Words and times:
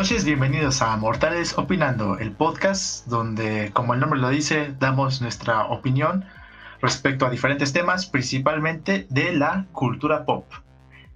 Noches, 0.00 0.24
bienvenidos 0.24 0.80
a 0.80 0.96
Mortales 0.96 1.58
Opinando, 1.58 2.16
el 2.16 2.32
podcast 2.32 3.06
donde, 3.06 3.70
como 3.74 3.92
el 3.92 4.00
nombre 4.00 4.18
lo 4.18 4.30
dice, 4.30 4.74
damos 4.78 5.20
nuestra 5.20 5.66
opinión 5.66 6.24
respecto 6.80 7.26
a 7.26 7.30
diferentes 7.30 7.74
temas, 7.74 8.06
principalmente 8.06 9.06
de 9.10 9.32
la 9.32 9.66
cultura 9.72 10.24
pop. 10.24 10.46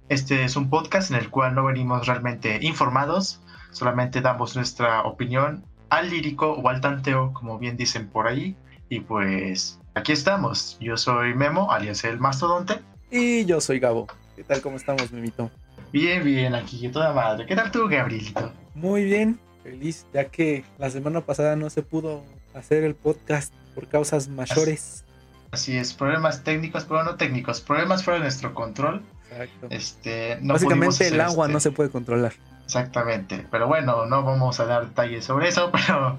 Este 0.07 0.43
es 0.43 0.55
un 0.55 0.69
podcast 0.69 1.09
en 1.09 1.17
el 1.17 1.31
cual 1.31 1.55
no 1.55 1.65
venimos 1.65 2.05
realmente 2.05 2.59
informados, 2.61 3.41
solamente 3.71 4.21
damos 4.21 4.55
nuestra 4.55 5.01
opinión 5.01 5.65
al 5.89 6.11
lírico 6.11 6.51
o 6.51 6.69
al 6.69 6.79
tanteo, 6.79 7.33
como 7.33 7.57
bien 7.57 7.77
dicen 7.77 8.07
por 8.07 8.27
ahí. 8.27 8.55
Y 8.87 8.99
pues 8.99 9.79
aquí 9.95 10.11
estamos. 10.11 10.77
Yo 10.79 10.95
soy 10.95 11.33
Memo, 11.33 11.71
alias 11.71 12.03
el 12.03 12.19
mastodonte. 12.19 12.81
Y 13.09 13.45
yo 13.45 13.59
soy 13.61 13.79
Gabo. 13.79 14.05
¿Qué 14.35 14.43
tal? 14.43 14.61
¿Cómo 14.61 14.75
estamos, 14.75 15.11
Memito? 15.11 15.49
Bien, 15.91 16.23
bien, 16.23 16.53
aquí, 16.53 16.87
toda 16.89 17.13
madre. 17.13 17.47
¿Qué 17.47 17.55
tal 17.55 17.71
tú, 17.71 17.87
Gabrielito? 17.87 18.53
Muy 18.75 19.05
bien, 19.05 19.39
feliz, 19.63 20.05
ya 20.13 20.25
que 20.25 20.63
la 20.77 20.89
semana 20.89 21.21
pasada 21.21 21.55
no 21.55 21.69
se 21.69 21.81
pudo 21.81 22.23
hacer 22.53 22.83
el 22.83 22.93
podcast 22.93 23.53
por 23.73 23.87
causas 23.87 24.27
mayores. 24.27 25.05
Así 25.51 25.77
es, 25.77 25.93
problemas 25.93 26.43
técnicos, 26.43 26.83
pero 26.83 27.03
no 27.03 27.15
técnicos, 27.15 27.61
problemas 27.61 28.03
fuera 28.03 28.19
de 28.19 28.25
nuestro 28.25 28.53
control. 28.53 29.01
Exacto. 29.31 29.67
Este, 29.69 30.37
no 30.41 30.53
Básicamente 30.53 31.07
el 31.07 31.21
agua 31.21 31.45
este 31.45 31.53
no 31.53 31.59
se 31.61 31.71
puede 31.71 31.89
controlar. 31.89 32.33
Exactamente, 32.65 33.45
pero 33.49 33.67
bueno, 33.67 34.05
no 34.07 34.23
vamos 34.23 34.59
a 34.59 34.65
dar 34.65 34.87
detalles 34.87 35.23
sobre 35.23 35.47
eso, 35.47 35.71
pero 35.87 36.17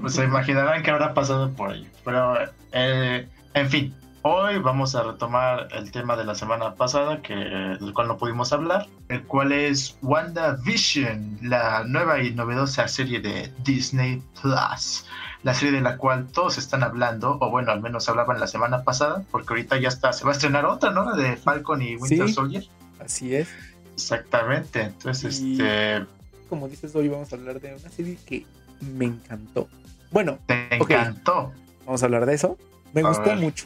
pues, 0.00 0.14
se 0.14 0.24
imaginarán 0.24 0.82
que 0.82 0.90
habrá 0.90 1.12
pasado 1.12 1.52
por 1.52 1.72
ello. 1.72 1.88
Pero, 2.04 2.38
eh, 2.72 3.28
en 3.54 3.68
fin, 3.68 3.94
Hoy 4.24 4.58
vamos 4.58 4.94
a 4.94 5.02
retomar 5.02 5.66
el 5.72 5.90
tema 5.90 6.16
de 6.16 6.24
la 6.24 6.36
semana 6.36 6.76
pasada, 6.76 7.20
que, 7.22 7.34
del 7.34 7.92
cual 7.92 8.06
no 8.06 8.16
pudimos 8.18 8.52
hablar, 8.52 8.86
el 9.08 9.24
cual 9.24 9.50
es 9.50 9.96
WandaVision, 10.00 11.38
la 11.42 11.82
nueva 11.84 12.22
y 12.22 12.32
novedosa 12.32 12.86
serie 12.86 13.20
de 13.20 13.52
Disney 13.64 14.22
Plus. 14.40 15.06
La 15.42 15.54
serie 15.54 15.72
de 15.72 15.80
la 15.80 15.96
cual 15.96 16.28
todos 16.28 16.56
están 16.56 16.84
hablando, 16.84 17.36
o 17.40 17.50
bueno, 17.50 17.72
al 17.72 17.80
menos 17.82 18.08
hablaban 18.08 18.38
la 18.38 18.46
semana 18.46 18.84
pasada, 18.84 19.24
porque 19.32 19.54
ahorita 19.54 19.78
ya 19.80 19.88
está, 19.88 20.12
se 20.12 20.24
va 20.24 20.30
a 20.30 20.34
estrenar 20.34 20.66
otra, 20.66 20.92
¿no? 20.92 21.04
La 21.04 21.16
de 21.16 21.36
Falcon 21.36 21.82
y 21.82 21.96
Winter 21.96 22.28
Sí. 22.28 22.34
Soldier. 22.34 22.64
Así 23.04 23.34
es. 23.34 23.48
Exactamente, 23.94 24.82
entonces, 24.82 25.40
Y- 25.40 25.52
este, 25.60 26.06
Como 26.48 26.68
dices, 26.68 26.94
hoy 26.94 27.08
vamos 27.08 27.32
a 27.32 27.36
hablar 27.36 27.60
de 27.60 27.74
una 27.74 27.88
serie 27.90 28.16
que 28.24 28.46
me 28.80 29.06
encantó. 29.06 29.68
Bueno, 30.12 30.38
te 30.46 30.76
encantó. 30.76 31.52
vamos 31.86 32.02
a 32.02 32.06
hablar 32.06 32.24
de 32.26 32.34
eso. 32.34 32.56
Me 32.92 33.00
A 33.00 33.08
gustó 33.08 33.24
ver. 33.30 33.38
mucho. 33.38 33.64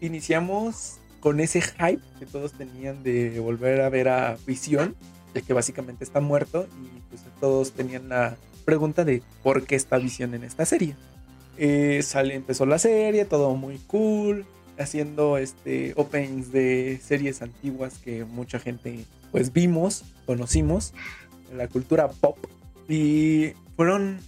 Iniciamos 0.00 0.98
con 1.20 1.40
ese 1.40 1.62
hype 1.62 2.02
que 2.18 2.26
todos 2.26 2.52
tenían 2.52 3.02
de 3.02 3.40
volver 3.40 3.80
a 3.80 3.88
ver 3.88 4.08
a 4.08 4.36
Visión, 4.46 4.94
ya 5.34 5.40
que 5.40 5.52
básicamente 5.52 6.04
está 6.04 6.20
muerto 6.20 6.66
y 6.82 7.00
pues 7.08 7.22
todos 7.40 7.72
tenían 7.72 8.08
la 8.08 8.36
pregunta 8.64 9.04
de 9.04 9.22
por 9.42 9.64
qué 9.64 9.76
está 9.76 9.98
Visión 9.98 10.34
en 10.34 10.44
esta 10.44 10.64
serie. 10.66 10.94
Eh, 11.56 12.02
sale, 12.02 12.34
empezó 12.34 12.66
la 12.66 12.78
serie, 12.78 13.24
todo 13.24 13.54
muy 13.54 13.78
cool, 13.86 14.44
haciendo 14.78 15.38
este 15.38 15.94
openings 15.96 16.52
de 16.52 17.00
series 17.02 17.42
antiguas 17.42 17.98
que 17.98 18.24
mucha 18.24 18.58
gente 18.58 19.04
pues 19.30 19.52
vimos, 19.52 20.04
conocimos 20.26 20.92
en 21.50 21.58
la 21.58 21.68
cultura 21.68 22.08
pop 22.08 22.36
y 22.88 23.52
fueron 23.76 24.18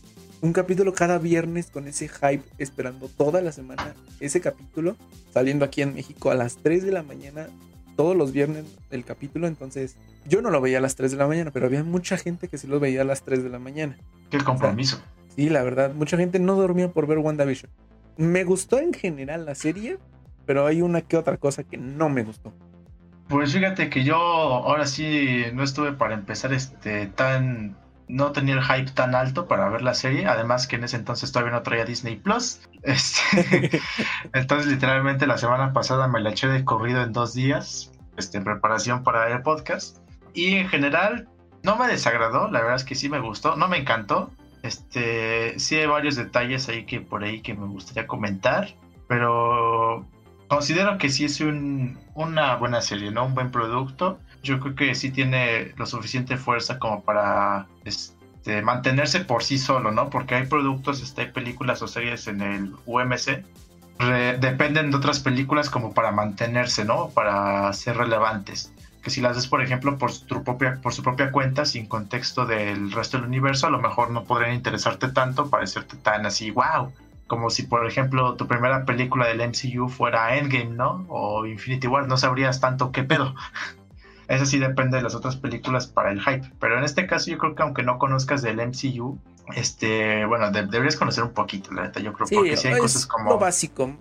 un 0.41 0.53
capítulo 0.53 0.93
cada 0.93 1.19
viernes 1.19 1.71
con 1.71 1.89
ese 1.89 2.09
hype 2.09 2.45
esperando 2.59 3.09
toda 3.09 3.41
la 3.41 3.53
semana 3.53 3.95
ese 4.21 4.41
capítulo 4.41 4.97
saliendo 5.33 5.65
aquí 5.65 5.83
en 5.83 5.95
México 5.95 6.31
a 6.31 6.35
las 6.35 6.57
3 6.57 6.85
de 6.85 6.93
la 6.93 7.03
mañana 7.03 7.49
todos 7.97 8.17
los 8.17 8.33
viernes 8.33 8.65
el 8.91 9.05
capítulo 9.05 9.47
entonces 9.47 9.97
yo 10.27 10.43
no 10.43 10.51
lo 10.51 10.61
veía 10.61 10.79
a 10.79 10.83
las 10.83 10.97
3 10.97 11.13
de 11.13 11.17
la 11.17 11.27
mañana 11.27 11.51
pero 11.51 11.67
había 11.67 11.83
mucha 11.85 12.17
gente 12.17 12.49
que 12.49 12.59
sí 12.59 12.67
lo 12.67 12.81
veía 12.81 13.03
a 13.03 13.05
las 13.05 13.23
3 13.23 13.43
de 13.43 13.49
la 13.49 13.59
mañana 13.59 13.97
Qué 14.31 14.39
compromiso. 14.39 15.01
Sí, 15.35 15.49
la 15.49 15.63
verdad, 15.63 15.93
mucha 15.95 16.17
gente 16.17 16.39
no 16.39 16.57
dormía 16.57 16.91
por 16.91 17.07
ver 17.07 17.19
WandaVision. 17.19 17.71
Me 18.17 18.45
gustó 18.45 18.79
en 18.79 18.93
general 18.93 19.45
la 19.45 19.55
serie, 19.55 19.99
pero 20.47 20.67
hay 20.67 20.83
una 20.83 21.03
que 21.03 21.17
otra 21.17 21.37
cosa 21.37 21.63
que 21.63 21.77
no 21.77 22.09
me 22.09 22.23
gustó. 22.23 22.53
Pues 23.29 23.53
fíjate 23.53 23.91
que 23.91 24.05
yo 24.05 24.17
ahora 24.17 24.87
sí 24.87 25.45
no 25.53 25.63
estuve 25.63 25.93
para 25.93 26.15
empezar 26.15 26.53
este 26.53 27.07
tan 27.09 27.77
no 28.09 28.33
tenía 28.33 28.55
el 28.55 28.63
hype 28.63 28.93
tan 28.93 29.15
alto 29.15 29.47
para 29.47 29.69
ver 29.69 29.83
la 29.83 29.95
serie, 29.95 30.27
además 30.27 30.67
que 30.67 30.77
en 30.77 30.85
ese 30.85 30.97
entonces 30.97 31.33
todavía 31.33 31.53
no 31.53 31.63
traía 31.63 31.85
Disney 31.85 32.17
Plus. 32.17 32.61
Este, 32.87 33.81
entonces 34.33 34.71
literalmente 34.71 35.27
la 35.27 35.39
semana 35.39 35.73
pasada 35.73 36.07
me 36.07 36.21
la 36.21 36.31
eché 36.31 36.47
de 36.47 36.65
corrido 36.65 37.03
en 37.03 37.13
dos 37.13 37.35
días, 37.35 37.91
este, 38.17 38.39
en 38.39 38.45
preparación 38.45 39.03
para 39.03 39.29
el 39.29 39.43
podcast. 39.43 39.99
Y 40.35 40.55
en 40.55 40.69
general 40.69 41.29
no 41.65 41.75
me 41.75 41.89
desagradó, 41.89 42.49
la 42.49 42.61
verdad 42.61 42.77
es 42.77 42.85
que 42.85 42.95
sí 42.95 43.09
me 43.09 43.19
gustó, 43.19 43.57
no 43.57 43.67
me 43.67 43.79
encantó. 43.79 44.31
Este, 44.63 45.59
sí 45.59 45.75
hay 45.75 45.87
varios 45.87 46.15
detalles 46.15 46.69
ahí 46.69 46.87
que 46.87 47.01
por 47.01 47.25
ahí 47.25 47.41
que 47.41 47.55
me 47.55 47.67
gustaría 47.67 48.07
comentar, 48.07 48.75
pero 49.09 49.66
considero 50.49 50.99
que 50.99 51.09
sí 51.09 51.25
es 51.25 51.41
un- 51.41 51.99
una 52.15 52.57
buena 52.57 52.81
serie, 52.81 53.11
¿no? 53.11 53.25
Un 53.27 53.35
buen 53.35 53.51
producto. 53.51 54.19
Yo 54.43 54.61
creo 54.61 54.75
que 54.75 54.95
sí 54.95 55.11
tiene 55.11 55.73
lo 55.77 55.87
suficiente 55.87 56.37
fuerza 56.37 56.79
como 56.79 57.03
para 57.03 57.67
este, 57.85 58.63
mantenerse 58.63 59.21
por 59.21 59.43
sí 59.43 59.59
solo, 59.59 59.91
¿no? 59.91 60.09
Porque 60.11 60.37
hay 60.37 60.47
productos, 60.47 61.03
este, 61.03 61.23
hay 61.23 61.31
películas 61.33 61.83
o 61.83 61.89
series 61.89 62.29
en 62.29 62.41
el 62.43 62.73
UMC. 62.87 63.45
dependen 64.41 64.91
de 64.91 64.97
otras 64.99 65.21
películas 65.21 65.71
como 65.71 65.95
para 65.95 66.13
mantenerse, 66.13 66.85
¿no? 66.85 67.09
Para 67.09 67.73
ser 67.73 67.97
relevantes. 67.97 68.71
Que 69.03 69.09
si 69.09 69.23
las 69.23 69.37
ves, 69.37 69.47
por 69.47 69.63
ejemplo, 69.63 69.97
por 69.97 70.13
su 70.13 70.27
propia, 70.45 70.79
por 70.83 70.93
su 70.93 71.03
propia 71.03 71.33
cuenta, 71.33 71.65
sin 71.65 71.87
contexto 71.87 72.45
del 72.45 72.93
resto 72.93 73.17
del 73.17 73.27
universo, 73.27 73.67
a 73.69 73.71
lo 73.71 73.81
mejor 73.81 74.11
no 74.11 74.25
podrían 74.25 74.53
interesarte 74.53 75.09
tanto, 75.09 75.49
parecerte 75.49 75.97
tan 75.97 76.27
así, 76.27 76.51
wow, 76.51 76.93
como 77.27 77.51
si, 77.51 77.65
por 77.65 77.87
ejemplo, 77.87 78.35
tu 78.37 78.47
primera 78.47 78.85
película 78.85 79.27
del 79.27 79.41
MCU 79.41 79.89
fuera 79.89 80.37
Endgame, 80.37 80.67
¿no? 80.77 81.05
O 81.09 81.47
Infinity 81.47 81.87
War, 81.87 82.07
no 82.07 82.17
sabrías 82.17 82.61
tanto 82.61 82.93
qué 82.93 83.03
pedo. 83.03 83.35
Eso 84.29 84.45
sí 84.45 84.59
depende 84.59 84.97
de 84.97 85.03
las 85.05 85.15
otras 85.15 85.37
películas 85.37 85.87
para 85.87 86.11
el 86.11 86.21
hype. 86.21 86.51
Pero 86.59 86.79
en 86.79 86.85
este 86.85 87.07
caso 87.07 87.31
yo 87.31 87.39
creo 87.39 87.55
que 87.55 87.63
aunque 87.63 87.83
no 87.85 87.99
conozcas 87.99 88.43
del 88.43 88.59
MCU, 88.61 89.19
este, 89.55 90.25
bueno, 90.27 90.51
de- 90.51 90.67
deberías 90.67 90.97
conocer 90.97 91.23
un 91.25 91.31
poquito, 91.33 91.73
la 91.73 91.83
neta, 91.85 92.01
yo 92.01 92.13
creo, 92.13 92.27
Sí, 92.27 92.35
porque 92.35 92.57
sí 92.57 92.67
hay 92.69 92.75
es 92.75 92.81
cosas 92.81 93.07
como... 93.07 93.31
lo 93.31 93.39
básico. 93.39 93.95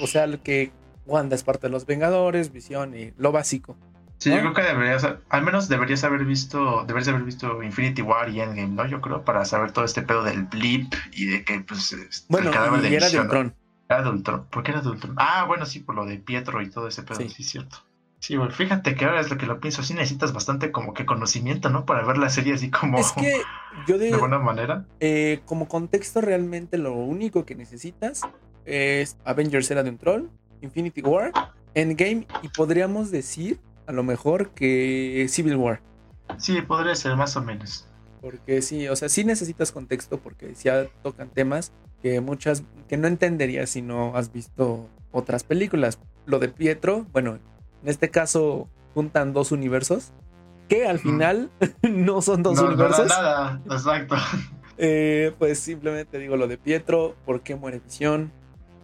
O 0.00 0.06
sea, 0.06 0.26
que 0.38 0.70
Wanda 1.04 1.34
es 1.34 1.42
parte 1.42 1.66
de 1.66 1.70
los 1.72 1.84
Vengadores, 1.86 2.52
Visión 2.52 2.96
y 2.96 3.12
lo 3.18 3.32
básico. 3.32 3.76
Sí, 4.22 4.30
yo 4.30 4.38
creo 4.38 4.54
que 4.54 4.62
deberías, 4.62 5.04
al 5.30 5.42
menos 5.42 5.68
deberías 5.68 6.04
haber 6.04 6.24
visto, 6.24 6.84
deberías 6.86 7.08
haber 7.08 7.22
visto 7.24 7.60
Infinity 7.62 8.02
War 8.02 8.28
y 8.28 8.40
Endgame, 8.40 8.68
¿no? 8.68 8.86
Yo 8.86 9.00
creo, 9.00 9.24
para 9.24 9.44
saber 9.44 9.72
todo 9.72 9.84
este 9.84 10.02
pedo 10.02 10.22
del 10.22 10.44
blip 10.44 10.94
y 11.12 11.26
de 11.26 11.44
que, 11.44 11.58
pues, 11.60 11.92
este, 11.92 12.26
Bueno, 12.28 12.50
el 12.50 12.54
cadáver 12.54 12.84
y 12.92 12.94
era 12.94 13.08
de. 13.10 13.18
Ultron. 13.20 13.54
Era 13.88 14.02
de 14.02 14.10
Ultron. 14.10 14.46
¿Por 14.48 14.62
qué 14.62 14.70
era 14.70 14.80
de 14.80 14.88
Ultron? 14.90 15.14
Ah, 15.18 15.44
bueno, 15.48 15.66
sí, 15.66 15.80
por 15.80 15.96
lo 15.96 16.04
de 16.06 16.18
Pietro 16.18 16.62
y 16.62 16.70
todo 16.70 16.86
ese 16.86 17.02
pedo, 17.02 17.18
Sí. 17.18 17.28
sí, 17.30 17.42
cierto. 17.42 17.78
Sí, 18.20 18.36
bueno, 18.36 18.52
fíjate 18.52 18.94
que 18.94 19.04
ahora 19.04 19.20
es 19.20 19.28
lo 19.28 19.36
que 19.36 19.46
lo 19.46 19.58
pienso, 19.58 19.82
sí 19.82 19.94
necesitas 19.94 20.32
bastante 20.32 20.70
como 20.70 20.94
que 20.94 21.04
conocimiento, 21.04 21.70
¿no? 21.70 21.84
Para 21.84 22.04
ver 22.04 22.18
la 22.18 22.30
serie 22.30 22.54
así 22.54 22.70
como 22.70 22.98
Es 23.00 23.10
que 23.10 23.42
yo 23.88 23.98
de, 23.98 24.12
de 24.12 24.16
buena 24.16 24.38
manera. 24.38 24.84
eh, 25.00 25.40
como 25.44 25.66
contexto 25.66 26.20
realmente 26.20 26.78
lo 26.78 26.92
único 26.92 27.44
que 27.44 27.56
necesitas 27.56 28.20
es 28.64 29.16
Avengers 29.24 29.68
era 29.72 29.82
de 29.82 29.90
un 29.90 29.98
troll, 29.98 30.26
Infinity 30.60 31.00
War, 31.02 31.32
Endgame 31.74 32.28
y 32.42 32.48
podríamos 32.48 33.10
decir 33.10 33.58
a 33.86 33.92
lo 33.92 34.02
mejor 34.02 34.50
que 34.50 35.26
Civil 35.28 35.56
War. 35.56 35.80
Sí, 36.38 36.62
podría 36.62 36.94
ser 36.94 37.16
más 37.16 37.36
o 37.36 37.42
menos. 37.42 37.86
Porque 38.20 38.62
sí, 38.62 38.88
o 38.88 38.96
sea, 38.96 39.08
sí 39.08 39.24
necesitas 39.24 39.72
contexto 39.72 40.18
porque 40.18 40.54
ya 40.54 40.86
tocan 41.02 41.28
temas 41.28 41.72
que 42.02 42.20
muchas, 42.20 42.62
que 42.88 42.96
no 42.96 43.08
entenderías 43.08 43.70
si 43.70 43.82
no 43.82 44.16
has 44.16 44.32
visto 44.32 44.88
otras 45.10 45.44
películas. 45.44 45.98
Lo 46.26 46.38
de 46.38 46.48
Pietro, 46.48 47.06
bueno, 47.12 47.38
en 47.82 47.88
este 47.88 48.10
caso 48.10 48.68
juntan 48.94 49.32
dos 49.32 49.52
universos 49.52 50.12
que 50.68 50.86
al 50.86 50.98
final 50.98 51.50
no 51.82 52.22
son 52.22 52.42
dos 52.42 52.56
no, 52.56 52.62
no 52.62 52.68
da 52.68 52.74
universos. 52.74 53.08
nada, 53.08 53.60
exacto. 53.70 54.16
Eh, 54.78 55.34
pues 55.38 55.58
simplemente 55.58 56.18
digo 56.18 56.36
lo 56.36 56.48
de 56.48 56.56
Pietro, 56.56 57.14
¿por 57.26 57.42
qué 57.42 57.54
muere 57.54 57.78
Visión? 57.78 58.32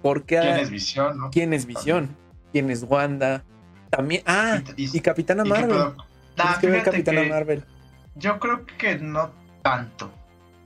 ¿Por 0.03 0.25
qué 0.25 0.39
¿Quién 0.39 0.59
es 0.59 0.71
Visión, 0.71 1.19
no? 1.19 1.31
¿Quién 1.31 1.53
es 1.55 1.67
Visión? 1.67 2.15
¿Quién 2.53 2.71
es 2.71 2.85
Wanda? 2.85 3.43
También, 3.91 4.23
ah, 4.27 4.61
Y- 4.77 4.97
y 4.97 5.01
Capitana 5.01 5.45
y 5.45 5.49
Marvel. 5.49 5.69
Tienes 5.69 6.55
Nah, 6.55 6.61
que 6.61 6.67
ver 6.69 6.83
Capitana 6.85 7.23
que- 7.23 7.29
Marvel. 7.29 7.65
Yo 8.15 8.39
creo 8.39 8.65
que 8.79 8.97
no 8.99 9.31
tanto. 9.63 10.11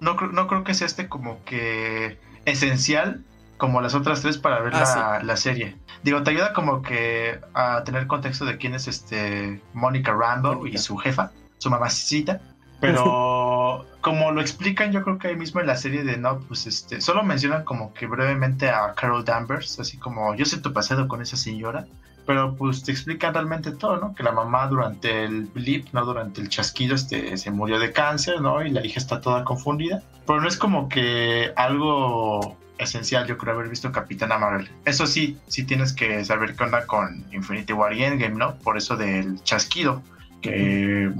No, 0.00 0.16
creo- 0.16 0.32
no 0.32 0.46
creo 0.48 0.64
que 0.64 0.74
sea 0.74 0.86
este 0.86 1.08
como 1.08 1.42
que 1.44 2.18
esencial 2.44 3.22
como 3.56 3.80
las 3.80 3.94
otras 3.94 4.22
tres 4.22 4.38
para 4.38 4.60
ver 4.60 4.72
Ah, 4.74 5.18
la, 5.20 5.24
la 5.24 5.36
serie. 5.36 5.76
Digo, 6.02 6.22
te 6.24 6.30
ayuda 6.30 6.52
como 6.52 6.82
que 6.82 7.38
a 7.54 7.84
tener 7.84 8.06
contexto 8.08 8.44
de 8.44 8.58
quién 8.58 8.74
es 8.74 8.88
este 8.88 9.60
Mónica 9.72 10.12
Rambo 10.12 10.66
y 10.66 10.76
su 10.78 10.96
jefa, 10.96 11.30
su 11.58 11.70
mamacita. 11.70 12.40
Pero 12.82 13.86
como 14.02 14.32
lo 14.32 14.40
explican, 14.40 14.92
yo 14.92 15.02
creo 15.02 15.18
que 15.18 15.28
ahí 15.28 15.36
mismo 15.36 15.60
en 15.60 15.68
la 15.68 15.76
serie 15.76 16.02
de 16.02 16.18
no, 16.18 16.40
pues 16.40 16.66
este, 16.66 17.00
solo 17.00 17.22
mencionan 17.22 17.64
como 17.64 17.94
que 17.94 18.06
brevemente 18.06 18.68
a 18.68 18.92
Carol 18.94 19.24
Danvers, 19.24 19.78
así 19.78 19.96
como 19.96 20.34
yo 20.34 20.44
sé 20.44 20.58
tu 20.58 20.72
pasado 20.72 21.06
con 21.06 21.22
esa 21.22 21.36
señora, 21.36 21.86
pero 22.26 22.56
pues 22.56 22.82
te 22.82 22.90
explican 22.90 23.34
realmente 23.34 23.70
todo, 23.70 23.96
¿no? 23.98 24.14
Que 24.14 24.24
la 24.24 24.32
mamá 24.32 24.66
durante 24.66 25.24
el 25.24 25.46
blip, 25.46 25.86
no 25.92 26.04
durante 26.04 26.40
el 26.40 26.48
chasquido, 26.48 26.96
este, 26.96 27.36
se 27.36 27.50
murió 27.52 27.78
de 27.78 27.92
cáncer, 27.92 28.40
¿no? 28.40 28.62
Y 28.62 28.70
la 28.70 28.84
hija 28.84 28.98
está 28.98 29.20
toda 29.20 29.44
confundida, 29.44 30.02
pero 30.26 30.40
no 30.40 30.48
es 30.48 30.56
como 30.56 30.88
que 30.88 31.52
algo 31.54 32.56
esencial, 32.78 33.28
yo 33.28 33.38
creo 33.38 33.54
haber 33.54 33.68
visto 33.68 33.92
Capitana 33.92 34.38
Marvel. 34.38 34.68
Eso 34.84 35.06
sí, 35.06 35.38
sí 35.46 35.64
tienes 35.64 35.92
que 35.92 36.24
saber 36.24 36.56
qué 36.56 36.64
onda 36.64 36.84
con 36.86 37.24
Infinity 37.32 37.72
War 37.72 37.92
y 37.92 38.02
Endgame, 38.02 38.34
¿no? 38.34 38.56
Por 38.56 38.76
eso 38.76 38.96
del 38.96 39.40
chasquido, 39.44 40.02
que 40.40 41.12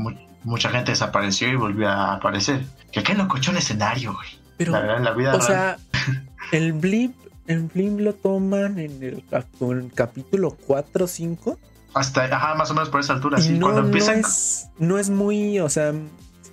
mucha 0.45 0.71
gente 0.71 0.93
desapareció 0.93 1.49
y 1.49 1.57
volvió 1.57 1.89
a 1.89 2.15
aparecer. 2.15 2.65
Que 2.91 3.03
qué 3.03 3.15
locochón 3.15 3.57
escenario, 3.57 4.15
güey. 4.15 4.29
Pero, 4.59 4.73
la, 4.73 5.13
vida 5.13 5.35
o 5.35 5.41
sea, 5.41 5.79
el 6.53 6.73
blip, 6.73 7.15
el 7.47 7.63
blip 7.63 7.99
lo 7.99 8.15
toman 8.15 8.79
en 8.79 9.03
el, 9.03 9.25
capítulo 9.95 10.57
4 10.67 11.05
o 11.05 11.09
5. 11.09 11.59
Hasta, 11.95 12.25
ajá, 12.25 12.55
más 12.55 12.71
o 12.71 12.75
menos 12.75 12.89
por 12.89 13.01
esa 13.01 13.15
altura, 13.15 13.39
sí. 13.41 13.53
No, 13.53 13.67
Cuando 13.67 13.83
empiezan... 13.83 14.21
No 14.21 14.29
es, 14.29 14.69
no 14.79 14.99
es 14.99 15.11
muy, 15.11 15.59
o 15.61 15.69
sea, 15.69 15.93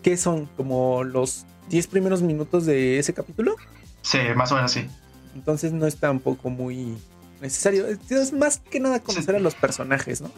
¿qué 0.01 0.17
son? 0.17 0.47
¿Como 0.57 1.03
los 1.03 1.45
10 1.69 1.87
primeros 1.87 2.21
minutos 2.21 2.65
de 2.65 2.99
ese 2.99 3.13
capítulo? 3.13 3.55
Sí, 4.01 4.19
más 4.35 4.51
o 4.51 4.55
menos 4.55 4.71
sí. 4.71 4.87
Entonces 5.35 5.71
no 5.71 5.85
es 5.85 5.97
tampoco 5.97 6.49
muy 6.49 6.97
necesario. 7.41 7.85
Es 7.87 8.33
más 8.33 8.59
que 8.59 8.79
nada 8.79 8.99
conocer 8.99 9.35
a 9.35 9.39
los 9.39 9.55
personajes, 9.55 10.21
¿no? 10.21 10.31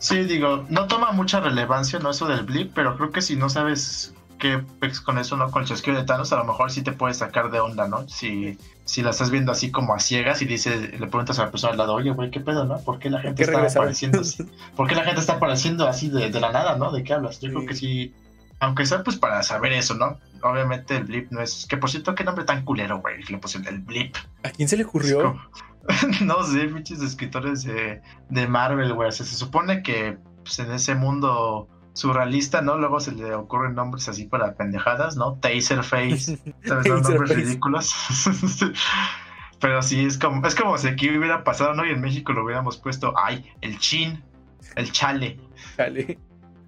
Sí, 0.00 0.24
digo, 0.24 0.64
no 0.70 0.86
toma 0.86 1.12
mucha 1.12 1.40
relevancia, 1.40 1.98
¿no? 1.98 2.10
Eso 2.10 2.26
del 2.26 2.42
blip, 2.42 2.72
pero 2.74 2.96
creo 2.96 3.12
que 3.12 3.20
si 3.20 3.36
no 3.36 3.50
sabes 3.50 4.14
qué 4.38 4.64
con 5.04 5.18
eso, 5.18 5.36
¿no? 5.36 5.50
Con 5.50 5.62
el 5.62 5.68
chasquido 5.68 5.98
de 5.98 6.04
Thanos, 6.04 6.32
a 6.32 6.36
lo 6.36 6.44
mejor 6.44 6.72
sí 6.72 6.82
te 6.82 6.92
puedes 6.92 7.18
sacar 7.18 7.50
de 7.50 7.60
onda, 7.60 7.86
¿no? 7.86 8.08
Si, 8.08 8.58
si 8.86 9.02
la 9.02 9.10
estás 9.10 9.30
viendo 9.30 9.52
así 9.52 9.70
como 9.70 9.94
a 9.94 10.00
ciegas 10.00 10.40
y 10.40 10.46
dices, 10.46 10.98
le 10.98 11.06
preguntas 11.06 11.38
a 11.38 11.44
la 11.44 11.50
persona 11.50 11.72
al 11.72 11.78
lado, 11.78 11.94
oye, 11.94 12.12
güey, 12.12 12.30
¿qué 12.30 12.40
pedo, 12.40 12.64
no? 12.64 12.78
¿Por 12.78 12.98
qué 12.98 13.10
la 13.10 13.20
gente 13.20 13.42
está 13.42 13.62
apareciendo 13.62 14.20
así? 14.20 14.42
¿Por 14.74 14.88
qué 14.88 14.94
la 14.94 15.04
gente 15.04 15.20
está 15.20 15.34
apareciendo 15.34 15.86
así 15.86 16.08
de, 16.08 16.30
la 16.40 16.50
nada, 16.50 16.76
¿no? 16.76 16.90
¿De 16.90 17.04
qué 17.04 17.12
hablas? 17.12 17.38
Yo 17.40 17.50
creo 17.50 17.66
que 17.66 17.74
sí, 17.74 18.14
aunque 18.60 18.86
sea 18.86 19.02
pues 19.02 19.16
para 19.16 19.42
saber 19.42 19.72
eso, 19.72 19.94
¿no? 19.94 20.18
Obviamente 20.42 20.96
el 20.96 21.04
blip 21.04 21.30
no 21.32 21.40
es. 21.40 21.66
Que 21.68 21.76
por 21.76 21.90
cierto, 21.90 22.14
qué 22.14 22.24
nombre 22.24 22.44
tan 22.44 22.64
culero, 22.64 23.00
güey. 23.00 23.22
Le 23.24 23.38
pusieron 23.38 23.68
el 23.74 23.80
blip. 23.80 24.16
¿A 24.42 24.50
quién 24.50 24.68
se 24.68 24.76
le 24.76 24.84
ocurrió? 24.84 25.40
no 26.20 26.42
sé, 26.44 26.66
pinches 26.66 27.00
escritores 27.00 27.64
de, 27.64 28.00
de 28.28 28.46
Marvel, 28.46 28.92
güey. 28.92 29.10
se 29.12 29.24
supone 29.24 29.82
que 29.82 30.18
pues, 30.44 30.58
en 30.58 30.72
ese 30.72 30.94
mundo 30.94 31.68
surrealista, 31.94 32.62
¿no? 32.62 32.78
Luego 32.78 33.00
se 33.00 33.12
le 33.12 33.34
ocurren 33.34 33.74
nombres 33.74 34.08
así 34.08 34.26
para 34.26 34.54
pendejadas, 34.54 35.16
¿no? 35.16 35.34
Taserface, 35.34 36.38
¿sabes? 36.64 36.86
nombres 36.86 37.30
ridículos. 37.30 37.94
Pero 39.60 39.82
sí, 39.82 40.06
es 40.06 40.16
como, 40.16 40.46
es 40.46 40.54
como 40.54 40.78
si 40.78 40.88
aquí 40.88 41.10
hubiera 41.10 41.44
pasado, 41.44 41.74
¿no? 41.74 41.84
Y 41.84 41.90
en 41.90 42.00
México 42.00 42.32
lo 42.32 42.44
hubiéramos 42.44 42.78
puesto, 42.78 43.14
ay, 43.16 43.44
el 43.60 43.78
chin, 43.78 44.22
el 44.76 44.90
chale. 44.92 45.38
Chale. 45.76 46.18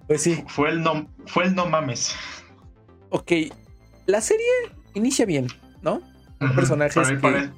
Pues 0.07 0.21
sí. 0.21 0.43
Fue 0.47 0.69
el 0.69 0.81
no, 0.81 1.07
fue 1.25 1.45
el 1.45 1.55
no 1.55 1.65
mames. 1.65 2.15
Ok, 3.09 3.31
la 4.05 4.21
serie 4.21 4.45
inicia 4.93 5.25
bien, 5.25 5.47
¿no? 5.81 6.01
Personajes 6.55 7.09
que 7.09 7.49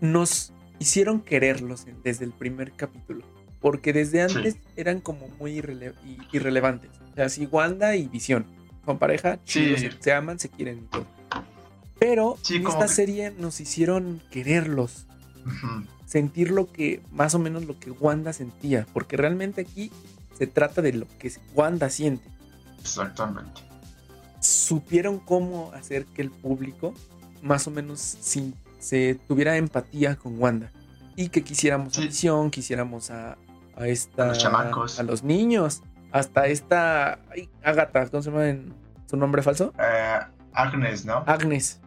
nos 0.00 0.52
hicieron 0.78 1.20
quererlos 1.20 1.86
desde 2.02 2.24
el 2.24 2.32
primer 2.32 2.72
capítulo. 2.72 3.24
Porque 3.60 3.92
desde 3.92 4.22
antes 4.22 4.56
eran 4.76 5.00
como 5.00 5.28
muy 5.38 5.52
irrelevantes. 6.32 6.90
O 7.12 7.14
sea, 7.14 7.28
si 7.28 7.46
Wanda 7.46 7.94
y 7.94 8.08
Visión 8.08 8.44
con 8.84 8.98
pareja, 8.98 9.38
se, 9.44 10.12
aman, 10.12 10.40
se 10.40 10.48
quieren 10.48 10.78
y 10.78 10.86
todo. 10.88 11.06
Pero 12.00 12.36
en 12.50 12.66
esta 12.66 12.88
serie 12.88 13.30
nos 13.38 13.60
hicieron 13.60 14.20
quererlos. 14.30 15.06
Sentir 16.04 16.50
lo 16.50 16.72
que, 16.72 17.00
más 17.12 17.36
o 17.36 17.38
menos 17.38 17.64
lo 17.64 17.78
que 17.78 17.92
Wanda 17.92 18.32
sentía. 18.32 18.86
Porque 18.92 19.16
realmente 19.16 19.60
aquí 19.60 19.92
se 20.36 20.46
trata 20.46 20.82
de 20.82 20.92
lo 20.92 21.06
que 21.18 21.32
Wanda 21.54 21.88
siente. 21.90 22.28
Exactamente. 22.80 23.62
Supieron 24.40 25.18
cómo 25.18 25.70
hacer 25.72 26.04
que 26.06 26.22
el 26.22 26.30
público 26.30 26.94
más 27.42 27.66
o 27.66 27.70
menos 27.70 28.00
sin, 28.00 28.54
se 28.78 29.18
tuviera 29.28 29.56
empatía 29.56 30.16
con 30.16 30.40
Wanda 30.40 30.70
y 31.16 31.28
que 31.28 31.42
quisiéramos 31.42 31.98
Visión, 31.98 32.50
quisiéramos 32.50 33.10
a, 33.10 33.36
a 33.76 33.86
esta. 33.86 34.30
A 34.30 34.70
los 34.70 34.98
A 34.98 35.02
los 35.02 35.22
niños. 35.22 35.82
Hasta 36.10 36.46
esta. 36.46 37.18
Ay, 37.30 37.48
Agatha, 37.62 38.08
¿cómo 38.08 38.22
se 38.22 38.30
llama 38.30 38.48
en 38.48 38.74
su 39.06 39.16
nombre 39.16 39.42
falso? 39.42 39.72
Eh, 39.78 40.18
Agnes, 40.54 41.04
¿no? 41.04 41.24
Agnes. 41.26 41.80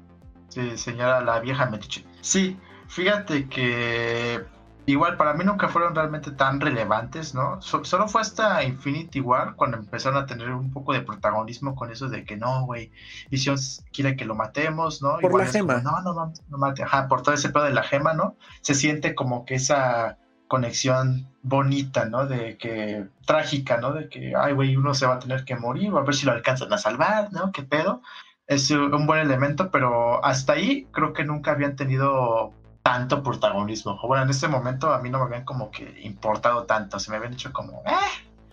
Sí, 0.49 0.77
señora, 0.77 1.21
la 1.21 1.39
vieja 1.39 1.65
metiche. 1.67 2.05
Sí, 2.21 2.57
fíjate 2.87 3.47
que 3.49 4.43
igual 4.85 5.17
para 5.17 5.33
mí 5.33 5.43
nunca 5.43 5.67
fueron 5.67 5.95
realmente 5.95 6.31
tan 6.31 6.59
relevantes, 6.61 7.33
¿no? 7.33 7.61
solo 7.61 8.07
fue 8.07 8.21
hasta 8.21 8.63
Infinity 8.63 9.19
War 9.19 9.55
cuando 9.55 9.77
empezaron 9.77 10.21
a 10.21 10.25
tener 10.25 10.51
un 10.51 10.71
poco 10.71 10.93
de 10.93 11.01
protagonismo 11.01 11.75
con 11.75 11.91
eso 11.91 12.07
de 12.09 12.23
que 12.23 12.37
no, 12.37 12.65
güey, 12.65 12.91
Vision 13.29 13.57
quiere 13.91 14.15
que 14.15 14.25
lo 14.25 14.35
matemos, 14.35 15.01
¿no? 15.01 15.17
Por 15.19 15.37
la 15.37 15.45
gema. 15.45 15.81
no, 15.81 16.01
no, 16.01 16.13
no, 16.13 16.33
no 16.49 16.57
mate, 16.57 16.83
ajá, 16.83 17.07
por 17.07 17.21
todo 17.21 17.33
ese 17.33 17.49
pedo 17.49 17.63
de 17.63 17.73
la 17.73 17.83
gema, 17.83 18.13
¿no? 18.13 18.35
Se 18.61 18.73
siente 18.73 19.15
como 19.15 19.45
que 19.45 19.55
esa 19.55 20.17
conexión 20.47 21.27
bonita, 21.41 22.05
¿no? 22.05 22.27
De 22.27 22.57
que 22.57 23.05
trágica, 23.25 23.77
¿no? 23.77 23.93
De 23.93 24.09
que, 24.09 24.33
ay, 24.37 24.53
güey, 24.53 24.75
uno 24.75 24.93
se 24.93 25.07
va 25.07 25.15
a 25.15 25.19
tener 25.19 25.45
que 25.45 25.55
morir, 25.55 25.91
a 25.95 26.01
ver 26.01 26.15
si 26.15 26.25
lo 26.25 26.31
alcanzan 26.31 26.71
a 26.73 26.77
salvar, 26.77 27.31
¿no? 27.31 27.51
¿Qué 27.51 27.63
pedo? 27.63 28.01
Es 28.47 28.69
un 28.69 29.07
buen 29.07 29.19
elemento, 29.21 29.71
pero 29.71 30.23
hasta 30.23 30.53
ahí 30.53 30.87
creo 30.91 31.13
que 31.13 31.23
nunca 31.23 31.51
habían 31.51 31.75
tenido 31.75 32.53
tanto 32.85 33.23
protagonismo. 33.23 33.99
Bueno, 34.03 34.25
en 34.25 34.29
ese 34.29 34.47
momento 34.47 34.93
a 34.93 35.01
mí 35.01 35.09
no 35.09 35.17
me 35.17 35.25
habían 35.25 35.43
como 35.43 35.71
que 35.71 36.01
importado 36.03 36.65
tanto, 36.65 36.99
se 36.99 37.09
me 37.09 37.17
habían 37.17 37.31
dicho 37.31 37.51
como, 37.51 37.81
eh. 37.83 37.91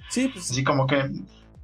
Sí, 0.09 0.29
pues. 0.29 0.51
Así 0.51 0.65
como 0.65 0.87
que 0.87 1.11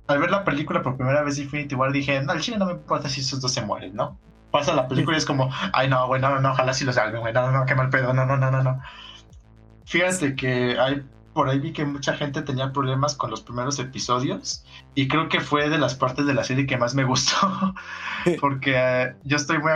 al 0.07 0.19
ver 0.19 0.31
la 0.31 0.45
película 0.45 0.83
por 0.83 0.99
primera 0.99 1.23
vez 1.23 1.39
Infinity 1.39 1.75
War 1.75 1.93
dije, 1.93 2.21
no, 2.21 2.33
al 2.33 2.41
chile 2.41 2.59
no 2.59 2.67
me 2.67 2.73
importa 2.73 3.09
si 3.09 3.23
esos 3.23 3.41
dos 3.41 3.55
se 3.55 3.63
mueren, 3.63 3.97
¿no? 3.97 4.19
Pasa 4.51 4.75
la 4.75 4.87
película 4.87 5.17
y 5.17 5.19
es 5.19 5.25
como, 5.25 5.51
ay, 5.73 5.89
no, 5.89 6.07
güey, 6.09 6.21
no, 6.21 6.39
no, 6.41 6.51
ojalá 6.51 6.75
si 6.75 6.85
lo 6.85 6.93
salven, 6.93 7.23
güey, 7.23 7.33
no, 7.33 7.51
no, 7.51 7.65
qué 7.65 7.75
mal 7.75 7.89
pedo, 7.89 8.13
no, 8.13 8.27
no, 8.27 8.37
no, 8.37 8.51
no, 8.51 8.63
no. 8.63 8.83
Fíjate 9.87 10.37
que 10.37 10.79
hay, 10.79 11.03
por 11.33 11.49
ahí 11.49 11.61
vi 11.61 11.73
que 11.73 11.87
mucha 11.87 12.13
gente 12.17 12.43
tenía 12.43 12.71
problemas 12.71 13.15
con 13.15 13.31
los 13.31 13.41
primeros 13.41 13.79
episodios 13.79 14.67
y 14.95 15.09
creo 15.09 15.31
que 15.31 15.41
fue 15.41 15.71
de 15.71 15.79
las 15.79 15.95
partes 15.95 16.27
de 16.27 16.35
la 16.35 16.45
serie 16.45 16.67
que 16.67 16.77
más 16.77 16.95
me 16.95 17.05
gustó, 17.05 17.75
porque 18.43 18.75
eh, 18.77 19.15
yo 19.25 19.39
estoy 19.39 19.57
muy, 19.59 19.73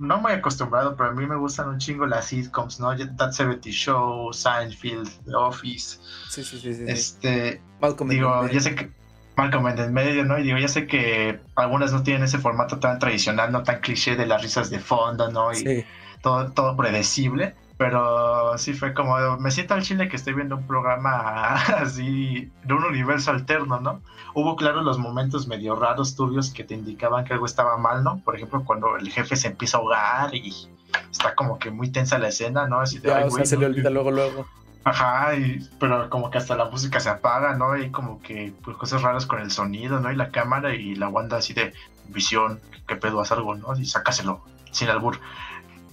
no 0.00 0.18
muy 0.18 0.32
acostumbrado, 0.32 0.96
pero 0.96 1.10
a 1.10 1.12
mí 1.12 1.26
me 1.26 1.36
gustan 1.36 1.68
un 1.68 1.78
chingo 1.78 2.06
las 2.06 2.26
sitcoms, 2.26 2.80
¿no? 2.80 2.96
That 2.96 3.32
70 3.32 3.68
Show, 3.70 4.32
Seinfeld, 4.32 5.08
The 5.26 5.34
Office. 5.34 5.98
Sí, 6.30 6.42
sí, 6.42 6.58
sí. 6.58 6.74
sí 6.74 6.84
este, 6.88 7.60
Malcolm 7.80 8.08
digo, 8.08 8.48
ya 8.48 8.60
sé 8.60 8.74
que 8.74 8.90
Malcolm 9.36 9.68
en 9.68 9.78
el 9.78 9.92
medio, 9.92 10.24
¿no? 10.24 10.38
Y 10.38 10.42
digo, 10.42 10.58
ya 10.58 10.68
sé 10.68 10.86
que 10.86 11.40
algunas 11.54 11.92
no 11.92 12.02
tienen 12.02 12.24
ese 12.24 12.38
formato 12.38 12.78
tan 12.78 12.98
tradicional, 12.98 13.52
no 13.52 13.62
tan 13.62 13.80
cliché 13.80 14.16
de 14.16 14.26
las 14.26 14.42
risas 14.42 14.70
de 14.70 14.80
fondo, 14.80 15.30
¿no? 15.30 15.52
Y 15.52 15.84
todo, 16.22 16.50
todo 16.52 16.76
predecible. 16.76 17.54
Pero 17.80 18.58
sí 18.58 18.74
fue 18.74 18.92
como, 18.92 19.38
me 19.38 19.50
siento 19.50 19.72
al 19.72 19.80
chile 19.80 20.10
que 20.10 20.16
estoy 20.16 20.34
viendo 20.34 20.56
un 20.56 20.66
programa 20.66 21.54
así, 21.78 22.52
de 22.62 22.74
un 22.74 22.84
universo 22.84 23.30
alterno, 23.30 23.80
¿no? 23.80 24.02
Hubo, 24.34 24.54
claro, 24.54 24.82
los 24.82 24.98
momentos 24.98 25.48
medio 25.48 25.74
raros, 25.74 26.14
turbios, 26.14 26.50
que 26.50 26.62
te 26.62 26.74
indicaban 26.74 27.24
que 27.24 27.32
algo 27.32 27.46
estaba 27.46 27.78
mal, 27.78 28.04
¿no? 28.04 28.20
Por 28.22 28.36
ejemplo, 28.36 28.62
cuando 28.66 28.98
el 28.98 29.08
jefe 29.10 29.34
se 29.34 29.48
empieza 29.48 29.78
a 29.78 29.80
ahogar 29.80 30.34
y 30.34 30.68
está 31.10 31.34
como 31.34 31.58
que 31.58 31.70
muy 31.70 31.88
tensa 31.88 32.18
la 32.18 32.28
escena, 32.28 32.66
¿no? 32.66 32.80
Así 32.80 32.98
de, 32.98 33.12
o 33.12 33.30
sea, 33.30 33.46
se 33.46 33.56
le 33.56 33.64
olvida 33.64 33.88
luego, 33.88 34.10
luego. 34.10 34.46
Ajá, 34.84 35.30
pero 35.78 36.10
como 36.10 36.30
que 36.30 36.36
hasta 36.36 36.56
la 36.56 36.66
música 36.66 37.00
se 37.00 37.08
apaga, 37.08 37.54
¿no? 37.54 37.78
Y 37.78 37.90
como 37.90 38.20
que 38.20 38.52
pues, 38.62 38.76
cosas 38.76 39.00
raras 39.00 39.24
con 39.24 39.40
el 39.40 39.50
sonido, 39.50 40.00
¿no? 40.00 40.12
Y 40.12 40.16
la 40.16 40.28
cámara 40.28 40.74
y 40.74 40.96
la 40.96 41.08
Wanda 41.08 41.38
así 41.38 41.54
de 41.54 41.72
visión, 42.08 42.60
¿qué 42.86 42.96
pedo? 42.96 43.22
Haz 43.22 43.32
algo, 43.32 43.54
¿no? 43.54 43.74
Y 43.74 43.86
sácaselo, 43.86 44.44
sin 44.70 44.90
albur 44.90 45.18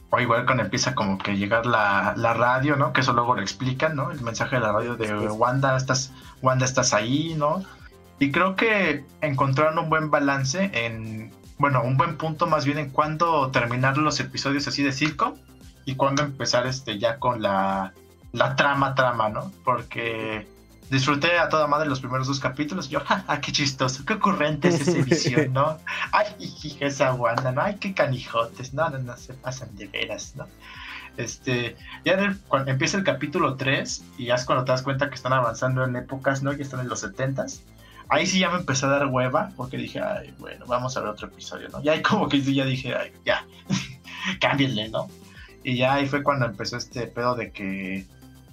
o 0.09 0.19
igual 0.19 0.45
cuando 0.45 0.63
empieza 0.63 0.95
como 0.95 1.17
que 1.17 1.35
llegar 1.35 1.65
la, 1.65 2.13
la, 2.15 2.33
radio, 2.33 2.75
¿no? 2.75 2.93
Que 2.93 3.01
eso 3.01 3.13
luego 3.13 3.35
lo 3.35 3.41
explican, 3.41 3.95
¿no? 3.95 4.11
El 4.11 4.21
mensaje 4.21 4.55
de 4.55 4.61
la 4.61 4.71
radio 4.71 4.95
de 4.95 5.13
Wanda, 5.27 5.75
estás, 5.75 6.13
Wanda, 6.41 6.65
estás 6.65 6.93
ahí, 6.93 7.35
¿no? 7.37 7.63
Y 8.19 8.31
creo 8.31 8.55
que 8.55 9.05
encontraron 9.21 9.77
un 9.77 9.89
buen 9.89 10.09
balance 10.09 10.71
en, 10.73 11.31
bueno, 11.57 11.83
un 11.83 11.97
buen 11.97 12.17
punto 12.17 12.47
más 12.47 12.65
bien 12.65 12.77
en 12.77 12.89
cuándo 12.89 13.51
terminar 13.51 13.97
los 13.97 14.19
episodios 14.19 14.67
así 14.67 14.81
de 14.81 14.91
circo 14.91 15.35
y 15.85 15.95
cuándo 15.95 16.23
empezar 16.23 16.65
este 16.67 16.97
ya 16.99 17.19
con 17.19 17.41
la, 17.41 17.93
la 18.31 18.55
trama, 18.55 18.95
trama, 18.95 19.29
¿no? 19.29 19.51
Porque 19.63 20.47
disfruté 20.89 21.38
a 21.38 21.50
toda 21.50 21.67
madre 21.67 21.89
los 21.89 22.00
primeros 22.00 22.27
dos 22.27 22.39
capítulos. 22.39 22.89
Yo, 22.89 23.01
¡ah, 23.08 23.39
qué 23.41 23.51
chistoso! 23.51 24.06
¡Qué 24.06 24.13
ocurrente 24.13 24.70
es 24.70 24.88
esa 24.88 25.03
visión, 25.03 25.53
¿no? 25.53 25.77
¡Ay, 26.12 26.77
esa 26.79 27.13
Wanda, 27.13 27.51
¿no? 27.51 27.62
¡Ay, 27.62 27.75
qué 27.75 27.94
canijotes! 27.94 28.74
No, 28.74 28.89
no, 28.89 29.00
no, 29.00 29.17
se 29.17 29.34
pasan 29.34 29.75
de 29.75 29.88
veras, 29.88 30.34
¿no? 30.36 30.48
Este, 31.17 31.75
ya 32.06 32.38
cuando 32.48 32.72
empieza 32.72 32.98
el 32.98 33.03
capítulo 33.03 33.56
3 33.56 34.03
y 34.20 34.25
ya 34.25 34.36
es 34.36 34.46
cuando 34.46 34.65
te 34.65 34.72
das 34.72 34.84
cuenta 34.84 35.10
que 35.10 35.15
están 35.15 35.34
avanzando 35.34 35.84
en 35.84 35.96
épocas, 35.96 36.44
¿no? 36.44 36.53
Ya 36.53 36.63
están 36.63 36.79
en 36.79 36.89
los 36.89 37.03
70s. 37.03 37.62
Ahí 38.10 38.25
sí 38.25 38.39
ya 38.39 38.50
me 38.50 38.58
empecé 38.58 38.86
a 38.86 38.89
dar 38.89 39.08
hueva 39.08 39.51
porque 39.58 39.77
dije, 39.77 40.00
ay, 40.00 40.34
bueno, 40.38 40.65
vamos 40.67 40.96
a 40.96 41.01
ver 41.01 41.10
otro 41.10 41.27
episodio, 41.27 41.67
¿no? 41.70 41.82
Y 41.84 41.89
ahí 41.89 42.01
como 42.01 42.29
que 42.29 42.41
ya 42.41 42.63
dije, 42.63 42.96
ay, 42.96 43.12
ya, 43.25 43.46
cámbienle, 44.39 44.89
¿no? 44.89 45.10
Y 45.63 45.75
ya 45.75 45.96
ahí 45.96 46.08
fue 46.08 46.24
cuando 46.24 46.46
empezó 46.46 46.77
este 46.77 47.08
pedo 47.08 47.36
de 47.36 47.51
que 47.51 48.06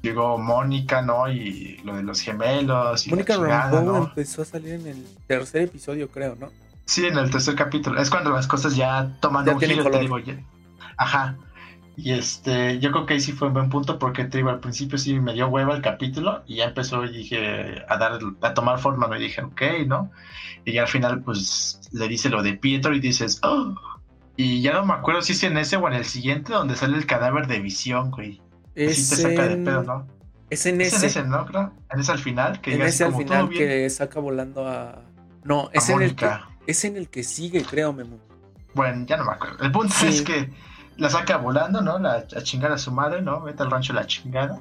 llegó 0.04 0.38
Mónica, 0.38 1.02
¿no? 1.02 1.28
Y 1.28 1.80
lo 1.84 1.96
de 1.96 2.02
los 2.02 2.20
gemelos. 2.20 3.06
Y 3.06 3.10
Mónica 3.10 3.36
Rambeau 3.36 4.04
empezó 4.04 4.42
a 4.42 4.44
salir 4.44 4.74
en 4.74 4.86
el 4.86 5.06
tercer 5.26 5.62
episodio, 5.62 6.08
creo, 6.08 6.36
¿no? 6.38 6.50
Sí, 6.84 7.06
en 7.06 7.16
el 7.16 7.30
tercer 7.30 7.54
capítulo. 7.54 8.00
Es 8.00 8.10
cuando 8.10 8.30
las 8.30 8.46
cosas 8.46 8.76
ya 8.76 9.16
toman 9.20 9.48
un 9.48 9.60
giro, 9.60 9.90
te 9.90 9.98
digo, 9.98 10.18
Ajá. 10.96 11.36
Y 11.96 12.12
este, 12.12 12.80
yo 12.80 12.90
creo 12.90 13.06
que 13.06 13.14
ahí 13.14 13.20
sí 13.20 13.32
fue 13.32 13.48
un 13.48 13.54
buen 13.54 13.70
punto 13.70 13.98
porque 13.98 14.24
te 14.24 14.38
digo, 14.38 14.50
al 14.50 14.60
principio 14.60 14.98
sí 14.98 15.18
me 15.20 15.32
dio 15.32 15.48
hueva 15.48 15.74
el 15.74 15.82
capítulo 15.82 16.42
y 16.46 16.56
ya 16.56 16.64
empezó 16.64 17.04
y 17.04 17.12
dije 17.12 17.84
a 17.88 17.96
dar 17.96 18.18
a 18.42 18.54
tomar 18.54 18.80
forma, 18.80 19.06
me 19.06 19.18
dije, 19.18 19.42
ok, 19.42 19.62
¿no? 19.86 20.10
Y 20.64 20.72
ya 20.72 20.82
al 20.82 20.88
final 20.88 21.22
pues 21.22 21.80
le 21.92 22.08
dice 22.08 22.30
lo 22.30 22.42
de 22.42 22.54
Pietro 22.54 22.94
y 22.94 23.00
dices, 23.00 23.38
oh. 23.42 23.74
Y 24.36 24.60
ya 24.60 24.72
no 24.72 24.84
me 24.84 24.94
acuerdo 24.94 25.22
si 25.22 25.32
es 25.32 25.42
en 25.44 25.56
ese 25.56 25.76
o 25.76 25.86
en 25.86 25.94
el 25.94 26.04
siguiente 26.04 26.52
donde 26.52 26.74
sale 26.74 26.96
el 26.96 27.06
cadáver 27.06 27.46
de 27.46 27.60
visión, 27.60 28.10
güey. 28.10 28.40
Es 28.74 29.10
te 29.10 29.16
saca 29.16 29.48
de 29.48 29.56
pedo, 29.58 29.82
¿no? 29.82 30.06
Es 30.50 30.66
en 30.66 30.80
ese. 30.80 30.96
Es 30.96 31.02
en 31.02 31.08
ese, 31.08 31.24
¿no? 31.24 31.46
Creo. 31.46 31.72
En 31.92 32.00
ese 32.00 32.12
al 32.12 32.18
final. 32.18 32.60
Que 32.60 32.74
en 32.74 32.82
ese 32.82 33.04
al 33.04 33.14
final 33.14 33.48
que 33.48 33.88
saca 33.90 34.20
volando 34.20 34.66
a. 34.66 35.02
No, 35.44 35.70
es 35.72 35.88
en 35.88 36.02
el 36.02 36.14
que. 36.14 36.30
Es 36.66 36.84
en 36.84 36.96
el 36.96 37.08
que 37.08 37.22
sigue, 37.22 37.62
creo, 37.62 37.92
Memo. 37.92 38.18
Bueno, 38.74 39.04
ya 39.06 39.16
no 39.16 39.24
me 39.24 39.32
acuerdo. 39.32 39.62
El 39.62 39.70
punto 39.70 39.94
es 40.06 40.22
que 40.22 40.50
la 40.96 41.10
saca 41.10 41.36
volando, 41.36 41.82
¿no? 41.82 41.98
La, 41.98 42.24
a 42.36 42.42
chingar 42.42 42.72
a 42.72 42.78
su 42.78 42.90
madre, 42.90 43.20
¿no? 43.20 43.42
Vete 43.42 43.62
al 43.62 43.70
rancho 43.70 43.92
la 43.92 44.06
chingada. 44.06 44.60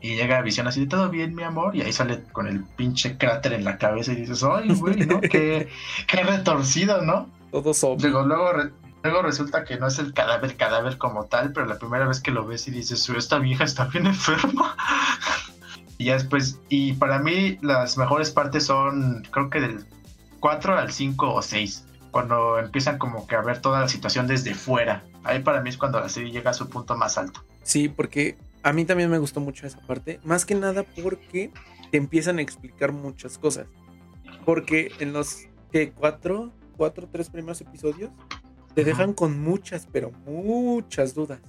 Y 0.00 0.16
llega 0.16 0.38
a 0.38 0.42
visión 0.42 0.66
así 0.66 0.80
de 0.80 0.86
todo 0.86 1.10
bien, 1.10 1.34
mi 1.34 1.42
amor. 1.42 1.76
Y 1.76 1.82
ahí 1.82 1.92
sale 1.92 2.22
con 2.32 2.48
el 2.48 2.64
pinche 2.64 3.18
cráter 3.18 3.52
en 3.52 3.64
la 3.64 3.78
cabeza 3.78 4.12
y 4.12 4.16
dices, 4.16 4.42
ay, 4.42 4.74
güey, 4.74 5.06
¿no? 5.06 5.20
qué, 5.30 5.68
qué 6.08 6.22
retorcido, 6.22 7.02
¿no? 7.02 7.30
Todo 7.50 7.74
sobre. 7.74 8.08
Luego, 8.08 8.26
luego, 8.26 8.52
luego 9.02 9.22
resulta 9.22 9.64
que 9.64 9.78
no 9.78 9.86
es 9.86 9.98
el 9.98 10.12
cadáver, 10.14 10.56
cadáver 10.56 10.98
como 10.98 11.26
tal, 11.26 11.52
pero 11.52 11.66
la 11.66 11.78
primera 11.78 12.06
vez 12.06 12.20
que 12.20 12.30
lo 12.30 12.46
ves 12.46 12.68
y 12.68 12.70
dices, 12.70 13.08
esta 13.08 13.38
vieja 13.38 13.64
está 13.64 13.86
bien 13.86 14.06
enferma. 14.06 14.76
y 15.98 16.06
ya 16.06 16.14
después, 16.14 16.60
y 16.68 16.92
para 16.94 17.18
mí 17.18 17.58
las 17.62 17.96
mejores 17.98 18.30
partes 18.30 18.66
son, 18.66 19.22
creo 19.30 19.50
que 19.50 19.60
del 19.60 19.84
4 20.40 20.78
al 20.78 20.92
5 20.92 21.34
o 21.34 21.42
6 21.42 21.86
cuando 22.12 22.58
empiezan 22.58 22.98
como 22.98 23.26
que 23.26 23.34
a 23.34 23.40
ver 23.40 23.60
toda 23.60 23.80
la 23.80 23.88
situación 23.88 24.28
desde 24.28 24.54
fuera. 24.54 25.02
Ahí 25.24 25.40
para 25.40 25.60
mí 25.62 25.70
es 25.70 25.78
cuando 25.78 25.98
la 25.98 26.08
serie 26.08 26.30
llega 26.30 26.50
a 26.50 26.54
su 26.54 26.68
punto 26.68 26.96
más 26.96 27.18
alto. 27.18 27.42
Sí, 27.62 27.88
porque 27.88 28.36
a 28.62 28.72
mí 28.72 28.84
también 28.84 29.10
me 29.10 29.18
gustó 29.18 29.40
mucho 29.40 29.66
esa 29.66 29.80
parte. 29.80 30.20
Más 30.22 30.44
que 30.44 30.54
nada 30.54 30.84
porque 31.02 31.50
te 31.90 31.96
empiezan 31.96 32.38
a 32.38 32.42
explicar 32.42 32.92
muchas 32.92 33.38
cosas. 33.38 33.66
Porque 34.44 34.92
en 35.00 35.12
los 35.12 35.46
que 35.72 35.92
cuatro, 35.92 36.52
cuatro, 36.76 37.08
tres 37.10 37.30
primeros 37.30 37.60
episodios 37.62 38.10
te 38.74 38.84
dejan 38.84 39.12
con 39.12 39.40
muchas, 39.40 39.88
pero 39.90 40.10
muchas 40.26 41.14
dudas. 41.14 41.40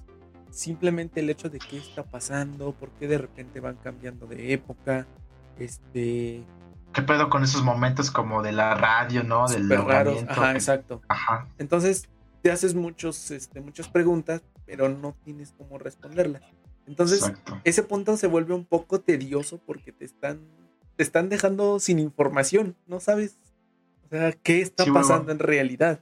Simplemente 0.49 1.21
el 1.21 1.29
hecho 1.29 1.49
de 1.49 1.59
qué 1.59 1.77
está 1.77 2.03
pasando, 2.03 2.73
por 2.73 2.89
qué 2.91 3.07
de 3.07 3.17
repente 3.17 3.59
van 3.59 3.75
cambiando 3.77 4.27
de 4.27 4.53
época, 4.53 5.07
este, 5.57 6.43
¿Qué 6.93 7.01
pedo 7.01 7.29
con 7.29 7.43
esos 7.43 7.63
momentos 7.63 8.11
como 8.11 8.43
de 8.43 8.51
la 8.51 8.75
radio, 8.75 9.23
no? 9.23 9.47
Del 9.47 9.67
raros, 9.67 10.23
ajá, 10.27 10.51
exacto. 10.51 11.01
Ajá. 11.07 11.47
Entonces, 11.57 12.07
te 12.43 12.51
haces 12.51 12.75
muchos, 12.75 13.31
este, 13.31 13.61
muchas 13.61 13.87
preguntas, 13.87 14.43
pero 14.65 14.89
no 14.89 15.15
tienes 15.23 15.53
cómo 15.57 15.79
responderlas. 15.79 16.43
Entonces, 16.85 17.31
ese 17.63 17.81
punto 17.81 18.15
se 18.17 18.27
vuelve 18.27 18.53
un 18.53 18.65
poco 18.65 18.99
tedioso 19.01 19.59
porque 19.65 19.91
te 19.91 20.05
están, 20.05 20.41
te 20.95 21.03
están 21.03 21.29
dejando 21.29 21.79
sin 21.79 21.97
información, 21.97 22.75
no 22.85 22.99
sabes, 22.99 23.39
o 24.05 24.09
sea, 24.09 24.31
qué 24.33 24.61
está 24.61 24.85
pasando 24.85 25.31
en 25.31 25.39
realidad. 25.39 26.01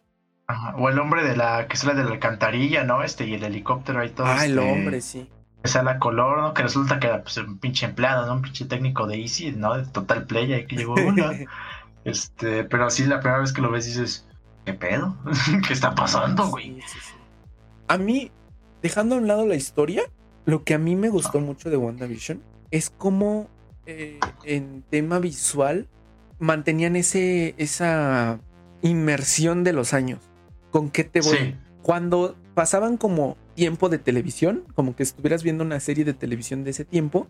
Ajá. 0.52 0.76
O 0.78 0.90
el 0.90 1.00
hombre 1.00 1.24
de 1.24 1.36
la 1.36 1.68
que 1.68 1.78
sale 1.78 1.96
de 1.96 2.04
la 2.04 2.12
alcantarilla, 2.12 2.84
¿no? 2.84 3.04
Este, 3.04 3.26
y 3.26 3.34
el 3.34 3.44
helicóptero 3.44 4.00
ahí 4.00 4.10
todo. 4.10 4.28
Ah, 4.28 4.46
el 4.46 4.58
este, 4.58 4.72
hombre, 4.72 5.02
sí 5.02 5.30
esa 5.64 5.84
la 5.84 6.00
color, 6.00 6.40
¿no? 6.40 6.54
Que 6.54 6.64
resulta 6.64 7.00
que 7.00 7.08
era 7.08 7.24
pues, 7.24 7.38
un 7.38 7.58
pinche 7.60 7.86
empleado, 7.86 8.26
¿no? 8.26 8.34
Un 8.34 8.42
pinche 8.42 8.66
técnico 8.66 9.08
de 9.08 9.22
Easy, 9.22 9.52
¿no? 9.52 9.78
De 9.78 9.86
Total 9.86 10.26
Play, 10.26 10.54
ahí 10.54 10.66
que 10.66 10.76
llegó 10.76 10.96
una. 10.96 11.32
este, 12.06 12.64
pero 12.64 12.86
así 12.86 13.06
la 13.06 13.20
primera 13.20 13.40
vez 13.40 13.54
que 13.54 13.62
lo 13.62 13.72
ves 13.72 13.86
dices, 13.86 14.28
¿qué 14.66 14.74
pedo? 14.74 15.16
¿Qué 15.68 15.74
está 15.74 15.94
pasando, 15.94 16.48
güey? 16.50 16.80
A 17.88 17.98
mí, 17.98 18.32
dejando 18.82 19.16
a 19.16 19.18
un 19.20 19.28
lado 19.28 19.46
la 19.46 19.56
historia, 19.56 20.04
lo 20.46 20.64
que 20.64 20.74
a 20.74 20.80
mí 20.80 20.96
me 20.96 21.10
gustó 21.10 21.38
ah. 21.38 21.42
mucho 21.42 21.70
de 21.70 21.78
WandaVision 21.78 22.42
es 22.72 22.90
cómo 22.90 23.50
eh, 23.86 24.20
en 24.44 24.84
tema 24.90 25.20
visual 25.20 25.88
mantenían 26.40 26.96
ese, 26.96 27.54
esa 27.58 28.40
inmersión 28.82 29.64
de 29.64 29.74
los 29.74 29.94
años. 29.94 30.31
¿Con 30.72 30.90
qué 30.90 31.04
te 31.04 31.22
voy? 31.22 31.56
Cuando 31.82 32.36
pasaban 32.54 32.98
como 32.98 33.38
tiempo 33.56 33.90
de 33.90 34.00
televisión, 34.00 34.64
como 34.76 34.96
que 34.96 35.04
estuvieras 35.04 35.44
viendo 35.44 35.64
una 35.64 35.80
serie 35.80 36.06
de 36.06 36.14
televisión 36.14 36.64
de 36.64 36.72
ese 36.72 36.86
tiempo, 36.86 37.28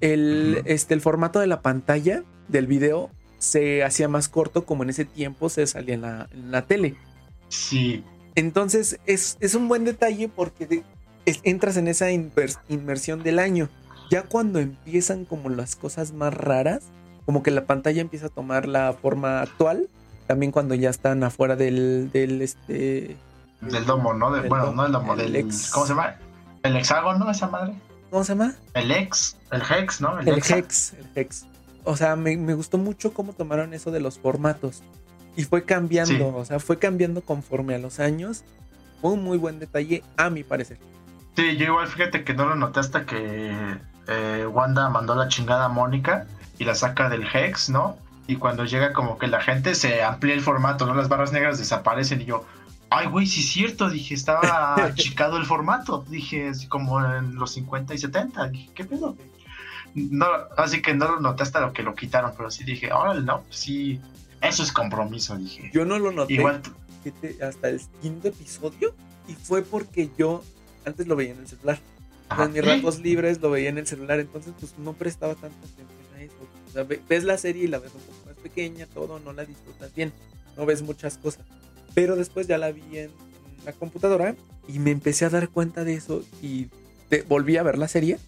el, 0.00 0.62
este, 0.64 0.94
el 0.94 1.00
formato 1.00 1.40
de 1.40 1.46
la 1.46 1.62
pantalla 1.62 2.24
del 2.48 2.66
video 2.66 3.10
se 3.38 3.82
hacía 3.84 4.08
más 4.08 4.28
corto 4.28 4.66
como 4.66 4.82
en 4.82 4.90
ese 4.90 5.04
tiempo 5.04 5.48
se 5.48 5.66
salía 5.66 5.94
en 5.94 6.02
la, 6.02 6.28
en 6.32 6.50
la 6.50 6.66
tele. 6.66 6.96
Sí. 7.48 8.04
Entonces 8.34 9.00
es, 9.06 9.36
es 9.40 9.54
un 9.54 9.68
buen 9.68 9.84
detalle 9.84 10.28
porque 10.28 10.82
entras 11.24 11.76
en 11.76 11.88
esa 11.88 12.10
inmersión 12.10 13.22
del 13.22 13.38
año. 13.38 13.68
Ya 14.10 14.22
cuando 14.22 14.58
empiezan 14.58 15.24
como 15.24 15.48
las 15.48 15.76
cosas 15.76 16.12
más 16.12 16.34
raras, 16.34 16.82
como 17.26 17.42
que 17.42 17.50
la 17.50 17.66
pantalla 17.66 18.00
empieza 18.00 18.26
a 18.26 18.30
tomar 18.30 18.66
la 18.66 18.92
forma 18.92 19.40
actual, 19.40 19.88
también 20.30 20.52
cuando 20.52 20.76
ya 20.76 20.90
están 20.90 21.24
afuera 21.24 21.56
del, 21.56 22.08
del 22.12 22.40
este, 22.40 23.16
del 23.62 23.84
domo, 23.84 24.14
¿no? 24.14 24.30
bueno, 24.30 24.72
no 24.72 24.84
del 24.84 24.92
domo, 24.92 25.16
del. 25.16 25.34
Ex... 25.34 25.72
¿Cómo 25.72 25.86
se 25.86 25.92
llama? 25.92 26.14
El 26.62 26.76
hexágono, 26.76 27.28
esa 27.28 27.48
madre. 27.48 27.74
¿Cómo 28.10 28.22
se 28.22 28.34
llama? 28.34 28.54
El 28.74 28.92
ex, 28.92 29.36
el 29.50 29.60
hex, 29.60 30.00
¿no? 30.00 30.20
El, 30.20 30.28
hex, 30.28 30.92
el 30.92 31.08
hex. 31.16 31.46
O 31.82 31.96
sea, 31.96 32.14
me, 32.14 32.36
gustó 32.54 32.78
mucho 32.78 33.12
cómo 33.12 33.32
tomaron 33.32 33.74
eso 33.74 33.90
de 33.90 33.98
los 33.98 34.20
formatos. 34.20 34.84
Y 35.34 35.42
fue 35.42 35.64
cambiando, 35.64 36.36
o 36.36 36.44
sea, 36.44 36.60
fue 36.60 36.78
cambiando 36.78 37.22
conforme 37.22 37.74
a 37.74 37.78
los 37.78 37.98
años. 37.98 38.44
Fue 39.00 39.10
un 39.10 39.24
muy 39.24 39.36
buen 39.36 39.58
detalle, 39.58 40.04
a 40.16 40.30
mi 40.30 40.44
parecer. 40.44 40.78
Sí, 41.34 41.56
yo 41.56 41.64
igual 41.66 41.88
fíjate 41.88 42.22
que 42.22 42.34
no 42.34 42.46
lo 42.46 42.54
noté 42.54 42.78
hasta 42.78 43.04
que 43.04 43.52
eh, 44.06 44.46
Wanda 44.46 44.90
mandó 44.90 45.16
la 45.16 45.26
chingada 45.26 45.64
a 45.64 45.68
Mónica 45.68 46.28
y 46.56 46.66
la 46.66 46.76
saca 46.76 47.08
del 47.08 47.26
Hex, 47.26 47.68
¿no? 47.70 47.98
Y 48.30 48.36
cuando 48.36 48.64
llega 48.64 48.92
como 48.92 49.18
que 49.18 49.26
la 49.26 49.40
gente 49.40 49.74
se 49.74 50.02
amplía 50.02 50.34
el 50.34 50.40
formato, 50.40 50.86
¿no? 50.86 50.94
Las 50.94 51.08
barras 51.08 51.32
negras 51.32 51.58
desaparecen 51.58 52.20
y 52.20 52.26
yo, 52.26 52.46
Ay, 52.92 53.06
güey, 53.06 53.24
sí 53.24 53.40
es 53.40 53.50
cierto, 53.50 53.88
dije, 53.88 54.14
estaba 54.14 54.74
achicado 54.84 55.36
el 55.36 55.46
formato, 55.46 56.04
dije, 56.08 56.50
como 56.68 57.02
en 57.04 57.36
los 57.36 57.52
50 57.52 57.94
y 57.94 57.98
70, 57.98 58.48
dije, 58.48 58.70
¿qué 58.74 58.84
pedo? 58.84 59.16
No, 59.94 60.26
así 60.56 60.82
que 60.82 60.92
no 60.94 61.06
lo 61.06 61.20
noté 61.20 61.44
hasta 61.44 61.60
lo 61.60 61.72
que 61.72 61.84
lo 61.84 61.94
quitaron, 61.94 62.32
pero 62.36 62.50
sí 62.50 62.64
dije, 62.64 62.92
órale, 62.92 63.22
no, 63.22 63.44
sí, 63.48 64.00
eso 64.40 64.64
es 64.64 64.72
compromiso, 64.72 65.36
dije. 65.36 65.70
Yo 65.72 65.84
no 65.84 66.00
lo 66.00 66.10
noté 66.10 66.34
Igual 66.34 66.62
hasta 67.42 67.68
el 67.68 67.80
quinto 68.02 68.28
episodio 68.28 68.92
y 69.28 69.34
fue 69.34 69.62
porque 69.62 70.10
yo 70.18 70.42
antes 70.84 71.06
lo 71.06 71.14
veía 71.14 71.32
en 71.32 71.38
el 71.38 71.46
celular. 71.46 71.78
en 72.38 72.52
mis 72.52 72.64
ratos 72.64 72.98
libres 72.98 73.40
lo 73.40 73.50
veía 73.50 73.68
en 73.68 73.78
el 73.78 73.86
celular, 73.86 74.18
entonces 74.18 74.52
pues 74.58 74.76
no 74.78 74.94
prestaba 74.94 75.34
tanta 75.34 75.56
atención 75.58 75.86
a 76.16 76.22
eso. 76.22 76.34
O 76.68 76.72
sea, 76.72 76.84
ves 76.84 77.24
la 77.24 77.38
serie 77.38 77.64
y 77.64 77.68
la 77.68 77.78
ves 77.78 77.92
un 77.94 78.00
poco 78.00 78.19
pequeña, 78.42 78.86
todo, 78.86 79.20
no 79.20 79.32
la 79.32 79.44
disfrutas 79.44 79.94
bien, 79.94 80.12
no 80.56 80.66
ves 80.66 80.82
muchas 80.82 81.18
cosas. 81.18 81.44
Pero 81.94 82.16
después 82.16 82.46
ya 82.46 82.58
la 82.58 82.72
vi 82.72 82.98
en 82.98 83.10
la 83.64 83.72
computadora 83.72 84.34
y 84.68 84.78
me 84.78 84.90
empecé 84.90 85.24
a 85.24 85.30
dar 85.30 85.48
cuenta 85.48 85.84
de 85.84 85.94
eso 85.94 86.22
y 86.42 86.68
volví 87.28 87.56
a 87.56 87.62
ver 87.62 87.78
la 87.78 87.88
serie 87.88 88.18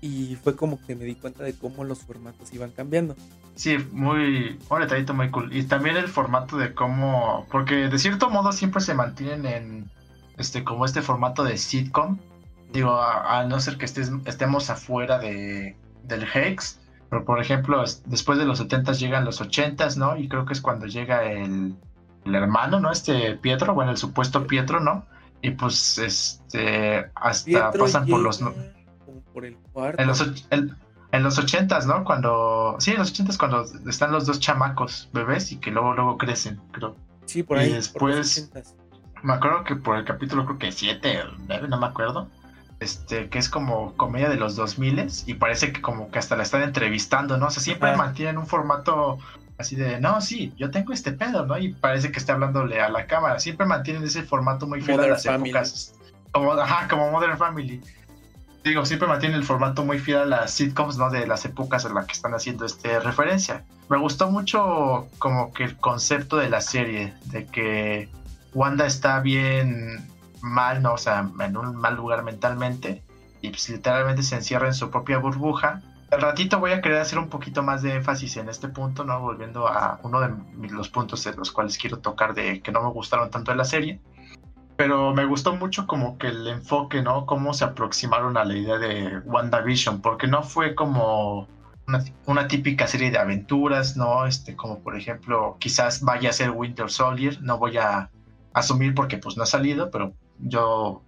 y 0.00 0.36
fue 0.36 0.54
como 0.54 0.78
que 0.84 0.94
me 0.94 1.04
di 1.04 1.14
cuenta 1.14 1.42
de 1.44 1.54
cómo 1.54 1.82
los 1.82 2.00
formatos 2.00 2.52
iban 2.52 2.72
cambiando. 2.72 3.16
Sí, 3.54 3.78
muy, 3.92 4.58
un 4.68 4.80
detallito 4.80 5.14
muy 5.14 5.30
cool. 5.30 5.54
Y 5.56 5.62
también 5.64 5.96
el 5.96 6.08
formato 6.08 6.58
de 6.58 6.74
cómo, 6.74 7.46
porque 7.50 7.88
de 7.88 7.98
cierto 7.98 8.28
modo 8.28 8.52
siempre 8.52 8.82
se 8.82 8.92
mantienen 8.92 9.46
en, 9.46 9.90
este, 10.36 10.62
como 10.62 10.84
este 10.84 11.00
formato 11.00 11.42
de 11.42 11.56
sitcom. 11.56 12.18
Digo, 12.72 13.00
a, 13.00 13.44
no 13.44 13.58
ser 13.60 13.78
que 13.78 13.86
estés, 13.86 14.10
estemos 14.26 14.68
afuera 14.68 15.18
de, 15.18 15.74
del 16.02 16.26
Hex. 16.34 16.80
Pero 17.14 17.24
por 17.24 17.40
ejemplo, 17.40 17.84
después 18.06 18.40
de 18.40 18.44
los 18.44 18.58
70 18.58 18.90
llegan 18.94 19.24
los 19.24 19.40
80s, 19.40 19.96
¿no? 19.96 20.16
Y 20.16 20.28
creo 20.28 20.44
que 20.46 20.52
es 20.52 20.60
cuando 20.60 20.86
llega 20.86 21.22
el, 21.22 21.76
el 22.24 22.34
hermano, 22.34 22.80
¿no? 22.80 22.90
Este 22.90 23.36
Pietro, 23.36 23.72
bueno, 23.72 23.92
el 23.92 23.98
supuesto 23.98 24.48
Pietro, 24.48 24.80
¿no? 24.80 25.06
Y 25.40 25.52
pues, 25.52 25.96
este, 25.98 27.08
hasta 27.14 27.70
pasan 27.70 28.08
por 28.08 28.18
los... 28.18 28.42
Por 29.32 29.46
el 29.46 29.54
cuarto. 29.72 30.02
En 30.02 30.08
los, 30.08 30.44
en 30.50 31.22
los 31.22 31.38
ochentas, 31.38 31.86
¿no? 31.86 32.02
Cuando... 32.02 32.74
Sí, 32.80 32.90
en 32.90 32.98
los 32.98 33.10
ochentas 33.12 33.38
cuando 33.38 33.64
están 33.88 34.10
los 34.10 34.26
dos 34.26 34.40
chamacos 34.40 35.08
bebés 35.12 35.52
y 35.52 35.58
que 35.58 35.70
luego, 35.70 35.94
luego 35.94 36.18
crecen, 36.18 36.60
creo. 36.72 36.96
Sí, 37.26 37.44
por 37.44 37.58
ahí. 37.58 37.70
Y 37.70 37.74
después... 37.74 38.50
me 39.22 39.34
acuerdo 39.34 39.62
que 39.62 39.76
por 39.76 39.98
el 39.98 40.04
capítulo 40.04 40.46
creo 40.46 40.58
que 40.58 40.72
siete 40.72 41.22
o 41.22 41.26
nueve, 41.46 41.68
no 41.68 41.78
me 41.78 41.86
acuerdo. 41.86 42.28
Este, 42.84 43.28
que 43.30 43.38
es 43.38 43.48
como 43.48 43.96
comedia 43.96 44.28
de 44.28 44.36
los 44.36 44.54
2000 44.56 45.06
y 45.26 45.34
parece 45.34 45.72
que 45.72 45.80
como 45.80 46.10
que 46.10 46.18
hasta 46.18 46.36
la 46.36 46.42
están 46.42 46.62
entrevistando, 46.62 47.38
¿no? 47.38 47.46
O 47.46 47.50
sea, 47.50 47.62
siempre 47.62 47.96
mantienen 47.96 48.38
un 48.38 48.46
formato 48.46 49.18
Así 49.56 49.76
de, 49.76 50.00
no, 50.00 50.20
sí, 50.20 50.52
yo 50.56 50.70
tengo 50.70 50.92
este 50.92 51.12
pedo, 51.12 51.46
¿no? 51.46 51.56
Y 51.56 51.72
parece 51.74 52.10
que 52.10 52.18
está 52.18 52.32
hablándole 52.32 52.80
a 52.80 52.88
la 52.88 53.06
cámara. 53.06 53.38
Siempre 53.38 53.66
mantienen 53.66 54.02
ese 54.02 54.24
formato 54.24 54.66
muy 54.66 54.80
fiel 54.80 55.00
a 55.00 55.06
las 55.06 55.24
épocas. 55.24 55.94
Como, 56.32 56.52
ajá, 56.54 56.88
como 56.88 57.10
Modern 57.12 57.38
Family. 57.38 57.80
Digo, 58.64 58.84
siempre 58.84 59.06
mantienen 59.06 59.38
el 59.38 59.44
formato 59.44 59.84
muy 59.84 60.00
fiel 60.00 60.18
a 60.18 60.24
las 60.24 60.50
sitcoms, 60.50 60.96
¿no? 60.96 61.08
De 61.08 61.26
las 61.26 61.44
épocas 61.44 61.84
en 61.84 61.94
las 61.94 62.06
que 62.06 62.14
están 62.14 62.34
haciendo 62.34 62.64
este 62.64 62.98
referencia. 62.98 63.62
Me 63.88 63.98
gustó 63.98 64.28
mucho 64.28 65.06
como 65.18 65.52
que 65.52 65.64
el 65.64 65.76
concepto 65.76 66.36
de 66.36 66.48
la 66.48 66.60
serie, 66.60 67.14
de 67.26 67.46
que 67.46 68.08
Wanda 68.54 68.86
está 68.86 69.20
bien 69.20 70.04
mal, 70.44 70.82
¿no? 70.82 70.94
O 70.94 70.98
sea, 70.98 71.28
en 71.40 71.56
un 71.56 71.76
mal 71.76 71.96
lugar 71.96 72.22
mentalmente. 72.22 73.02
Y 73.40 73.50
pues 73.50 73.68
literalmente 73.68 74.22
se 74.22 74.36
encierra 74.36 74.66
en 74.66 74.74
su 74.74 74.90
propia 74.90 75.18
burbuja 75.18 75.82
al 76.14 76.20
ratito 76.20 76.60
voy 76.60 76.72
a 76.72 76.80
querer 76.80 76.98
hacer 76.98 77.18
un 77.18 77.28
poquito 77.28 77.62
más 77.62 77.82
de 77.82 77.94
énfasis 77.94 78.36
en 78.36 78.48
este 78.48 78.68
punto, 78.68 79.04
¿no? 79.04 79.20
Volviendo 79.20 79.66
a 79.66 79.98
uno 80.02 80.20
de 80.20 80.30
los 80.70 80.88
puntos 80.88 81.24
de 81.24 81.34
los 81.34 81.50
cuales 81.50 81.76
quiero 81.76 81.98
tocar 81.98 82.34
de 82.34 82.60
que 82.60 82.72
no 82.72 82.82
me 82.82 82.90
gustaron 82.90 83.30
tanto 83.30 83.50
de 83.50 83.56
la 83.56 83.64
serie. 83.64 84.00
Pero 84.76 85.12
me 85.12 85.24
gustó 85.24 85.54
mucho 85.54 85.86
como 85.86 86.18
que 86.18 86.28
el 86.28 86.46
enfoque, 86.46 87.02
¿no? 87.02 87.26
Cómo 87.26 87.54
se 87.54 87.64
aproximaron 87.64 88.36
a 88.36 88.44
la 88.44 88.56
idea 88.56 88.78
de 88.78 89.18
WandaVision, 89.24 90.00
porque 90.00 90.26
no 90.26 90.42
fue 90.42 90.74
como 90.74 91.48
una, 92.26 92.48
típica 92.48 92.86
serie 92.86 93.10
de 93.10 93.18
aventuras, 93.18 93.96
¿no? 93.96 94.26
Este, 94.26 94.56
como 94.56 94.80
por 94.80 94.96
ejemplo, 94.96 95.56
quizás 95.58 96.00
vaya 96.00 96.30
a 96.30 96.32
ser 96.32 96.50
Winter 96.50 96.90
Soldier, 96.90 97.40
no 97.42 97.58
voy 97.58 97.76
a 97.76 98.10
asumir 98.52 98.94
porque 98.94 99.18
pues 99.18 99.36
no 99.36 99.42
ha 99.42 99.46
salido, 99.46 99.90
pero 99.90 100.14
yo 100.38 101.02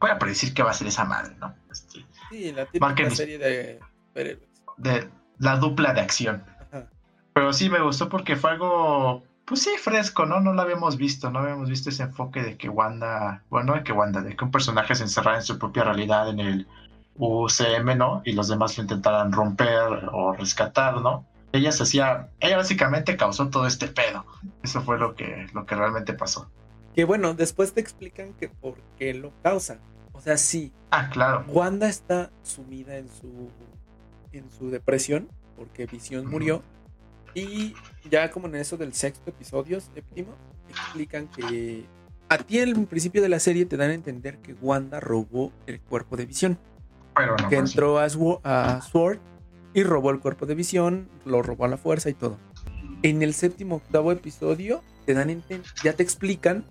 voy 0.00 0.10
a 0.10 0.18
predecir 0.18 0.54
que 0.54 0.62
va 0.62 0.70
a 0.70 0.74
ser 0.74 0.88
esa 0.88 1.04
madre, 1.04 1.34
¿no? 1.40 1.54
Este, 1.70 2.04
sí, 2.30 2.52
la 2.52 2.66
típica 2.66 3.10
serie 3.10 3.38
de 3.38 3.80
de 4.76 5.08
la 5.38 5.56
dupla 5.56 5.92
de 5.92 6.00
acción. 6.00 6.44
Pero 7.34 7.52
sí 7.52 7.70
me 7.70 7.80
gustó 7.80 8.08
porque 8.08 8.36
fue 8.36 8.50
algo, 8.50 9.22
pues 9.46 9.62
sí, 9.62 9.70
fresco, 9.78 10.26
¿no? 10.26 10.40
No 10.40 10.52
lo 10.52 10.60
habíamos 10.60 10.96
visto, 10.98 11.30
no 11.30 11.38
habíamos 11.38 11.70
visto 11.70 11.88
ese 11.88 12.02
enfoque 12.02 12.42
de 12.42 12.56
que 12.56 12.68
Wanda, 12.68 13.42
bueno, 13.48 13.74
de 13.74 13.82
que 13.82 13.92
Wanda, 13.92 14.20
de 14.20 14.36
que 14.36 14.44
un 14.44 14.50
personaje 14.50 14.94
se 14.94 15.04
encerrara 15.04 15.38
en 15.38 15.42
su 15.42 15.58
propia 15.58 15.84
realidad 15.84 16.28
en 16.28 16.40
el 16.40 16.66
UCM, 17.16 17.96
¿no? 17.96 18.22
Y 18.24 18.32
los 18.32 18.48
demás 18.48 18.76
lo 18.76 18.82
intentaran 18.82 19.32
romper 19.32 20.10
o 20.12 20.34
rescatar, 20.34 21.00
¿no? 21.00 21.24
Ella 21.52 21.72
se 21.72 21.84
hacía, 21.84 22.28
ella 22.40 22.58
básicamente 22.58 23.16
causó 23.16 23.48
todo 23.48 23.66
este 23.66 23.88
pedo. 23.88 24.26
Eso 24.62 24.82
fue 24.82 24.98
lo 24.98 25.14
que, 25.14 25.46
lo 25.54 25.64
que 25.64 25.74
realmente 25.74 26.12
pasó. 26.12 26.50
Que 26.94 27.04
bueno, 27.04 27.34
después 27.34 27.72
te 27.72 27.80
explican 27.80 28.34
que 28.34 28.48
por 28.48 28.76
qué 28.98 29.14
lo 29.14 29.32
causa. 29.42 29.78
O 30.12 30.20
sea, 30.20 30.36
sí. 30.36 30.72
Ah, 30.90 31.08
claro. 31.10 31.44
Wanda 31.48 31.88
está 31.88 32.30
sumida 32.42 32.96
en 32.96 33.08
su 33.08 33.48
en 34.32 34.50
su 34.50 34.70
depresión, 34.70 35.28
porque 35.56 35.86
Visión 35.86 36.26
murió. 36.26 36.62
Y 37.34 37.74
ya 38.10 38.30
como 38.30 38.46
en 38.46 38.56
eso 38.56 38.76
del 38.76 38.92
sexto 38.92 39.30
episodio, 39.30 39.80
séptimo, 39.80 40.34
explican 40.68 41.28
que 41.28 41.84
a 42.28 42.38
ti 42.38 42.58
en 42.58 42.68
el 42.68 42.86
principio 42.86 43.22
de 43.22 43.28
la 43.28 43.38
serie 43.38 43.66
te 43.66 43.76
dan 43.76 43.90
a 43.90 43.94
entender 43.94 44.38
que 44.38 44.54
Wanda 44.54 45.00
robó 45.00 45.52
el 45.66 45.80
cuerpo 45.80 46.16
de 46.16 46.26
Visión. 46.26 46.58
que 47.48 47.56
entró 47.56 47.98
a, 47.98 48.08
Sword 48.08 49.18
y 49.74 49.82
robó 49.82 50.10
el 50.10 50.20
cuerpo 50.20 50.46
de 50.46 50.54
Visión, 50.54 51.08
lo 51.24 51.42
robó 51.42 51.64
a 51.64 51.68
la 51.68 51.76
fuerza 51.76 52.10
y 52.10 52.14
todo. 52.14 52.38
En 53.02 53.22
el 53.22 53.34
séptimo 53.34 53.76
octavo 53.76 54.12
episodio 54.12 54.82
te 55.06 55.14
dan 55.14 55.42
ya 55.82 55.92
te 55.94 56.02
explican 56.02 56.64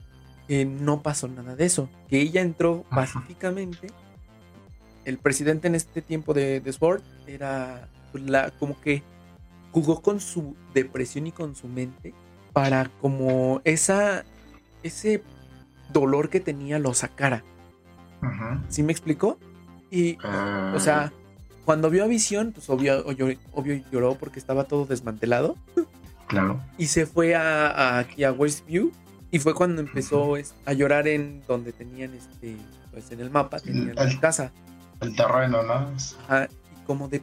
que 0.52 0.66
no 0.66 1.02
pasó 1.02 1.30
nada 1.30 1.56
de 1.56 1.64
eso, 1.64 1.88
que 2.10 2.20
ella 2.20 2.42
entró 2.42 2.84
pacíficamente 2.90 3.88
el 5.06 5.18
presidente 5.18 5.70
en 5.70 5.76
este 5.76 6.02
tiempo 6.02 6.34
de, 6.34 6.62
Sword 6.78 7.02
era 7.26 7.88
pues, 8.12 8.30
la, 8.30 8.52
como 8.60 8.78
que 8.82 9.02
jugó 9.72 10.02
con 10.02 10.20
su 10.20 10.58
depresión 10.74 11.26
y 11.28 11.32
con 11.32 11.56
su 11.56 11.70
mente 11.70 12.14
para 12.52 12.92
como 13.00 13.62
esa 13.64 14.26
ese 14.84 15.24
dolor 15.94 16.30
que 16.30 16.42
tenía 16.42 16.80
lo 16.80 16.94
sacara. 16.94 17.46
¿Sí 18.68 18.84
me 18.84 18.92
explicó? 18.92 19.40
Y, 19.90 20.18
o 20.18 20.80
sea, 20.82 21.04
ah. 21.04 21.14
cuando 21.64 21.90
vio 21.90 22.04
a 22.04 22.08
Visión, 22.08 22.52
pues 22.52 22.70
obvio, 22.70 23.06
obvio, 23.06 23.82
lloró 23.90 24.16
porque 24.16 24.38
estaba 24.38 24.66
todo 24.66 24.86
desmantelado. 24.86 25.56
Claro. 26.28 26.62
Y 26.78 26.88
se 26.88 27.06
fue 27.06 27.36
a, 27.36 28.00
aquí 28.00 28.26
a 28.26 28.34
Westview 28.34 28.92
y 29.32 29.40
fue 29.40 29.54
cuando 29.54 29.82
empezó 29.82 30.36
a 30.66 30.74
llorar 30.74 31.08
en 31.08 31.42
donde 31.48 31.72
tenían 31.72 32.14
este, 32.14 32.58
pues 32.92 33.12
en 33.12 33.22
el 33.22 33.32
mapa, 33.32 33.60
tenían 33.60 33.96
la 33.96 34.20
casa 34.20 34.52
el 35.02 35.16
terreno, 35.16 35.64
¿no? 35.64 35.92
y 35.92 36.86
como 36.86 37.10
de, 37.10 37.22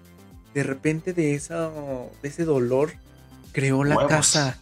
de 0.52 0.62
repente 0.62 1.12
de, 1.12 1.34
esa, 1.34 1.70
de 1.70 2.28
ese 2.28 2.44
dolor 2.44 2.92
creó 3.52 3.84
la 3.84 4.06
casa 4.06 4.58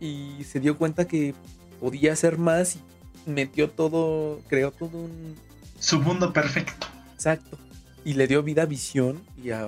y 0.00 0.44
se 0.44 0.60
dio 0.60 0.76
cuenta 0.76 1.06
que 1.06 1.34
podía 1.80 2.12
hacer 2.12 2.38
más 2.38 2.76
y 2.76 3.30
metió 3.30 3.70
todo, 3.70 4.40
creó 4.48 4.72
todo 4.72 4.98
un... 4.98 5.36
Su 5.78 6.00
mundo 6.00 6.32
perfecto. 6.32 6.86
Exacto. 7.14 7.58
Y 8.04 8.14
le 8.14 8.26
dio 8.26 8.42
vida 8.42 8.62
a 8.62 8.66
Visión 8.66 9.22
y 9.42 9.50
a 9.50 9.66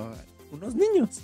unos 0.51 0.75
niños. 0.75 1.21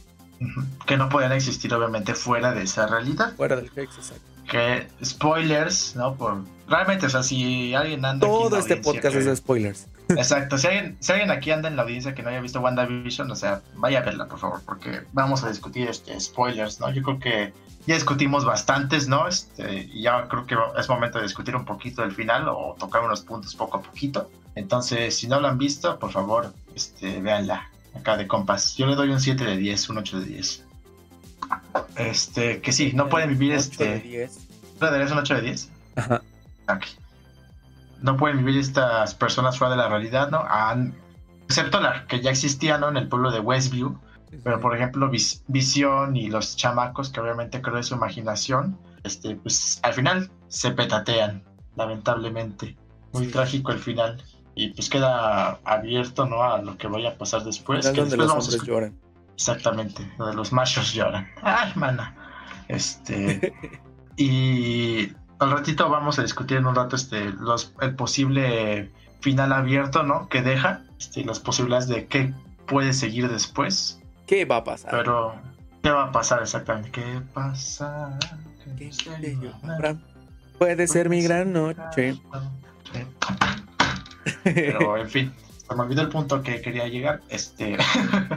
Que 0.86 0.98
no 0.98 1.08
podían 1.08 1.32
existir 1.32 1.74
obviamente 1.74 2.14
fuera 2.14 2.52
de 2.52 2.64
esa 2.64 2.88
realidad. 2.88 3.36
Fuera 3.36 3.56
del 3.56 3.72
Hex, 3.76 3.98
exacto. 3.98 4.35
Que 4.48 4.88
spoilers, 5.04 5.96
¿no? 5.96 6.16
Por 6.16 6.44
realmente, 6.68 7.06
o 7.06 7.10
sea, 7.10 7.24
si 7.24 7.74
alguien 7.74 8.06
anda. 8.06 8.28
Todo 8.28 8.58
este 8.58 8.78
podcast 8.78 9.16
es 9.16 9.26
de 9.26 9.36
spoilers. 9.36 9.88
Exacto, 10.10 10.58
si 10.58 10.68
alguien, 10.68 10.98
si 11.00 11.12
alguien 11.12 11.32
aquí 11.32 11.50
anda 11.52 11.68
en 11.68 11.76
la 11.76 11.82
audiencia 11.82 12.14
que 12.14 12.22
no 12.22 12.30
haya 12.30 12.40
visto 12.40 12.60
WandaVision, 12.62 13.30
o 13.32 13.36
sea, 13.36 13.62
vaya 13.76 14.00
a 14.00 14.02
verla, 14.04 14.28
por 14.28 14.38
favor, 14.38 14.62
porque 14.64 15.02
vamos 15.14 15.44
a 15.44 15.50
discutir 15.50 15.90
este, 15.90 16.20
spoilers, 16.20 16.80
¿no? 16.80 16.92
Yo 16.92 17.02
creo 17.02 17.20
que 17.20 17.54
ya 17.88 17.96
discutimos 17.96 18.46
bastantes, 18.46 19.08
¿no? 19.08 19.28
Este, 19.28 19.90
y 19.92 20.04
ya 20.04 20.28
creo 20.28 20.46
que 20.46 20.56
es 20.78 20.90
momento 20.90 21.18
de 21.18 21.24
discutir 21.24 21.56
un 21.56 21.66
poquito 21.66 22.04
del 22.04 22.12
final 22.12 22.48
o 22.50 22.76
tocar 22.78 23.04
unos 23.04 23.22
puntos 23.22 23.56
poco 23.56 23.78
a 23.78 23.82
poquito. 23.82 24.30
Entonces, 24.54 25.18
si 25.18 25.28
no 25.28 25.40
lo 25.40 25.48
han 25.48 25.58
visto, 25.58 25.98
por 25.98 26.12
favor, 26.12 26.54
este, 26.76 27.20
véanla 27.20 27.70
acá 27.96 28.16
de 28.16 28.28
compas. 28.28 28.76
Yo 28.76 28.86
le 28.86 28.96
doy 28.96 29.10
un 29.10 29.20
7 29.20 29.44
de 29.44 29.58
10, 29.58 29.90
un 29.90 29.98
8 29.98 30.20
de 30.20 30.26
10. 30.26 30.66
Este, 31.96 32.62
que 32.62 32.72
sí, 32.72 32.92
no 32.94 33.10
pueden 33.10 33.30
vivir 33.30 33.52
8 33.52 33.60
este. 33.60 33.86
De 33.86 34.00
10. 34.00 34.40
¿No 34.82 34.88
un 35.14 35.18
8 35.20 35.36
de 35.36 35.42
10? 35.42 35.70
Ajá. 35.96 36.22
Okay 36.68 37.06
no 38.06 38.18
pueden 38.18 38.38
vivir 38.38 38.60
estas 38.60 39.16
personas 39.16 39.58
fuera 39.58 39.72
de 39.72 39.78
la 39.78 39.90
realidad, 39.90 40.30
¿no? 40.30 40.46
excepto 41.48 41.80
la 41.80 42.06
que 42.08 42.22
ya 42.22 42.30
existía, 42.30 42.78
¿no? 42.78 42.90
En 42.90 42.98
el 42.98 43.08
pueblo 43.08 43.32
de 43.32 43.40
Westview. 43.40 43.98
Pero, 44.44 44.60
por 44.60 44.76
ejemplo, 44.76 45.10
Visión 45.48 46.16
y 46.16 46.30
los 46.30 46.56
chamacos, 46.56 47.10
que 47.10 47.20
obviamente 47.20 47.62
creo 47.62 47.78
de 47.78 47.84
su 47.84 47.96
imaginación, 47.96 48.78
este, 49.04 49.36
pues 49.36 49.80
al 49.82 49.94
final 49.94 50.30
se 50.48 50.72
petatean, 50.72 51.44
lamentablemente. 51.76 52.76
Muy 53.14 53.28
trágico 53.28 53.72
el 53.72 53.80
final. 53.80 54.22
Y 54.56 54.70
pues 54.70 54.90
queda 54.90 55.60
abierto, 55.64 56.26
¿no? 56.26 56.44
A 56.44 56.62
lo 56.62 56.78
que 56.78 56.88
vaya 56.88 57.10
a 57.10 57.18
pasar 57.18 57.44
después. 57.44 57.88
Que 57.88 58.02
donde 58.02 58.18
los 58.18 58.32
hombres 58.32 58.62
lloran. 58.64 59.00
Exactamente, 59.36 60.10
donde 60.18 60.36
los 60.36 60.52
machos 60.52 60.94
lloran. 60.94 61.28
¡Ay, 61.42 61.72
mana! 61.76 62.16
Este. 62.68 63.54
y 64.18 65.12
al 65.40 65.52
ratito 65.52 65.90
vamos 65.90 66.18
a 66.20 66.22
discutir 66.22 66.58
en 66.58 66.66
un 66.66 66.76
rato 66.76 66.96
este, 66.96 67.26
los, 67.32 67.74
el 67.82 67.96
posible 67.96 68.92
final 69.20 69.52
abierto, 69.54 70.04
¿no? 70.04 70.30
Que 70.30 70.42
deja, 70.42 70.82
este, 71.00 71.26
las 71.26 71.40
posibilidades 71.40 71.88
de 71.88 72.08
qué 72.08 72.34
puede 72.68 72.94
seguir 72.94 73.30
después. 73.30 74.02
¿Qué 74.28 74.46
va 74.46 74.58
a 74.58 74.64
pasar? 74.64 74.92
Pero, 74.92 75.36
¿qué 75.84 75.90
va 75.92 76.06
a 76.06 76.12
pasar 76.12 76.42
exactamente? 76.42 76.92
¿Qué 76.92 77.22
pasa? 77.34 78.18
¿Qué 78.78 78.92
Puede 80.58 80.88
ser 80.88 81.10
mi 81.10 81.22
gran 81.22 81.52
noche. 81.52 82.20
Pero, 84.44 84.98
en 84.98 85.10
fin, 85.10 85.34
me 85.74 85.84
olvidó 85.84 86.02
el 86.02 86.10
punto 86.10 86.44
que 86.44 86.62
quería 86.62 86.88
llegar, 86.88 87.22
este, 87.30 87.78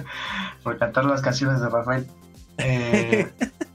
por 0.62 0.78
cantar 0.78 1.04
las 1.04 1.20
canciones 1.20 1.60
de 1.60 1.68
Rafael. 1.68 2.06
Eh, 2.58 3.30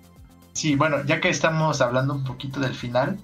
Sí, 0.54 0.76
bueno, 0.76 1.04
ya 1.04 1.20
que 1.20 1.30
estamos 1.30 1.82
hablando 1.82 2.14
un 2.14 2.24
poquito 2.24 2.60
del 2.60 2.76
final, 2.76 3.18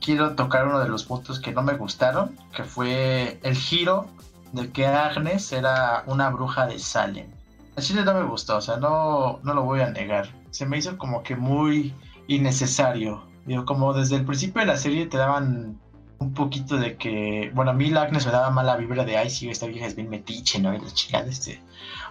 quiero 0.00 0.34
tocar 0.34 0.66
uno 0.66 0.80
de 0.80 0.88
los 0.88 1.04
puntos 1.04 1.38
que 1.38 1.52
no 1.52 1.62
me 1.62 1.74
gustaron, 1.74 2.36
que 2.54 2.64
fue 2.64 3.38
el 3.42 3.54
giro 3.54 4.08
de 4.52 4.70
que 4.70 4.86
Agnes 4.86 5.52
era 5.52 6.02
una 6.06 6.30
bruja 6.30 6.66
de 6.66 6.78
Salem. 6.80 7.28
Así 7.76 7.94
no 7.94 8.12
me 8.12 8.24
gustó, 8.24 8.56
o 8.56 8.60
sea, 8.60 8.76
no, 8.76 9.38
no 9.44 9.54
lo 9.54 9.62
voy 9.62 9.80
a 9.80 9.90
negar. 9.90 10.28
Se 10.50 10.66
me 10.66 10.78
hizo 10.78 10.98
como 10.98 11.22
que 11.22 11.36
muy 11.36 11.94
innecesario. 12.26 13.24
Digo, 13.46 13.64
como 13.64 13.94
desde 13.94 14.16
el 14.16 14.24
principio 14.24 14.60
de 14.60 14.66
la 14.66 14.76
serie 14.76 15.06
te 15.06 15.16
daban 15.16 15.80
un 16.24 16.34
poquito 16.34 16.76
de 16.76 16.96
que, 16.96 17.50
bueno, 17.54 17.70
a 17.70 17.74
mí 17.74 17.90
la 17.90 18.02
Agnes 18.02 18.26
me 18.26 18.32
daba 18.32 18.50
mala 18.50 18.76
vibra 18.76 19.04
de, 19.04 19.16
ay, 19.16 19.30
sí, 19.30 19.50
esta 19.50 19.66
vieja 19.66 19.86
es 19.86 19.94
bien 19.94 20.08
metiche, 20.08 20.58
¿no? 20.58 20.74
Y 20.74 20.80
la 20.80 20.90
chica 20.92 21.22
de 21.22 21.30
este, 21.30 21.60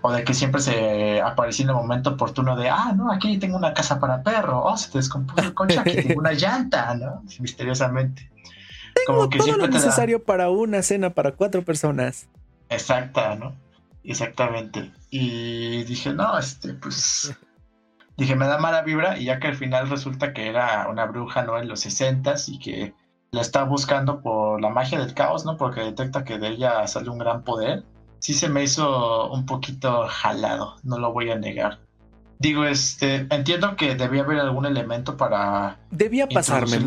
o 0.02 0.12
de 0.12 0.24
que 0.24 0.34
siempre 0.34 0.62
se 0.62 1.22
aparecía 1.22 1.64
en 1.64 1.70
el 1.70 1.76
momento 1.76 2.12
oportuno 2.12 2.56
de, 2.56 2.70
ah, 2.70 2.94
no, 2.96 3.12
aquí 3.12 3.38
tengo 3.38 3.58
una 3.58 3.74
casa 3.74 4.00
para 4.00 4.22
perro, 4.22 4.64
oh, 4.64 4.78
se 4.78 4.92
te 4.92 5.00
descompuso 5.00 5.42
el 5.42 5.54
coche, 5.54 5.80
aquí 5.80 5.96
tengo 5.96 6.20
una 6.20 6.34
llanta, 6.34 6.94
¿no? 6.96 7.24
Misteriosamente. 7.40 8.30
Tengo 8.94 9.20
Como 9.20 9.30
que 9.30 9.40
todo 9.40 9.58
lo 9.58 9.68
necesario 9.68 10.24
para 10.24 10.50
una 10.50 10.82
cena 10.84 11.10
para 11.10 11.32
cuatro 11.32 11.64
personas. 11.64 12.28
Exacta, 12.70 13.36
¿no? 13.36 13.56
Exactamente. 14.04 14.92
Y 15.10 15.84
dije, 15.84 16.14
no, 16.14 16.38
este, 16.38 16.74
pues, 16.74 17.34
dije, 18.18 18.36
me 18.36 18.46
da 18.46 18.58
mala 18.60 18.82
vibra 18.84 19.18
y 19.18 19.26
ya 19.26 19.40
que 19.40 19.48
al 19.48 19.56
final 19.56 19.90
resulta 19.90 20.34
que 20.34 20.48
era 20.48 20.88
una 20.90 21.06
bruja, 21.06 21.44
¿no? 21.44 21.58
En 21.58 21.68
los 21.68 21.80
60 21.80 22.36
y 22.48 22.60
que 22.60 22.94
la 23.34 23.42
está 23.42 23.64
buscando 23.64 24.22
por 24.22 24.62
la 24.62 24.70
magia 24.70 25.00
del 25.00 25.16
caos, 25.16 25.44
¿no? 25.44 25.58
Porque 25.58 25.82
detecta 25.82 26.24
que 26.24 26.38
de 26.38 26.50
ella 26.50 26.86
sale 26.88 27.10
un 27.10 27.18
gran 27.18 27.44
poder. 27.44 27.84
Sí 28.20 28.36
se 28.36 28.48
me 28.48 28.64
hizo 28.64 29.32
un 29.32 29.48
poquito 29.48 30.06
jalado, 30.08 30.76
no 30.84 31.00
lo 31.00 31.12
voy 31.12 31.32
a 31.32 31.36
negar. 31.36 31.80
Digo, 32.38 32.64
este, 32.64 33.26
entiendo 33.32 33.76
que 33.76 33.96
debía 33.96 34.22
haber 34.22 34.40
algún 34.40 34.68
elemento 34.68 35.18
para... 35.18 35.80
Debía 35.90 36.28
pasarme. 36.28 36.78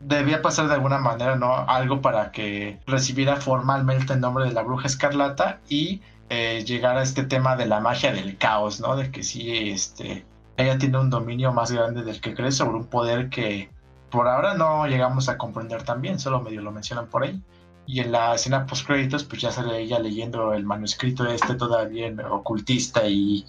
Debía 0.00 0.42
pasar 0.42 0.66
de 0.66 0.74
alguna 0.74 0.98
manera, 0.98 1.36
¿no? 1.36 1.54
Algo 1.54 2.02
para 2.02 2.32
que 2.32 2.80
recibiera 2.86 3.36
formalmente 3.36 4.12
el 4.12 4.20
nombre 4.20 4.44
de 4.44 4.52
la 4.52 4.62
bruja 4.62 4.88
escarlata 4.88 5.60
y 5.68 6.02
eh, 6.30 6.64
llegar 6.66 6.98
a 6.98 7.02
este 7.04 7.22
tema 7.22 7.54
de 7.54 7.66
la 7.66 7.78
magia 7.78 8.12
del 8.12 8.36
caos, 8.36 8.80
¿no? 8.80 8.96
De 8.96 9.12
que 9.12 9.22
sí, 9.22 9.70
este, 9.70 10.26
ella 10.56 10.78
tiene 10.78 10.98
un 10.98 11.10
dominio 11.10 11.52
más 11.52 11.70
grande 11.70 12.02
del 12.02 12.20
que 12.20 12.34
cree 12.34 12.50
sobre 12.50 12.76
un 12.76 12.86
poder 12.86 13.30
que 13.30 13.70
por 14.10 14.28
ahora 14.28 14.54
no 14.54 14.86
llegamos 14.86 15.28
a 15.28 15.38
comprender 15.38 15.82
tan 15.82 16.00
bien, 16.00 16.18
solo 16.18 16.40
medio 16.40 16.62
lo 16.62 16.72
mencionan 16.72 17.06
por 17.06 17.24
ahí. 17.24 17.40
Y 17.86 18.00
en 18.00 18.12
la 18.12 18.34
escena 18.34 18.66
post 18.66 18.86
créditos, 18.86 19.24
pues 19.24 19.42
ya 19.42 19.52
sale 19.52 19.78
ella 19.78 20.00
leyendo 20.00 20.52
el 20.52 20.64
manuscrito 20.64 21.24
este 21.26 21.54
todavía 21.54 22.12
ocultista 22.30 23.06
y 23.06 23.46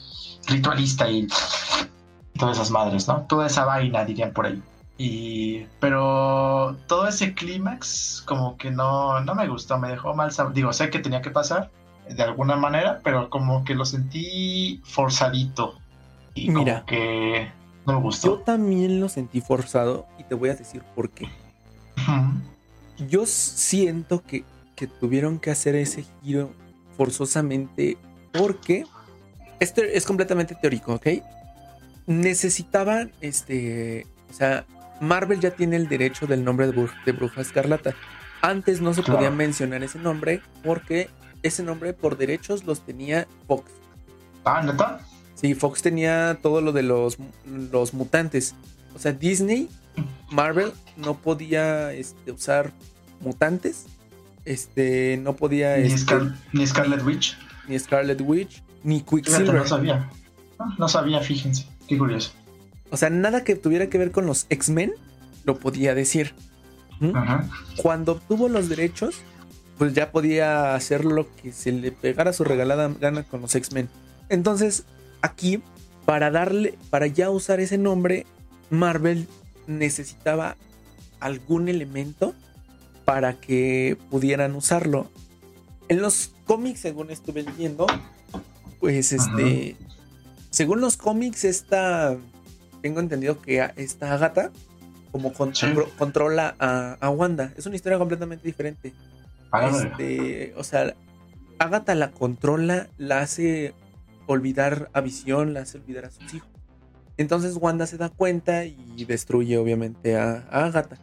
ritualista 0.47 1.09
y 1.09 1.27
todas 2.37 2.57
esas 2.57 2.69
madres, 2.69 3.07
¿no? 3.07 3.25
Toda 3.27 3.47
esa 3.47 3.65
vaina, 3.65 4.05
dirían 4.05 4.33
por 4.33 4.45
ahí. 4.45 4.61
Y, 4.99 5.65
pero 5.79 6.75
todo 6.87 7.07
ese 7.07 7.33
clímax 7.33 8.23
como 8.25 8.57
que 8.57 8.71
no, 8.71 9.19
no 9.21 9.35
me 9.35 9.47
gustó, 9.47 9.77
me 9.77 9.89
dejó 9.89 10.15
mal 10.15 10.31
Digo, 10.53 10.73
sé 10.73 10.89
que 10.89 10.99
tenía 10.99 11.21
que 11.21 11.29
pasar 11.29 11.69
de 12.09 12.23
alguna 12.23 12.55
manera, 12.55 13.01
pero 13.03 13.29
como 13.29 13.63
que 13.63 13.75
lo 13.75 13.85
sentí 13.85 14.81
forzadito. 14.85 15.75
Y 16.33 16.49
Mira, 16.49 16.83
que 16.85 17.51
no 17.87 17.93
me 17.93 18.01
gustó. 18.01 18.27
Yo 18.27 18.43
también 18.43 18.99
lo 18.99 19.09
sentí 19.09 19.41
forzado 19.41 20.05
y 20.19 20.23
te 20.23 20.35
voy 20.35 20.49
a 20.49 20.55
decir 20.55 20.83
por 20.93 21.09
qué. 21.09 21.27
Yo 23.09 23.25
siento 23.25 24.21
que, 24.23 24.43
que 24.75 24.87
tuvieron 24.87 25.39
que 25.39 25.51
hacer 25.51 25.75
ese 25.75 26.05
giro 26.21 26.51
forzosamente 26.97 27.97
porque 28.33 28.85
esto 29.59 29.81
es 29.81 30.05
completamente 30.05 30.55
teórico, 30.55 30.95
¿ok? 30.95 31.07
Necesitaban, 32.05 33.11
este, 33.21 34.05
o 34.29 34.33
sea, 34.33 34.65
Marvel 34.99 35.39
ya 35.39 35.51
tiene 35.51 35.77
el 35.77 35.87
derecho 35.87 36.27
del 36.27 36.43
nombre 36.43 36.67
de, 36.67 37.11
Bruja 37.11 37.41
Escarlata. 37.41 37.95
Antes 38.41 38.81
no 38.81 38.93
se 38.93 39.01
podía 39.01 39.31
mencionar 39.31 39.83
ese 39.83 39.97
nombre 39.99 40.41
porque 40.63 41.09
ese 41.41 41.63
nombre 41.63 41.93
por 41.93 42.17
derechos 42.17 42.65
los 42.65 42.81
tenía 42.81 43.27
Fox. 43.47 43.71
Ah, 44.45 44.61
¿neta? 44.61 45.01
Sí, 45.39 45.53
Fox 45.53 45.83
tenía 45.83 46.39
todo 46.41 46.61
lo 46.61 46.71
de 46.71 46.81
los, 46.81 47.17
los 47.45 47.93
mutantes. 47.93 48.55
O 48.95 48.99
sea, 48.99 49.11
Disney, 49.11 49.69
Marvel 50.31 50.71
no 50.95 51.13
podía 51.13 51.93
este, 51.93 52.31
usar 52.31 52.71
mutantes. 53.21 53.85
Este, 54.45 55.19
no 55.21 55.35
podía. 55.35 55.77
Ni, 55.77 55.93
este, 55.93 56.15
ni 56.53 56.65
Scarlet 56.65 57.03
Witch. 57.05 57.37
Ni 57.67 57.77
Scarlet 57.77 58.19
Witch, 58.19 58.63
ni 58.83 59.01
Quicksilver. 59.01 59.53
no 59.53 59.67
sabía. 59.67 60.09
No 60.79 60.87
sabía, 60.87 61.19
fíjense. 61.19 61.67
Qué 61.87 61.99
curioso. 61.99 62.31
O 62.89 62.97
sea, 62.97 63.11
nada 63.11 63.43
que 63.43 63.55
tuviera 63.55 63.89
que 63.89 63.99
ver 63.99 64.11
con 64.11 64.25
los 64.25 64.47
X-Men 64.49 64.93
lo 65.43 65.59
podía 65.59 65.93
decir. 65.93 66.33
Cuando 67.83 68.13
obtuvo 68.13 68.49
los 68.49 68.69
derechos, 68.69 69.21
pues 69.77 69.93
ya 69.93 70.11
podía 70.11 70.73
hacer 70.73 71.05
lo 71.05 71.27
que 71.35 71.51
se 71.51 71.71
le 71.71 71.91
pegara 71.91 72.33
su 72.33 72.43
regalada 72.43 72.89
gana 72.99 73.21
con 73.21 73.41
los 73.41 73.53
X-Men. 73.53 73.87
Entonces, 74.29 74.85
aquí, 75.21 75.61
para 76.05 76.31
darle, 76.31 76.77
para 76.89 77.07
ya 77.07 77.29
usar 77.29 77.59
ese 77.59 77.77
nombre, 77.77 78.25
Marvel 78.69 79.27
necesitaba 79.67 80.55
algún 81.19 81.67
elemento 81.67 82.33
para 83.05 83.33
que 83.39 83.97
pudieran 84.09 84.55
usarlo. 84.55 85.09
En 85.89 86.01
los 86.01 86.33
cómics, 86.45 86.81
según 86.81 87.11
estuve 87.11 87.43
leyendo, 87.43 87.87
pues 88.79 89.13
este, 89.13 89.75
según 90.49 90.81
los 90.81 90.97
cómics, 90.97 91.43
esta 91.45 92.17
tengo 92.81 92.99
entendido 92.99 93.41
que 93.41 93.69
esta 93.75 94.13
Agatha 94.13 94.51
como 95.11 95.33
controla 95.33 96.55
a, 96.59 97.09
Wanda. 97.09 97.53
Es 97.57 97.65
una 97.65 97.75
historia 97.75 97.97
completamente 97.97 98.45
diferente. 98.45 98.93
Este, 99.71 100.53
o 100.57 100.63
sea, 100.63 100.93
Agatha 101.59 101.95
la 101.95 102.11
controla, 102.11 102.87
la 102.97 103.21
hace 103.21 103.73
olvidar 104.27 104.89
a 104.93 105.01
Visión, 105.01 105.53
la 105.53 105.61
hace 105.61 105.77
olvidar 105.77 106.05
a 106.05 106.11
sus 106.11 106.33
hijos. 106.33 106.49
Entonces 107.17 107.57
Wanda 107.59 107.87
se 107.87 107.97
da 107.97 108.09
cuenta 108.09 108.65
y 108.65 109.05
destruye 109.05 109.57
obviamente 109.57 110.17
a, 110.17 110.45
Agatha. 110.51 110.97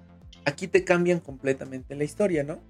Aquí 0.44 0.68
te 0.68 0.84
cambian 0.84 1.18
completamente 1.18 1.96
la 1.96 2.04
historia, 2.04 2.44
¿no? 2.44 2.60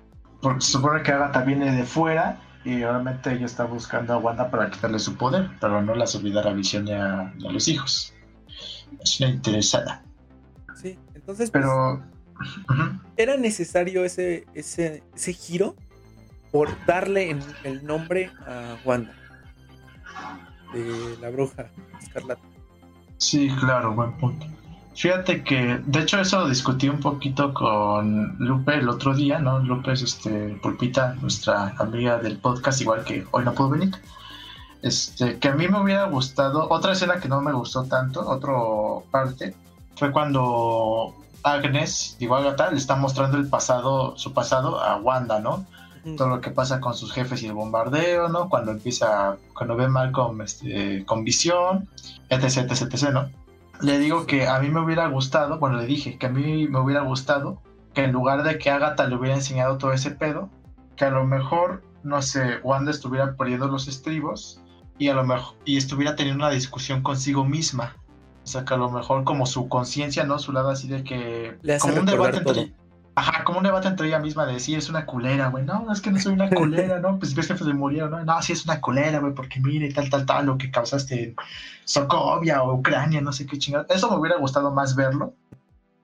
Porque 0.40 0.64
se 0.64 0.72
supone 0.72 1.02
que 1.02 1.12
Agatha 1.12 1.42
viene 1.42 1.74
de 1.74 1.84
fuera 1.84 2.40
y 2.64 2.82
obviamente 2.82 3.32
ella 3.32 3.44
está 3.44 3.64
buscando 3.64 4.14
a 4.14 4.18
Wanda 4.18 4.50
para 4.50 4.70
quitarle 4.70 4.98
su 4.98 5.16
poder, 5.16 5.50
pero 5.60 5.82
no 5.82 5.94
las 5.94 6.14
olvidar 6.14 6.48
a 6.48 6.52
Visión 6.54 6.88
y 6.88 6.92
a 6.92 7.32
los 7.38 7.68
hijos 7.68 8.14
es 9.02 9.20
una 9.20 9.30
interesada. 9.30 10.02
Sí, 10.74 10.98
entonces. 11.14 11.50
Pues, 11.50 11.64
Pero. 11.64 12.02
Era 13.16 13.36
necesario 13.36 14.04
ese, 14.04 14.44
ese, 14.54 15.04
ese 15.14 15.32
giro 15.32 15.76
por 16.50 16.68
darle 16.84 17.36
el 17.62 17.84
nombre 17.84 18.32
a 18.44 18.76
Wanda. 18.84 19.14
De 20.72 21.16
la 21.20 21.31
bruja 21.31 21.70
escarlata. 22.00 22.42
Sí, 23.18 23.48
claro, 23.61 23.94
buen 23.94 24.12
punto. 24.18 24.46
Fíjate 24.94 25.42
que, 25.42 25.81
de 25.85 26.00
hecho, 26.00 26.20
eso 26.20 26.48
discutí 26.48 26.88
un 26.88 27.00
poquito 27.00 27.53
con 27.53 28.37
Lupe 28.38 28.74
el 28.74 28.88
otro 28.88 29.14
día, 29.14 29.40
¿no? 29.40 29.59
Lupe 29.59 29.92
es 29.92 30.03
este, 30.03 30.59
Pulpita, 30.62 31.14
nuestra 31.20 31.74
amiga 31.79 32.18
del 32.18 32.38
podcast, 32.38 32.81
igual 32.81 33.03
que 33.05 33.27
hoy 33.33 33.44
no 33.44 33.55
puedo 33.55 33.70
venir. 33.70 33.90
Este, 34.83 35.38
que 35.38 35.48
a 35.48 35.55
mí 35.55 35.66
me 35.66 35.81
hubiera 35.81 36.05
gustado, 36.07 36.68
otra 36.70 36.92
escena 36.92 37.18
que 37.18 37.29
no 37.29 37.40
me 37.40 37.53
gustó 37.53 37.85
tanto, 37.85 38.20
otra 38.29 38.53
parte, 39.11 39.55
fue 39.96 40.12
cuando 40.12 41.14
Agnes, 41.42 42.16
digo 42.20 42.37
Agatha, 42.37 42.70
le 42.70 42.77
está 42.77 42.94
mostrando 42.94 43.37
el 43.37 43.48
pasado, 43.48 44.16
su 44.16 44.33
pasado 44.33 44.81
a 44.81 44.96
Wanda, 44.96 45.40
¿no? 45.40 45.66
Todo 46.16 46.28
lo 46.28 46.40
que 46.40 46.50
pasa 46.50 46.80
con 46.80 46.94
sus 46.94 47.12
jefes 47.12 47.42
y 47.42 47.46
el 47.46 47.54
bombardeo, 47.54 48.28
¿no? 48.28 48.48
Cuando 48.50 48.72
empieza, 48.72 49.36
cuando 49.54 49.74
ve 49.74 49.88
mal 49.88 50.12
con, 50.12 50.40
este, 50.42 51.04
con 51.06 51.24
visión, 51.24 51.88
etc, 52.28 52.70
etc, 52.70 52.82
etc, 52.82 53.10
¿no? 53.10 53.30
Le 53.80 53.98
digo 53.98 54.26
que 54.26 54.46
a 54.46 54.58
mí 54.60 54.68
me 54.68 54.80
hubiera 54.80 55.08
gustado, 55.08 55.58
bueno, 55.58 55.78
le 55.78 55.86
dije 55.86 56.18
que 56.18 56.26
a 56.26 56.30
mí 56.30 56.68
me 56.68 56.78
hubiera 56.78 57.00
gustado 57.00 57.58
que 57.94 58.04
en 58.04 58.12
lugar 58.12 58.42
de 58.42 58.58
que 58.58 58.70
Agatha 58.70 59.06
le 59.06 59.16
hubiera 59.16 59.34
enseñado 59.34 59.78
todo 59.78 59.92
ese 59.92 60.10
pedo, 60.10 60.50
que 60.96 61.04
a 61.06 61.10
lo 61.10 61.24
mejor, 61.24 61.82
no 62.02 62.20
sé, 62.22 62.58
Wanda 62.62 62.90
estuviera 62.90 63.34
perdiendo 63.36 63.68
los 63.68 63.88
estribos 63.88 64.60
y 64.98 65.08
a 65.08 65.14
lo 65.14 65.24
mejor 65.24 65.56
y 65.64 65.76
estuviera 65.76 66.16
teniendo 66.16 66.44
una 66.44 66.54
discusión 66.54 67.02
consigo 67.02 67.44
misma. 67.44 67.96
O 68.44 68.46
sea, 68.46 68.64
que 68.64 68.74
a 68.74 68.76
lo 68.76 68.90
mejor 68.90 69.24
como 69.24 69.46
su 69.46 69.68
conciencia, 69.68 70.24
¿no? 70.24 70.38
Su 70.38 70.52
lado 70.52 70.68
así 70.68 70.86
de 70.86 71.02
que... 71.02 71.56
como 71.80 72.00
un 72.00 72.06
debate 72.06 72.38
entre... 72.38 72.74
Ajá, 73.16 73.44
como 73.44 73.59
un 73.59 73.64
debate 73.64 73.87
entre 73.87 74.09
ella 74.09 74.18
misma 74.18 74.44
de 74.44 74.55
decir, 74.55 74.77
es 74.77 74.88
una 74.88 75.07
culera, 75.07 75.48
güey. 75.48 75.64
No, 75.64 75.90
es 75.92 76.00
que 76.00 76.11
no 76.11 76.18
soy 76.18 76.33
una 76.33 76.50
culera, 76.50 76.98
¿no? 76.98 77.18
Pues 77.18 77.35
ves 77.35 77.46
que 77.46 77.57
se 77.57 77.64
murieron, 77.72 78.11
¿no? 78.11 78.24
No, 78.24 78.42
sí 78.42 78.53
es 78.53 78.64
una 78.64 78.81
culera, 78.81 79.20
güey, 79.20 79.35
porque 79.35 79.61
mire, 79.61 79.92
tal, 79.92 80.11
tal, 80.11 80.27
tal, 80.27 80.46
lo 80.46 80.59
que 80.59 80.70
causaste 80.70 81.22
en 81.22 81.37
Sokovia 81.85 82.62
o 82.62 82.74
Ucrania, 82.74 83.20
no 83.20 83.33
sé 83.33 83.46
qué 83.46 83.59
chingada. 83.59 83.87
Eso 83.88 84.11
me 84.11 84.16
hubiera 84.16 84.38
gustado 84.38 84.72
más 84.72 84.96
verlo. 84.96 85.35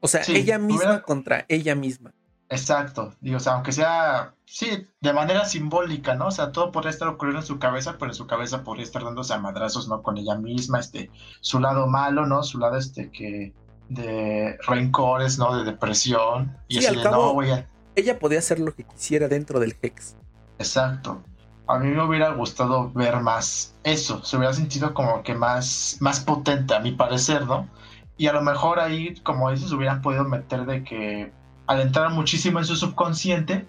O 0.01 0.09
sea, 0.09 0.23
ella 0.29 0.59
misma 0.59 1.03
contra 1.03 1.45
ella 1.49 1.75
misma. 1.75 2.13
Exacto, 2.49 3.15
digo, 3.21 3.37
o 3.37 3.41
sea, 3.41 3.53
aunque 3.55 3.71
sea, 3.71 4.35
sí, 4.45 4.85
de 5.01 5.13
manera 5.13 5.45
simbólica, 5.45 6.17
¿no? 6.17 6.27
O 6.27 6.31
sea, 6.33 6.51
todo 6.51 6.73
podría 6.73 6.91
estar 6.91 7.07
ocurriendo 7.07 7.41
en 7.41 7.47
su 7.47 7.61
cabeza, 7.61 7.97
pero 7.97 8.11
en 8.11 8.17
su 8.17 8.27
cabeza 8.27 8.65
podría 8.65 8.83
estar 8.83 9.05
dándose 9.05 9.33
a 9.33 9.39
madrazos, 9.39 9.87
¿no? 9.87 10.03
Con 10.03 10.19
ella 10.19 10.35
misma, 10.35 10.81
este, 10.81 11.13
su 11.41 11.61
lado 11.61 11.87
malo, 11.87 12.27
¿no? 12.27 12.43
Su 12.43 12.59
lado, 12.59 12.77
este, 12.77 13.13
que, 13.13 13.55
de 13.91 14.57
rencores, 14.67 15.39
¿no? 15.39 15.57
De 15.59 15.65
depresión. 15.65 16.57
Y 16.69 16.79
así 16.79 16.97
de, 16.97 17.05
no, 17.05 17.39
a... 17.41 17.65
Ella 17.97 18.19
podía 18.19 18.39
hacer 18.39 18.59
lo 18.59 18.75
que 18.75 18.85
quisiera 18.85 19.29
dentro 19.29 19.61
del 19.61 19.77
Hex. 19.83 20.17
Exacto. 20.59 21.21
A 21.67 21.79
mí 21.79 21.89
me 21.89 22.03
hubiera 22.03 22.31
gustado 22.31 22.91
ver 22.93 23.21
más 23.21 23.75
eso, 23.85 24.25
se 24.25 24.37
hubiera 24.37 24.53
sentido 24.53 24.93
como 24.95 25.23
que 25.23 25.35
más, 25.35 25.99
más 26.01 26.21
potente, 26.21 26.75
a 26.75 26.81
mi 26.81 26.93
parecer, 26.93 27.47
¿no? 27.47 27.69
Y 28.17 28.27
a 28.27 28.33
lo 28.33 28.43
mejor 28.43 28.81
ahí, 28.81 29.15
como 29.23 29.51
dices, 29.51 29.71
hubieran 29.73 30.03
podido 30.03 30.25
meter 30.25 30.67
de 30.67 30.83
que 30.83 31.33
al 31.67 31.81
entrar 31.81 32.11
muchísimo 32.11 32.59
en 32.59 32.65
su 32.65 32.75
subconsciente, 32.75 33.67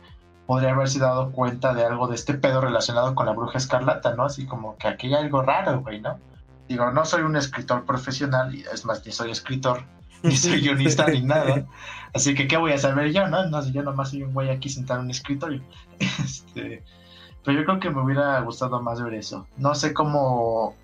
podría 0.47 0.71
haberse 0.71 0.99
dado 0.99 1.31
cuenta 1.31 1.73
de 1.73 1.85
algo 1.85 2.07
de 2.07 2.15
este 2.15 2.33
pedo 2.33 2.59
relacionado 2.59 3.13
con 3.13 3.27
la 3.27 3.33
bruja 3.33 3.57
escarlata, 3.57 4.15
¿no? 4.15 4.25
Así 4.25 4.45
como 4.45 4.75
que 4.77 4.87
aquí 4.87 5.07
hay 5.07 5.13
algo 5.13 5.43
raro, 5.43 5.81
güey, 5.81 6.01
¿no? 6.01 6.19
Digo, 6.67 6.91
no 6.91 7.05
soy 7.05 7.21
un 7.21 7.35
escritor 7.35 7.85
profesional, 7.85 8.53
y 8.53 8.63
es 8.63 8.83
más, 8.83 9.05
ni 9.05 9.11
soy 9.11 9.31
escritor, 9.31 9.83
ni 10.29 10.35
soy 10.35 10.61
guionista, 10.61 11.07
ni 11.07 11.21
nada. 11.21 11.65
Así 12.13 12.35
que, 12.35 12.47
¿qué 12.47 12.57
voy 12.57 12.73
a 12.73 12.77
saber 12.77 13.11
yo, 13.13 13.27
no? 13.27 13.45
No, 13.47 13.65
yo 13.71 13.83
nomás 13.83 14.09
soy 14.09 14.23
un 14.23 14.33
güey 14.33 14.49
aquí 14.49 14.69
sentado 14.69 14.99
en 14.99 15.05
un 15.05 15.11
escritorio. 15.11 15.61
Este, 16.23 16.83
pero 17.43 17.59
yo 17.59 17.65
creo 17.65 17.79
que 17.79 17.89
me 17.89 18.01
hubiera 18.01 18.39
gustado 18.41 18.81
más 18.81 19.01
ver 19.01 19.13
eso. 19.13 19.47
No 19.57 19.73
sé 19.75 19.93
cómo 19.93 20.75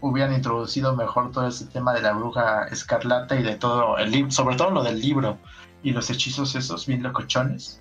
hubieran 0.00 0.34
introducido 0.34 0.94
mejor 0.94 1.32
todo 1.32 1.48
ese 1.48 1.66
tema 1.66 1.92
de 1.92 2.02
la 2.02 2.12
bruja 2.12 2.66
escarlata 2.66 3.36
y 3.36 3.42
de 3.42 3.56
todo 3.56 3.98
el 3.98 4.10
libro, 4.10 4.30
sobre 4.30 4.56
todo 4.56 4.70
lo 4.70 4.82
del 4.82 5.00
libro 5.00 5.38
y 5.82 5.92
los 5.92 6.10
hechizos 6.10 6.54
esos 6.54 6.86
bien 6.86 7.02
locochones. 7.02 7.80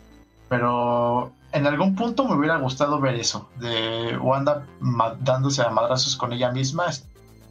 Pero 0.50 1.34
en 1.52 1.68
algún 1.68 1.96
punto 1.96 2.28
me 2.28 2.36
hubiera 2.36 2.58
gustado 2.58 3.00
ver 3.00 3.16
eso, 3.16 3.50
de 3.60 4.18
Wanda 4.18 4.66
dándose 5.20 5.62
a 5.62 5.70
madrazos 5.70 6.16
con 6.16 6.34
ella 6.34 6.52
misma, 6.52 6.86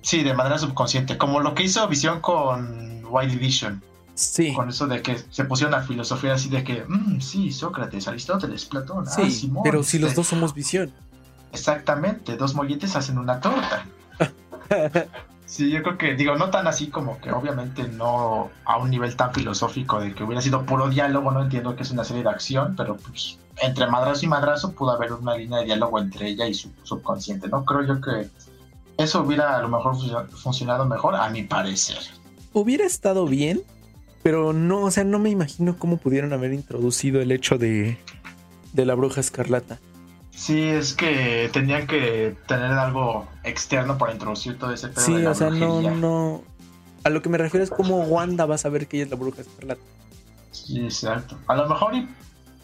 sí, 0.05 0.23
de 0.23 0.35
manera 0.35 0.59
subconsciente, 0.59 1.19
como 1.19 1.41
lo 1.41 1.55
que 1.55 1.65
hizo 1.65 1.87
Visión 1.89 2.21
con 2.21 3.03
White 3.09 3.33
Division. 3.33 3.83
Sí. 4.15 4.53
Con 4.53 4.69
eso 4.69 4.87
de 4.87 5.03
que 5.03 5.19
se 5.31 5.45
pusieron 5.45 5.75
a 5.75 5.81
filosofía 5.81 6.35
así 6.35 6.49
de 6.49 6.63
que, 6.63 6.85
mm, 6.87 7.21
sí, 7.21 7.51
Sócrates, 7.51 8.07
Aristóteles, 8.07 8.65
Platón, 8.67 9.05
ah, 9.09 9.11
sí, 9.11 9.51
pero 9.65 9.83
si 9.83 9.99
los 9.99 10.11
este". 10.11 10.21
dos 10.21 10.29
somos 10.29 10.55
visión. 10.55 10.93
Exactamente, 11.53 12.37
dos 12.37 12.55
molletes 12.55 12.95
hacen 12.95 13.19
una 13.19 13.41
torta. 13.41 13.87
sí, 15.47 15.71
yo 15.71 15.83
creo 15.83 15.99
que, 15.99 16.15
digo, 16.15 16.37
no 16.37 16.51
tan 16.51 16.69
así 16.69 16.89
como 16.89 17.19
que 17.21 17.33
obviamente 17.33 17.89
no 17.89 18.51
a 18.65 18.77
un 18.77 18.91
nivel 18.91 19.17
tan 19.17 19.33
filosófico 19.33 19.99
de 20.01 20.15
que 20.15 20.23
hubiera 20.23 20.43
sido 20.43 20.65
puro 20.65 20.91
diálogo, 20.91 21.33
no 21.33 21.43
entiendo 21.43 21.75
que 21.75 21.83
es 21.83 21.91
una 21.91 22.05
serie 22.05 22.23
de 22.23 22.29
acción, 22.29 22.75
pero 22.77 22.97
pues 22.97 23.39
entre 23.63 23.87
madrazo 23.87 24.27
y 24.27 24.29
madrazo 24.29 24.73
pudo 24.73 24.93
haber 24.93 25.13
una 25.13 25.37
línea 25.37 25.61
de 25.61 25.65
diálogo 25.65 25.99
entre 25.99 26.29
ella 26.29 26.47
y 26.47 26.55
su 26.55 26.71
subconsciente, 26.83 27.49
¿no? 27.49 27.65
Creo 27.65 27.83
yo 27.83 28.01
que 28.01 28.29
eso 28.99 29.23
hubiera 29.23 29.57
a 29.57 29.63
lo 29.63 29.69
mejor 29.69 29.97
funcionado 30.31 30.87
mejor, 30.87 31.15
a 31.15 31.29
mi 31.31 31.43
parecer. 31.43 31.99
Hubiera 32.53 32.85
estado 32.85 33.27
bien, 33.27 33.63
pero 34.23 34.53
no, 34.53 34.83
o 34.83 34.91
sea, 34.91 35.05
no 35.05 35.19
me 35.19 35.31
imagino 35.31 35.77
cómo 35.79 35.97
pudieron 35.97 36.33
haber 36.33 36.53
introducido 36.53 37.21
el 37.21 37.33
hecho 37.33 37.59
de, 37.59 37.99
de 38.73 38.87
la 38.87 38.95
bruja 38.95 39.21
escarlata. 39.21 39.79
Sí, 40.31 40.61
es 40.63 40.95
que 40.95 41.49
tenían 41.53 41.87
que 41.87 42.37
tener 42.47 42.73
algo 42.73 43.27
externo 43.45 43.99
para 43.99 44.13
introducir 44.13 44.59
todo 44.59 44.73
ese 44.73 44.89
pedo. 44.89 45.05
Sí, 45.05 45.25
o 45.27 45.35
sea, 45.35 45.51
no, 45.51 45.81
no. 45.81 46.43
A 47.05 47.11
lo 47.11 47.23
que 47.23 47.29
me 47.29 47.39
refiero 47.39 47.63
es 47.63 47.71
cómo 47.71 48.03
Wanda 48.05 48.47
va 48.47 48.57
a 48.57 48.59
saber 48.59 48.87
que 48.89 48.97
ella 48.97 49.05
es 49.05 49.11
la 49.11 49.17
bruja 49.17 49.43
escarlata. 49.43 49.81
Sí, 50.51 50.81
exacto. 50.81 51.37
A 51.47 51.55
lo 51.55 51.69
mejor, 51.69 51.95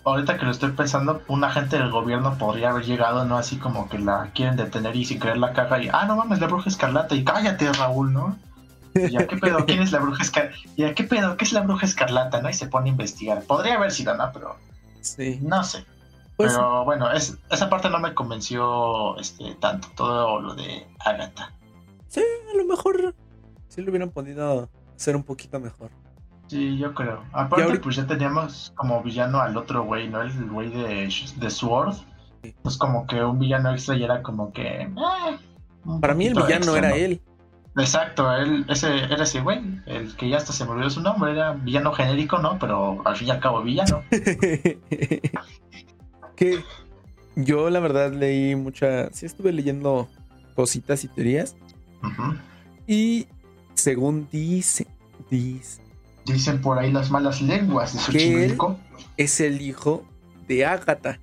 ahorita 0.05 0.39
que 0.39 0.45
lo 0.45 0.51
estoy 0.51 0.71
pensando, 0.73 1.23
un 1.29 1.45
agente 1.45 1.79
del 1.79 1.91
gobierno 1.91 2.37
podría 2.39 2.71
haber 2.71 2.85
llegado, 2.85 3.25
¿no? 3.25 3.37
Así 3.37 3.57
como 3.57 3.89
que 3.89 3.99
la 3.99 4.31
quieren 4.35 4.57
detener 4.57 4.97
y 4.97 5.05
sin 5.05 5.19
creer 5.19 5.39
la 5.39 5.53
caga 5.53 5.83
y, 5.83 5.89
ah, 5.93 6.05
no 6.07 6.17
mames, 6.17 6.41
la 6.41 6.47
bruja 6.47 6.69
escarlata 6.69 7.15
y 7.15 7.25
cállate, 7.25 7.73
Raúl, 7.73 8.13
¿no? 8.13 8.39
¿Ya 8.95 9.27
qué 9.27 9.37
pedo? 9.37 9.65
¿Quién 9.67 9.83
es 9.83 9.93
la 9.93 10.01
bruja 10.01 10.23
escarlata? 10.23 10.57
¿Ya 10.77 10.95
qué 10.95 11.05
pedo? 11.05 11.37
¿Qué 11.37 11.45
es 11.45 11.53
la 11.53 11.61
bruja 11.61 11.87
escarlata? 11.87 12.41
¿No? 12.41 12.51
Y 12.51 12.55
se 12.55 12.67
pone 12.67 12.89
a 12.89 12.93
investigar. 12.93 13.43
Podría 13.43 13.75
haber 13.75 13.93
sido, 13.93 14.17
¿no? 14.17 14.31
Pero. 14.33 14.57
Sí. 15.01 15.39
No 15.43 15.63
sé. 15.63 15.85
Pues 16.37 16.55
pero 16.55 16.87
bueno, 16.87 17.13
es, 17.13 17.37
esa 17.51 17.69
parte 17.69 17.91
no 17.91 18.01
me 18.01 18.15
convenció 18.15 19.19
este, 19.19 19.55
tanto, 19.57 19.89
todo 19.95 20.41
lo 20.41 20.55
de 20.55 20.87
Agatha. 21.01 21.53
Sí, 22.09 22.23
a 22.51 22.57
lo 22.57 22.65
mejor 22.65 23.15
sí 23.69 23.83
lo 23.83 23.91
hubieran 23.91 24.11
podido 24.11 24.71
hacer 24.97 25.17
un 25.17 25.23
poquito 25.23 25.61
mejor. 25.61 25.91
Sí, 26.51 26.77
yo 26.79 26.93
creo. 26.95 27.23
Aparte, 27.33 27.79
pues 27.79 27.95
ya 27.95 28.09
teníamos 28.09 28.73
como 28.75 29.01
villano 29.05 29.41
al 29.41 29.57
otro 29.57 29.85
güey, 29.85 30.09
¿no? 30.09 30.21
El 30.21 30.51
güey 30.51 30.69
de, 30.69 31.09
de 31.37 31.51
Sword. 31.51 31.95
Pues 32.63 32.77
como 32.77 33.07
que 33.07 33.23
un 33.23 33.39
villano 33.39 33.71
extra 33.71 33.95
y 33.95 34.03
era 34.03 34.21
como 34.21 34.53
que. 34.53 34.83
Eh, 34.83 34.91
Para 36.01 36.13
mí 36.13 36.27
el 36.27 36.35
villano 36.35 36.75
era 36.75 36.97
él. 36.97 37.23
Exacto, 37.77 38.35
él, 38.35 38.67
ese 38.69 39.05
era 39.05 39.23
ese 39.23 39.43
güey, 39.43 39.61
el 39.87 40.17
que 40.17 40.29
ya 40.29 40.39
hasta 40.39 40.53
se 40.53 40.65
me 40.65 40.73
olvidó 40.73 40.91
su 40.91 41.01
nombre, 41.01 41.31
era 41.31 41.53
villano 41.53 41.93
genérico, 41.93 42.39
¿no? 42.39 42.59
Pero 42.59 43.01
al 43.05 43.15
fin 43.15 43.29
y 43.29 43.31
al 43.31 43.39
cabo 43.39 43.63
villano. 43.63 44.03
que 46.35 46.65
yo 47.37 47.71
la 47.71 47.79
verdad 47.79 48.13
leí 48.13 48.57
mucha, 48.57 49.09
sí 49.13 49.25
estuve 49.25 49.53
leyendo 49.53 50.09
cositas 50.57 51.05
y 51.05 51.09
teorías. 51.09 51.55
Y 52.89 53.29
según 53.75 54.27
dice, 54.33 54.89
dice, 55.31 55.81
dicen 56.33 56.61
por 56.61 56.79
ahí 56.79 56.93
las 56.93 57.11
malas 57.11 57.40
lenguas 57.40 57.95
de 58.07 58.12
que 58.12 58.57
es 59.16 59.40
el 59.40 59.61
hijo 59.61 60.05
de 60.49 60.66
Agatha. 60.66 61.19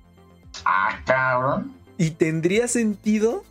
Ah, 0.64 1.00
cabrón. 1.04 1.72
Y 1.96 2.10
tendría 2.10 2.68
sentido 2.68 3.44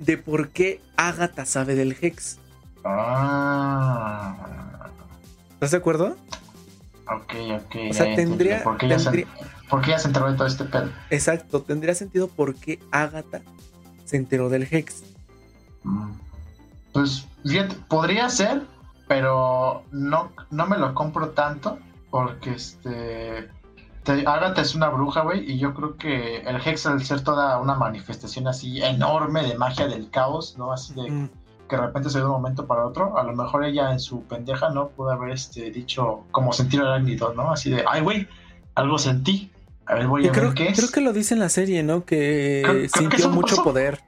de 0.00 0.18
por 0.18 0.48
qué 0.48 0.80
Agatha 0.96 1.46
sabe 1.46 1.74
del 1.74 1.96
Hex. 2.00 2.38
Ah. 2.84 4.34
¿Estás 5.54 5.70
de 5.70 5.76
acuerdo? 5.76 6.16
Ok, 7.08 7.34
ok. 7.54 7.76
O 7.90 7.92
sea, 7.92 8.14
tendría. 8.16 8.62
¿Por 8.64 8.78
qué, 8.78 8.88
ya 8.88 8.98
se, 8.98 10.08
enteró 10.08 10.30
de 10.30 10.36
todo 10.36 10.46
este 10.46 10.64
pedo? 10.64 10.90
Exacto, 11.10 11.62
tendría 11.62 11.94
sentido 11.94 12.28
por 12.28 12.54
qué 12.54 12.78
Agatha 12.90 13.42
se 14.04 14.16
enteró 14.16 14.48
del 14.48 14.66
Hex. 14.70 15.02
Mm. 15.84 16.10
Pues, 16.92 17.26
fíjate, 17.44 17.74
podría 17.88 18.28
ser, 18.28 18.62
pero 19.12 19.84
no, 19.92 20.32
no 20.50 20.66
me 20.66 20.78
lo 20.78 20.94
compro 20.94 21.30
tanto 21.30 21.78
porque 22.10 22.52
este 22.52 23.50
Agatha 24.06 24.62
es 24.62 24.74
una 24.74 24.88
bruja, 24.88 25.20
güey, 25.20 25.52
y 25.52 25.58
yo 25.58 25.74
creo 25.74 25.98
que 25.98 26.38
el 26.38 26.56
Hex 26.56 26.86
al 26.86 27.04
ser 27.04 27.22
toda 27.22 27.58
una 27.58 27.74
manifestación 27.74 28.48
así 28.48 28.82
enorme 28.82 29.46
de 29.46 29.54
magia 29.54 29.86
del 29.86 30.08
caos, 30.08 30.56
¿no? 30.56 30.72
Así 30.72 30.94
de 30.94 31.10
mm. 31.10 31.30
que 31.68 31.76
de 31.76 31.82
repente 31.82 32.08
se 32.08 32.18
ve 32.18 32.22
de 32.22 32.30
un 32.30 32.36
momento 32.36 32.66
para 32.66 32.86
otro, 32.86 33.18
a 33.18 33.22
lo 33.22 33.34
mejor 33.34 33.64
ella 33.64 33.92
en 33.92 34.00
su 34.00 34.22
pendeja, 34.22 34.70
¿no? 34.70 34.88
Pudo 34.88 35.10
haber 35.10 35.32
este, 35.32 35.70
dicho 35.70 36.24
como 36.30 36.54
sentir 36.54 36.80
el 36.80 36.86
arácnido, 36.86 37.34
¿no? 37.34 37.52
Así 37.52 37.68
de, 37.68 37.84
ay, 37.86 38.00
güey, 38.00 38.26
algo 38.74 38.96
sentí. 38.96 39.50
A 39.84 39.94
ver, 39.94 40.06
voy 40.06 40.26
a 40.26 40.32
creo, 40.32 40.46
ver 40.46 40.54
qué 40.54 40.68
es. 40.68 40.78
Creo 40.78 40.90
que 40.90 41.00
lo 41.02 41.12
dice 41.12 41.34
en 41.34 41.40
la 41.40 41.50
serie, 41.50 41.82
¿no? 41.82 42.06
Que 42.06 42.88
sintió 42.94 43.28
mucho 43.28 43.62
poder. 43.62 44.00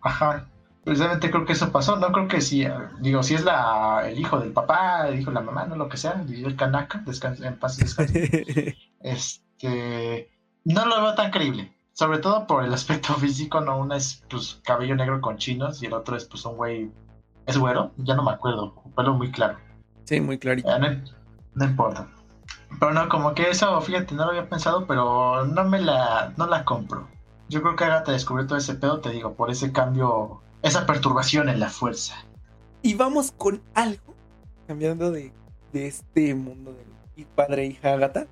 Ajá 0.00 0.46
precisamente 0.84 1.30
creo 1.30 1.44
que 1.44 1.54
eso 1.54 1.72
pasó. 1.72 1.96
No 1.96 2.12
creo 2.12 2.28
que 2.28 2.40
si, 2.40 2.66
digo, 3.00 3.22
si 3.22 3.34
es 3.34 3.44
la, 3.44 4.02
el 4.06 4.18
hijo 4.18 4.38
del 4.38 4.52
papá, 4.52 5.08
el 5.08 5.18
hijo 5.18 5.30
de 5.30 5.34
la 5.34 5.40
mamá, 5.40 5.66
no 5.66 5.76
lo 5.76 5.88
que 5.88 5.96
sea, 5.96 6.24
el 6.28 6.56
Kanaka, 6.56 7.02
descanse, 7.06 7.46
en 7.46 7.58
paz 7.58 7.78
descanse. 7.78 8.76
este, 9.00 10.30
no 10.64 10.86
lo 10.86 11.02
veo 11.02 11.14
tan 11.14 11.30
creíble. 11.30 11.74
Sobre 11.92 12.18
todo 12.18 12.46
por 12.46 12.64
el 12.64 12.74
aspecto 12.74 13.14
físico, 13.20 13.60
no 13.60 13.78
uno 13.78 13.94
es 13.94 14.22
pues 14.28 14.60
cabello 14.64 14.94
negro 14.96 15.20
con 15.20 15.38
chinos 15.38 15.82
y 15.82 15.86
el 15.86 15.94
otro 15.94 16.16
es 16.16 16.24
pues 16.24 16.44
un 16.44 16.56
güey, 16.56 16.90
es 17.46 17.56
güero, 17.56 17.92
ya 17.98 18.14
no 18.14 18.22
me 18.22 18.32
acuerdo, 18.32 18.74
pelo 18.96 19.14
muy 19.14 19.30
claro. 19.30 19.58
Sí, 20.04 20.20
muy 20.20 20.38
clarito. 20.38 20.68
no, 20.78 21.64
importa. 21.64 22.08
Pero 22.78 22.92
no, 22.92 23.08
como 23.08 23.34
que 23.34 23.48
eso, 23.48 23.80
fíjate, 23.80 24.14
no 24.14 24.24
lo 24.24 24.30
había 24.30 24.48
pensado, 24.48 24.86
pero 24.86 25.46
no 25.46 25.64
me 25.64 25.80
la, 25.80 26.34
no 26.36 26.46
la 26.46 26.64
compro. 26.64 27.08
Yo 27.48 27.62
creo 27.62 27.76
que 27.76 27.84
Agatha 27.84 28.12
descubrió 28.12 28.46
todo 28.46 28.58
ese 28.58 28.74
pedo, 28.74 29.00
te 29.00 29.10
digo, 29.10 29.34
por 29.34 29.50
ese 29.50 29.70
cambio 29.72 30.42
esa 30.64 30.86
perturbación 30.86 31.48
en 31.48 31.60
la 31.60 31.68
fuerza. 31.68 32.14
Y 32.82 32.94
vamos 32.94 33.32
con 33.36 33.62
algo, 33.74 34.14
cambiando 34.66 35.12
de, 35.12 35.32
este 35.72 36.34
mundo 36.34 36.72
de 37.16 37.26
padre 37.34 37.62
e 37.62 37.66
hija 37.66 37.92
Agatha, 37.92 38.26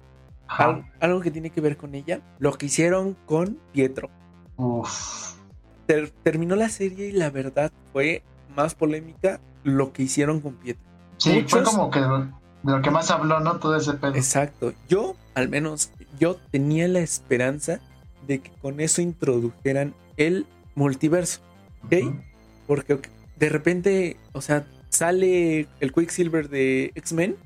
algo, 1.01 1.21
que 1.21 1.31
tiene 1.31 1.51
que 1.51 1.61
ver 1.61 1.77
con 1.77 1.95
ella, 1.95 2.21
lo 2.39 2.53
que 2.53 2.67
hicieron 2.67 3.17
con 3.27 3.59
Pietro. 3.73 4.11
Uf. 4.57 5.35
terminó 6.23 6.57
la 6.57 6.69
serie 6.69 7.09
y 7.09 7.13
la 7.13 7.31
verdad 7.31 7.73
fue 7.93 8.23
más 8.55 8.75
polémica 8.75 9.41
lo 9.65 9.93
que 9.93 10.03
hicieron 10.03 10.41
con 10.41 10.55
Pietro. 10.55 10.85
Sí, 11.19 11.45
fue 11.47 11.63
como 11.63 11.91
que 11.91 12.01
de 12.01 12.73
lo 12.73 12.83
que 12.83 12.91
más 12.91 13.11
habló, 13.11 13.41
¿no? 13.41 13.59
Todo 13.59 13.77
ese 13.77 13.95
pedo. 13.95 14.15
Exacto. 14.15 14.73
Yo, 14.89 15.17
al 15.35 15.49
menos, 15.49 15.91
yo 16.19 16.37
tenía 16.51 16.89
la 16.89 17.01
esperanza 17.01 17.81
de 18.27 18.41
que 18.41 18.51
con 18.61 18.81
eso 18.81 19.03
introdujeran 19.03 19.95
el 20.17 20.47
multiverso. 20.75 21.41
¿Ok? 21.85 22.15
Porque 22.67 22.99
de 23.37 23.49
repente, 23.49 24.17
o 24.33 24.41
sea, 24.41 24.67
sale 24.89 25.67
el 25.81 25.93
Quicksilver 25.93 26.49
de 26.49 26.93
X-Men, 26.95 27.37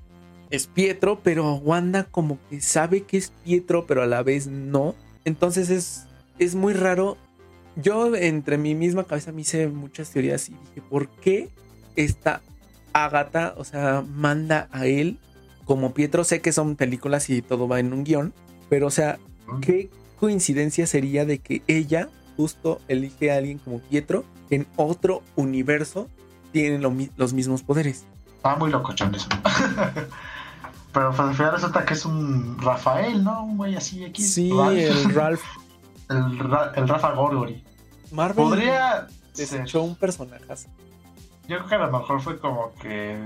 es 0.50 0.66
Pietro, 0.66 1.20
pero 1.22 1.54
Wanda 1.54 2.04
como 2.04 2.38
que 2.48 2.60
sabe 2.60 3.02
que 3.02 3.16
es 3.16 3.32
Pietro, 3.44 3.86
pero 3.86 4.02
a 4.02 4.06
la 4.06 4.22
vez 4.22 4.46
no. 4.46 4.94
Entonces 5.24 5.70
es, 5.70 6.06
es 6.38 6.54
muy 6.54 6.72
raro. 6.72 7.16
Yo 7.76 8.14
entre 8.14 8.58
mi 8.58 8.74
misma 8.74 9.04
cabeza 9.04 9.32
me 9.32 9.42
hice 9.42 9.68
muchas 9.68 10.10
teorías 10.10 10.48
y 10.48 10.52
dije, 10.52 10.82
¿por 10.88 11.08
qué 11.08 11.48
esta 11.94 12.42
Agatha, 12.92 13.54
o 13.56 13.64
sea, 13.64 14.02
manda 14.06 14.68
a 14.72 14.86
él 14.86 15.18
como 15.64 15.92
Pietro? 15.92 16.24
Sé 16.24 16.40
que 16.40 16.52
son 16.52 16.76
películas 16.76 17.28
y 17.28 17.42
todo 17.42 17.68
va 17.68 17.80
en 17.80 17.92
un 17.92 18.04
guion, 18.04 18.32
pero 18.68 18.86
o 18.86 18.90
sea, 18.90 19.18
¿qué 19.60 19.90
coincidencia 20.18 20.86
sería 20.86 21.24
de 21.24 21.38
que 21.38 21.62
ella 21.66 22.08
justo 22.36 22.80
elige 22.88 23.30
a 23.30 23.36
alguien 23.36 23.58
como 23.58 23.80
Pietro 23.80 24.24
en 24.50 24.66
otro 24.76 25.22
universo 25.34 26.08
tienen 26.52 26.82
los 27.16 27.32
mismos 27.32 27.62
poderes. 27.62 28.04
Ah, 28.42 28.56
muy 28.56 28.70
loco, 28.70 28.92
eso. 28.92 29.28
Pero 30.92 31.10
pues, 31.10 31.20
al 31.20 31.34
final 31.34 31.52
resulta 31.52 31.84
que 31.84 31.94
es 31.94 32.06
un 32.06 32.56
Rafael, 32.58 33.22
¿no? 33.22 33.44
Un 33.44 33.56
güey 33.56 33.76
así 33.76 34.04
aquí. 34.04 34.22
Sí, 34.22 34.50
el 34.50 35.12
Ralph. 35.12 35.42
el, 36.08 36.16
el, 36.76 36.88
Rafa 36.88 37.12
Gorgori. 37.12 37.62
Marvel 38.12 38.44
podría 38.44 39.06
desechó 39.34 39.82
un 39.82 39.96
personaje 39.96 40.44
Yo 41.48 41.58
creo 41.58 41.66
que 41.66 41.74
a 41.74 41.78
lo 41.78 41.98
mejor 41.98 42.20
fue 42.20 42.38
como 42.38 42.72
que 42.80 43.20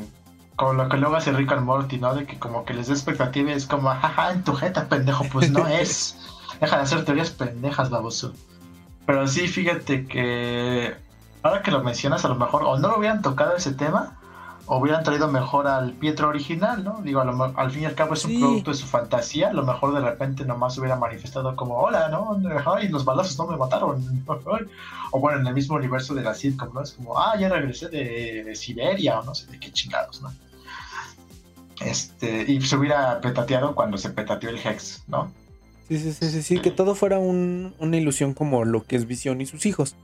como 0.57 0.75
lo 0.75 0.89
que 0.89 0.99
luego 0.99 1.17
hace 1.17 1.33
Rick 1.33 1.53
and 1.53 1.63
Morty, 1.63 1.99
¿no? 1.99 2.15
De 2.15 2.27
que 2.27 2.39
como 2.39 2.65
que 2.65 2.75
les 2.75 2.89
da 2.89 2.93
expectativa 2.93 3.51
y 3.51 3.55
es 3.55 3.67
como, 3.67 3.89
jaja, 3.89 4.33
en 4.33 4.45
tu 4.45 4.55
jeta, 4.55 4.89
pendejo, 4.89 5.25
pues 5.33 5.51
no 5.51 5.67
es. 5.69 6.19
Deja 6.61 6.77
de 6.77 6.83
hacer 6.83 7.05
teorías 7.07 7.31
pendejas, 7.31 7.89
baboso. 7.89 8.35
Pero 9.07 9.27
sí, 9.27 9.49
fíjate 9.49 10.07
que 10.07 10.95
ahora 11.43 11.63
que 11.63 11.71
lo 11.71 11.83
mencionas, 11.83 12.25
a 12.25 12.29
lo 12.29 12.37
mejor 12.37 12.63
o 12.65 12.79
no 12.79 12.89
lo 12.89 12.99
hubieran 12.99 13.23
tocado 13.23 13.57
ese 13.57 13.73
tema, 13.73 14.21
o 14.73 14.79
hubieran 14.79 15.03
traído 15.03 15.27
mejor 15.27 15.67
al 15.67 15.95
Pietro 15.95 16.29
original, 16.29 16.85
¿no? 16.85 17.01
Digo, 17.03 17.21
al 17.21 17.71
fin 17.73 17.83
y 17.83 17.87
al 17.87 17.97
cabo 17.97 18.15
es 18.15 18.25
un 18.25 18.39
producto 18.39 18.71
de 18.71 18.77
su 18.77 18.87
fantasía, 18.87 19.49
a 19.49 19.53
lo 19.53 19.65
mejor 19.65 19.93
de 19.93 20.01
repente 20.01 20.45
nomás 20.45 20.79
hubiera 20.79 20.95
manifestado 20.95 21.57
como, 21.57 21.77
hola, 21.77 22.09
¿no? 22.09 22.41
Ay, 22.67 22.89
los 22.89 23.05
balazos 23.05 23.37
no 23.37 23.49
me 23.49 23.57
mataron. 23.57 24.25
o 25.11 25.19
bueno, 25.19 25.41
en 25.41 25.47
el 25.49 25.55
mismo 25.55 25.75
universo 25.75 26.15
de 26.15 26.23
la 26.23 26.35
sitcom, 26.35 26.73
¿no? 26.73 26.83
Es 26.83 26.93
como, 26.93 27.19
ah, 27.19 27.37
ya 27.37 27.49
regresé 27.49 27.89
de, 27.89 28.55
Siberia 28.55 29.19
o 29.19 29.25
no 29.25 29.35
sé 29.35 29.51
de 29.51 29.59
qué 29.59 29.73
chingados, 29.73 30.23
¿no? 30.23 30.33
Este, 31.81 32.43
y 32.43 32.61
se 32.61 32.77
hubiera 32.77 33.21
petateado 33.21 33.75
cuando 33.75 33.99
se 33.99 34.11
petateó 34.11 34.51
el 34.51 34.59
Hex, 34.59 35.03
¿no? 35.09 35.33
Sí, 35.91 35.99
sí, 35.99 36.13
sí, 36.13 36.31
sí, 36.31 36.43
sí, 36.43 36.61
que 36.61 36.71
todo 36.71 36.95
fuera 36.95 37.19
una 37.19 37.97
ilusión 37.97 38.33
como 38.33 38.65
lo 38.65 38.85
que 38.85 38.95
es 38.95 39.09
Visión 39.09 39.41
y 39.41 39.47
sus 39.47 39.67
hijos. 39.67 39.97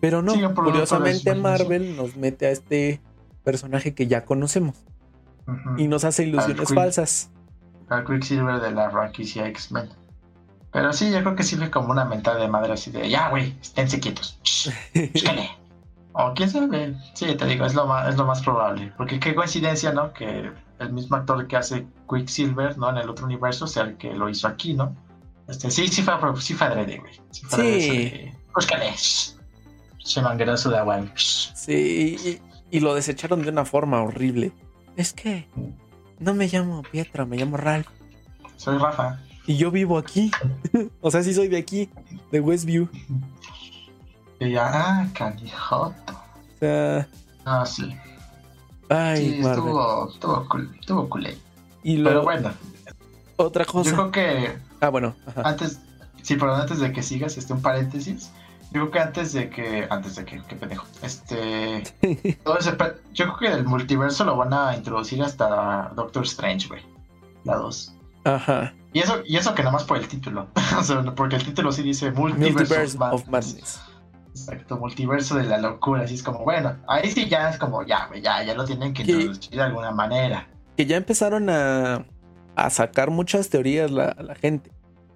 Pero 0.00 0.20
no, 0.20 0.34
curiosamente 0.52 1.32
Marvel 1.36 1.96
nos 1.96 2.16
mete 2.16 2.46
a 2.46 2.50
este 2.50 3.00
personaje 3.44 3.94
que 3.94 4.08
ya 4.08 4.24
conocemos. 4.24 4.74
Y 5.76 5.86
nos 5.86 6.02
hace 6.02 6.24
ilusiones 6.24 6.74
falsas. 6.74 7.30
Al 7.88 8.04
Quicksilver 8.04 8.60
de 8.60 8.72
la 8.72 8.90
franquicia 8.90 9.46
X-Men. 9.46 9.88
Pero 10.72 10.92
sí, 10.92 11.12
yo 11.12 11.20
creo 11.20 11.36
que 11.36 11.44
sirve 11.44 11.70
como 11.70 11.92
una 11.92 12.04
mentada 12.04 12.40
de 12.40 12.48
madre 12.48 12.72
así 12.72 12.90
de, 12.90 13.08
ya, 13.08 13.30
güey, 13.30 13.56
esténse 13.62 14.00
quietos. 14.00 14.40
o 16.14 16.34
quién 16.34 16.50
sabe. 16.50 16.96
Sí, 17.14 17.32
te 17.36 17.46
digo, 17.46 17.64
es 17.64 17.76
lo, 17.76 17.86
más, 17.86 18.08
es 18.08 18.16
lo 18.16 18.26
más 18.26 18.42
probable. 18.42 18.92
Porque 18.96 19.20
qué 19.20 19.36
coincidencia, 19.36 19.92
¿no? 19.92 20.12
Que 20.12 20.50
el 20.80 20.92
mismo 20.92 21.14
actor 21.14 21.46
que 21.46 21.56
hace 21.56 21.86
Quicksilver, 22.10 22.76
¿no? 22.76 22.90
En 22.90 22.96
el 22.96 23.08
otro 23.08 23.24
universo 23.24 23.68
sea 23.68 23.84
el 23.84 23.96
que 23.96 24.12
lo 24.12 24.28
hizo 24.28 24.48
aquí, 24.48 24.74
¿no? 24.74 24.96
Este, 25.48 25.70
sí, 25.70 25.88
sí 25.88 26.02
fue, 26.02 26.14
sí 26.40 26.54
fue 26.54 26.66
adrede, 26.66 26.98
güey. 26.98 27.14
Sí. 27.30 27.42
Fue 27.46 28.32
Búscale. 28.54 28.92
Se 28.96 30.22
manguerazo 30.22 30.70
de 30.70 30.78
agua. 30.78 31.04
Sí, 31.16 32.40
y 32.70 32.80
lo 32.80 32.94
desecharon 32.94 33.42
de 33.42 33.50
una 33.50 33.64
forma 33.64 34.02
horrible. 34.02 34.52
Es 34.96 35.12
que 35.12 35.48
no 36.18 36.34
me 36.34 36.48
llamo 36.48 36.82
Pietra, 36.82 37.24
me 37.24 37.36
llamo 37.36 37.56
Ralph. 37.56 37.88
Soy 38.56 38.78
Rafa. 38.78 39.20
Y 39.46 39.56
yo 39.56 39.70
vivo 39.70 39.96
aquí. 39.96 40.30
o 41.00 41.10
sea, 41.10 41.22
sí 41.22 41.32
soy 41.32 41.48
de 41.48 41.58
aquí, 41.58 41.88
de 42.30 42.40
Westview. 42.40 42.88
Y 44.40 44.50
ya, 44.50 44.70
ah, 44.72 45.08
canijoto. 45.14 46.12
O 46.12 46.58
sea. 46.60 47.08
Ah, 47.44 47.64
sí. 47.64 47.96
Ay, 48.90 49.16
sí, 49.16 49.40
estuvo, 49.40 50.10
estuvo, 50.10 50.48
cool, 50.48 50.76
estuvo 50.80 51.08
cool. 51.08 51.28
Y 51.82 52.02
pero 52.02 52.22
bueno. 52.22 52.52
Otra 53.36 53.64
cosa. 53.64 53.90
Yo 53.90 53.96
creo 53.96 54.10
que. 54.10 54.67
Ah, 54.80 54.88
bueno. 54.88 55.14
Antes. 55.44 55.80
Sí, 56.22 56.36
pero 56.36 56.54
antes 56.54 56.80
de 56.80 56.92
que 56.92 57.02
sigas, 57.02 57.36
este 57.36 57.52
un 57.52 57.62
paréntesis. 57.62 58.30
Yo 58.70 58.80
creo 58.82 58.90
que 58.90 58.98
antes 59.00 59.32
de 59.32 59.50
que. 59.50 59.86
Antes 59.90 60.16
de 60.16 60.24
que. 60.24 60.42
Qué 60.42 60.56
pendejo. 60.56 60.86
Este. 61.02 61.82
todo 62.44 62.58
ese, 62.58 62.76
yo 63.12 63.26
creo 63.26 63.38
que 63.38 63.58
el 63.58 63.64
multiverso 63.64 64.24
lo 64.24 64.36
van 64.36 64.52
a 64.52 64.76
introducir 64.76 65.22
hasta 65.22 65.90
Doctor 65.94 66.24
Strange, 66.24 66.68
güey. 66.68 66.82
La 67.44 67.56
2. 67.56 67.94
Ajá. 68.24 68.74
Y 68.92 69.00
eso, 69.00 69.20
y 69.24 69.36
eso 69.36 69.54
que 69.54 69.62
nada 69.62 69.72
más 69.72 69.84
por 69.84 69.96
el 69.96 70.08
título. 70.08 70.48
o 70.78 70.82
sea, 70.82 71.02
porque 71.14 71.36
el 71.36 71.44
título 71.44 71.72
sí 71.72 71.82
dice 71.82 72.10
Multiverse, 72.10 72.98
of, 72.98 73.26
Madness. 73.28 73.80
Exacto, 74.30 74.76
multiverso 74.76 75.36
de 75.36 75.44
la 75.44 75.58
locura. 75.58 76.02
Así 76.02 76.14
es 76.14 76.22
como, 76.22 76.44
bueno, 76.44 76.76
ahí 76.88 77.10
sí 77.10 77.28
ya 77.28 77.50
es 77.50 77.58
como, 77.58 77.84
ya, 77.84 78.06
güey, 78.06 78.22
ya, 78.22 78.42
ya 78.42 78.54
lo 78.54 78.64
tienen 78.64 78.92
que 78.92 79.02
introducir 79.02 79.50
de 79.50 79.62
alguna 79.62 79.90
manera. 79.90 80.46
Que 80.76 80.86
ya 80.86 80.96
empezaron 80.96 81.50
a, 81.50 82.04
a 82.64 82.70
sacar 82.70 83.10
muchas 83.10 83.48
teorías 83.48 83.90
la, 83.90 84.16
la 84.20 84.34
gente 84.34 84.70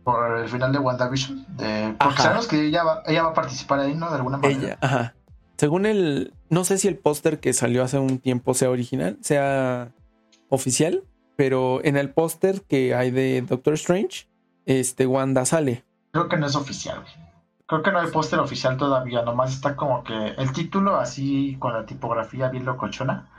por 0.04 0.38
el 0.38 0.48
final 0.48 0.72
de 0.72 0.78
WandaVision. 0.78 1.46
De, 1.56 1.94
porque 1.98 2.22
sabemos 2.22 2.46
que 2.46 2.66
ella 2.66 2.82
va, 2.84 3.02
ella 3.06 3.22
va 3.22 3.30
a 3.30 3.34
participar 3.34 3.80
ahí, 3.80 3.94
¿no? 3.94 4.08
De 4.08 4.16
alguna 4.16 4.38
manera. 4.38 4.60
Ella, 4.60 4.78
ajá. 4.80 5.14
Según 5.56 5.86
el. 5.86 6.32
No 6.48 6.64
sé 6.64 6.78
si 6.78 6.88
el 6.88 6.96
póster 6.96 7.40
que 7.40 7.52
salió 7.52 7.82
hace 7.84 7.98
un 7.98 8.18
tiempo 8.18 8.54
sea 8.54 8.70
original, 8.70 9.18
sea 9.20 9.92
oficial, 10.48 11.04
pero 11.36 11.80
en 11.84 11.96
el 11.96 12.10
póster 12.10 12.62
que 12.62 12.94
hay 12.94 13.10
de 13.10 13.42
Doctor 13.42 13.74
Strange, 13.74 14.28
este 14.66 15.06
Wanda 15.06 15.44
sale. 15.44 15.84
Creo 16.12 16.28
que 16.28 16.36
no 16.36 16.46
es 16.46 16.56
oficial, 16.56 17.04
Creo 17.66 17.82
que 17.82 17.90
no 17.90 18.00
hay 18.00 18.10
póster 18.10 18.38
oficial 18.38 18.76
todavía, 18.76 19.22
nomás 19.22 19.54
está 19.54 19.76
como 19.76 20.04
que 20.04 20.12
el 20.36 20.52
título 20.52 20.96
así 20.96 21.56
con 21.58 21.72
la 21.72 21.86
tipografía 21.86 22.50
bien 22.50 22.66
locochona, 22.66 23.30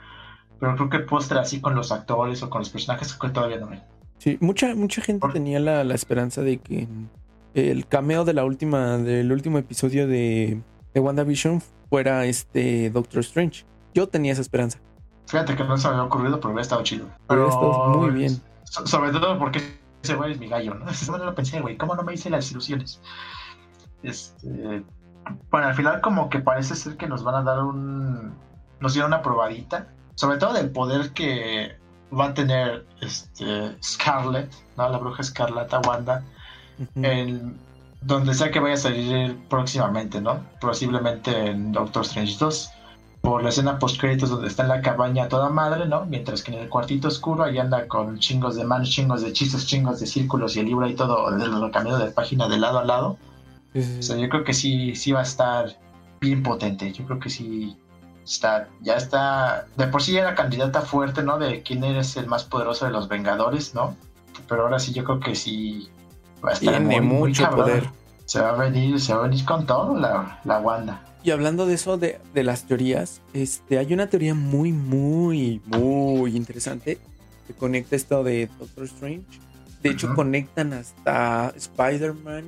pero 0.58 0.74
creo 0.74 0.90
que 0.90 0.96
el 0.96 1.04
póster 1.04 1.38
así 1.38 1.60
con 1.60 1.76
los 1.76 1.92
actores 1.92 2.42
o 2.42 2.50
con 2.50 2.60
los 2.60 2.70
personajes 2.70 3.14
que 3.14 3.28
todavía 3.28 3.58
no 3.58 3.68
hay. 3.68 3.80
Sí, 4.24 4.38
mucha, 4.40 4.74
mucha 4.74 5.02
gente 5.02 5.28
tenía 5.34 5.60
la, 5.60 5.82
esperanza 5.94 6.40
de 6.40 6.56
que 6.56 6.88
el 7.52 7.86
cameo 7.86 8.24
de 8.24 8.32
la 8.32 8.46
última, 8.46 8.96
del 8.96 9.30
último 9.30 9.58
episodio 9.58 10.08
de, 10.08 10.62
de 10.94 11.00
WandaVision 11.00 11.60
fuera 11.90 12.24
este 12.24 12.88
Doctor 12.88 13.20
Strange. 13.20 13.66
Yo 13.92 14.08
tenía 14.08 14.32
esa 14.32 14.40
esperanza. 14.40 14.78
Fíjate 15.26 15.54
que 15.54 15.64
no 15.64 15.76
se 15.76 15.88
me 15.88 15.96
había 15.96 16.06
ocurrido, 16.06 16.40
pero 16.40 16.54
hubiera 16.54 16.62
estado 16.62 16.82
chido. 16.82 17.06
Pero, 17.28 17.50
pero 17.50 17.98
muy 17.98 18.12
bien. 18.12 18.40
sobre 18.64 19.12
todo 19.12 19.38
porque 19.38 19.60
ese 20.02 20.14
güey 20.14 20.32
es 20.32 20.40
mi 20.40 20.48
gallo, 20.48 20.72
¿no? 20.72 20.86
No 21.18 21.22
lo 21.22 21.34
pensé, 21.34 21.60
güey. 21.60 21.76
¿Cómo 21.76 21.94
no 21.94 22.02
me 22.02 22.14
hice 22.14 22.30
las 22.30 22.50
ilusiones? 22.50 23.02
Este. 24.02 24.82
Bueno, 25.50 25.66
al 25.66 25.74
final, 25.74 26.00
como 26.00 26.30
que 26.30 26.38
parece 26.38 26.76
ser 26.76 26.96
que 26.96 27.06
nos 27.06 27.24
van 27.24 27.34
a 27.34 27.42
dar 27.42 27.62
un. 27.62 28.32
Nos 28.80 28.94
dieron 28.94 29.10
una 29.10 29.20
probadita. 29.20 29.88
Sobre 30.14 30.38
todo 30.38 30.54
del 30.54 30.70
poder 30.70 31.12
que 31.12 31.83
va 32.18 32.26
a 32.26 32.34
tener 32.34 32.86
este, 33.00 33.76
Scarlet, 33.82 34.50
¿no? 34.76 34.88
la 34.88 34.98
bruja 34.98 35.22
escarlata 35.22 35.80
Wanda, 35.86 36.24
en 36.96 37.58
donde 38.00 38.34
sea 38.34 38.50
que 38.50 38.60
vaya 38.60 38.74
a 38.74 38.78
salir 38.78 39.38
próximamente, 39.48 40.20
¿no? 40.20 40.44
Posiblemente 40.60 41.50
en 41.50 41.72
Doctor 41.72 42.02
Strange 42.02 42.36
2, 42.38 42.70
por 43.22 43.42
la 43.42 43.48
escena 43.48 43.78
post 43.78 43.98
créditos 43.98 44.28
donde 44.28 44.48
está 44.48 44.64
en 44.64 44.68
la 44.68 44.82
cabaña 44.82 45.28
toda 45.28 45.48
madre, 45.48 45.86
¿no? 45.86 46.04
Mientras 46.04 46.42
que 46.42 46.52
en 46.52 46.58
el 46.58 46.68
cuartito 46.68 47.08
oscuro 47.08 47.44
ahí 47.44 47.58
anda 47.58 47.88
con 47.88 48.18
chingos 48.18 48.56
de 48.56 48.64
manos, 48.64 48.90
chingos 48.90 49.22
de 49.22 49.28
hechizos, 49.28 49.66
chingos 49.66 50.00
de 50.00 50.06
círculos 50.06 50.56
y 50.56 50.60
el 50.60 50.66
libro 50.66 50.86
y 50.86 50.94
todo, 50.94 51.30
lo 51.30 51.70
cambiando 51.70 52.04
de 52.04 52.10
página 52.10 52.48
de 52.48 52.58
lado 52.58 52.78
a 52.78 52.84
lado. 52.84 53.16
O 53.74 54.02
sea, 54.02 54.16
yo 54.16 54.28
creo 54.28 54.44
que 54.44 54.52
sí, 54.52 54.94
sí 54.94 55.12
va 55.12 55.20
a 55.20 55.24
estar 55.24 55.74
bien 56.20 56.42
potente. 56.42 56.92
Yo 56.92 57.04
creo 57.06 57.18
que 57.18 57.30
sí 57.30 57.76
está, 58.24 58.68
ya 58.80 58.96
está, 58.96 59.66
de 59.76 59.86
por 59.86 60.02
sí 60.02 60.16
era 60.16 60.34
candidata 60.34 60.80
fuerte, 60.80 61.22
¿no? 61.22 61.38
De 61.38 61.62
quién 61.62 61.84
es 61.84 62.16
el 62.16 62.26
más 62.26 62.44
poderoso 62.44 62.86
de 62.86 62.92
los 62.92 63.08
Vengadores, 63.08 63.74
¿no? 63.74 63.96
Pero 64.48 64.62
ahora 64.62 64.78
sí 64.78 64.92
yo 64.92 65.04
creo 65.04 65.20
que 65.20 65.34
sí 65.34 65.88
va 66.44 66.50
a 66.50 66.52
estar 66.54 66.74
Tiene 66.74 67.00
mucho 67.00 67.48
poder. 67.50 67.88
Se 68.24 68.40
va 68.40 68.50
a 68.50 68.56
venir, 68.56 69.00
se 69.00 69.12
va 69.12 69.20
a 69.20 69.28
venir 69.28 69.44
con 69.44 69.66
todo 69.66 69.98
la, 69.98 70.40
la 70.44 70.58
Wanda. 70.58 71.02
Y 71.22 71.30
hablando 71.30 71.66
de 71.66 71.74
eso, 71.74 71.96
de, 71.96 72.20
de, 72.34 72.42
las 72.42 72.64
teorías, 72.64 73.22
este, 73.32 73.78
hay 73.78 73.92
una 73.94 74.08
teoría 74.08 74.34
muy, 74.34 74.72
muy, 74.72 75.62
muy 75.66 76.36
interesante 76.36 76.98
que 77.46 77.54
conecta 77.54 77.96
esto 77.96 78.22
de 78.22 78.48
Doctor 78.58 78.84
Strange. 78.84 79.24
De 79.82 79.90
hecho, 79.90 80.14
conectan 80.14 80.72
hasta 80.72 81.52
Spider-Man. 81.56 82.44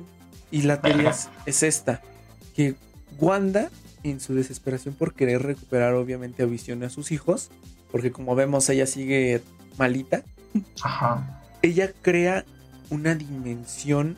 Y 0.49 0.63
la 0.63 0.81
teoría 0.81 1.13
es, 1.45 1.63
esta: 1.63 2.01
que 2.55 2.75
Wanda 3.19 3.69
en 4.09 4.19
su 4.19 4.33
desesperación 4.33 4.93
por 4.93 5.13
querer 5.13 5.43
recuperar 5.43 5.93
obviamente 5.93 6.43
a 6.43 6.45
Visión 6.45 6.83
a 6.83 6.89
sus 6.89 7.11
hijos, 7.11 7.49
porque 7.91 8.11
como 8.11 8.35
vemos 8.35 8.69
ella 8.69 8.85
sigue 8.85 9.41
malita, 9.77 10.23
Ajá. 10.83 11.41
ella 11.61 11.91
crea 12.01 12.45
una 12.89 13.15
dimensión 13.15 14.17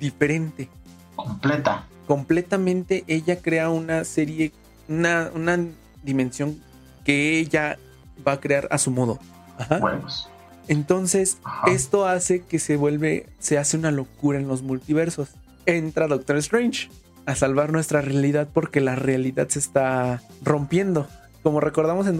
diferente. 0.00 0.68
Completa. 1.16 1.86
Completamente 2.06 3.04
ella 3.06 3.40
crea 3.40 3.70
una 3.70 4.04
serie, 4.04 4.52
una, 4.88 5.30
una 5.34 5.58
dimensión 6.02 6.60
que 7.04 7.38
ella 7.38 7.78
va 8.26 8.32
a 8.32 8.40
crear 8.40 8.68
a 8.70 8.78
su 8.78 8.90
modo. 8.90 9.18
Ajá. 9.58 9.80
Entonces, 10.66 11.38
esto 11.66 12.06
hace 12.06 12.42
que 12.42 12.58
se 12.58 12.76
vuelve, 12.76 13.26
se 13.38 13.58
hace 13.58 13.76
una 13.76 13.90
locura 13.90 14.38
en 14.38 14.48
los 14.48 14.62
multiversos. 14.62 15.28
Entra 15.66 16.08
Doctor 16.08 16.36
Strange 16.38 16.88
a 17.26 17.34
salvar 17.34 17.72
nuestra 17.72 18.00
realidad 18.00 18.48
porque 18.52 18.80
la 18.80 18.96
realidad 18.96 19.48
se 19.48 19.58
está 19.58 20.22
rompiendo. 20.42 21.08
Como 21.42 21.60
recordamos 21.60 22.06
en 22.06 22.16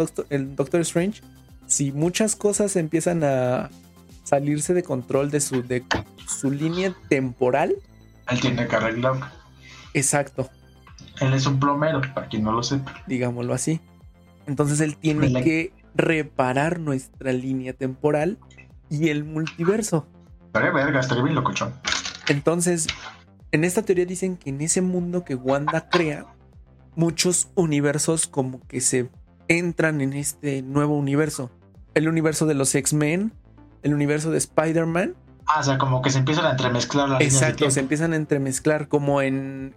Doctor, 0.56 0.80
Strange, 0.80 1.22
si 1.66 1.92
muchas 1.92 2.36
cosas 2.36 2.76
empiezan 2.76 3.24
a 3.24 3.70
salirse 4.22 4.74
de 4.74 4.82
control 4.82 5.30
de 5.30 5.40
su, 5.40 5.62
de 5.62 5.84
su 6.26 6.50
línea 6.50 6.94
temporal. 7.08 7.74
Él 8.28 8.40
tiene 8.40 8.66
que 8.66 8.76
arreglarlo. 8.76 9.26
Exacto. 9.92 10.50
Él 11.20 11.32
es 11.32 11.46
un 11.46 11.60
plomero, 11.60 12.00
para 12.14 12.28
quien 12.28 12.42
no 12.42 12.52
lo 12.52 12.62
sepa. 12.62 12.94
Digámoslo 13.06 13.54
así. 13.54 13.80
Entonces 14.46 14.80
él 14.80 14.96
tiene 14.96 15.32
que 15.42 15.72
reparar 15.94 16.80
nuestra 16.80 17.32
línea 17.32 17.72
temporal 17.72 18.38
y 18.90 19.08
el 19.08 19.24
multiverso. 19.24 20.06
Verga, 20.52 21.00
estaría 21.00 21.22
bien 21.22 21.34
locochón. 21.34 21.72
Entonces, 22.28 22.86
en 23.54 23.62
esta 23.62 23.82
teoría 23.82 24.04
dicen 24.04 24.36
que 24.36 24.50
en 24.50 24.60
ese 24.60 24.82
mundo 24.82 25.24
que 25.24 25.36
Wanda 25.36 25.88
crea, 25.88 26.26
muchos 26.96 27.50
universos 27.54 28.26
como 28.26 28.60
que 28.66 28.80
se 28.80 29.08
entran 29.46 30.00
en 30.00 30.12
este 30.12 30.62
nuevo 30.62 30.98
universo. 30.98 31.52
El 31.94 32.08
universo 32.08 32.46
de 32.46 32.54
los 32.54 32.74
X-Men, 32.74 33.32
el 33.84 33.94
universo 33.94 34.32
de 34.32 34.38
Spider-Man. 34.38 35.14
Ah, 35.46 35.60
o 35.60 35.62
sea, 35.62 35.78
como 35.78 36.02
que 36.02 36.10
se 36.10 36.18
empiezan 36.18 36.46
a 36.46 36.50
entremezclar 36.50 37.08
las 37.08 37.20
Exacto, 37.20 37.70
se 37.70 37.78
empiezan 37.78 38.12
a 38.12 38.16
entremezclar 38.16 38.88
como 38.88 39.22
en, 39.22 39.72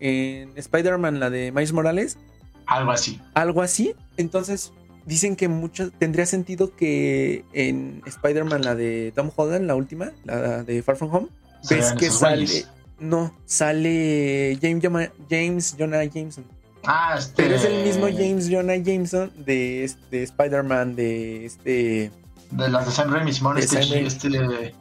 Spider-Man, 0.56 1.20
la 1.20 1.30
de 1.30 1.52
Miles 1.52 1.72
Morales, 1.72 2.18
Algo 2.66 2.90
así. 2.90 3.22
Algo 3.36 3.62
así. 3.62 3.94
Entonces, 4.18 4.74
dicen 5.06 5.36
que 5.36 5.50
mucho 5.50 5.92
tendría 5.92 6.26
sentido 6.26 6.76
que 6.76 7.46
en 7.54 8.02
Spider-Man, 8.08 8.64
la 8.64 8.74
de 8.74 9.14
Tom 9.16 9.30
Holland, 9.36 9.68
la 9.68 9.76
última, 9.76 10.14
la 10.24 10.64
de 10.64 10.82
Far 10.82 10.96
From 10.96 11.14
Home, 11.14 11.28
ves 11.70 11.94
que 11.94 12.10
sale. 12.10 12.66
No, 13.00 13.34
sale 13.46 14.58
James, 14.62 14.84
James 15.30 15.76
Jonah 15.78 16.04
Jameson. 16.04 16.46
Ah, 16.86 17.16
este. 17.18 17.44
Pero 17.44 17.56
es 17.56 17.64
el 17.66 17.84
mismo 17.84 18.08
James 18.08 18.50
Jonah 18.50 18.76
Jameson 18.78 19.32
de, 19.46 19.84
este- 19.84 20.18
de 20.18 20.24
Spider-Man, 20.24 20.96
de 20.96 21.46
este. 21.46 22.12
De 22.52 22.70
las 22.70 22.86
de 22.86 22.92
Sam 22.92 23.12
Raimi, 23.14 23.34
Simón, 23.34 23.58
este, 23.58 23.84
Sam 23.84 23.98
este. 24.06 24.74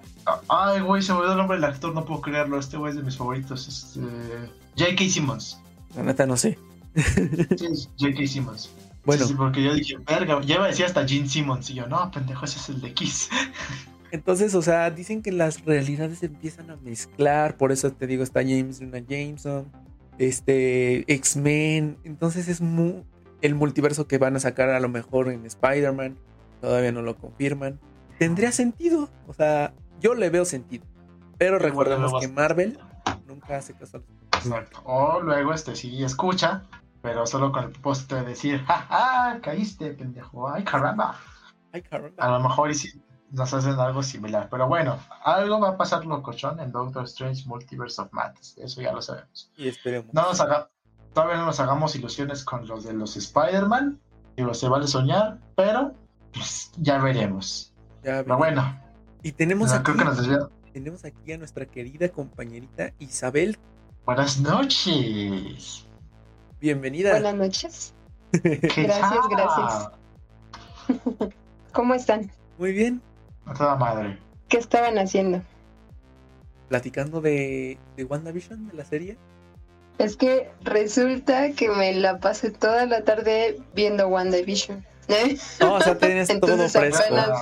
Ay, 0.49 0.81
güey, 0.81 1.03
se 1.03 1.13
me 1.13 1.19
olvidó 1.19 1.33
el 1.33 1.39
nombre 1.39 1.57
del 1.57 1.65
actor, 1.65 1.95
no 1.95 2.05
puedo 2.05 2.21
creerlo. 2.21 2.59
Este 2.59 2.77
güey 2.77 2.91
es 2.91 2.97
de 2.97 3.03
mis 3.03 3.17
favoritos. 3.17 3.69
Este. 3.69 4.01
J.K. 4.79 5.09
Simmons. 5.11 5.61
La 5.97 6.03
neta, 6.03 6.27
no 6.27 6.37
sé. 6.37 6.59
Sí, 6.95 7.67
es 7.67 7.89
J.K. 7.99 8.27
Simmons. 8.27 8.71
Bueno, 9.05 9.23
Sí, 9.25 9.29
sí, 9.31 9.35
porque 9.37 9.63
yo 9.63 9.75
dije, 9.75 9.97
verga, 10.07 10.41
ya 10.43 10.57
iba 10.57 10.65
a 10.65 10.69
decir 10.69 10.85
hasta 10.85 11.07
Gene 11.07 11.29
Simmons. 11.29 11.71
Y 11.71 11.75
yo, 11.75 11.87
no, 11.87 12.11
pendejo, 12.11 12.45
ese 12.45 12.59
es 12.59 12.69
el 12.71 12.81
de 12.81 12.93
Kiss. 12.93 13.29
entonces, 14.11 14.55
o 14.55 14.63
sea, 14.63 14.91
dicen 14.91 15.23
que 15.23 15.33
las 15.33 15.65
realidades 15.65 16.23
empiezan 16.23 16.71
a 16.71 16.77
mezclar. 16.77 17.57
Por 17.57 17.73
eso 17.73 17.93
te 17.93 18.07
digo, 18.07 18.23
está 18.23 18.41
James 18.41 18.79
Jonah 18.81 19.01
Jameson, 19.07 19.71
este, 20.19 21.11
X-Men. 21.13 21.99
Entonces, 22.05 22.49
es 22.49 22.61
mu- 22.61 23.03
el 23.43 23.55
multiverso 23.55 24.07
que 24.07 24.19
van 24.19 24.37
a 24.37 24.41
sacar 24.41 24.71
a 24.71 24.81
lo 24.81 24.89
mejor 24.89 25.31
en 25.31 25.45
Spider-Man. 25.47 26.17
Todavía 26.61 26.93
no 26.93 27.03
lo 27.03 27.17
confirman. 27.17 27.79
Tendría 28.19 28.53
sentido. 28.53 29.11
O 29.27 29.35
sea, 29.35 29.75
yo 30.01 30.15
le 30.15 30.31
veo 30.31 30.45
sentido. 30.45 30.85
Pero 31.39 31.59
recordemos 31.59 32.13
que 32.21 32.29
Marvel 32.29 32.79
nunca 33.27 33.59
hace 33.59 33.75
caso 33.75 34.03
Exacto. 34.33 34.81
O 34.85 35.21
luego, 35.21 35.53
este, 35.53 35.75
sí 35.77 36.03
escucha, 36.03 36.63
pero 37.03 37.27
solo 37.27 37.53
con 37.53 37.65
el 37.65 37.71
propósito 37.71 38.17
de 38.17 38.25
decir, 38.25 38.61
ja, 38.65 38.87
ja, 38.89 39.41
caíste, 39.43 39.91
pendejo. 39.93 40.49
Ay, 40.49 40.65
caramba. 40.65 41.19
Ay, 41.73 41.83
caramba. 41.83 42.15
A 42.17 42.31
lo 42.31 42.41
mejor 42.49 42.71
y 42.71 42.75
sí 42.75 42.89
nos 43.31 43.53
hacen 43.53 43.79
algo 43.79 44.03
similar. 44.03 44.49
Pero 44.51 44.69
bueno, 44.69 44.99
algo 45.25 45.61
va 45.61 45.71
a 45.71 45.77
pasar 45.77 46.05
locochón 46.05 46.61
en 46.61 46.73
Doctor 46.73 47.05
Strange 47.05 47.45
Multiverse 47.47 48.01
of 48.01 48.13
Madness. 48.13 48.57
Eso 48.59 48.81
ya 48.81 48.93
lo 48.93 49.03
sabemos. 49.03 49.51
Y 49.57 49.69
esperemos. 49.69 50.13
No 50.13 50.23
nos 50.23 50.41
haga, 50.41 50.71
todavía 51.13 51.37
no 51.37 51.47
nos 51.47 51.61
hagamos 51.61 51.95
ilusiones 51.97 52.45
con 52.45 52.67
los 52.67 52.85
de 52.85 52.93
los 52.93 53.17
Spider-Man. 53.17 54.01
Digo, 54.37 54.55
se 54.55 54.69
vale 54.69 54.87
soñar, 54.87 55.39
pero 55.55 55.95
pues, 56.33 56.71
ya 56.77 56.99
veremos. 56.99 57.73
Ya 58.03 58.23
Pero 58.23 58.37
veremos. 58.37 58.39
bueno, 58.39 58.81
Y 59.23 59.33
tenemos 59.33 59.71
no, 59.71 59.77
aquí, 59.77 59.85
creo 59.85 59.97
que 59.97 60.05
nos 60.05 60.51
tenemos 60.73 61.05
aquí 61.07 61.33
a 61.33 61.39
nuestra 61.39 61.65
querida 61.65 62.09
compañerita 62.11 62.93
Isabel. 62.99 63.59
Buenas 64.05 64.39
noches. 64.39 65.87
Bienvenida. 66.61 67.13
Buenas 67.13 67.35
noches. 67.35 67.95
¿Qué 68.31 68.59
Gracias, 68.77 69.29
gracias. 69.31 69.91
¿Cómo 71.73 71.95
están? 71.95 72.31
Muy 72.59 72.73
bien. 72.73 73.03
A 73.47 73.55
toda 73.55 73.77
madre. 73.77 74.19
¿Qué 74.49 74.59
estaban 74.59 74.99
haciendo? 74.99 75.43
Platicando 76.69 77.21
de, 77.21 77.79
de 77.97 78.05
WandaVision, 78.05 78.69
de 78.69 78.75
la 78.75 78.85
serie. 78.85 79.17
Es 79.99 80.17
que 80.17 80.51
resulta 80.63 81.53
que 81.53 81.71
me 81.71 81.95
la 81.95 82.19
pasé 82.19 82.51
toda 82.51 82.87
la 82.87 83.03
tarde 83.05 83.59
viendo 83.75 84.09
WandaVision. 84.09 84.85
¿eh? 85.09 85.39
No, 85.61 85.75
o 85.75 85.81
sea, 85.81 85.97
tienes 85.97 86.29
todo 86.41 86.69
fresco. 86.69 87.05
apenas- 87.05 87.41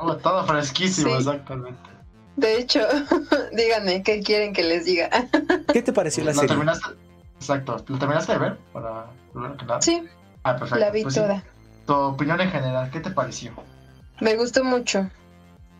Oh, 0.00 0.16
todo 0.16 0.46
fresquísimo, 0.46 1.10
Sí. 1.10 1.16
exactamente. 1.16 1.80
De 2.36 2.56
hecho, 2.58 2.80
díganme, 3.52 4.04
¿qué 4.04 4.22
quieren 4.22 4.52
que 4.52 4.62
les 4.62 4.84
diga? 4.84 5.10
¿Qué 5.72 5.82
te 5.82 5.92
pareció 5.92 6.22
la 6.22 6.30
¿Lo 6.30 6.34
serie? 6.40 6.48
terminaste? 6.50 6.90
Exacto. 7.40 7.84
¿Lo 7.88 7.98
terminaste 7.98 8.32
de 8.32 8.38
ver? 8.38 8.58
Para 8.72 9.06
primero 9.32 9.56
que 9.56 9.64
nada. 9.64 9.80
Sí, 9.82 10.04
Ah, 10.44 10.52
perfecto. 10.56 10.78
la 10.78 10.90
vi 10.90 11.02
Pues 11.02 11.14
sí, 11.14 11.20
toda. 11.20 11.42
Tu 11.86 11.92
opinión 11.94 12.40
en 12.40 12.50
general, 12.50 12.90
¿qué 12.92 13.00
te 13.00 13.10
pareció? 13.10 13.52
Me 14.20 14.36
gustó 14.36 14.62
mucho. 14.62 15.10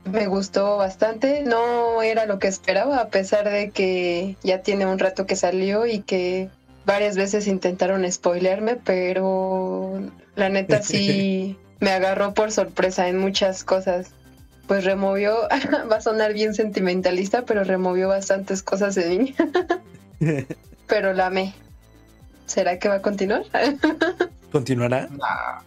Me 0.04 0.26
gustó 0.26 0.76
bastante. 0.76 1.42
No 1.42 2.02
era 2.02 2.26
lo 2.26 2.38
que 2.38 2.48
esperaba, 2.48 2.98
a 2.98 3.08
pesar 3.08 3.48
de 3.48 3.70
que 3.70 4.36
ya 4.42 4.62
tiene 4.62 4.86
un 4.86 4.98
rato 4.98 5.26
que 5.26 5.36
salió 5.36 5.86
y 5.86 6.00
que 6.00 6.48
varias 6.86 7.16
veces 7.16 7.46
intentaron 7.46 8.10
spoilearme, 8.10 8.76
pero 8.76 10.00
la 10.36 10.48
neta 10.48 10.82
sí 10.82 11.56
me 11.80 11.90
agarró 11.90 12.34
por 12.34 12.50
sorpresa 12.50 13.08
en 13.08 13.18
muchas 13.18 13.64
cosas. 13.64 14.10
Pues 14.66 14.84
removió, 14.84 15.48
va 15.90 15.96
a 15.96 16.00
sonar 16.00 16.32
bien 16.32 16.54
sentimentalista, 16.54 17.44
pero 17.44 17.64
removió 17.64 18.08
bastantes 18.08 18.62
cosas 18.62 18.94
de 18.94 19.08
mí. 19.18 19.34
pero 20.86 21.12
la 21.12 21.26
amé. 21.26 21.54
¿Será 22.46 22.78
que 22.78 22.88
va 22.88 22.96
a 22.96 23.02
continuar? 23.02 23.42
¿Continuará? 24.50 25.08
Nah, 25.10 25.60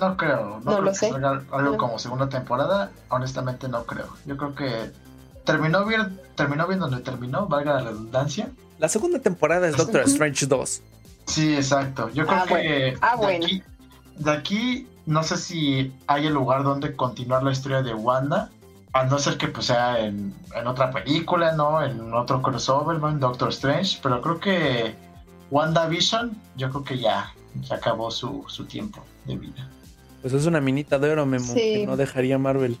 no 0.00 0.16
creo. 0.16 0.40
No, 0.40 0.54
No 0.58 0.60
creo 0.72 0.80
lo 0.82 0.90
que 0.90 0.96
sé. 0.96 1.10
salga 1.10 1.42
algo 1.52 1.76
como 1.76 1.98
segunda 1.98 2.28
temporada. 2.28 2.90
Honestamente, 3.08 3.68
no 3.68 3.84
creo. 3.84 4.08
Yo 4.26 4.36
creo 4.36 4.54
que 4.54 4.90
terminó 5.44 5.84
bien, 5.84 6.18
terminó 6.34 6.66
bien 6.66 6.80
donde 6.80 7.00
terminó, 7.00 7.46
valga 7.46 7.74
la 7.74 7.80
redundancia. 7.82 8.48
La 8.78 8.88
segunda 8.88 9.18
temporada 9.18 9.68
es 9.68 9.76
Doctor 9.76 10.00
Ujú. 10.02 10.10
Strange 10.10 10.46
2. 10.46 10.82
Sí, 11.26 11.54
exacto. 11.54 12.08
Yo 12.10 12.26
creo 12.26 12.38
Ah, 12.40 12.44
que 12.46 12.52
bueno. 12.54 12.98
Ah, 13.02 13.10
de, 13.12 13.16
bueno. 13.16 13.44
aquí, 13.44 13.62
de 14.16 14.30
aquí 14.32 14.86
no 15.06 15.22
sé 15.22 15.36
si 15.36 15.92
hay 16.06 16.26
el 16.26 16.32
lugar 16.34 16.62
donde 16.64 16.96
continuar 16.96 17.42
la 17.42 17.52
historia 17.52 17.82
de 17.82 17.94
Wanda, 17.94 18.50
a 18.92 19.04
no 19.04 19.18
ser 19.18 19.36
que 19.38 19.48
pues 19.48 19.66
sea 19.66 20.00
en, 20.00 20.34
en 20.54 20.66
otra 20.66 20.90
película, 20.90 21.52
¿no? 21.52 21.82
En 21.82 22.12
otro 22.14 22.42
crossover, 22.42 22.98
¿no? 22.98 23.08
En 23.08 23.20
Doctor 23.20 23.50
Strange, 23.50 23.98
pero 24.02 24.20
creo 24.22 24.40
que 24.40 24.94
WandaVision, 25.50 26.36
yo 26.56 26.70
creo 26.70 26.84
que 26.84 26.98
ya, 26.98 27.32
ya 27.62 27.76
acabó 27.76 28.10
su, 28.10 28.44
su 28.48 28.64
tiempo 28.66 29.04
de 29.26 29.36
vida. 29.36 29.68
Pues 30.22 30.32
es 30.34 30.46
una 30.46 30.60
minita 30.60 30.98
de 30.98 31.10
oro, 31.10 31.26
Memo, 31.26 31.52
Sí. 31.52 31.60
que 31.60 31.86
no 31.86 31.96
dejaría 31.96 32.38
Marvel. 32.38 32.76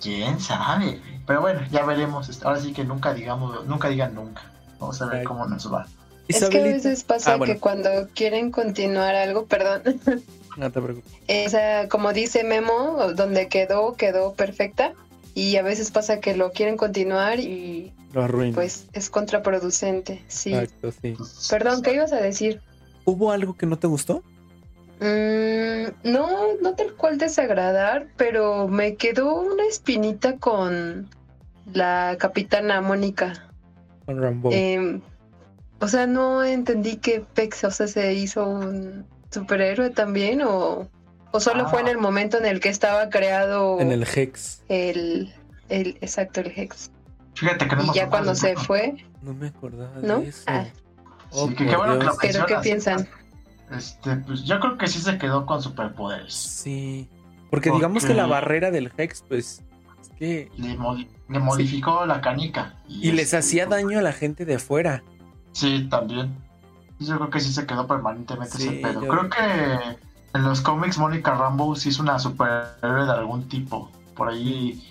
¿Quién 0.00 0.40
sabe? 0.40 1.00
Pero 1.26 1.40
bueno, 1.40 1.60
ya 1.70 1.84
veremos. 1.84 2.42
Ahora 2.44 2.60
sí 2.60 2.72
que 2.72 2.84
nunca 2.84 3.14
digamos, 3.14 3.64
nunca 3.66 3.88
digan 3.88 4.14
nunca. 4.14 4.42
Vamos 4.80 5.00
a 5.00 5.06
ver 5.06 5.22
cómo 5.24 5.46
nos 5.46 5.72
va. 5.72 5.86
Es 6.28 6.44
que 6.48 6.58
a 6.58 6.62
veces 6.62 7.04
pasa 7.04 7.34
Ah, 7.34 7.36
bueno. 7.36 7.52
que 7.54 7.60
cuando 7.60 7.90
quieren 8.14 8.50
continuar 8.50 9.14
algo, 9.14 9.46
perdón, 9.46 9.82
No 10.58 10.70
te 10.70 10.82
preocupes. 10.82 11.10
Esa, 11.28 11.88
como 11.88 12.12
dice 12.12 12.44
Memo, 12.44 12.98
donde 13.16 13.48
quedó, 13.48 13.94
quedó 13.94 14.34
perfecta. 14.34 14.92
Y 15.34 15.56
a 15.56 15.62
veces 15.62 15.90
pasa 15.90 16.20
que 16.20 16.36
lo 16.36 16.52
quieren 16.52 16.76
continuar 16.76 17.40
y 17.40 17.92
Lo 18.12 18.22
arruino. 18.24 18.54
pues 18.54 18.84
es 18.92 19.08
contraproducente. 19.08 20.22
Sí. 20.28 20.52
Exacto, 20.52 20.92
sí. 21.00 21.16
Perdón, 21.48 21.80
¿qué 21.82 21.94
ibas 21.94 22.12
a 22.12 22.16
decir? 22.16 22.60
¿Hubo 23.06 23.30
algo 23.32 23.56
que 23.56 23.64
no 23.66 23.78
te 23.78 23.86
gustó? 23.86 24.22
Mm, 25.02 26.10
no, 26.12 26.28
no 26.62 26.74
tal 26.76 26.94
cual 26.94 27.18
desagradar, 27.18 28.06
pero 28.16 28.68
me 28.68 28.94
quedó 28.94 29.34
una 29.34 29.64
espinita 29.66 30.36
con 30.38 31.08
la 31.74 32.16
capitana 32.20 32.80
Mónica. 32.80 33.48
Con 34.06 34.22
Rambo. 34.22 34.50
Em, 34.52 35.00
o 35.80 35.88
sea, 35.88 36.06
no 36.06 36.44
entendí 36.44 36.96
que 36.96 37.20
Pex, 37.20 37.64
o 37.64 37.70
sea, 37.72 37.88
se 37.88 38.14
hizo 38.14 38.46
un 38.48 39.04
superhéroe 39.30 39.90
también 39.90 40.42
o, 40.42 40.88
o 41.32 41.40
solo 41.40 41.64
Ah. 41.66 41.68
fue 41.68 41.80
en 41.80 41.88
el 41.88 41.98
momento 41.98 42.38
en 42.38 42.46
el 42.46 42.60
que 42.60 42.68
estaba 42.68 43.08
creado 43.08 43.80
en 43.80 43.90
el 43.90 44.04
Hex. 44.06 44.62
el, 44.68 45.34
el 45.68 45.98
exacto, 46.00 46.40
el 46.42 46.52
Hex. 46.56 46.92
Fíjate 47.34 47.66
que 47.66 47.74
no 47.74 47.84
Y 47.86 47.92
ya 47.94 48.08
cuando 48.08 48.36
se 48.36 48.54
fue, 48.56 48.94
No 49.22 49.34
me 49.34 49.48
acordaba 49.48 49.98
¿no? 50.00 50.20
de 50.20 50.28
eso. 50.28 50.44
Ah. 50.46 50.66
Oh, 51.32 51.48
Sí, 51.48 51.54
qué 51.56 51.76
bueno 51.76 51.98
que 51.98 52.04
lo 52.04 52.16
Pero, 52.20 52.46
¿qué 52.46 52.56
piensan? 52.62 53.08
Este, 53.76 54.16
pues 54.16 54.44
yo 54.44 54.60
creo 54.60 54.76
que 54.78 54.86
sí 54.86 55.00
se 55.00 55.18
quedó 55.18 55.46
con 55.46 55.62
superpoderes. 55.62 56.34
Sí. 56.34 57.08
Porque 57.50 57.70
digamos 57.70 58.04
que 58.04 58.14
la 58.14 58.26
barrera 58.26 58.70
del 58.70 58.92
Hex, 58.96 59.24
pues, 59.28 59.62
es 60.00 60.08
que... 60.18 60.50
Le, 60.56 60.76
modi- 60.78 61.08
le 61.28 61.38
modificó 61.38 62.06
la 62.06 62.20
canica. 62.20 62.74
Y 62.88 63.12
les 63.12 63.24
este, 63.26 63.36
hacía 63.38 63.66
daño 63.66 63.98
a 63.98 64.02
la 64.02 64.12
gente 64.12 64.44
de 64.44 64.54
afuera. 64.54 65.02
Sí, 65.52 65.86
también. 65.90 66.34
Yo 66.98 67.16
creo 67.16 67.30
que 67.30 67.40
sí 67.40 67.52
se 67.52 67.66
quedó 67.66 67.86
permanentemente 67.86 68.56
Sí, 68.56 68.68
ese 68.68 68.72
pedo. 68.80 69.02
yo- 69.04 69.08
Creo 69.08 69.28
que 69.28 69.98
en 70.34 70.42
los 70.44 70.60
cómics 70.62 70.96
Mónica 70.98 71.34
Rambo 71.34 71.74
sí 71.76 71.90
es 71.90 71.98
una 71.98 72.18
superhéroe 72.18 73.04
de 73.04 73.12
algún 73.12 73.46
tipo. 73.48 73.90
Por 74.14 74.28
ahí 74.30 74.82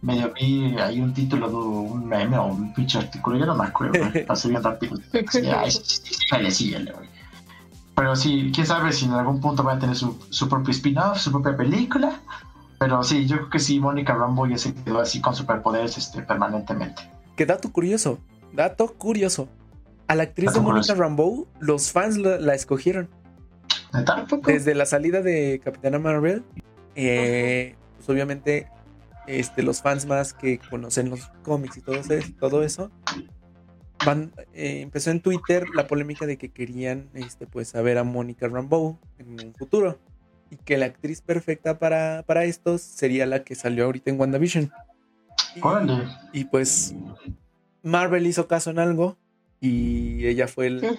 medio 0.00 0.32
vi 0.34 0.76
ahí 0.78 1.00
un 1.00 1.12
título 1.12 1.48
de 1.48 1.56
un 1.56 2.06
meme 2.06 2.36
o 2.38 2.46
un 2.46 2.72
pinche 2.74 2.98
artículo, 2.98 3.36
yo 3.36 3.46
no 3.46 3.54
me 3.56 3.64
acuerdo, 3.66 3.98
pasé 4.26 4.48
bien 4.48 4.62
rápido. 4.62 4.96
Sí, 5.30 5.40
ay, 5.46 5.70
sí. 5.70 6.74
Pero 7.98 8.14
sí, 8.14 8.52
quién 8.54 8.64
sabe 8.64 8.92
si 8.92 9.06
en 9.06 9.12
algún 9.12 9.40
punto 9.40 9.64
va 9.64 9.72
a 9.72 9.78
tener 9.80 9.96
su, 9.96 10.16
su 10.30 10.48
propio 10.48 10.70
spin-off, 10.70 11.18
su 11.18 11.32
propia 11.32 11.56
película. 11.56 12.20
Pero 12.78 13.02
sí, 13.02 13.26
yo 13.26 13.38
creo 13.38 13.50
que 13.50 13.58
sí, 13.58 13.80
Mónica 13.80 14.14
Rambo 14.14 14.46
ya 14.46 14.56
se 14.56 14.72
quedó 14.72 15.00
así 15.00 15.20
con 15.20 15.34
superpoderes 15.34 15.98
este, 15.98 16.22
permanentemente. 16.22 17.02
Que 17.34 17.44
dato 17.44 17.72
curioso. 17.72 18.20
Dato 18.52 18.94
curioso. 18.94 19.48
A 20.06 20.14
la 20.14 20.22
actriz 20.22 20.46
Dato 20.46 20.60
de 20.60 20.64
Mónica. 20.64 20.94
Rambeau, 20.94 21.48
los 21.58 21.90
fans 21.90 22.16
la, 22.18 22.38
la 22.38 22.54
escogieron. 22.54 23.08
¿A 23.90 23.98
¿Neta? 23.98 24.26
Desde 24.46 24.76
la 24.76 24.86
salida 24.86 25.20
de 25.20 25.60
Capitana 25.64 25.98
Marvel, 25.98 26.44
eh, 26.94 27.74
pues 27.96 28.08
obviamente 28.08 28.68
este, 29.26 29.64
los 29.64 29.82
fans 29.82 30.06
más 30.06 30.34
que 30.34 30.60
conocen 30.70 31.10
los 31.10 31.32
cómics 31.42 31.78
y 31.78 31.80
todo 31.80 31.96
eso, 31.96 32.14
todo 32.38 32.62
eso 32.62 32.92
van, 34.04 34.32
eh, 34.54 34.80
empezó 34.80 35.10
en 35.10 35.20
Twitter 35.20 35.66
la 35.74 35.86
polémica 35.86 36.26
de 36.26 36.38
que 36.38 36.50
querían 36.50 37.08
este, 37.14 37.46
pues, 37.46 37.72
ver 37.72 37.98
a 37.98 38.04
Mónica 38.04 38.48
Rambeau 38.48 38.98
en 39.18 39.32
un 39.32 39.54
futuro 39.54 39.98
y 40.50 40.56
que 40.56 40.78
la 40.78 40.86
actriz 40.86 41.20
perfecta 41.20 41.78
para, 41.78 42.24
para 42.26 42.44
estos 42.44 42.80
sería 42.80 43.26
la 43.26 43.44
que 43.44 43.54
salió 43.54 43.84
ahorita 43.84 44.10
en 44.10 44.20
WandaVision. 44.20 44.72
Y, 45.54 46.40
y 46.40 46.44
pues 46.44 46.94
Marvel 47.82 48.26
hizo 48.26 48.46
caso 48.48 48.70
en 48.70 48.78
algo 48.78 49.16
y 49.60 50.26
ella 50.26 50.48
fue 50.48 50.66
el, 50.68 50.98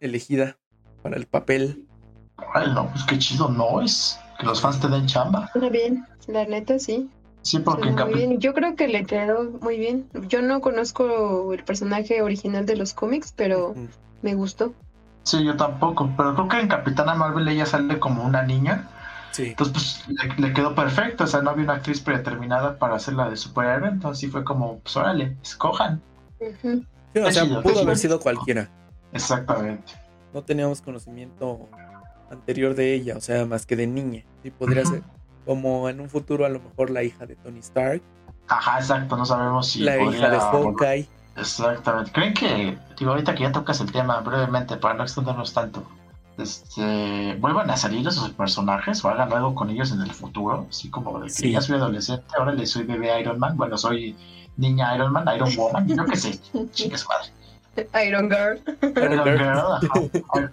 elegida 0.00 0.56
para 1.02 1.16
el 1.16 1.26
papel. 1.26 1.86
Ay, 2.54 2.68
no, 2.74 2.90
pues 2.90 3.04
qué 3.04 3.18
chido 3.18 3.48
no 3.48 3.80
es. 3.80 4.18
Que 4.38 4.46
los 4.46 4.60
fans 4.60 4.80
te 4.80 4.88
den 4.88 5.06
chamba. 5.06 5.50
Muy 5.54 5.70
bien, 5.70 6.04
la 6.26 6.44
neta 6.44 6.78
sí. 6.78 7.08
Sí, 7.42 7.58
porque 7.58 7.90
muy 7.90 8.14
bien. 8.14 8.38
Yo 8.38 8.54
creo 8.54 8.76
que 8.76 8.88
le 8.88 9.04
quedó 9.04 9.44
muy 9.60 9.76
bien. 9.78 10.08
Yo 10.28 10.42
no 10.42 10.60
conozco 10.60 11.52
el 11.52 11.64
personaje 11.64 12.22
original 12.22 12.66
de 12.66 12.76
los 12.76 12.94
cómics, 12.94 13.32
pero 13.36 13.74
me 14.22 14.34
gustó. 14.34 14.72
Sí, 15.24 15.44
yo 15.44 15.56
tampoco, 15.56 16.10
pero 16.16 16.34
creo 16.34 16.48
que 16.48 16.60
en 16.60 16.68
Capitana 16.68 17.14
Marvel 17.14 17.48
ella 17.48 17.66
sale 17.66 17.98
como 17.98 18.24
una 18.24 18.42
niña. 18.42 18.88
Sí. 19.32 19.48
Entonces, 19.48 20.02
pues 20.06 20.38
le, 20.38 20.52
quedó 20.52 20.74
perfecto. 20.74 21.24
O 21.24 21.26
sea, 21.26 21.42
no 21.42 21.50
había 21.50 21.64
una 21.64 21.74
actriz 21.74 22.00
predeterminada 22.00 22.78
para 22.78 22.94
hacer 22.94 23.14
la 23.14 23.28
de 23.28 23.36
superhéroe. 23.36 23.88
Entonces, 23.88 24.20
sí 24.20 24.28
fue 24.28 24.44
como, 24.44 24.78
pues 24.78 24.96
órale, 24.96 25.36
escojan. 25.42 26.00
o 26.40 27.30
sea, 27.30 27.44
pudo 27.62 27.80
haber 27.80 27.96
sido 27.96 28.20
cualquiera. 28.20 28.68
Exactamente. 29.12 29.92
No 30.32 30.42
teníamos 30.42 30.80
conocimiento 30.80 31.68
anterior 32.30 32.74
de 32.74 32.94
ella, 32.94 33.16
o 33.16 33.20
sea, 33.20 33.44
más 33.46 33.66
que 33.66 33.76
de 33.76 33.86
niña. 33.86 34.24
Sí, 34.42 34.50
podría 34.50 34.84
ser 34.84 35.02
como 35.44 35.88
en 35.88 36.00
un 36.00 36.08
futuro 36.08 36.46
a 36.46 36.48
lo 36.48 36.60
mejor 36.60 36.90
la 36.90 37.02
hija 37.02 37.26
de 37.26 37.36
Tony 37.36 37.60
Stark. 37.60 38.02
Ajá, 38.48 38.78
exacto, 38.78 39.16
no 39.16 39.24
sabemos 39.24 39.68
si 39.68 39.80
la 39.80 40.00
hija 40.00 40.28
de 40.28 40.38
Hawkeye. 40.38 41.08
Exactamente. 41.36 42.12
¿Creen 42.12 42.34
que, 42.34 42.78
digo, 42.98 43.12
ahorita 43.12 43.34
que 43.34 43.42
ya 43.42 43.52
tocas 43.52 43.80
el 43.80 43.90
tema 43.90 44.20
brevemente, 44.20 44.76
para 44.76 44.94
no 44.94 45.02
extendernos 45.02 45.52
tanto, 45.52 45.82
este, 46.38 47.36
vuelvan 47.40 47.70
a 47.70 47.76
salir 47.76 48.06
esos 48.06 48.30
personajes 48.30 49.04
o 49.04 49.08
hagan 49.08 49.32
algo 49.32 49.54
con 49.54 49.70
ellos 49.70 49.92
en 49.92 50.02
el 50.02 50.12
futuro? 50.12 50.66
Así 50.68 50.90
como 50.90 51.18
de 51.20 51.32
que 51.32 51.50
ya 51.50 51.60
soy 51.60 51.76
adolescente, 51.76 52.26
ahora 52.38 52.52
le 52.52 52.66
soy 52.66 52.84
bebé 52.84 53.18
Iron 53.20 53.38
Man, 53.38 53.56
bueno, 53.56 53.78
soy 53.78 54.16
niña 54.56 54.94
Iron 54.94 55.12
Man, 55.12 55.24
Iron 55.34 55.54
Woman, 55.56 55.88
yo 55.88 56.04
qué 56.04 56.16
sé, 56.16 56.38
chicas 56.72 57.06
madre. 57.08 57.32
Iron 58.06 58.28
Girl. 58.28 58.60
Iron 58.82 59.24
Girl, 59.24 60.50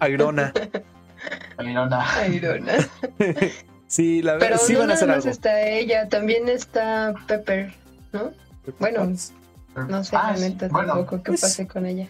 Irona. 0.08 0.52
Irona. 1.58 2.02
Irona. 2.28 2.72
sí, 3.94 4.22
la 4.22 4.32
verdad, 4.32 4.46
Pero 4.48 4.58
sí 4.58 4.72
no 4.74 4.80
van 4.80 4.90
a 4.90 4.94
hacer 4.94 5.10
algo. 5.10 5.24
más 5.26 5.32
está 5.36 5.62
ella, 5.62 6.08
también 6.08 6.48
está 6.48 7.14
Pepper, 7.26 7.72
¿no? 8.12 8.30
Bueno, 8.78 9.06
no 9.88 10.04
sé 10.04 10.16
Ah, 10.16 10.28
realmente 10.30 10.66
sí, 10.66 10.72
bueno, 10.72 10.94
tampoco 10.94 11.22
qué 11.22 11.30
pues- 11.32 11.40
pase 11.42 11.66
con 11.66 11.86
ella. 11.86 12.08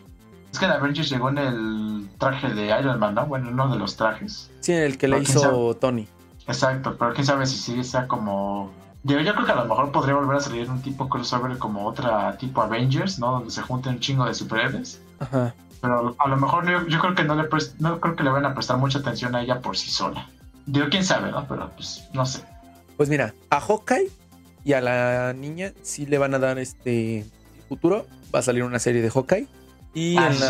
Es 0.52 0.58
que 0.60 0.68
la 0.68 0.74
Avengers 0.74 1.10
llegó 1.10 1.30
en 1.30 1.38
el 1.38 2.08
traje 2.18 2.48
de 2.54 2.66
Iron 2.78 3.00
Man, 3.00 3.14
¿no? 3.16 3.26
Bueno, 3.26 3.48
uno 3.50 3.72
de 3.72 3.76
los 3.78 3.96
trajes. 3.96 4.50
Sí, 4.60 4.72
el 4.72 4.96
que 4.98 5.08
le 5.08 5.16
Pero 5.16 5.26
quién 5.26 5.38
hizo 5.38 5.74
Tony. 5.76 6.06
Exacto, 6.46 6.96
pero 6.98 7.12
quién 7.12 7.26
sabe 7.26 7.44
si 7.46 7.56
sí 7.56 7.82
sea 7.84 8.06
como. 8.06 8.70
Yo, 9.02 9.18
yo 9.20 9.34
creo 9.34 9.44
que 9.46 9.52
a 9.52 9.56
lo 9.56 9.64
mejor 9.66 9.90
podría 9.92 10.14
volver 10.14 10.36
a 10.36 10.40
salir 10.40 10.70
un 10.70 10.80
tipo 10.80 11.08
crossover 11.08 11.58
como 11.58 11.84
otra 11.86 12.36
tipo 12.38 12.62
Avengers, 12.62 13.18
¿no? 13.18 13.32
Donde 13.32 13.50
se 13.50 13.62
junten 13.62 13.94
un 13.94 14.00
chingo 14.00 14.24
de 14.26 14.34
superhéroes. 14.34 15.00
Ajá. 15.18 15.54
Pero 15.80 16.14
a 16.18 16.28
lo 16.28 16.36
mejor 16.36 16.66
yo, 16.70 16.86
yo 16.86 16.98
creo 17.00 17.14
que 17.14 17.24
no 17.24 17.34
le 17.34 17.48
prest- 17.50 17.74
no 17.80 17.98
creo 18.00 18.14
que 18.16 18.22
le 18.22 18.30
van 18.30 18.46
a 18.46 18.54
prestar 18.54 18.78
mucha 18.78 19.00
atención 19.00 19.34
a 19.34 19.42
ella 19.42 19.60
por 19.60 19.76
sí 19.76 19.90
sola. 19.90 20.26
Digo, 20.66 20.86
quién 20.90 21.04
sabe, 21.04 21.30
¿no? 21.30 21.46
Pero 21.46 21.70
pues 21.76 22.04
no 22.12 22.24
sé. 22.26 22.40
Pues 22.96 23.08
mira, 23.08 23.34
a 23.50 23.60
Hawkeye 23.60 24.08
y 24.64 24.72
a 24.72 24.80
la 24.80 25.32
niña 25.34 25.72
sí 25.82 26.06
le 26.06 26.18
van 26.18 26.34
a 26.34 26.38
dar 26.38 26.58
este 26.58 27.24
futuro. 27.68 28.06
Va 28.34 28.38
a 28.38 28.42
salir 28.42 28.62
una 28.64 28.78
serie 28.78 29.02
de 29.02 29.10
Hawkeye. 29.10 29.46
Y 29.94 30.16
Ah, 30.16 30.28
en 30.32 30.40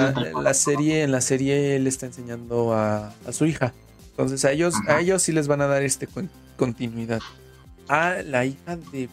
la, 0.44 0.54
serie, 0.54 1.02
en 1.02 1.12
la 1.12 1.20
serie 1.20 1.76
él 1.76 1.86
está 1.86 2.06
enseñando 2.06 2.72
a, 2.74 3.12
a 3.26 3.32
su 3.32 3.44
hija. 3.46 3.72
Entonces 4.10 4.44
a 4.44 4.52
ellos, 4.52 4.74
a 4.88 5.00
ellos 5.00 5.22
sí 5.22 5.32
les 5.32 5.48
van 5.48 5.60
a 5.60 5.66
dar 5.66 5.82
este 5.82 6.06
con- 6.06 6.30
continuidad. 6.56 7.20
A 7.88 8.22
la 8.24 8.46
hija 8.46 8.76
de, 8.92 9.08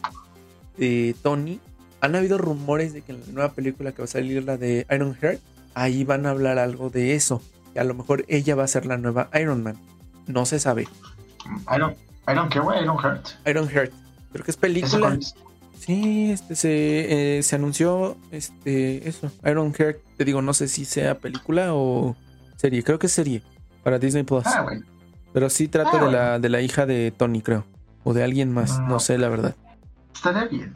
de 0.78 1.14
Tony, 1.22 1.60
han 2.00 2.16
habido 2.16 2.38
rumores 2.38 2.92
de 2.92 3.02
que 3.02 3.12
en 3.12 3.20
la 3.20 3.26
nueva 3.32 3.52
película 3.52 3.92
que 3.92 3.98
va 3.98 4.04
a 4.04 4.08
salir, 4.08 4.42
la 4.44 4.56
de 4.56 4.86
Iron 4.90 5.14
Heart, 5.14 5.40
ahí 5.74 6.04
van 6.04 6.24
a 6.26 6.30
hablar 6.30 6.58
algo 6.58 6.88
de 6.88 7.14
eso. 7.14 7.42
Que 7.74 7.80
a 7.80 7.84
lo 7.84 7.94
mejor 7.94 8.24
ella 8.28 8.54
va 8.54 8.64
a 8.64 8.68
ser 8.68 8.86
la 8.86 8.96
nueva 8.96 9.28
Iron 9.40 9.62
Man. 9.62 9.76
No 10.26 10.46
se 10.46 10.58
sabe. 10.60 10.82
I 11.68 11.78
don't, 11.78 11.96
I 12.28 12.34
don't 12.34 12.52
care, 12.52 12.62
I 12.80 12.84
don't 12.84 13.02
hurt. 13.02 13.28
Iron 13.46 13.68
Heart. 13.68 13.92
Creo 14.32 14.44
que 14.44 14.50
es 14.50 14.56
¿Ese 14.56 14.60
película. 14.60 15.18
Sí, 15.78 16.30
este 16.30 16.54
se, 16.54 17.38
eh, 17.38 17.42
se 17.42 17.56
anunció 17.56 18.16
este 18.30 19.08
eso, 19.08 19.30
Iron 19.44 19.74
Heart, 19.74 19.98
te 20.16 20.24
digo, 20.24 20.40
no 20.40 20.54
sé 20.54 20.68
si 20.68 20.84
sea 20.84 21.18
película 21.18 21.74
o 21.74 22.14
serie, 22.56 22.84
creo 22.84 23.00
que 23.00 23.08
es 23.08 23.12
serie 23.12 23.42
para 23.82 23.98
Disney 23.98 24.22
Plus. 24.22 24.46
Ah, 24.46 24.62
güey. 24.62 24.80
pero 25.32 25.50
sí 25.50 25.66
trata 25.66 26.00
ah, 26.00 26.04
de 26.04 26.12
la 26.12 26.38
de 26.38 26.48
la 26.48 26.60
hija 26.60 26.86
de 26.86 27.10
Tony, 27.10 27.42
creo, 27.42 27.64
o 28.04 28.14
de 28.14 28.22
alguien 28.22 28.52
más, 28.52 28.78
No. 28.78 28.88
no 28.88 29.00
sé 29.00 29.18
la 29.18 29.28
verdad. 29.28 29.56
Estaría 30.14 30.44
bien. 30.44 30.74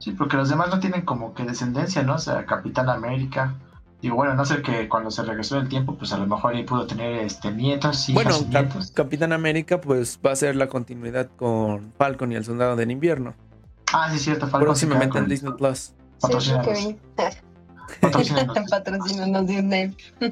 Sí, 0.00 0.12
porque 0.12 0.36
los 0.36 0.48
demás 0.48 0.68
no 0.70 0.80
tienen 0.80 1.02
como 1.02 1.32
que 1.34 1.44
descendencia, 1.44 2.02
¿no? 2.02 2.14
O 2.14 2.18
sea, 2.18 2.44
Capitán 2.46 2.88
América. 2.88 3.54
Digo, 4.02 4.16
bueno, 4.16 4.34
no 4.34 4.44
sé 4.46 4.62
que 4.62 4.88
cuando 4.88 5.10
se 5.10 5.22
regresó 5.22 5.58
el 5.58 5.68
tiempo, 5.68 5.94
pues 5.96 6.12
a 6.12 6.18
lo 6.18 6.26
mejor 6.26 6.54
ahí 6.54 6.64
pudo 6.64 6.86
tener 6.86 7.16
este 7.24 7.52
nietos, 7.52 8.08
Bueno, 8.14 8.30
y 8.40 8.44
Cap- 8.50 8.64
nietos. 8.64 8.90
Capitán 8.92 9.32
América 9.34 9.80
pues 9.80 10.18
va 10.24 10.32
a 10.32 10.36
ser 10.36 10.56
la 10.56 10.68
continuidad 10.68 11.28
con 11.36 11.92
Falcon 11.98 12.32
y 12.32 12.36
el 12.36 12.44
Soldado 12.44 12.76
del 12.76 12.90
Invierno, 12.90 13.34
Ah, 13.92 14.08
sí, 14.10 14.16
es 14.16 14.22
cierto, 14.22 14.46
Falcon 14.46 14.62
próximamente 14.68 15.18
en 15.18 15.26
Disney 15.28 15.52
Plus. 15.52 15.92
Sí, 16.18 16.28
Disney. 19.46 19.96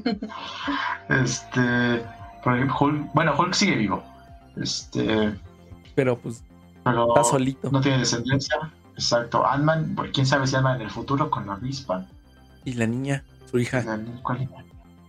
Este. 1.09 2.03
por 2.43 2.55
ejemplo, 2.55 2.77
Hulk, 2.81 3.13
bueno, 3.15 3.35
Hulk 3.39 3.53
sigue 3.55 3.77
vivo. 3.77 4.03
Este. 4.57 5.35
Pero 5.95 6.17
pues 6.19 6.43
Pero 6.85 7.09
está 7.09 7.25
solito. 7.25 7.71
no 7.71 7.81
tiene 7.81 7.99
descendencia. 7.99 8.57
Exacto. 8.95 9.47
Ant-Man, 9.47 9.93
pues, 9.97 10.11
quién 10.13 10.27
sabe 10.27 10.47
si 10.47 10.57
Ant-Man 10.57 10.77
en 10.77 10.83
el 10.83 10.91
futuro 10.91 11.31
con 11.31 11.47
la 11.47 11.55
avispa. 11.55 12.05
Y 12.65 12.75
la 12.75 12.87
niña, 12.87 13.25
su 13.51 13.59
hija. 13.59 13.85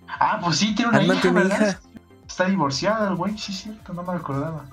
Ah, 0.08 0.40
pues 0.44 0.58
sí, 0.58 0.74
tiene 0.76 0.90
una 0.90 1.04
hija, 1.04 1.22
tiene 1.22 1.40
¿verdad? 1.42 1.62
hija. 1.62 1.80
Está 2.28 2.46
divorciada 2.46 3.10
el 3.10 3.16
güey, 3.16 3.38
sí, 3.38 3.54
cierto, 3.54 3.94
no 3.94 4.04
me 4.04 4.14
recordaba. 4.14 4.66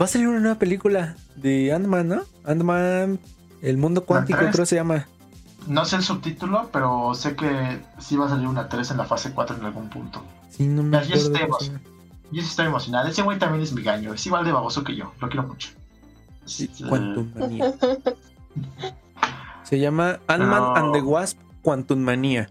Va 0.00 0.04
a 0.04 0.08
salir 0.08 0.28
una 0.28 0.40
nueva 0.40 0.58
película 0.58 1.16
de 1.36 1.72
Ant-Man, 1.72 2.08
¿no? 2.08 2.22
Ant-Man, 2.44 3.20
el 3.62 3.76
mundo 3.76 4.04
cuántico 4.04 4.40
creo 4.50 4.66
se 4.66 4.76
llama. 4.76 5.06
No 5.66 5.84
sé 5.84 5.96
el 5.96 6.02
subtítulo, 6.02 6.68
pero 6.72 7.14
sé 7.14 7.36
que 7.36 7.80
sí 7.98 8.16
va 8.16 8.26
a 8.26 8.30
salir 8.30 8.46
una 8.48 8.68
3 8.68 8.90
en 8.90 8.96
la 8.98 9.04
fase 9.04 9.32
4 9.32 9.56
en 9.56 9.64
algún 9.64 9.88
punto. 9.88 10.22
Sí, 10.50 10.66
no 10.66 10.82
me. 10.82 10.98
Yo 11.06 11.16
sí 11.16 12.48
estoy 12.48 12.66
emocionado. 12.66 13.08
Ese 13.08 13.22
güey 13.22 13.38
también 13.38 13.62
es 13.62 13.72
mi 13.72 13.82
gaño. 13.82 14.12
Es 14.12 14.26
igual 14.26 14.44
de 14.44 14.52
baboso 14.52 14.82
que 14.82 14.96
yo. 14.96 15.12
Lo 15.20 15.28
quiero 15.28 15.46
mucho. 15.46 15.70
Sí, 16.44 16.68
Quantum 16.88 17.32
Manía. 17.34 17.72
Se 19.62 19.78
llama 19.78 20.20
Ant-Man 20.26 20.76
and 20.76 20.92
the 20.92 21.00
Wasp 21.00 21.38
Quantum 21.62 22.00
Manía. 22.00 22.50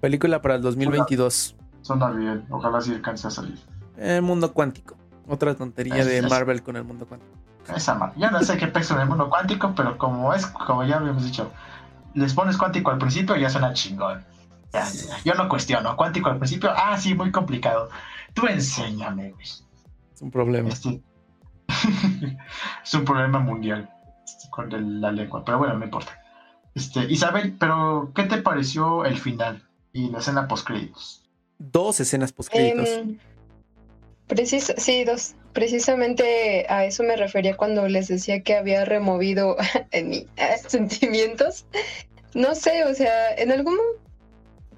Película 0.00 0.40
para 0.42 0.54
el 0.56 0.62
2022. 0.62 1.56
Suena 1.82 2.10
bien. 2.10 2.44
Ojalá 2.50 2.80
sí 2.80 2.92
alcance 2.94 3.26
a 3.26 3.30
salir. 3.30 3.58
El 3.96 4.22
mundo 4.22 4.52
cuántico. 4.52 4.96
Otra 5.28 5.54
tontería 5.54 6.04
de 6.04 6.18
Es- 6.18 6.28
Marvel 6.30 6.62
con 6.62 6.76
el 6.76 6.84
mundo 6.84 7.06
cuántico. 7.06 7.32
Esa 7.74 7.94
madre. 7.94 8.14
Yo 8.18 8.30
no 8.30 8.42
sé 8.42 8.56
qué 8.56 8.66
peso 8.66 8.94
en 8.94 9.02
el 9.02 9.08
mundo 9.08 9.28
cuántico, 9.28 9.72
pero 9.76 9.96
como 9.98 10.32
es, 10.34 10.46
como 10.46 10.82
ya 10.84 10.96
habíamos 10.96 11.24
dicho, 11.24 11.52
les 12.14 12.34
pones 12.34 12.56
cuántico 12.56 12.90
al 12.90 12.98
principio 12.98 13.36
y 13.36 13.42
ya 13.42 13.50
suena 13.50 13.72
chingón. 13.72 14.24
Ya, 14.72 14.88
ya, 14.88 15.16
Yo 15.24 15.34
no 15.34 15.48
cuestiono. 15.48 15.96
Cuántico 15.96 16.30
al 16.30 16.38
principio, 16.38 16.70
ah, 16.74 16.96
sí, 16.98 17.14
muy 17.14 17.30
complicado. 17.30 17.88
Tú 18.34 18.46
enséñame, 18.46 19.30
güey. 19.32 19.44
Es 19.44 20.22
un 20.22 20.30
problema. 20.30 20.68
Este... 20.68 21.02
es 22.84 22.94
un 22.94 23.04
problema 23.04 23.38
mundial 23.38 23.90
con 24.50 24.72
el- 24.72 25.00
la 25.00 25.12
lengua, 25.12 25.44
pero 25.44 25.58
bueno, 25.58 25.74
no 25.74 25.84
importa. 25.84 26.12
Este, 26.74 27.04
Isabel, 27.10 27.56
pero 27.58 28.12
¿qué 28.14 28.24
te 28.24 28.38
pareció 28.38 29.04
el 29.04 29.18
final 29.18 29.68
y 29.92 30.10
la 30.10 30.18
escena 30.18 30.46
post 30.48 30.66
créditos? 30.66 31.22
Dos 31.58 32.00
escenas 32.00 32.32
post 32.32 32.50
créditos. 32.50 32.88
Em, 32.88 33.18
precis- 34.28 34.74
sí, 34.76 35.04
dos. 35.04 35.34
Precisamente 35.52 36.64
a 36.68 36.84
eso 36.84 37.02
me 37.02 37.16
refería 37.16 37.56
cuando 37.56 37.88
les 37.88 38.06
decía 38.08 38.42
que 38.42 38.54
había 38.54 38.84
removido 38.84 39.56
en 39.90 40.08
mí 40.08 40.26
eh, 40.36 40.56
sentimientos. 40.68 41.66
No 42.34 42.54
sé, 42.54 42.84
o 42.84 42.94
sea, 42.94 43.34
en 43.34 43.50
algún 43.50 43.76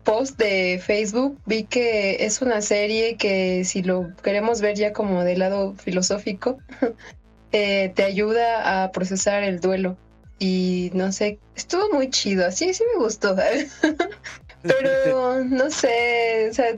post 0.04 0.38
de 0.38 0.80
Facebook 0.84 1.38
vi 1.46 1.64
que 1.64 2.24
es 2.24 2.42
una 2.42 2.60
serie 2.62 3.16
que 3.16 3.64
si 3.64 3.82
lo 3.82 4.10
queremos 4.22 4.60
ver 4.60 4.76
ya 4.76 4.92
como 4.92 5.22
del 5.22 5.40
lado 5.40 5.74
filosófico, 5.74 6.58
eh, 7.52 7.92
te 7.94 8.02
ayuda 8.02 8.82
a 8.84 8.90
procesar 8.90 9.42
el 9.44 9.60
duelo. 9.60 9.96
Y 10.38 10.90
no 10.94 11.12
sé, 11.12 11.38
estuvo 11.54 11.88
muy 11.92 12.10
chido, 12.10 12.46
así 12.46 12.74
sí 12.74 12.82
me 12.96 13.04
gustó. 13.04 13.36
Pero 14.62 15.44
no 15.44 15.70
sé, 15.70 16.48
o 16.50 16.54
sea, 16.54 16.76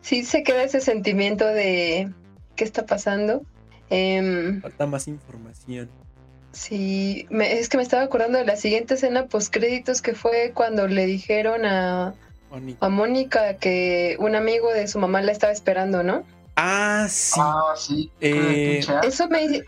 sí 0.00 0.24
se 0.24 0.42
queda 0.42 0.62
ese 0.64 0.80
sentimiento 0.80 1.46
de 1.46 2.08
qué 2.56 2.64
está 2.64 2.86
pasando. 2.86 3.42
Em, 3.90 4.60
Falta 4.62 4.86
más 4.86 5.06
información. 5.08 5.88
sí, 6.52 7.26
me- 7.30 7.58
es 7.58 7.68
que 7.68 7.76
me 7.76 7.82
estaba 7.82 8.02
acordando 8.02 8.38
de 8.38 8.44
la 8.46 8.56
siguiente 8.56 8.94
escena 8.94 9.26
post 9.26 9.52
créditos 9.52 10.02
que 10.02 10.14
fue 10.14 10.52
cuando 10.54 10.86
le 10.88 11.06
dijeron 11.06 11.64
a, 11.66 12.14
a 12.80 12.88
Mónica 12.88 13.58
que 13.58 14.16
un 14.18 14.34
amigo 14.34 14.72
de 14.72 14.88
su 14.88 14.98
mamá 14.98 15.20
la 15.22 15.32
estaba 15.32 15.52
esperando, 15.52 16.02
¿no? 16.02 16.24
Ah, 16.56 17.06
sí. 17.10 17.38
Ah, 17.42 17.74
sí. 17.76 18.10
Eh, 18.20 18.80
Ash, 18.88 19.04
Eso 19.06 19.28
me, 19.28 19.44
el 19.44 19.64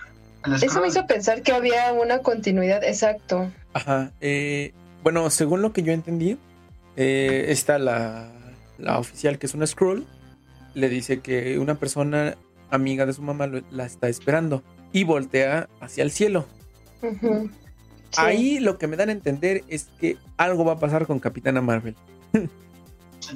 eso 0.63 0.81
me 0.81 0.89
hizo 0.89 1.07
pensar 1.07 1.43
que 1.43 1.53
había 1.53 1.93
una 1.93 2.21
continuidad, 2.21 2.83
exacto. 2.83 3.51
Ajá. 3.75 4.13
eh, 4.23 4.73
bueno, 5.03 5.29
según 5.31 5.61
lo 5.63 5.73
que 5.73 5.83
yo 5.83 5.93
entendí, 5.93 6.39
eh, 7.01 7.47
está 7.49 7.79
la, 7.79 8.31
la 8.77 8.99
oficial 8.99 9.39
que 9.39 9.47
es 9.47 9.55
una 9.55 9.67
scroll. 9.67 10.05
Le 10.75 10.89
dice 10.89 11.21
que 11.21 11.59
una 11.59 11.77
persona 11.77 12.37
amiga 12.71 13.07
de 13.07 13.13
su 13.13 13.23
mamá 13.23 13.47
lo- 13.47 13.63
la 13.71 13.87
está 13.87 14.09
esperando 14.09 14.63
y 14.93 15.05
voltea 15.05 15.69
hacia 15.81 16.03
el 16.03 16.11
cielo. 16.11 16.47
Sí. 17.01 17.09
Ahí 18.17 18.59
lo 18.59 18.79
que 18.79 18.87
me 18.89 18.97
dan 18.97 19.11
a 19.11 19.13
entender 19.13 19.63
es 19.69 19.89
que 20.01 20.17
algo 20.37 20.65
va 20.65 20.73
a 20.75 20.79
pasar 20.79 21.07
con 21.07 21.21
Capitana 21.21 21.61
Marvel. 21.61 21.95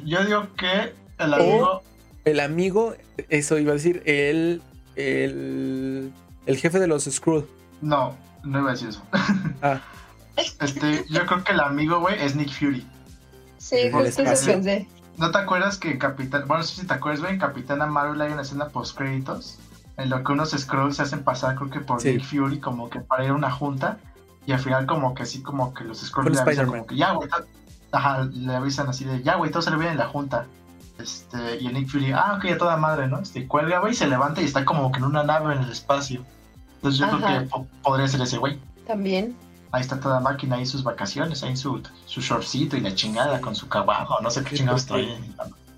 Yo 0.05 0.25
digo 0.25 0.49
que 0.57 0.93
el 1.19 1.35
amigo. 1.35 1.83
El 2.25 2.41
amigo, 2.41 2.95
eso 3.29 3.59
iba 3.59 3.73
a 3.73 3.75
decir, 3.75 4.03
el, 4.07 4.63
el, 4.97 6.13
el 6.47 6.57
jefe 6.57 6.79
de 6.79 6.87
los 6.87 7.05
Skrull. 7.05 7.47
No, 7.81 8.17
no 8.45 8.61
iba 8.61 8.71
a 8.71 8.73
decir 8.73 8.89
eso. 8.91 9.03
Ah, 9.61 9.81
Este, 10.61 11.05
yo 11.11 11.27
creo 11.27 11.45
que 11.45 11.53
el 11.53 11.61
amigo, 11.61 12.01
güey, 12.01 12.19
es 12.25 12.35
Nick 12.37 12.51
Fury. 12.51 12.87
Sí, 13.63 13.91
justo 13.93 14.23
eso 14.23 14.25
pensé. 14.53 14.89
¿No 15.19 15.31
te 15.31 15.39
acuerdas 15.39 15.79
que 15.79 15.91
en 15.93 15.99
Capitán, 15.99 16.45
bueno, 16.49 16.63
no 16.63 16.67
sé 16.67 16.81
si 16.81 16.87
te 16.87 16.95
acuerdas, 16.95 17.21
güey, 17.21 17.35
en 17.35 17.39
Capitana 17.39 17.87
Marvel 17.87 18.21
hay 18.21 18.33
una 18.33 18.43
escena 18.43 18.69
post 18.69 18.97
créditos 18.97 19.59
en 19.99 20.11
lo 20.11 20.25
que 20.25 20.33
unos 20.33 20.51
scrolls 20.51 20.97
se 20.97 21.03
hacen 21.03 21.23
pasar, 21.23 21.55
creo 21.55 21.71
que 21.71 21.81
por 21.81 22.01
Sí. 22.01 22.15
Nick 22.15 22.25
Fury, 22.25 22.59
como 22.61 22.89
que 22.91 23.01
para 23.01 23.25
ir 23.25 23.31
a 23.31 23.35
una 23.35 23.51
junta, 23.51 23.99
y 24.47 24.53
al 24.53 24.59
final 24.59 24.87
como 24.87 25.15
que 25.15 25.23
así 25.23 25.43
como 25.43 25.73
que 25.75 25.85
los 25.85 25.99
scrolls 26.01 26.29
Con 26.29 26.33
le 26.35 26.41
avisan 26.41 26.49
Spider-Man. 26.53 26.79
como 26.81 26.87
que 26.89 26.97
ya, 26.97 27.13
güey, 27.13 27.29
ajá, 27.93 28.25
le 28.33 28.55
avisan 28.57 28.89
así 28.89 29.05
de 29.05 29.23
ya, 29.23 29.37
güey, 29.37 29.51
todo 29.51 29.63
sale 29.63 29.77
bien 29.77 29.93
en 29.93 29.99
la 29.99 30.07
junta. 30.09 30.47
Este, 30.99 31.59
y 31.61 31.67
el 31.67 31.75
Nick 31.75 31.89
Fury, 31.89 32.13
ah, 32.13 32.35
ok, 32.39 32.47
a 32.53 32.59
toda 32.59 32.77
madre, 32.77 33.07
¿no? 33.07 33.19
Este, 33.21 33.47
cuelga, 33.47 33.79
güey, 33.81 33.95
se 33.95 34.07
levanta 34.07 34.41
y 34.41 34.45
está 34.47 34.65
como 34.65 34.91
que 34.91 34.99
en 34.99 35.05
una 35.05 35.23
nave 35.25 35.55
en 35.55 35.63
el 35.63 35.71
espacio. 35.71 36.25
Entonces 36.77 36.99
yo 37.01 37.09
creo 37.11 37.41
que 37.41 37.47
po- 37.47 37.67
podría 37.83 38.09
ser 38.09 38.23
ese 38.23 38.39
güey. 38.39 38.59
También. 38.87 39.37
Ahí 39.73 39.81
está 39.81 39.99
toda 39.99 40.21
máquina, 40.21 40.57
ahí 40.57 40.63
en 40.63 40.67
sus 40.69 40.85
vacaciones, 40.85 41.43
ahí 41.43 41.51
en 41.51 41.57
su, 41.57 41.83
su 42.07 42.21
shortcito 42.21 42.77
y 42.77 42.81
la 42.81 42.95
chingada 42.95 43.41
con 43.41 43.55
su 43.57 43.69
caballo, 43.69 44.21
no 44.23 44.31
sé 44.31 44.43
qué 44.45 44.51
Sí, 44.51 44.57
chingados 44.59 44.85
trae. 44.87 45.09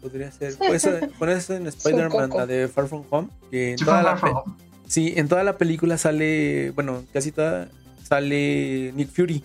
podría 0.03 0.30
ser. 0.32 0.57
Pues, 0.59 0.84
eso- 0.84 1.07
con 1.18 1.30
eso 1.30 1.55
en 1.55 1.66
Spider-Man, 1.68 2.30
la 2.30 2.45
de 2.47 2.68
Far 2.68 2.88
From 2.88 3.05
Home, 3.11 3.28
que 3.51 3.72
en 3.72 3.78
Sí, 3.78 3.84
toda 3.84 4.03
fue 4.03 4.11
la 4.11 4.16
Far 4.16 4.20
pe- 4.30 4.32
From 4.34 4.42
Home. 4.55 4.64
Sí, 4.88 5.14
en 5.16 5.28
toda 5.28 5.45
la 5.45 5.57
película 5.57 5.97
sale, 5.97 6.72
bueno, 6.72 7.05
casi 7.12 7.30
toda, 7.32 7.68
sale 8.03 8.92
Nick 8.95 9.11
Fury. 9.11 9.45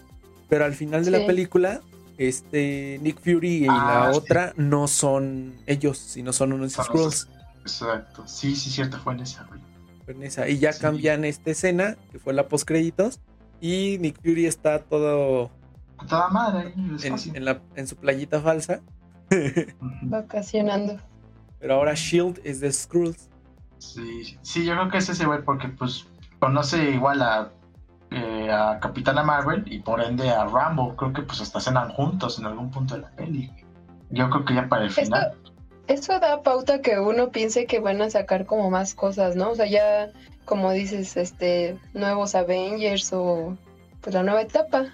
Pero 0.50 0.66
al 0.66 0.74
final 0.74 1.06
de 1.06 1.12
la 1.12 1.26
película, 1.28 1.82
este 2.18 3.00
Nick 3.04 3.20
Fury 3.22 3.66
y 3.66 3.68
Ah, 3.70 4.06
la 4.08 4.12
sí. 4.14 4.18
otra 4.18 4.54
no 4.58 4.88
son 4.88 5.54
ellos, 5.68 5.97
sino 6.00 6.34
son 6.34 6.54
unos 6.54 6.74
Son 6.74 6.86
Skrulls. 6.86 7.28
Exacto. 7.62 8.24
Sí, 8.28 8.56
sí, 8.56 8.70
cierto, 8.72 8.97
fue 8.97 9.14
en 9.14 9.20
esa, 9.22 9.43
güey. 9.45 9.60
En 10.08 10.24
esa. 10.24 10.50
Y 10.50 10.58
ya 10.58 10.74
Sí. 10.74 10.82
cambian 10.82 11.24
esta 11.24 11.52
escena, 11.52 11.97
que 12.12 12.18
fue 12.20 12.34
la 12.34 12.47
post 12.47 12.68
créditos. 12.68 13.20
Y 13.62 13.97
Nick 13.99 14.22
Fury 14.22 14.45
está 14.45 14.80
todo 14.80 15.51
Toda 16.07 16.30
madre 16.30 16.74
en 16.76 17.45
la- 17.45 17.62
su 17.86 17.95
playita 17.97 18.39
falsa. 18.41 18.80
Vacacionando. 20.01 20.97
Pero 21.60 21.76
ahora 21.76 21.93
Shield 21.93 22.39
es 22.43 22.60
de 22.62 22.72
Skrulls. 22.72 23.30
Sí, 23.78 24.38
sí, 24.41 24.66
yo 24.66 24.74
creo 24.74 24.89
que 24.89 24.97
es 24.97 25.10
ese 25.10 25.26
güey 25.26 25.43
porque 25.43 25.68
pues 25.70 26.07
conoce 26.39 26.91
igual 26.91 27.22
a, 27.22 27.51
eh, 28.12 28.49
a 28.51 28.80
Capitana 28.80 29.24
Marvel 29.24 29.64
y 29.68 29.80
por 29.80 30.01
ende 30.01 30.30
a 30.30 30.45
Rambo. 30.45 30.95
Creo 30.95 31.14
que 31.14 31.22
pues 31.24 31.41
hasta 31.41 31.60
cenan 31.60 31.89
juntos 31.89 32.39
en 32.39 32.45
algún 32.45 32.72
punto 32.72 32.95
de 32.95 33.01
la 33.01 33.12
peli. 33.12 33.51
Yo 34.10 34.30
creo 34.30 34.45
que 34.45 34.55
ya 34.55 34.68
para 34.70 34.84
el 34.84 34.89
Esto- 34.89 35.01
final. 35.03 35.34
Eso 35.90 36.20
da 36.20 36.42
pauta 36.44 36.82
que 36.82 37.00
uno 37.00 37.30
piense 37.32 37.66
que 37.66 37.80
van 37.80 38.02
a 38.02 38.10
sacar 38.10 38.46
como 38.46 38.70
más 38.70 38.94
cosas, 38.94 39.36
¿no? 39.36 39.50
O 39.52 39.56
sea, 39.56 39.66
ya, 39.66 40.12
como 40.46 40.72
dices, 40.72 41.18
este, 41.18 41.78
nuevos 41.94 42.36
Avengers 42.36 43.12
o 43.12 43.58
pues 44.02 44.14
la 44.14 44.24
nueva 44.24 44.42
etapa. 44.44 44.86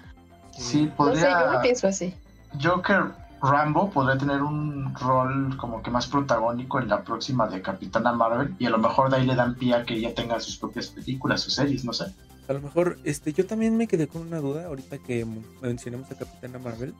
Sí, 0.52 0.90
No 0.98 1.14
sé, 1.14 1.20
yo 1.20 1.28
podría. 1.28 1.52
lo 1.52 1.60
pienso 1.60 1.86
así. 1.86 2.14
Yo 2.58 2.80
que 2.80 2.94
Rambo 3.42 3.90
podría 3.90 4.16
tener 4.18 4.40
un 4.42 4.94
rol 4.94 5.54
como 5.58 5.82
que 5.82 5.90
más 5.90 6.06
protagónico 6.06 6.80
en 6.80 6.88
la 6.88 7.02
próxima 7.04 7.46
de 7.46 7.60
Capitana 7.60 8.12
Marvel 8.12 8.54
y 8.58 8.64
a 8.64 8.70
lo 8.70 8.78
mejor 8.78 9.10
de 9.10 9.16
ahí 9.18 9.26
le 9.26 9.34
dan 9.34 9.54
pie 9.54 9.74
a 9.74 9.84
que 9.84 9.94
ella 9.94 10.14
tenga 10.14 10.40
sus 10.40 10.56
propias 10.56 10.86
películas 10.88 11.46
o 11.46 11.50
series, 11.50 11.84
no 11.84 11.92
sé. 11.92 12.06
A 12.48 12.52
lo 12.54 12.60
mejor, 12.62 12.96
este, 13.04 13.34
yo 13.34 13.44
también 13.44 13.76
me 13.76 13.86
quedé 13.86 14.08
con 14.08 14.22
una 14.22 14.38
duda 14.38 14.66
ahorita 14.66 14.96
que 14.98 15.20
m- 15.20 15.42
mencionemos 15.60 16.10
a 16.10 16.14
Capitana 16.14 16.58
Marvel. 16.58 16.94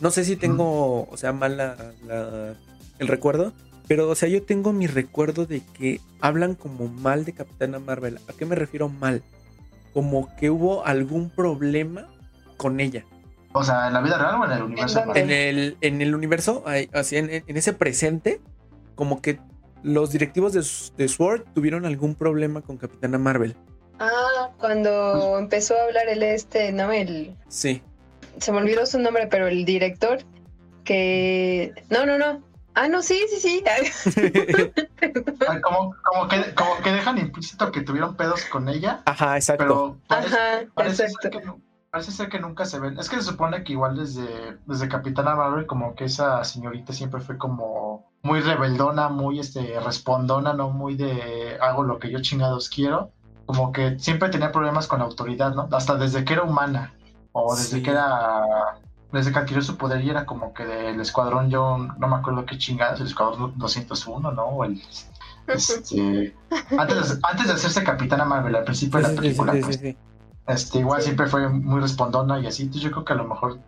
No 0.00 0.10
sé 0.10 0.24
si 0.24 0.34
tengo, 0.36 1.08
o 1.08 1.16
sea, 1.16 1.32
mal 1.32 1.56
la- 1.56 1.76
la- 2.06 2.54
el 2.98 3.08
recuerdo, 3.08 3.52
pero, 3.86 4.08
o 4.08 4.14
sea, 4.14 4.28
yo 4.28 4.42
tengo 4.42 4.72
mi 4.72 4.86
recuerdo 4.86 5.46
de 5.46 5.62
que 5.78 6.00
hablan 6.20 6.54
como 6.54 6.88
mal 6.88 7.24
de 7.24 7.32
Capitana 7.32 7.78
Marvel. 7.78 8.18
¿A 8.28 8.32
qué 8.34 8.44
me 8.44 8.54
refiero 8.54 8.88
mal? 8.88 9.22
Como 9.94 10.34
que 10.36 10.50
hubo 10.50 10.84
algún 10.84 11.30
problema 11.30 12.06
con 12.56 12.80
ella. 12.80 13.04
O 13.52 13.64
sea, 13.64 13.86
en 13.88 13.94
la 13.94 14.00
vida 14.02 14.18
real 14.18 14.34
o 14.40 14.44
en 14.44 14.52
el 14.52 14.62
universo. 14.62 15.02
¿En 15.14 15.30
el, 15.30 15.76
en 15.80 16.02
el 16.02 16.14
universo, 16.14 16.62
hay- 16.66 16.90
así 16.92 17.16
en, 17.16 17.30
en 17.30 17.56
ese 17.56 17.72
presente, 17.72 18.40
como 18.94 19.22
que 19.22 19.38
los 19.82 20.10
directivos 20.12 20.52
de, 20.52 20.62
de 21.02 21.08
SWORD 21.08 21.44
tuvieron 21.54 21.86
algún 21.86 22.14
problema 22.14 22.60
con 22.60 22.76
Capitana 22.76 23.16
Marvel. 23.16 23.56
Ah, 24.00 24.50
cuando 24.58 25.38
empezó 25.38 25.74
a 25.76 25.84
hablar 25.84 26.08
el 26.08 26.22
este, 26.22 26.72
no, 26.72 26.92
el, 26.92 27.34
Sí. 27.48 27.80
se 28.38 28.52
me 28.52 28.58
olvidó 28.58 28.84
su 28.86 28.98
nombre, 28.98 29.28
pero 29.28 29.48
el 29.48 29.64
director 29.64 30.18
que, 30.84 31.72
no, 31.90 32.06
no, 32.06 32.18
no. 32.18 32.42
Ah, 32.80 32.86
no, 32.86 33.02
sí, 33.02 33.18
sí, 33.28 33.40
sí. 33.40 33.64
Ay, 35.48 35.60
como, 35.60 35.96
como, 36.04 36.28
que, 36.28 36.54
como 36.54 36.76
que 36.82 36.92
dejan 36.92 37.18
implícito 37.18 37.72
que 37.72 37.80
tuvieron 37.80 38.14
pedos 38.14 38.44
con 38.44 38.68
ella, 38.68 39.02
Ajá, 39.04 39.34
exacto. 39.36 39.64
pero 39.64 39.96
parece, 40.06 40.36
Ajá, 40.36 40.66
parece 40.74 41.08
ser 41.08 41.30
que, 41.32 41.40
parece 41.90 42.12
ser 42.12 42.28
que 42.28 42.38
nunca 42.38 42.64
se 42.66 42.78
ven. 42.78 42.96
Es 42.96 43.08
que 43.08 43.16
se 43.16 43.22
supone 43.22 43.64
que 43.64 43.72
igual 43.72 43.96
desde, 43.96 44.58
desde 44.66 44.88
Capitana 44.88 45.34
Marvel, 45.34 45.66
como 45.66 45.96
que 45.96 46.04
esa 46.04 46.44
señorita 46.44 46.92
siempre 46.92 47.20
fue 47.20 47.36
como 47.36 48.12
muy 48.22 48.40
rebeldona, 48.42 49.08
muy 49.08 49.40
este, 49.40 49.80
respondona, 49.80 50.52
no 50.52 50.70
muy 50.70 50.94
de 50.94 51.58
hago 51.60 51.82
lo 51.82 51.98
que 51.98 52.10
yo 52.12 52.20
chingados 52.20 52.68
quiero. 52.68 53.10
Como 53.46 53.72
que 53.72 53.98
siempre 53.98 54.28
tenía 54.28 54.52
problemas 54.52 54.86
con 54.86 55.00
la 55.00 55.06
autoridad, 55.06 55.52
¿no? 55.52 55.68
Hasta 55.72 55.96
desde 55.96 56.24
que 56.24 56.34
era 56.34 56.42
humana, 56.44 56.94
o 57.32 57.56
desde 57.56 57.78
Sí. 57.78 57.82
que 57.82 57.90
era 57.90 58.42
desde 59.12 59.32
que 59.32 59.38
adquirió 59.38 59.62
su 59.62 59.76
poder 59.76 60.02
y 60.04 60.10
era 60.10 60.26
como 60.26 60.52
que 60.52 60.64
del 60.66 61.00
escuadrón, 61.00 61.50
yo 61.50 61.78
no 61.98 62.08
me 62.08 62.16
acuerdo 62.16 62.44
qué 62.46 62.58
chingadas, 62.58 63.00
el 63.00 63.06
escuadrón 63.06 63.54
201, 63.56 64.32
¿no? 64.32 64.44
O 64.44 64.64
el, 64.64 64.82
este, 65.46 66.34
antes, 66.78 67.08
de, 67.08 67.18
antes 67.22 67.46
de 67.46 67.52
hacerse 67.54 67.82
Capitana 67.84 68.24
Marvel, 68.24 68.54
al 68.56 68.64
principio 68.64 69.00
Sí, 69.00 69.02
de 69.02 69.02
la 69.02 69.08
sí, 69.08 69.14
sí, 69.16 69.20
película, 69.22 69.52
sí, 69.54 69.60
pues, 69.62 69.76
sí, 69.76 69.82
sí. 69.92 69.96
este, 70.46 70.78
igual 70.80 71.00
Sí. 71.00 71.04
siempre 71.06 71.26
fue 71.26 71.48
muy 71.48 71.80
respondona 71.80 72.38
y 72.40 72.46
así, 72.46 72.64
entonces 72.64 72.82
yo 72.82 72.90
creo 72.90 73.04
que 73.04 73.12
a 73.14 73.16
lo 73.16 73.24
mejor 73.28 73.58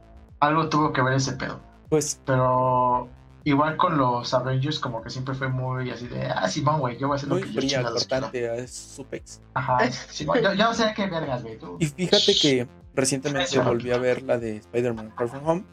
algo 0.40 0.68
tuvo 0.68 0.92
que 0.92 1.02
ver 1.02 1.14
ese 1.14 1.32
pedo. 1.32 1.58
Pues 1.88 2.20
Pero 2.24 3.08
igual 3.44 3.76
con 3.76 3.96
los 3.96 4.32
Avengers 4.34 4.78
como 4.78 5.02
que 5.02 5.10
siempre 5.10 5.34
fue 5.34 5.48
muy 5.48 5.90
así 5.90 6.06
de, 6.08 6.26
ah, 6.26 6.48
Simón, 6.48 6.80
güey, 6.80 6.98
yo 6.98 7.08
voy 7.08 7.14
a 7.14 7.18
hacer 7.18 7.28
lo 7.28 7.36
que 7.40 7.46
yo 7.52 7.60
fría, 7.60 7.78
quiero". 7.80 7.94
cortante, 7.94 8.58
es 8.64 8.70
su 8.72 9.04
pex. 9.04 9.40
Ajá, 9.54 9.90
Simón, 9.90 10.38
yo, 10.42 10.52
yo 10.54 10.74
sé 10.74 10.92
qué 10.94 11.06
vergas, 11.06 11.42
güey, 11.42 11.58
tú. 11.58 11.76
Y 11.80 11.86
fíjate 11.86 12.34
que 12.40 12.66
recientemente 12.94 13.58
volví 13.60 13.90
a 13.92 13.98
ver 13.98 14.22
la 14.22 14.38
de 14.38 14.56
Spider-Man 14.56 15.12
Far 15.16 15.28
From 15.28 15.46
Home. 15.48 15.64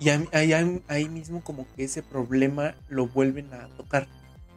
Y 0.00 0.08
ahí, 0.08 0.28
ahí- 0.32 0.82
ahí- 0.88 1.08
mismo 1.08 1.42
como 1.44 1.66
que 1.76 1.84
ese 1.84 2.02
problema 2.02 2.74
lo 2.88 3.06
vuelven 3.06 3.52
a 3.54 3.68
tocar. 3.76 4.08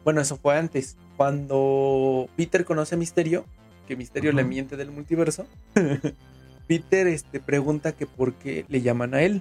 Bueno, 0.02 0.20
eso 0.20 0.36
fue 0.36 0.56
antes. 0.58 0.96
Cuando 1.16 2.28
Peter 2.36 2.64
conoce 2.64 2.94
a 2.96 2.98
Misterio, 2.98 3.44
que 3.86 3.94
Misterio 3.96 4.32
le 4.32 4.42
Ujú. 4.42 4.48
miente 4.48 4.76
del 4.76 4.90
multiverso, 4.90 5.46
Peter 6.66 7.06
este, 7.06 7.38
pregunta 7.40 7.92
que 7.92 8.06
por 8.06 8.34
qué 8.34 8.64
le 8.68 8.82
llaman 8.82 9.14
a 9.14 9.22
él. 9.22 9.40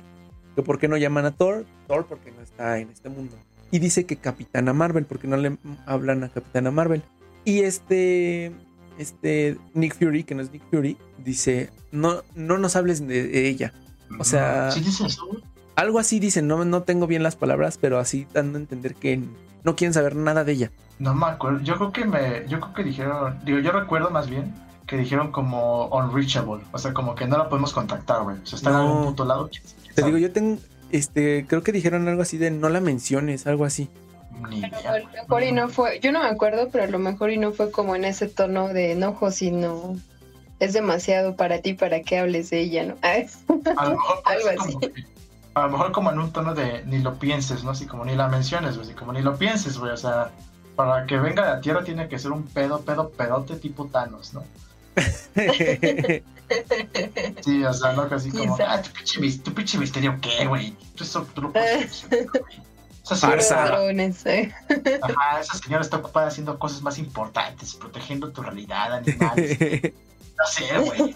Que 0.56 0.62
por 0.64 0.80
qué 0.80 0.88
no 0.88 0.98
llaman 0.98 1.26
a 1.26 1.32
Thor. 1.32 1.66
Thor 1.88 2.06
porque 2.06 2.32
no 2.32 2.42
está 2.42 2.80
en 2.80 2.90
este 2.90 3.10
mundo. 3.10 3.36
Y 3.72 3.80
dice 3.80 4.06
que 4.06 4.16
Capitana 4.16 4.74
Marvel, 4.74 5.06
porque 5.06 5.28
no 5.28 5.38
le 5.38 5.58
hablan 5.86 6.24
a 6.24 6.30
Capitana 6.30 6.72
Marvel. 6.72 7.04
Y 7.44 7.60
este, 7.62 8.52
este 8.98 9.58
Nick 9.74 9.98
Fury, 9.98 10.24
que 10.24 10.36
no 10.36 10.42
es 10.42 10.52
Nick 10.52 10.64
Fury, 10.72 10.98
dice, 11.24 11.70
no, 11.92 12.22
no 12.36 12.58
nos 12.58 12.76
hables 12.76 13.06
de, 13.06 13.28
de 13.28 13.48
ella. 13.50 13.74
o 14.20 14.24
sea- 14.24 14.72
¿Sí 14.72 14.82
dice 14.82 15.06
eso, 15.08 15.26
güey? 15.28 15.44
Algo 15.76 16.00
así 16.00 16.20
dicen, 16.22 16.48
no, 16.48 16.64
no 16.64 16.84
tengo 16.84 17.06
bien 17.06 17.22
las 17.22 17.36
palabras, 17.36 17.78
pero 17.78 18.00
así 18.00 18.26
dando 18.34 18.58
a 18.58 18.62
entender 18.62 18.96
que 18.96 19.20
no 19.66 19.76
quieren 19.76 19.94
saber 19.94 20.16
nada 20.16 20.46
de 20.46 20.54
ella. 20.54 20.72
No 21.00 21.14
me 21.14 21.26
acuerdo, 21.26 21.60
yo 21.60 21.76
creo 21.76 21.92
que 21.92 22.06
me, 22.06 22.48
yo 22.48 22.62
creo 22.62 22.74
que 22.74 22.84
dijeron, 22.86 23.40
digo, 23.44 23.60
yo 23.60 23.74
recuerdo 23.74 24.10
más 24.10 24.30
bien 24.30 24.54
que 24.88 24.96
dijeron 24.98 25.34
como 25.34 25.88
unreachable, 25.88 26.64
o 26.72 26.78
sea, 26.78 26.94
como 26.94 27.14
que 27.16 27.28
no 27.28 27.38
la 27.38 27.50
podemos 27.50 27.74
contactar, 27.74 28.24
güey, 28.24 28.38
o 28.42 28.46
sea, 28.46 28.56
está 28.56 28.70
en 28.70 28.76
algún 28.78 29.04
punto 29.06 29.26
lado. 29.26 29.50
Te 29.96 30.04
digo, 30.04 30.18
yo 30.18 30.32
tengo, 30.32 30.60
este, 30.92 31.46
creo 31.48 31.64
que 31.64 31.72
dijeron 31.72 32.08
algo 32.08 32.22
así 32.22 32.38
de 32.38 32.52
no 32.52 32.70
la 32.70 32.82
menciones, 32.82 33.48
algo 33.48 33.66
así. 33.66 33.90
Ni 34.50 34.64
A 34.64 34.68
idea, 34.68 35.00
lo 35.00 35.08
mejor 35.12 35.44
y 35.44 35.52
no 35.52 35.70
fue, 35.70 36.00
yo 36.02 36.12
no 36.12 36.22
me 36.22 36.30
acuerdo, 36.30 36.70
pero 36.70 36.84
a 36.84 36.88
lo 36.88 37.00
mejor 37.00 37.32
y 37.32 37.38
no 37.38 37.54
fue 37.54 37.72
como 37.72 37.96
en 37.96 38.06
ese 38.06 38.28
tono 38.28 38.68
de 38.68 38.92
enojo, 38.92 39.32
sino 39.32 39.96
es 40.60 40.74
demasiado 40.74 41.36
para 41.36 41.62
ti 41.62 41.74
para 41.74 42.02
que 42.02 42.20
hables 42.20 42.50
de 42.50 42.60
ella, 42.62 42.86
¿no? 42.86 42.96
A 43.02 43.86
lo 43.86 43.92
mejor 43.92 44.22
Algo 44.26 44.50
así. 44.50 44.74
como 44.74 44.92
a 45.56 45.62
lo 45.62 45.70
mejor 45.70 45.92
como 45.94 46.12
en 46.12 46.20
un 46.20 46.32
tono 46.32 46.54
de 46.54 46.84
ni 46.86 47.00
lo 47.00 47.18
pienses, 47.18 47.64
¿no? 47.64 47.72
Así 47.72 47.86
como 47.86 48.04
ni 48.04 48.14
la 48.14 48.28
menciones, 48.28 48.76
güey, 48.76 48.88
así 48.88 48.94
como 48.96 49.14
ni 49.14 49.22
lo 49.22 49.38
pienses, 49.38 49.78
güey, 49.78 49.94
o 49.94 49.98
sea, 49.98 50.30
para 50.76 51.06
que 51.06 51.18
venga 51.18 51.46
de 51.46 51.50
la 51.52 51.62
Tierra 51.62 51.84
tiene 51.84 52.10
que 52.10 52.20
ser 52.20 52.34
un 52.34 52.44
pedo, 52.44 52.82
pedo, 52.82 53.10
pedote 53.10 53.56
tipo 53.56 53.86
Thanos, 53.86 54.34
¿no? 54.34 54.44
Sí, 57.44 57.64
o 57.64 57.74
sea, 57.74 57.94
no 57.94 58.08
casi 58.08 58.30
como, 58.30 58.56
ah, 58.68 58.80
tu 58.82 58.92
pinche, 58.92 59.20
mis- 59.20 59.42
tu 59.42 59.52
pinche 59.54 59.78
misterio, 59.80 60.18
¿qué, 60.22 60.46
güey? 60.46 60.76
Tú 60.96 61.04
Eso 61.04 61.28
tú 61.34 61.42
lo 61.44 61.52
puedes 61.52 62.06
güey. 62.10 62.26
Farsa. 63.04 63.66
Ladrones, 63.66 64.26
eh. 64.26 64.52
ajá, 65.02 65.40
esa 65.40 65.58
señora 65.58 65.82
está 65.84 65.98
ocupada 65.98 66.28
haciendo 66.28 66.58
cosas 66.58 66.82
más 66.82 66.98
importantes, 66.98 67.76
protegiendo 67.76 68.32
tu 68.32 68.42
realidad, 68.42 68.94
animales, 68.94 69.58
no 70.38 70.46
sé, 70.48 70.78
güey. 70.80 71.14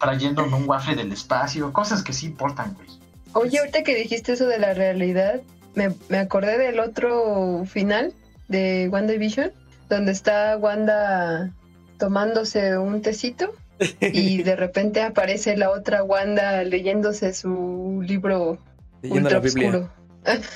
Trayendo 0.00 0.44
un 0.44 0.68
waffle 0.68 0.94
del 0.96 1.12
espacio, 1.12 1.72
cosas 1.72 2.02
que 2.02 2.12
sí 2.12 2.26
importan, 2.26 2.74
güey. 2.74 2.88
Oye, 3.34 3.58
ahorita 3.58 3.82
que 3.82 3.94
dijiste 3.94 4.32
eso 4.32 4.46
de 4.46 4.58
la 4.58 4.72
realidad, 4.74 5.40
me, 5.74 5.94
me 6.08 6.18
acordé 6.18 6.56
del 6.56 6.80
otro 6.80 7.64
final 7.66 8.12
de 8.48 8.88
WandaVision, 8.90 9.52
donde 9.90 10.12
está 10.12 10.56
Wanda 10.56 11.52
tomándose 11.98 12.78
un 12.78 13.02
tecito 13.02 13.52
y 14.00 14.42
de 14.42 14.56
repente 14.56 15.02
aparece 15.02 15.56
la 15.56 15.70
otra 15.70 16.02
Wanda 16.02 16.62
leyéndose 16.64 17.32
su 17.34 18.00
libro 18.02 18.58
Leyendo 19.02 19.22
ultra 19.28 19.38
la 19.38 19.44
Biblia. 19.44 19.68
oscuro, 19.68 19.90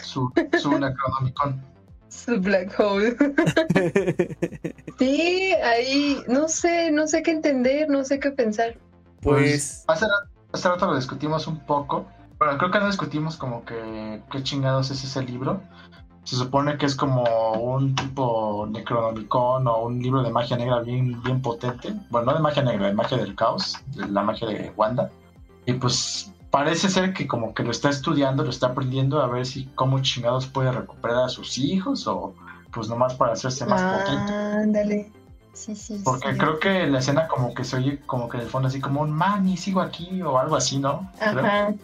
Su, 0.02 0.32
su 0.60 0.78
Necronomicon. 0.78 1.62
su 2.08 2.40
black 2.40 2.78
hole. 2.78 3.16
Sí, 4.98 5.52
ahí 5.64 6.18
no 6.28 6.48
sé, 6.48 6.90
no 6.92 7.06
sé 7.08 7.22
qué 7.22 7.32
entender, 7.32 7.88
no 7.88 8.04
sé 8.04 8.20
qué 8.20 8.30
pensar. 8.30 8.76
Pues, 9.20 9.84
Hace, 9.88 10.06
ra- 10.06 10.28
hace 10.52 10.68
rato 10.68 10.86
lo 10.86 10.96
discutimos 10.96 11.46
un 11.46 11.58
poco. 11.60 12.06
Bueno, 12.38 12.58
creo 12.58 12.70
que 12.70 12.78
no 12.80 12.86
discutimos 12.86 13.36
como 13.36 13.64
que 13.64 14.20
qué 14.30 14.42
chingados 14.42 14.90
es 14.90 15.02
ese 15.04 15.22
libro. 15.22 15.62
Se 16.24 16.36
supone 16.36 16.78
que 16.78 16.86
es 16.86 16.94
como 16.94 17.24
un 17.54 17.94
tipo 17.94 18.66
Necronomicon 18.70 19.66
o 19.66 19.82
un 19.84 20.00
libro 20.00 20.22
de 20.22 20.30
magia 20.30 20.56
negra 20.56 20.80
bien, 20.80 21.20
bien 21.22 21.42
potente. 21.42 21.92
Bueno, 22.10 22.26
no 22.26 22.34
de 22.34 22.40
magia 22.40 22.62
negra, 22.62 22.86
de 22.86 22.94
magia 22.94 23.18
del 23.18 23.34
caos, 23.34 23.76
de 23.96 24.06
la 24.08 24.22
magia 24.22 24.48
de 24.48 24.72
Wanda. 24.76 25.10
Y 25.66 25.72
pues 25.74 26.32
parece 26.50 26.88
ser 26.88 27.12
que 27.12 27.26
como 27.26 27.54
que 27.54 27.64
lo 27.64 27.70
está 27.70 27.88
estudiando, 27.88 28.44
lo 28.44 28.50
está 28.50 28.68
aprendiendo 28.68 29.20
a 29.20 29.26
ver 29.26 29.46
si 29.46 29.66
cómo 29.74 30.00
chingados 30.00 30.46
puede 30.46 30.70
recuperar 30.70 31.24
a 31.24 31.28
sus 31.28 31.58
hijos 31.58 32.06
o 32.06 32.34
pues 32.72 32.88
nomás 32.88 33.14
para 33.14 33.32
hacerse 33.32 33.66
más 33.66 33.82
potente. 33.82 34.32
Ándale. 34.32 35.10
Sí, 35.54 35.76
sí, 35.76 36.00
Porque 36.02 36.32
sí. 36.32 36.38
creo 36.38 36.58
que 36.58 36.86
la 36.86 37.00
escena 37.00 37.28
como 37.28 37.52
que 37.52 37.64
se 37.64 37.76
oye 37.76 38.00
como 38.06 38.28
que 38.28 38.38
en 38.38 38.44
el 38.44 38.48
fondo 38.48 38.68
así 38.68 38.80
como 38.80 39.02
un 39.02 39.10
mami, 39.10 39.56
sigo 39.56 39.80
aquí 39.80 40.22
o 40.22 40.38
algo 40.38 40.56
así, 40.56 40.78
¿no? 40.78 41.10
Creo. 41.18 41.40
Ajá. 41.40 41.74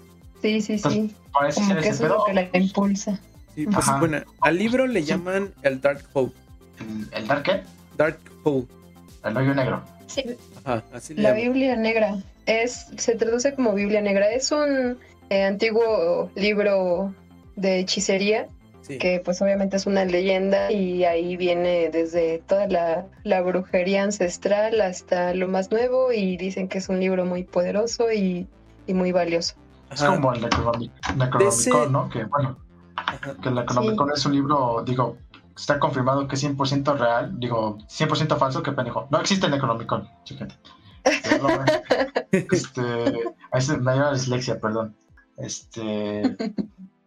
Sí, 0.40 0.60
sí, 0.60 0.78
sí. 0.78 1.14
Parece 1.32 1.60
Como 1.60 1.72
ser 1.74 1.82
que 1.82 1.88
eso 1.88 2.04
es 2.04 2.10
lo 2.10 2.24
que 2.24 2.32
la 2.34 2.48
impulsa. 2.52 3.20
Sí, 3.58 3.66
pues 3.66 3.88
Ajá. 3.88 3.98
bueno, 3.98 4.18
al 4.40 4.56
libro 4.58 4.86
le 4.86 5.00
Sí. 5.00 5.06
llaman 5.06 5.52
el 5.62 5.80
Dark 5.80 6.04
Hole. 6.12 6.32
El, 6.80 7.08
el 7.22 7.26
Dark 7.26 7.42
¿qué? 7.42 7.62
Dark 7.96 8.18
Hole. 8.44 8.66
El 9.24 9.36
hoyo 9.36 9.54
negro. 9.54 9.82
Sí, 10.06 10.24
Ajá, 10.64 10.82
así 10.92 11.14
le 11.14 11.22
La 11.22 11.30
llaman. 11.30 11.44
Biblia 11.44 11.76
Negra 11.76 12.16
es, 12.46 12.86
se 12.96 13.14
traduce 13.16 13.54
como 13.54 13.74
Biblia 13.74 14.00
Negra. 14.00 14.30
Es 14.30 14.52
un 14.52 14.98
eh, 15.30 15.42
antiguo 15.44 16.30
libro 16.36 17.12
de 17.56 17.80
hechicería 17.80 18.46
Sí. 18.82 18.96
que 18.96 19.20
pues 19.22 19.42
obviamente 19.42 19.76
es 19.76 19.84
una 19.86 20.06
leyenda 20.06 20.72
y 20.72 21.04
ahí 21.04 21.36
viene 21.36 21.90
desde 21.90 22.38
toda 22.38 22.66
la, 22.68 23.04
la 23.22 23.42
brujería 23.42 24.02
ancestral 24.02 24.80
hasta 24.80 25.34
lo 25.34 25.46
más 25.46 25.70
nuevo 25.70 26.10
y 26.10 26.38
dicen 26.38 26.68
que 26.68 26.78
es 26.78 26.88
un 26.88 26.98
libro 26.98 27.26
muy 27.26 27.42
poderoso 27.44 28.10
y, 28.12 28.46
y 28.86 28.94
muy 28.94 29.12
valioso. 29.12 29.56
Es 29.92 30.02
como 30.02 30.32
el 30.32 30.40
Necronomi- 30.42 30.90
Necronomicon, 31.16 31.48
ese- 31.48 31.90
¿no? 31.90 32.08
Que 32.08 32.24
bueno, 32.24 32.56
que 33.42 33.48
el 33.48 33.54
Necronomicon 33.54 34.10
es 34.12 34.24
un 34.26 34.32
libro, 34.34 34.82
digo, 34.84 35.18
está 35.56 35.78
confirmado 35.78 36.26
que 36.28 36.36
es 36.36 36.44
100% 36.44 36.96
real, 36.96 37.38
digo, 37.38 37.78
100% 37.88 38.36
falso, 38.36 38.62
que 38.62 38.72
pendejo. 38.72 39.08
No 39.10 39.20
existe 39.20 39.48
chéquate. 40.24 40.54
Pero 41.22 41.48
lo- 41.48 41.64
Este, 42.30 43.24
me 43.78 43.96
la 43.96 44.12
dislexia, 44.12 44.60
perdón. 44.60 44.96
Este, 45.36 46.36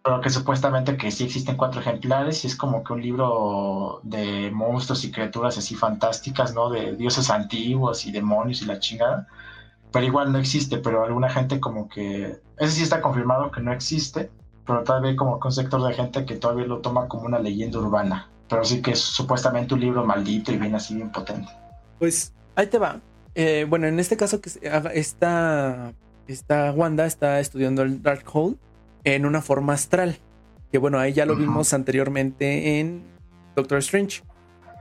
pero 0.03 0.21
que 0.21 0.29
supuestamente 0.29 0.97
que 0.97 1.11
sí 1.11 1.25
existen 1.25 1.57
cuatro 1.57 1.81
ejemplares 1.81 2.43
y 2.43 2.47
es 2.47 2.55
como 2.55 2.83
que 2.83 2.93
un 2.93 3.01
libro 3.01 3.99
de 4.03 4.49
monstruos 4.51 5.03
y 5.03 5.11
criaturas 5.11 5.57
así 5.57 5.75
fantásticas, 5.75 6.53
¿no? 6.55 6.69
De 6.69 6.95
dioses 6.95 7.29
antiguos 7.29 8.05
y 8.05 8.11
demonios 8.11 8.61
y 8.61 8.65
la 8.65 8.79
chingada. 8.79 9.27
Pero 9.91 10.05
igual 10.05 10.31
no 10.31 10.39
existe, 10.39 10.77
pero 10.77 11.03
alguna 11.03 11.29
gente 11.29 11.59
como 11.59 11.87
que... 11.89 12.41
Ese 12.57 12.71
sí 12.71 12.83
está 12.83 13.01
confirmado 13.01 13.51
que 13.51 13.61
no 13.61 13.73
existe, 13.73 14.31
pero 14.65 14.83
todavía 14.83 15.11
hay 15.11 15.15
como 15.15 15.39
que 15.39 15.47
un 15.47 15.51
sector 15.53 15.81
de 15.87 15.93
gente 15.93 16.25
que 16.25 16.35
todavía 16.35 16.65
lo 16.65 16.79
toma 16.79 17.07
como 17.07 17.23
una 17.25 17.39
leyenda 17.39 17.79
urbana. 17.79 18.29
Pero 18.47 18.63
sí 18.65 18.81
que 18.81 18.91
es 18.91 18.99
supuestamente 18.99 19.73
un 19.73 19.79
libro 19.79 20.05
maldito 20.05 20.51
y 20.51 20.57
bien 20.57 20.75
así, 20.75 20.95
bien 20.95 21.11
potente. 21.11 21.47
Pues 21.99 22.33
ahí 22.55 22.67
te 22.67 22.77
va. 22.77 22.99
Eh, 23.33 23.65
bueno, 23.69 23.87
en 23.87 23.97
este 23.99 24.17
caso 24.17 24.41
que 24.41 24.49
se- 24.49 24.69
haga- 24.69 24.91
esta, 24.93 25.93
esta 26.27 26.71
Wanda 26.73 27.05
está 27.05 27.39
estudiando 27.39 27.81
el 27.81 28.01
Dark 28.01 28.25
Hole 28.33 28.57
en 29.05 29.25
una 29.25 29.41
forma 29.41 29.73
astral. 29.73 30.17
Que 30.71 30.77
bueno, 30.77 30.99
ahí 30.99 31.13
ya 31.13 31.25
lo 31.25 31.35
vimos 31.35 31.73
anteriormente 31.73 32.79
en 32.79 33.03
Doctor 33.55 33.77
Strange. 33.79 34.21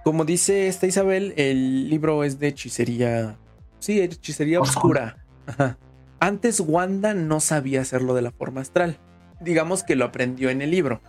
Como 0.05 0.25
dice 0.25 0.67
esta 0.69 0.87
Isabel, 0.87 1.35
el 1.37 1.89
libro 1.91 2.25
es 2.25 2.39
de 2.39 2.49
hechicería. 2.49 3.37
Sí, 3.79 4.01
hechicería 4.01 4.61
Oscura. 4.61 5.17
oscura. 5.47 5.65
Ajá. 5.67 5.79
Antes 6.21 6.61
Wanda 6.61 7.15
no 7.15 7.41
sabía 7.41 7.81
hacerlo 7.83 8.15
de 8.15 8.23
la 8.23 8.31
forma 8.31 8.61
astral. 8.61 8.99
Digamos 9.41 9.83
que 9.83 9.97
lo 9.97 10.05
aprendió 10.05 10.51
en 10.51 10.63
el 10.63 10.71
libro. 10.71 11.01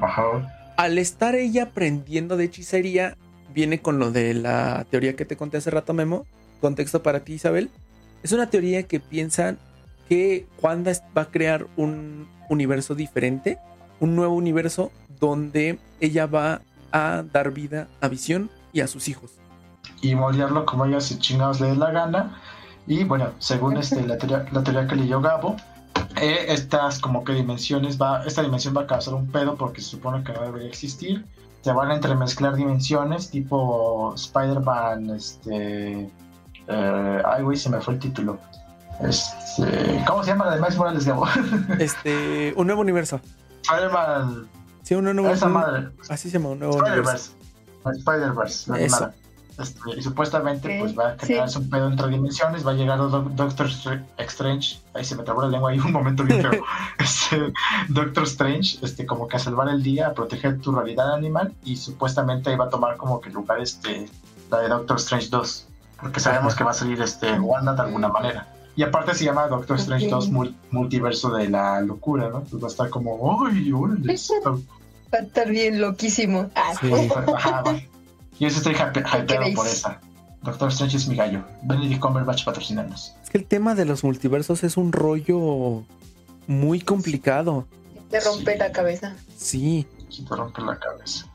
Ajá. 0.00 0.72
al 0.76 0.96
estar 0.96 1.34
ella 1.34 1.64
aprendiendo 1.64 2.36
de 2.36 2.44
hechicería, 2.44 3.16
viene 3.52 3.80
con 3.80 3.98
lo 3.98 4.12
de 4.12 4.32
la 4.32 4.86
teoría 4.90 5.16
que 5.16 5.24
te 5.24 5.36
conté 5.36 5.56
hace 5.56 5.70
rato, 5.70 5.92
Memo. 5.92 6.24
Contexto 6.60 7.02
para 7.02 7.20
ti, 7.20 7.34
Isabel. 7.34 7.70
Es 8.22 8.32
una 8.32 8.48
teoría 8.48 8.84
que 8.84 9.00
piensan 9.00 9.58
que 10.08 10.46
Wanda 10.62 10.92
va 11.16 11.22
a 11.22 11.30
crear 11.30 11.66
un 11.76 12.28
universo 12.48 12.94
diferente, 12.94 13.58
un 14.00 14.16
nuevo 14.16 14.34
universo 14.34 14.90
donde 15.20 15.78
ella 16.00 16.26
va 16.26 16.62
a 16.92 17.24
dar 17.32 17.50
vida 17.52 17.88
a 18.00 18.08
Visión 18.08 18.50
y 18.72 18.80
a 18.80 18.86
sus 18.86 19.08
hijos. 19.08 19.32
y 20.00 20.14
moldearlo 20.14 20.64
como 20.64 20.86
ellos 20.86 21.04
si 21.06 21.18
chingados 21.18 21.60
le 21.60 21.68
dé 21.68 21.76
la 21.76 21.90
gana. 21.90 22.40
Y 22.86 23.04
bueno, 23.04 23.32
según 23.38 23.76
este, 23.76 24.06
la, 24.06 24.16
teoría, 24.16 24.46
la 24.52 24.62
teoría 24.62 24.86
que 24.86 24.96
leyó 24.96 25.20
Gabo, 25.20 25.56
eh, 26.22 26.52
estas 26.52 26.98
como 26.98 27.24
que 27.24 27.32
dimensiones 27.32 28.00
va, 28.00 28.24
esta 28.24 28.42
dimensión 28.42 28.76
va 28.76 28.82
a 28.82 28.86
causar 28.86 29.14
un 29.14 29.26
pedo 29.30 29.56
porque 29.56 29.80
se 29.80 29.90
supone 29.90 30.22
que 30.24 30.32
no 30.32 30.42
debería 30.42 30.68
existir. 30.68 31.24
Se 31.62 31.72
van 31.72 31.90
a 31.90 31.94
entremezclar 31.94 32.54
dimensiones 32.54 33.30
tipo 33.30 34.14
Spider-Man, 34.14 35.10
este... 35.10 36.08
eh, 36.68 37.22
ay, 37.24 37.42
güey, 37.42 37.56
se 37.56 37.68
me 37.70 37.80
fue 37.80 37.94
el 37.94 38.00
título. 38.00 38.38
Este, 39.00 40.02
¿Cómo 40.06 40.22
se 40.24 40.30
llama 40.30 40.46
la 40.46 40.54
de 40.56 40.60
Miles 40.60 40.76
Morales, 40.76 41.06
Gabo? 41.06 41.26
Este, 41.78 42.52
un 42.56 42.66
nuevo 42.66 42.80
universo. 42.82 43.20
Spider-Man, 43.62 44.48
Sí, 44.82 44.94
un 44.94 45.04
nuevo 45.04 45.28
esa 45.30 45.46
un- 45.46 45.52
madre. 45.52 45.88
Así 46.08 46.30
se 46.30 46.38
llama, 46.38 46.50
un 46.50 46.60
nuevo 46.60 46.76
universo. 46.78 47.32
Spider-Verse. 47.84 48.72
Spider-Verse. 48.72 49.08
Este, 49.58 49.80
y 49.98 50.02
supuestamente 50.02 50.68
Ok, 50.68 50.80
pues 50.80 50.98
va 50.98 51.08
a 51.10 51.18
generarse 51.18 51.58
un 51.58 51.68
pedo 51.68 51.88
entre 51.88 52.08
dimensiones, 52.08 52.64
va 52.64 52.70
a 52.70 52.74
llegar 52.74 52.98
Doc- 52.98 53.30
Doctor 53.30 53.66
Str- 53.68 54.04
Strange, 54.18 54.78
ahí 54.94 55.04
se 55.04 55.16
me 55.16 55.24
trabó 55.24 55.42
la 55.42 55.48
lengua 55.48 55.70
ahí 55.72 55.80
un 55.80 55.90
momento 55.92 56.22
bien 56.22 56.40
feo, 56.42 56.62
este, 56.98 57.52
Doctor 57.88 58.22
Strange, 58.24 58.78
este, 58.82 59.04
como 59.04 59.26
que 59.26 59.36
a 59.36 59.40
salvar 59.40 59.68
el 59.68 59.82
día, 59.82 60.06
a 60.08 60.14
proteger 60.14 60.60
tu 60.60 60.70
realidad 60.72 61.12
animal 61.12 61.52
y 61.64 61.74
supuestamente 61.76 62.50
ahí 62.50 62.56
va 62.56 62.66
a 62.66 62.70
tomar 62.70 62.96
como 62.96 63.20
que 63.20 63.30
lugar 63.30 63.60
este, 63.60 64.08
la 64.50 64.60
de 64.60 64.68
Doctor 64.68 64.96
Strange 64.98 65.28
2, 65.30 65.66
porque 66.00 66.20
sabemos 66.20 66.54
que 66.54 66.62
va 66.62 66.70
a 66.70 66.74
salir 66.74 67.00
este, 67.02 67.32
Wanda 67.40 67.74
de 67.74 67.82
alguna 67.82 68.08
manera. 68.08 68.46
Y 68.76 68.84
aparte 68.84 69.12
se 69.12 69.24
llama 69.24 69.48
Doctor 69.48 69.76
Strange 69.78 70.04
Ok. 70.06 70.12
2 70.12 70.30
mul- 70.30 70.54
Multiverso 70.70 71.30
de 71.30 71.48
la 71.48 71.80
Locura, 71.80 72.28
¿no? 72.28 72.42
Pues 72.44 72.62
va 72.62 72.68
a 72.68 72.70
estar 72.70 72.88
como, 72.90 73.44
¡ay, 73.44 73.72
órale! 73.72 74.12
Va 75.12 75.18
a 75.18 75.22
estar 75.22 75.48
bien 75.50 75.80
loquísimo. 75.80 76.48
Sí. 76.80 76.92
Ajá, 77.34 77.62
va. 77.62 77.76
Yo 78.40 78.48
sí 78.50 78.56
estoy 78.58 78.74
hype- 78.74 79.04
hypeado 79.22 79.54
por 79.54 79.66
esa. 79.66 80.00
Doctor 80.42 80.68
Strange 80.70 80.96
es 80.96 81.08
mi 81.08 81.16
gallo. 81.16 81.44
Benedict 81.62 82.00
Cumberbatch 82.00 82.44
patrocinarnos. 82.44 83.14
Es 83.22 83.30
que 83.30 83.38
el 83.38 83.44
tema 83.46 83.74
de 83.74 83.84
los 83.84 84.04
multiversos 84.04 84.62
es 84.64 84.76
un 84.76 84.92
rollo 84.92 85.84
muy 86.46 86.80
complicado. 86.80 87.66
Te 88.10 88.20
rompe 88.20 88.56
la 88.56 88.70
cabeza. 88.72 89.14
Sí. 89.36 89.86
Si 90.08 90.24
te 90.24 90.34
rompe 90.36 90.62
la 90.62 90.78
cabeza. 90.78 91.26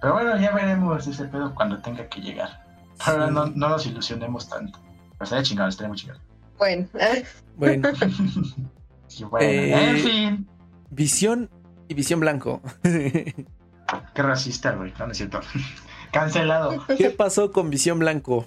Pero 0.00 0.14
bueno, 0.14 0.38
ya 0.38 0.52
veremos 0.52 1.06
ese 1.06 1.24
pedo 1.24 1.54
cuando 1.54 1.78
tenga 1.78 2.06
que 2.08 2.20
llegar. 2.20 2.62
Ahora 3.00 3.28
Sí. 3.28 3.32
no, 3.34 3.46
no 3.46 3.68
nos 3.70 3.86
ilusionemos 3.86 4.48
tanto. 4.48 4.78
Pero 5.12 5.24
estaría 5.24 5.42
chingado, 5.44 5.68
estaría 5.68 5.88
muy 5.88 5.98
chingado. 5.98 6.20
Bueno, 6.58 6.86
Bueno, 7.56 7.88
y 9.18 9.24
bueno, 9.24 9.46
Eh, 9.46 9.90
en 9.90 9.96
fin. 9.98 10.48
visión 10.90 11.50
y 11.88 11.94
visión 11.94 12.20
blanco. 12.20 12.60
Qué 12.82 14.22
racista, 14.22 14.72
güey. 14.72 14.92
No, 14.98 15.06
no 15.06 15.12
es 15.12 15.18
cierto. 15.18 15.40
Cancelado. 16.12 16.84
¿Qué 16.96 17.10
pasó 17.10 17.50
con 17.52 17.70
visión 17.70 17.98
blanco? 17.98 18.46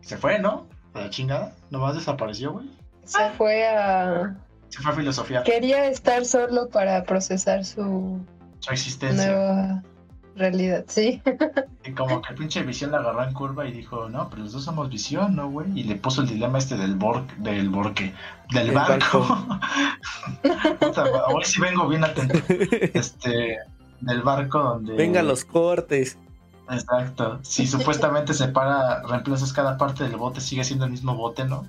Se 0.00 0.16
fue, 0.16 0.38
¿no? 0.38 0.66
A 0.94 1.00
la 1.00 1.10
chingada. 1.10 1.54
Nomás 1.70 1.94
desapareció, 1.94 2.52
güey. 2.52 2.70
se 3.04 3.30
fue 3.36 3.66
a, 3.68 4.36
Se 4.68 4.80
fue 4.80 4.92
a 4.92 4.94
filosofía. 4.94 5.42
Quería 5.42 5.86
estar 5.86 6.24
solo 6.24 6.68
para 6.68 7.04
procesar 7.04 7.64
su 7.64 8.20
Su 8.60 8.70
existencia. 8.72 9.26
nueva 9.26 9.82
realidad, 10.36 10.84
sí. 10.88 11.20
Y 11.84 11.92
como 11.92 12.22
que 12.22 12.30
el 12.32 12.38
pinche 12.38 12.62
visión 12.62 12.92
la 12.92 12.98
agarró 12.98 13.24
en 13.24 13.34
curva 13.34 13.66
y 13.66 13.72
dijo, 13.72 14.08
no, 14.08 14.30
pero 14.30 14.42
los 14.42 14.52
dos 14.52 14.64
somos 14.64 14.88
visión, 14.88 15.34
¿no, 15.36 15.50
güey? 15.50 15.66
Y 15.78 15.82
le 15.84 15.96
puso 15.96 16.22
el 16.22 16.28
dilema 16.28 16.58
este 16.58 16.76
del 16.76 16.94
bor 16.94 17.26
del 17.38 17.68
borque, 17.68 18.14
del 18.52 18.68
El 18.68 18.74
barco. 18.74 19.26
Puta, 20.80 21.04
hoy 21.28 21.44
sí 21.44 21.60
vengo 21.60 21.88
bien 21.88 22.04
atento. 22.04 22.38
Este, 22.94 23.58
del 24.00 24.22
barco 24.22 24.60
donde. 24.60 24.94
Venga 24.94 25.22
los 25.22 25.44
cortes. 25.44 26.16
Exacto. 26.70 27.38
Si 27.42 27.66
supuestamente 27.66 28.34
se 28.34 28.48
para, 28.48 29.02
reemplazas 29.02 29.52
cada 29.52 29.76
parte 29.76 30.04
del 30.04 30.16
bote, 30.16 30.40
sigue 30.40 30.64
siendo 30.64 30.84
el 30.84 30.90
mismo 30.90 31.14
bote, 31.14 31.44
¿no? 31.44 31.66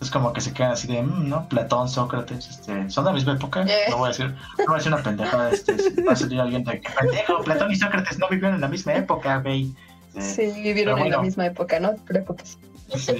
Es 0.00 0.10
como 0.10 0.32
que 0.32 0.40
se 0.40 0.54
quedan 0.54 0.72
así 0.72 0.88
de, 0.88 1.02
mm, 1.02 1.28
¿no? 1.28 1.46
Platón, 1.48 1.88
Sócrates, 1.88 2.48
este, 2.48 2.88
¿son 2.88 3.04
de 3.04 3.10
la 3.10 3.14
misma 3.14 3.32
época? 3.34 3.62
Eh. 3.64 3.86
No 3.90 3.98
voy 3.98 4.06
a 4.06 4.08
decir, 4.08 4.34
no 4.58 4.64
voy 4.66 4.74
a 4.74 4.78
decir 4.78 4.92
una 4.94 5.02
pendejada, 5.02 5.50
este, 5.50 5.78
si 5.78 6.02
va 6.02 6.12
a 6.12 6.16
salir 6.16 6.40
alguien 6.40 6.64
de, 6.64 6.80
"¿Qué 6.80 6.88
pendejo, 6.98 7.42
Platón 7.42 7.70
y 7.70 7.76
Sócrates 7.76 8.18
no 8.18 8.26
vivieron 8.30 8.54
en 8.54 8.62
la 8.62 8.68
misma 8.68 8.94
época, 8.94 9.38
güey. 9.38 9.74
Eh, 10.14 10.22
Sí, 10.22 10.52
vivieron 10.62 10.94
pero 10.94 11.06
en 11.06 11.12
la 11.12 11.20
misma 11.22 11.46
época, 11.46 11.78
¿no? 11.80 11.94
Creo 12.06 12.24
que 12.24 12.44
sí. 12.44 12.58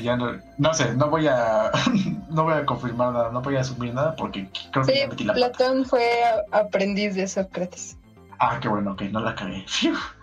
Ya 0.03 0.17
no, 0.17 0.33
no 0.59 0.75
sé, 0.75 0.95
no 0.95 1.09
voy 1.09 1.27
a 1.29 1.71
no 2.31 2.45
voy 2.45 2.55
a 2.55 2.67
confirmar 2.67 3.13
nada, 3.13 3.31
no 3.31 3.41
voy 3.43 3.57
a 3.57 3.61
asumir 3.61 3.95
nada 3.95 4.17
porque 4.17 4.49
creo 4.73 4.85
que 4.85 4.99
ya 4.99 5.07
metí 5.07 5.25
la 5.25 5.35
pata. 5.35 5.53
Platón 5.53 5.85
fue 5.85 6.03
aprendiz 6.51 7.15
de 7.15 7.29
Sócrates. 7.29 7.97
Ah, 8.39 8.59
qué 8.61 8.69
bueno, 8.69 8.97
que 8.97 9.09
no 9.11 9.21
la 9.21 9.35
cagué. 9.35 9.65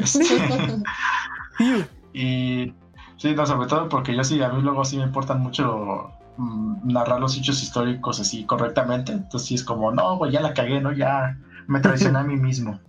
Este, 1.58 1.90
y 2.12 2.74
sí, 3.16 3.34
no, 3.34 3.46
sobre 3.46 3.68
todo 3.68 3.88
porque 3.88 4.14
yo 4.16 4.24
sí, 4.24 4.42
a 4.42 4.48
mí 4.48 4.62
luego 4.62 4.84
sí 4.84 4.96
me 4.96 5.04
importan 5.04 5.40
mucho 5.40 6.10
mm, 6.36 6.92
narrar 6.92 7.20
los 7.20 7.36
hechos 7.36 7.62
históricos 7.62 8.20
así 8.20 8.44
correctamente. 8.44 9.12
Entonces 9.12 9.48
sí 9.48 9.54
es 9.54 9.64
como, 9.64 9.92
no, 9.92 10.16
güey, 10.16 10.32
ya 10.32 10.40
la 10.40 10.54
cagué, 10.54 10.80
¿no? 10.80 10.92
Ya 10.92 11.38
me 11.66 11.80
traicioné 11.80 12.18
a 12.18 12.22
mí 12.24 12.36
mismo. 12.36 12.80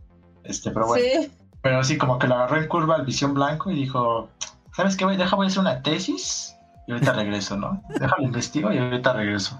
Este, 0.43 0.71
pero 0.71 0.87
bueno. 0.87 1.03
Sí, 1.05 1.31
Pero 1.61 1.83
sí, 1.83 1.97
como 1.97 2.17
que 2.17 2.27
la 2.27 2.35
agarró 2.35 2.57
en 2.57 2.67
curva 2.67 2.95
al 2.95 3.05
visión 3.05 3.33
blanco 3.35 3.69
y 3.69 3.75
dijo, 3.75 4.29
¿sabes 4.75 4.95
qué, 4.97 5.05
güey? 5.05 5.17
Deja, 5.17 5.35
voy 5.35 5.45
a 5.45 5.47
hacer 5.49 5.59
una 5.59 5.81
tesis 5.83 6.55
y 6.87 6.93
ahorita 6.93 7.13
regreso, 7.13 7.57
¿no? 7.57 7.83
Déjalo 7.89 8.23
investigo 8.23 8.71
y 8.73 8.79
ahorita 8.79 9.13
regreso. 9.13 9.59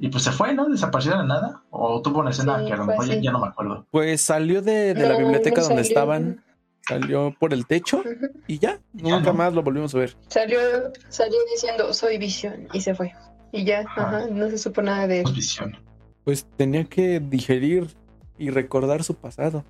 Y 0.00 0.08
pues 0.10 0.22
se 0.22 0.30
fue, 0.32 0.54
¿no? 0.54 0.68
Desapareció 0.68 1.16
de 1.18 1.24
nada. 1.24 1.62
O 1.70 2.00
tuvo 2.02 2.20
una 2.20 2.30
escena 2.30 2.58
Sí, 2.60 2.66
que 2.66 2.72
a 2.74 2.76
lo 2.76 2.84
fue 2.84 2.94
mejor 2.98 3.20
ya, 3.20 3.32
no 3.32 3.40
me 3.40 3.48
acuerdo. 3.48 3.86
Pues 3.90 4.20
salió 4.20 4.60
de, 4.62 4.94
de 4.94 5.06
la 5.08 5.14
No, 5.14 5.20
biblioteca 5.20 5.62
no 5.62 5.68
donde 5.68 5.82
salió. 5.84 5.88
estaban, 5.98 6.44
salió 6.86 7.34
por 7.38 7.52
el 7.52 7.66
techo 7.66 8.02
y 8.46 8.58
ya, 8.58 8.80
Ya 8.94 9.16
nunca 9.16 9.32
no. 9.32 9.34
más 9.38 9.52
lo 9.52 9.62
volvimos 9.62 9.94
a 9.94 9.98
ver. 9.98 10.16
Salió, 10.28 10.58
salió 11.08 11.36
diciendo 11.52 11.92
soy 11.92 12.18
visión 12.18 12.68
y 12.72 12.80
se 12.80 12.94
fue. 12.94 13.12
Y 13.52 13.64
ya, 13.64 13.80
Ajá. 13.80 14.02
ajá, 14.18 14.26
no 14.30 14.48
se 14.50 14.58
supo 14.58 14.82
nada 14.82 15.06
de 15.06 15.20
él. 15.20 15.32
visión. 15.34 15.76
Pues 16.24 16.46
tenía 16.56 16.84
que 16.84 17.20
digerir 17.20 17.88
y 18.38 18.50
recordar 18.50 19.02
su 19.04 19.14
pasado. 19.14 19.64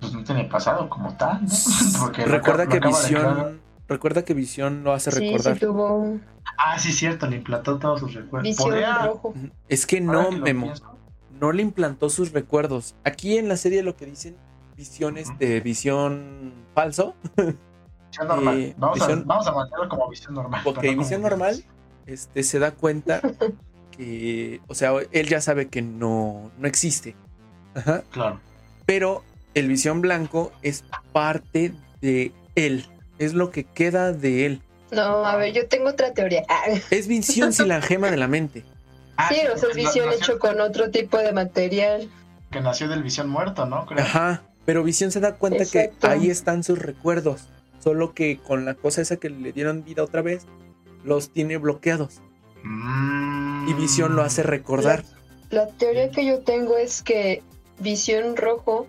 Pues 0.00 0.12
no 0.12 0.24
tiene 0.24 0.44
pasado 0.44 0.88
como 0.88 1.16
tal, 1.16 1.42
¿no? 1.42 1.48
Porque 2.00 2.22
lo 2.22 2.28
recuerda 2.28 2.66
que 2.66 2.80
Visión, 2.80 3.60
recuerda 3.86 4.24
que 4.24 4.34
Visión 4.34 4.82
lo 4.82 4.92
hace 4.92 5.10
Sí, 5.12 5.18
recordar. 5.30 5.54
sí 5.54 5.60
tuvo 5.60 6.18
Ah, 6.58 6.78
sí, 6.78 6.92
cierto, 6.92 7.26
le 7.26 7.36
implantó 7.36 7.78
todos 7.78 8.00
sus 8.00 8.14
recuerdos. 8.14 8.48
visión 8.48 8.70
Podría- 8.70 8.98
rojo. 9.06 9.34
Es 9.68 9.86
que 9.86 9.98
ahora 9.98 10.12
no, 10.12 10.30
que 10.30 10.36
Memo, 10.40 10.66
pienso, 10.66 10.98
no 11.38 11.52
le 11.52 11.62
implantó 11.62 12.10
sus 12.10 12.32
recuerdos. 12.32 12.94
Aquí 13.04 13.38
en 13.38 13.48
la 13.48 13.56
serie 13.56 13.82
lo 13.82 13.96
que 13.96 14.06
dicen 14.06 14.36
visiones 14.84 15.28
Ujú. 15.28 15.38
de 15.38 15.60
visión 15.60 16.54
falso, 16.74 17.14
Visión 17.36 18.26
normal. 18.28 18.58
Eh, 18.58 18.74
vamos, 18.78 18.98
visión- 18.98 19.20
a, 19.20 19.24
vamos 19.26 19.46
a 19.46 19.52
mantenerlo 19.52 19.88
como 19.90 20.08
visión 20.08 20.34
normal. 20.34 20.62
No 20.64 20.74
como 20.74 20.96
visión 20.96 21.20
normal, 21.22 21.62
este 22.06 22.42
se 22.42 22.58
da 22.58 22.70
cuenta 22.72 23.20
que, 23.96 24.60
o 24.68 24.74
sea, 24.74 24.92
él 25.12 25.28
ya 25.28 25.40
sabe 25.42 25.68
que 25.68 25.82
no, 25.82 26.50
no 26.58 26.66
existe. 26.66 27.14
Ajá. 27.74 28.02
Claro. 28.10 28.40
Pero 28.86 29.22
el 29.54 29.68
visión 29.68 30.00
blanco 30.00 30.50
es 30.62 30.82
parte 31.12 31.72
de 32.00 32.32
él. 32.54 32.86
Es 33.18 33.34
lo 33.34 33.50
que 33.50 33.64
queda 33.64 34.12
de 34.12 34.46
él. 34.46 34.62
No, 34.92 35.24
a 35.26 35.36
ver, 35.36 35.52
yo 35.52 35.68
tengo 35.68 35.90
otra 35.90 36.14
teoría. 36.14 36.42
Es 36.90 37.06
visión 37.06 37.52
sin 37.52 37.68
la 37.68 37.80
gema 37.82 38.10
de 38.10 38.16
la 38.16 38.26
mente. 38.28 38.64
Ah, 39.18 39.28
sí, 39.28 39.34
o 39.40 39.44
sea, 39.44 39.54
es 39.54 39.60
porque 39.60 39.74
visión 39.82 40.06
nació- 40.06 40.18
hecho 40.22 40.38
con 40.38 40.58
otro 40.62 40.90
tipo 40.90 41.18
de 41.18 41.32
material. 41.34 42.08
Que 42.50 42.60
nació 42.62 42.88
del 42.88 43.02
visión 43.04 43.28
muerto, 43.28 43.66
¿no? 43.66 43.84
Creo. 43.86 44.02
Ajá. 44.02 44.42
Pero 44.70 44.84
visión 44.84 45.10
se 45.10 45.18
da 45.18 45.34
cuenta 45.34 45.64
Exacto. 45.64 45.96
que 45.98 46.06
ahí 46.06 46.30
están 46.30 46.62
sus 46.62 46.78
recuerdos. 46.78 47.48
Solo 47.80 48.14
que 48.14 48.38
con 48.38 48.64
la 48.64 48.74
cosa 48.74 49.00
esa 49.02 49.16
que 49.16 49.28
le 49.28 49.50
dieron 49.50 49.82
vida 49.82 50.04
otra 50.04 50.22
vez, 50.22 50.46
los 51.02 51.30
tiene 51.30 51.56
bloqueados. 51.56 52.20
Mm. 52.62 53.68
Y 53.68 53.74
visión 53.74 54.14
lo 54.14 54.22
hace 54.22 54.44
recordar. 54.44 55.02
La 55.50 55.66
teoría 55.66 56.12
que 56.12 56.24
yo 56.24 56.38
tengo 56.42 56.76
es 56.76 57.02
que 57.02 57.42
Visión 57.80 58.36
Rojo 58.36 58.86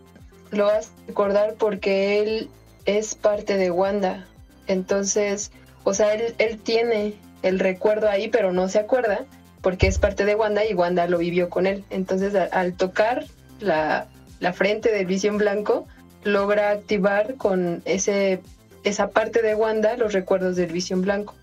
lo 0.52 0.68
hace 0.68 0.92
recordar 1.08 1.56
porque 1.58 2.20
él 2.20 2.50
es 2.86 3.16
parte 3.16 3.58
de 3.58 3.72
Wanda. 3.72 4.28
Entonces, 4.68 5.52
o 5.84 5.96
sea, 5.96 6.14
él, 6.14 6.36
él 6.38 6.60
tiene 6.60 7.16
el 7.42 7.58
recuerdo 7.58 8.08
ahí, 8.08 8.28
pero 8.28 8.54
no 8.54 8.70
se 8.70 8.78
acuerda 8.78 9.26
porque 9.62 9.88
es 9.88 9.98
parte 9.98 10.26
de 10.26 10.36
Wanda 10.36 10.64
y 10.64 10.76
Wanda 10.76 11.08
lo 11.08 11.18
vivió 11.18 11.50
con 11.50 11.66
él. 11.66 11.84
Entonces, 11.90 12.36
a- 12.36 12.44
al 12.52 12.74
tocar 12.74 13.26
la, 13.60 14.06
la 14.42 14.52
frente 14.52 14.92
del 14.92 15.06
Visión 15.06 15.38
Blanco, 15.38 15.88
logra 16.26 16.72
activar 16.72 17.36
con 17.36 17.82
ese 17.86 18.42
esa 18.84 19.12
parte 19.12 19.44
de 19.44 19.54
Wanda 19.54 19.96
los 19.96 20.12
recuerdos 20.12 20.56
del 20.56 20.72
Visión 20.72 21.04
Blanco. 21.04 21.36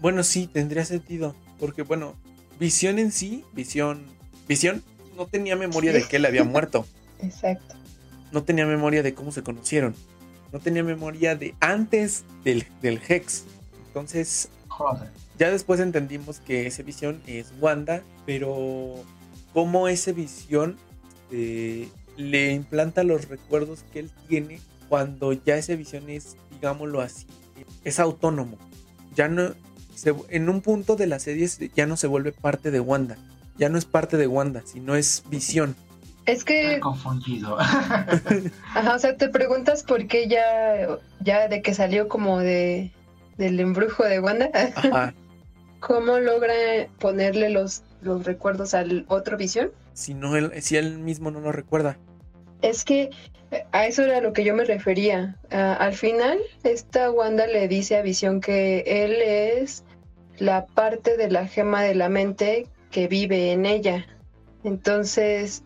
Bueno, 0.00 0.24
sí, 0.24 0.48
tendría 0.48 0.84
sentido. 0.84 1.34
Porque, 1.58 1.82
bueno, 1.82 2.14
visión 2.58 2.98
en 2.98 3.12
sí, 3.12 3.44
visión. 3.52 4.02
Visión 4.48 4.82
no 5.16 5.26
tenía 5.26 5.54
memoria 5.54 5.92
de 5.92 6.02
que 6.02 6.16
él 6.16 6.26
había 6.26 6.42
muerto. 6.42 6.84
Exacto. 7.22 7.76
No 8.32 8.42
tenía 8.42 8.66
memoria 8.66 9.04
de 9.04 9.14
cómo 9.14 9.30
se 9.30 9.44
conocieron. 9.44 9.94
No 10.52 10.58
tenía 10.58 10.82
memoria 10.82 11.36
de 11.36 11.54
antes 11.60 12.24
del, 12.42 12.66
del 12.82 13.00
Hex. 13.08 13.44
Entonces, 13.86 14.48
Joder. 14.66 15.08
ya 15.38 15.50
después 15.52 15.78
entendimos 15.78 16.40
que 16.40 16.66
ese 16.66 16.82
visión 16.82 17.22
es 17.28 17.52
Wanda, 17.60 18.02
pero 18.26 18.96
cómo 19.52 19.86
ese 19.86 20.12
visión 20.12 20.76
eh, 21.30 21.88
le 22.16 22.52
implanta 22.52 23.02
los 23.04 23.28
recuerdos 23.28 23.84
que 23.92 24.00
él 24.00 24.10
tiene 24.28 24.60
cuando 24.88 25.32
ya 25.32 25.56
ese 25.56 25.76
visión 25.76 26.08
es, 26.10 26.36
digámoslo 26.50 27.00
así, 27.00 27.26
es 27.84 27.98
autónomo. 28.00 28.58
Ya 29.14 29.28
no, 29.28 29.54
se- 29.94 30.14
en 30.28 30.48
un 30.48 30.60
punto 30.60 30.96
de 30.96 31.06
la 31.06 31.18
serie 31.18 31.48
se- 31.48 31.70
ya 31.74 31.86
no 31.86 31.96
se 31.96 32.06
vuelve 32.06 32.32
parte 32.32 32.70
de 32.70 32.80
Wanda. 32.80 33.16
Ya 33.56 33.68
no 33.68 33.78
es 33.78 33.84
parte 33.84 34.16
de 34.16 34.26
Wanda, 34.26 34.62
sino 34.64 34.94
es 34.96 35.22
visión. 35.30 35.76
Es 36.26 36.38
Estoy 36.38 36.54
que 36.54 36.80
confundido. 36.80 37.56
Ajá, 37.60 38.94
o 38.94 38.98
sea, 38.98 39.16
te 39.16 39.28
preguntas 39.28 39.82
por 39.82 40.06
qué 40.06 40.26
ya, 40.28 40.98
ya 41.20 41.48
de 41.48 41.62
que 41.62 41.74
salió 41.74 42.08
como 42.08 42.38
de 42.38 42.90
del 43.36 43.58
embrujo 43.60 44.04
de 44.04 44.20
Wanda, 44.20 44.48
Ajá. 44.76 45.12
¿cómo 45.80 46.18
logra 46.18 46.54
ponerle 46.98 47.50
los, 47.50 47.82
los 48.04 48.24
recuerdos 48.24 48.74
al 48.74 49.04
otro 49.08 49.36
visión? 49.36 49.72
si, 49.94 50.14
no 50.14 50.36
él, 50.36 50.50
si 50.60 50.76
él 50.76 50.98
mismo 50.98 51.30
no 51.30 51.40
lo 51.40 51.52
recuerda. 51.52 51.98
Es 52.62 52.84
que 52.84 53.10
eh, 53.50 53.64
a 53.72 53.86
eso 53.86 54.02
era 54.02 54.20
lo 54.20 54.32
que 54.32 54.44
yo 54.44 54.54
me 54.54 54.64
refería. 54.64 55.36
Ah, 55.50 55.74
al 55.74 55.94
final, 55.94 56.38
esta 56.62 57.10
Wanda 57.10 57.46
le 57.46 57.68
dice 57.68 57.96
a 57.96 58.02
Visión 58.02 58.40
que 58.40 58.84
él 58.86 59.12
es 59.22 59.84
la 60.38 60.66
parte 60.66 61.16
de 61.16 61.30
la 61.30 61.46
gema 61.46 61.82
de 61.82 61.94
la 61.94 62.08
mente 62.08 62.66
que 62.90 63.08
vive 63.08 63.52
en 63.52 63.66
ella. 63.66 64.06
Entonces, 64.64 65.62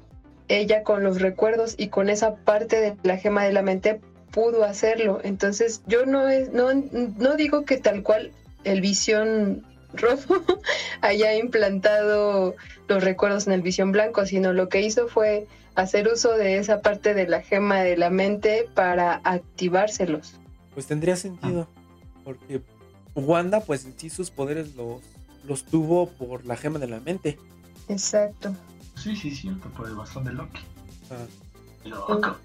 ella 0.48 0.82
con 0.82 1.02
los 1.04 1.20
recuerdos 1.20 1.74
y 1.78 1.88
con 1.88 2.10
esa 2.10 2.36
parte 2.36 2.80
de 2.80 2.96
la 3.02 3.16
gema 3.16 3.44
de 3.44 3.52
la 3.52 3.62
mente 3.62 4.00
pudo 4.30 4.64
hacerlo. 4.64 5.20
Entonces, 5.22 5.82
yo 5.86 6.04
no, 6.04 6.28
es, 6.28 6.52
no, 6.52 6.68
no 6.74 7.36
digo 7.36 7.64
que 7.64 7.78
tal 7.78 8.02
cual 8.02 8.32
el 8.64 8.80
Visión 8.80 9.64
rojo 9.92 10.42
haya 11.00 11.36
implantado 11.36 12.54
los 12.88 13.04
recuerdos 13.04 13.46
en 13.46 13.52
el 13.52 13.62
Visión 13.62 13.92
blanco, 13.92 14.26
sino 14.26 14.52
lo 14.52 14.68
que 14.68 14.82
hizo 14.82 15.08
fue 15.08 15.46
hacer 15.74 16.08
uso 16.08 16.36
de 16.36 16.58
esa 16.58 16.80
parte 16.80 17.14
de 17.14 17.28
la 17.28 17.40
gema 17.40 17.80
de 17.80 17.96
la 17.96 18.10
mente 18.10 18.68
para 18.74 19.20
activárselos. 19.24 20.34
Pues 20.74 20.86
tendría 20.86 21.16
sentido. 21.16 21.68
Porque 22.24 22.60
Wanda, 23.14 23.60
pues 23.60 23.84
en 23.84 23.98
sí 23.98 24.10
sus 24.10 24.30
poderes 24.30 24.74
los, 24.74 25.02
los 25.44 25.64
tuvo 25.64 26.08
por 26.08 26.44
la 26.46 26.56
gema 26.56 26.78
de 26.78 26.88
la 26.88 27.00
mente. 27.00 27.38
Exacto. 27.88 28.54
sí, 28.96 29.16
sí, 29.16 29.34
cierto, 29.34 29.68
por 29.70 29.88
el 29.88 29.94
bastón 29.94 30.24
de 30.24 30.32
Loki. 30.32 30.60
Ah, 31.10 31.26
loco. 31.84 32.36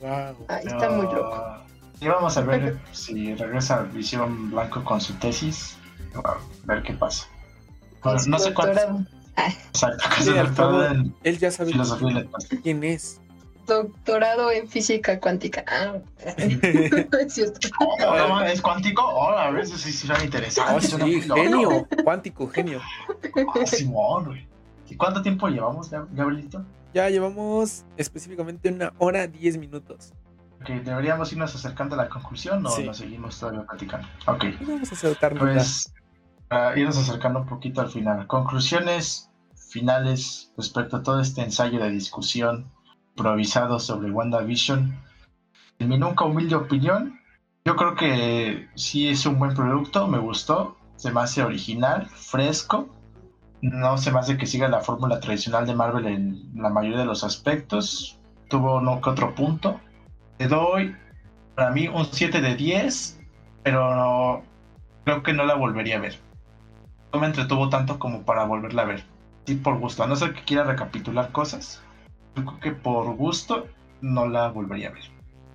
wow. 0.00 0.36
Ahí 0.48 0.66
está 0.66 0.90
muy 0.90 1.06
loco. 1.06 1.62
Y 2.00 2.08
vamos 2.08 2.36
a 2.36 2.42
ver 2.42 2.78
si 2.92 3.34
regresa 3.34 3.84
Visión 3.84 4.50
Blanco 4.50 4.84
con 4.84 5.00
su 5.00 5.14
tesis. 5.14 5.78
A 6.24 6.38
ver 6.64 6.82
qué 6.82 6.92
pasa. 6.94 7.26
Bueno, 8.02 8.18
su 8.18 8.30
no 8.30 8.38
sé 8.38 8.54
cuánto. 8.54 8.74
doctorado. 8.80 9.06
Exacto, 9.68 10.04
Sí, 10.22 10.30
en 10.30 11.14
Él 11.22 11.38
ya 11.38 11.50
sabe 11.50 11.72
quién 12.62 12.84
es. 12.84 13.20
Doctorado 13.66 14.52
en 14.52 14.68
física 14.68 15.18
cuántica. 15.18 15.64
Ah, 15.66 15.96
es 16.36 17.34
cierto. 17.34 17.68
Oh, 17.80 18.40
¿Es 18.42 18.62
cuántico? 18.62 19.02
Oh, 19.04 19.30
a 19.30 19.50
ver, 19.50 19.64
eso 19.64 19.76
sí 19.76 19.92
suena 19.92 20.22
interesante. 20.22 20.74
Oh, 20.74 20.80
sí, 20.80 21.20
genio. 21.22 21.86
Cuántico, 22.04 22.48
genio. 22.48 22.80
Ah, 22.80 23.66
Simón, 23.66 24.26
güey. 24.26 24.46
¿Y 24.88 24.96
cuánto 24.96 25.20
tiempo 25.20 25.48
llevamos, 25.48 25.90
Gabrielito? 25.90 26.64
Ya 26.94 27.10
llevamos 27.10 27.84
específicamente 27.96 28.70
una 28.70 28.92
hora 28.98 29.26
diez 29.26 29.58
minutos. 29.58 30.12
Ok, 30.60 30.68
¿deberíamos 30.84 31.30
irnos 31.32 31.54
acercando 31.54 31.94
a 31.96 32.04
la 32.04 32.08
conclusión 32.08 32.64
o 32.64 32.78
nos 32.78 32.96
seguimos 32.96 33.38
todavía 33.38 33.66
platicando? 33.66 34.06
Ok. 34.26 34.44
Vamos 34.60 34.92
a 34.92 34.94
acercarnos. 34.94 35.40
Pues, 35.42 35.92
irnos 36.76 36.96
acercando 36.96 37.40
un 37.40 37.46
poquito 37.46 37.80
al 37.80 37.88
final. 37.88 38.26
Conclusiones 38.26 39.30
finales 39.54 40.52
respecto 40.56 40.96
a 40.96 41.02
todo 41.02 41.20
este 41.20 41.42
ensayo 41.42 41.80
de 41.80 41.90
discusión 41.90 42.70
improvisado 43.16 43.80
sobre 43.80 44.10
WandaVision. 44.10 44.96
En 45.78 45.88
mi 45.88 45.98
nunca 45.98 46.24
humilde 46.24 46.54
opinión, 46.54 47.18
yo 47.64 47.76
creo 47.76 47.94
que 47.94 48.68
sí 48.74 49.08
es 49.08 49.26
un 49.26 49.38
buen 49.38 49.54
producto, 49.54 50.06
me 50.06 50.18
gustó, 50.18 50.76
se 50.96 51.10
me 51.10 51.20
hace 51.20 51.42
original, 51.42 52.06
fresco, 52.06 52.88
no 53.60 53.98
se 53.98 54.12
me 54.12 54.20
hace 54.20 54.36
que 54.36 54.46
siga 54.46 54.68
la 54.68 54.80
fórmula 54.80 55.20
tradicional 55.20 55.66
de 55.66 55.74
Marvel 55.74 56.06
en 56.06 56.52
la 56.54 56.70
mayoría 56.70 56.98
de 56.98 57.06
los 57.06 57.24
aspectos, 57.24 58.18
tuvo 58.48 58.80
no 58.80 59.00
que 59.00 59.10
otro 59.10 59.34
punto. 59.34 59.80
Le 60.38 60.46
doy 60.48 60.94
para 61.54 61.70
mí 61.70 61.88
un 61.88 62.04
7 62.04 62.40
de 62.40 62.54
10, 62.54 63.20
pero 63.62 64.42
creo 65.04 65.22
que 65.22 65.32
no 65.32 65.44
la 65.44 65.54
volvería 65.54 65.96
a 65.96 66.00
ver. 66.00 66.25
Me 67.18 67.26
entretuvo 67.26 67.68
tanto 67.68 67.98
como 67.98 68.22
para 68.22 68.44
volverla 68.44 68.82
a 68.82 68.86
ver. 68.86 69.04
Sí, 69.46 69.54
por 69.54 69.78
gusto, 69.78 70.02
a 70.02 70.06
no 70.06 70.16
ser 70.16 70.34
que 70.34 70.44
quiera 70.44 70.64
recapitular 70.64 71.30
cosas, 71.32 71.82
yo 72.34 72.44
creo 72.44 72.60
que 72.60 72.72
por 72.72 73.14
gusto 73.14 73.66
no 74.00 74.28
la 74.28 74.48
volvería 74.48 74.88
a 74.88 74.92
ver, 74.92 75.04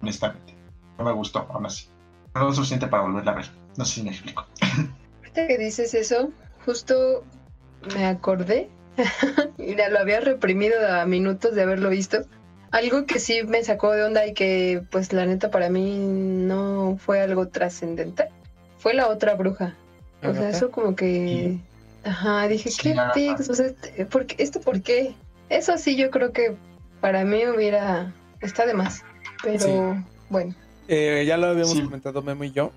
honestamente. 0.02 0.56
No 0.98 1.06
me 1.06 1.12
gustó, 1.12 1.48
aún 1.50 1.66
así. 1.66 1.88
No 2.34 2.46
lo 2.46 2.54
suficiente 2.54 2.88
para 2.88 3.04
volverla 3.04 3.32
a 3.32 3.36
ver. 3.36 3.46
No 3.78 3.86
sé 3.86 3.96
si 3.96 4.04
me 4.04 4.12
explico. 4.12 4.46
Ahorita 5.18 5.48
que 5.48 5.58
dices 5.58 5.94
eso, 5.94 6.32
justo 6.66 7.24
me 7.96 8.06
acordé. 8.06 8.70
Mira, 9.58 9.90
lo 9.90 10.00
había 10.00 10.20
reprimido 10.22 10.76
a 10.88 11.06
minutos 11.06 11.54
de 11.56 11.64
haberlo 11.64 11.90
visto. 11.90 12.24
Algo 12.72 13.06
que 13.06 13.20
sí 13.20 13.44
me 13.44 13.64
sacó 13.64 13.92
de 13.92 14.04
onda 14.06 14.26
y 14.26 14.34
que, 14.34 14.84
pues, 14.92 15.12
la 15.12 15.26
neta, 15.26 15.52
para 15.52 15.70
mí 15.70 15.98
no 15.98 16.98
fue 16.98 17.20
algo 17.20 17.50
trascendental. 17.50 18.30
Fue 18.78 18.94
la 18.94 19.10
otra 19.10 19.36
bruja. 19.36 19.76
O 20.24 20.34
sea, 20.34 20.50
eso 20.50 20.72
como 20.72 20.96
que. 20.96 21.58
Ajá, 22.04 22.48
dije, 22.48 22.70
¿qué 22.82 22.96
pics? 23.14 23.50
O 23.50 23.54
sea, 23.54 23.68
este, 23.68 24.06
¿por 24.06 24.26
qué? 24.26 24.42
¿esto 24.42 24.60
por 24.62 24.82
qué? 24.82 25.14
Eso 25.50 25.78
sí, 25.78 25.96
yo 25.96 26.10
creo 26.10 26.32
que 26.32 26.56
para 27.00 27.24
mí 27.26 27.46
hubiera. 27.48 28.14
Está 28.40 28.66
de 28.66 28.74
más. 28.74 29.04
Pero 29.44 30.04
bueno. 30.30 30.56
Eh, 30.88 31.24
ya 31.28 31.38
lo 31.38 31.48
habíamos 31.48 31.80
comentado 31.80 32.22
Memo 32.22 32.44
y 32.44 32.52
yo. 32.52 32.72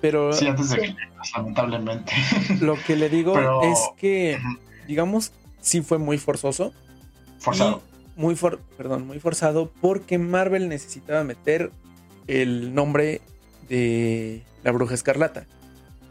Pero. 0.00 0.32
Sí, 0.32 0.46
antes 0.46 0.70
de 0.70 0.76
que 0.78 0.96
lamentablemente. 1.36 2.12
Lo 2.60 2.76
que 2.86 2.96
le 2.96 3.08
digo 3.08 3.62
es 3.62 3.78
que, 3.96 4.38
digamos, 4.86 5.32
sí 5.60 5.82
fue 5.82 5.98
muy 5.98 6.18
forzoso. 6.18 6.72
Forzado. 7.38 7.82
Muy 8.16 8.34
for 8.34 8.58
perdón, 8.76 9.06
muy 9.06 9.20
forzado 9.20 9.70
porque 9.80 10.18
Marvel 10.18 10.68
necesitaba 10.68 11.22
meter 11.22 11.70
el 12.26 12.74
nombre 12.74 13.20
de 13.68 14.42
la 14.64 14.72
bruja 14.72 14.94
escarlata. 14.94 15.46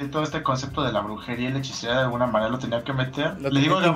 Todo 0.05 0.23
este 0.23 0.43
concepto 0.43 0.83
de 0.83 0.91
la 0.91 1.01
brujería 1.01 1.49
y 1.49 1.53
la 1.53 1.59
hechicería 1.59 1.97
de 1.97 2.03
alguna 2.03 2.27
manera 2.27 2.51
lo 2.51 2.59
tenía 2.59 2.83
que 2.83 2.93
meter. 2.93 3.41
Le 3.41 3.59
digo 3.59 3.79
que 3.79 3.87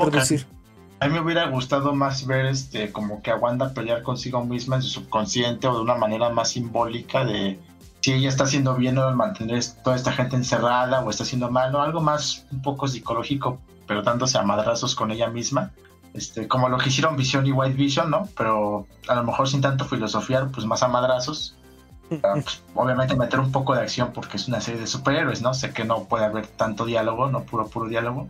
a 1.02 1.08
mí 1.08 1.14
me 1.14 1.20
hubiera 1.20 1.48
gustado 1.48 1.96
más 1.96 2.28
ver 2.28 2.46
este 2.46 2.92
como 2.92 3.24
que 3.24 3.32
a 3.32 3.36
Wanda 3.36 3.74
pelear 3.74 4.04
consigo 4.04 4.46
misma 4.46 4.76
en 4.76 4.84
su 4.84 4.90
subconsciente 4.90 5.68
o 5.68 5.74
de 5.74 5.82
una 5.82 5.96
manera 5.96 6.30
más 6.30 6.50
simbólica 6.50 7.26
de 7.26 7.60
si 8.02 8.14
ella 8.14 8.30
está 8.30 8.44
haciendo 8.44 8.76
bien 8.76 9.00
o 9.00 9.12
mantener 9.16 9.64
toda 9.84 9.96
esta 9.96 10.12
gente 10.12 10.36
encerrada 10.36 11.04
o 11.04 11.10
está 11.10 11.24
haciendo 11.24 11.50
mal 11.50 11.74
o 11.74 11.82
algo 11.82 12.02
más 12.02 12.46
un 12.52 12.62
poco 12.62 12.88
psicológico 12.88 13.60
pero 13.88 14.04
dándose 14.04 14.38
a 14.38 14.44
madrazos 14.44 14.94
con 14.94 15.10
ella 15.10 15.28
misma. 15.28 15.72
Este 16.14 16.48
como 16.48 16.70
lo 16.70 16.78
que 16.78 16.90
hicieron 16.90 17.16
Vision 17.16 17.48
y 17.48 17.52
White 17.52 17.76
Vision 17.76 18.12
no 18.12 18.28
pero 18.38 18.86
a 19.08 19.16
lo 19.16 19.24
mejor 19.24 19.50
sin 19.50 19.62
tanto 19.62 19.86
filosofiar 19.86 20.52
pues 20.52 20.68
más 20.68 20.84
a 20.84 20.88
madrazos 20.88 21.56
obviamente 22.76 23.16
meter 23.16 23.40
un 23.40 23.52
poco 23.52 23.74
de 23.74 23.82
acción 23.82 24.12
porque 24.14 24.38
es 24.38 24.48
una 24.48 24.62
serie 24.62 24.82
de 24.82 24.88
superhéroes 24.88 25.42
no 25.42 25.54
sé 25.54 25.72
que 25.72 25.86
no 25.86 26.06
puede 26.06 26.26
haber 26.26 26.48
tanto 26.48 26.86
diálogo 26.86 27.30
no 27.30 27.44
puro 27.44 27.68
puro 27.68 27.88
diálogo 27.88 28.28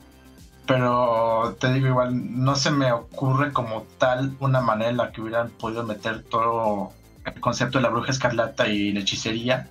pero 0.67 1.57
te 1.59 1.73
digo 1.73 1.87
igual, 1.87 2.43
no 2.43 2.55
se 2.55 2.71
me 2.71 2.91
ocurre 2.91 3.51
como 3.51 3.83
tal 3.97 4.35
una 4.39 4.61
manera 4.61 4.89
en 4.89 4.97
la 4.97 5.11
que 5.11 5.21
hubieran 5.21 5.49
podido 5.49 5.83
meter 5.83 6.23
todo 6.23 6.93
el 7.25 7.41
concepto 7.41 7.77
de 7.77 7.83
la 7.83 7.89
bruja 7.89 8.11
escarlata 8.11 8.67
y 8.67 8.93
la 8.93 9.01
hechicería 9.01 9.67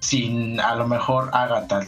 sin 0.00 0.60
a 0.60 0.74
lo 0.74 0.86
mejor 0.86 1.30
Agatha. 1.32 1.80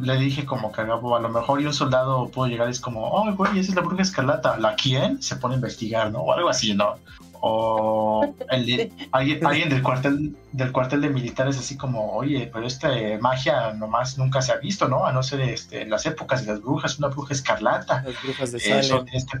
le 0.00 0.16
dije 0.16 0.44
como 0.44 0.72
que 0.72 0.80
a 0.80 0.84
lo 0.84 1.28
mejor 1.28 1.60
y 1.60 1.66
un 1.66 1.72
soldado 1.72 2.28
pudo 2.28 2.48
llegar 2.48 2.66
y 2.66 2.72
es 2.72 2.80
como, 2.80 3.06
oh, 3.06 3.32
güey, 3.34 3.60
esa 3.60 3.70
es 3.70 3.76
la 3.76 3.82
bruja 3.82 4.02
escarlata. 4.02 4.56
¿La 4.56 4.74
quién? 4.74 5.22
Se 5.22 5.36
pone 5.36 5.54
a 5.54 5.58
investigar, 5.58 6.10
¿no? 6.10 6.18
O 6.20 6.32
algo 6.32 6.48
así, 6.48 6.74
¿no? 6.74 6.96
O 7.40 8.34
el, 8.50 8.92
alguien, 9.12 9.68
del 9.68 9.82
cuartel 9.82 10.36
del 10.52 10.72
cuartel 10.72 11.00
de 11.00 11.10
militares 11.10 11.58
así 11.58 11.76
como 11.76 12.12
oye 12.12 12.50
pero 12.52 12.66
esta 12.66 12.90
magia 13.20 13.72
nomás 13.72 14.18
nunca 14.18 14.42
se 14.42 14.52
ha 14.52 14.56
visto 14.56 14.88
no 14.88 15.06
a 15.06 15.12
no 15.12 15.22
ser 15.22 15.40
este, 15.40 15.82
en 15.82 15.90
las 15.90 16.06
épocas 16.06 16.44
de 16.44 16.52
las 16.52 16.62
brujas 16.62 16.98
una 16.98 17.08
bruja 17.08 17.32
escarlata 17.32 18.02
las 18.02 18.22
brujas 18.22 18.52
de 18.52 18.60
Salem. 18.60 19.06
este, 19.12 19.38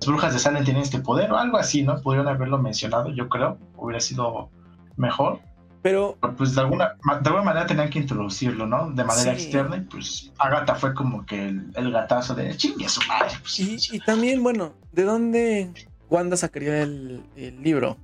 las 0.00 0.06
brujas 0.06 0.32
de 0.32 0.38
Salem 0.38 0.64
tienen 0.64 0.82
este 0.82 1.00
poder 1.00 1.32
o 1.32 1.36
algo 1.36 1.56
así 1.56 1.82
no 1.82 2.00
pudieron 2.00 2.28
haberlo 2.28 2.58
mencionado 2.58 3.10
yo 3.10 3.28
creo 3.28 3.58
hubiera 3.76 4.00
sido 4.00 4.50
mejor. 4.96 5.40
Pero 5.82 6.18
pues 6.36 6.54
de 6.54 6.60
alguna 6.60 6.96
de 7.02 7.28
alguna 7.28 7.42
manera 7.42 7.66
tenían 7.66 7.88
que 7.88 8.00
introducirlo 8.00 8.66
no 8.66 8.90
de 8.90 9.02
manera 9.02 9.32
externa 9.32 9.78
y 9.78 9.80
pues 9.80 10.30
Agatha 10.38 10.74
fue 10.74 10.92
como 10.92 11.24
que 11.24 11.48
el, 11.48 11.90
gatazo 11.90 12.34
de 12.34 12.54
chingue 12.54 12.86
su 12.86 13.00
madre 13.08 13.30
pues, 13.40 13.58
y, 13.60 13.78
y 13.92 14.00
también 14.00 14.42
bueno 14.42 14.74
de 14.92 15.04
dónde 15.04 15.72
Wanda 16.10 16.36
sacaría 16.36 16.82
el, 16.82 17.22
libro. 17.62 17.96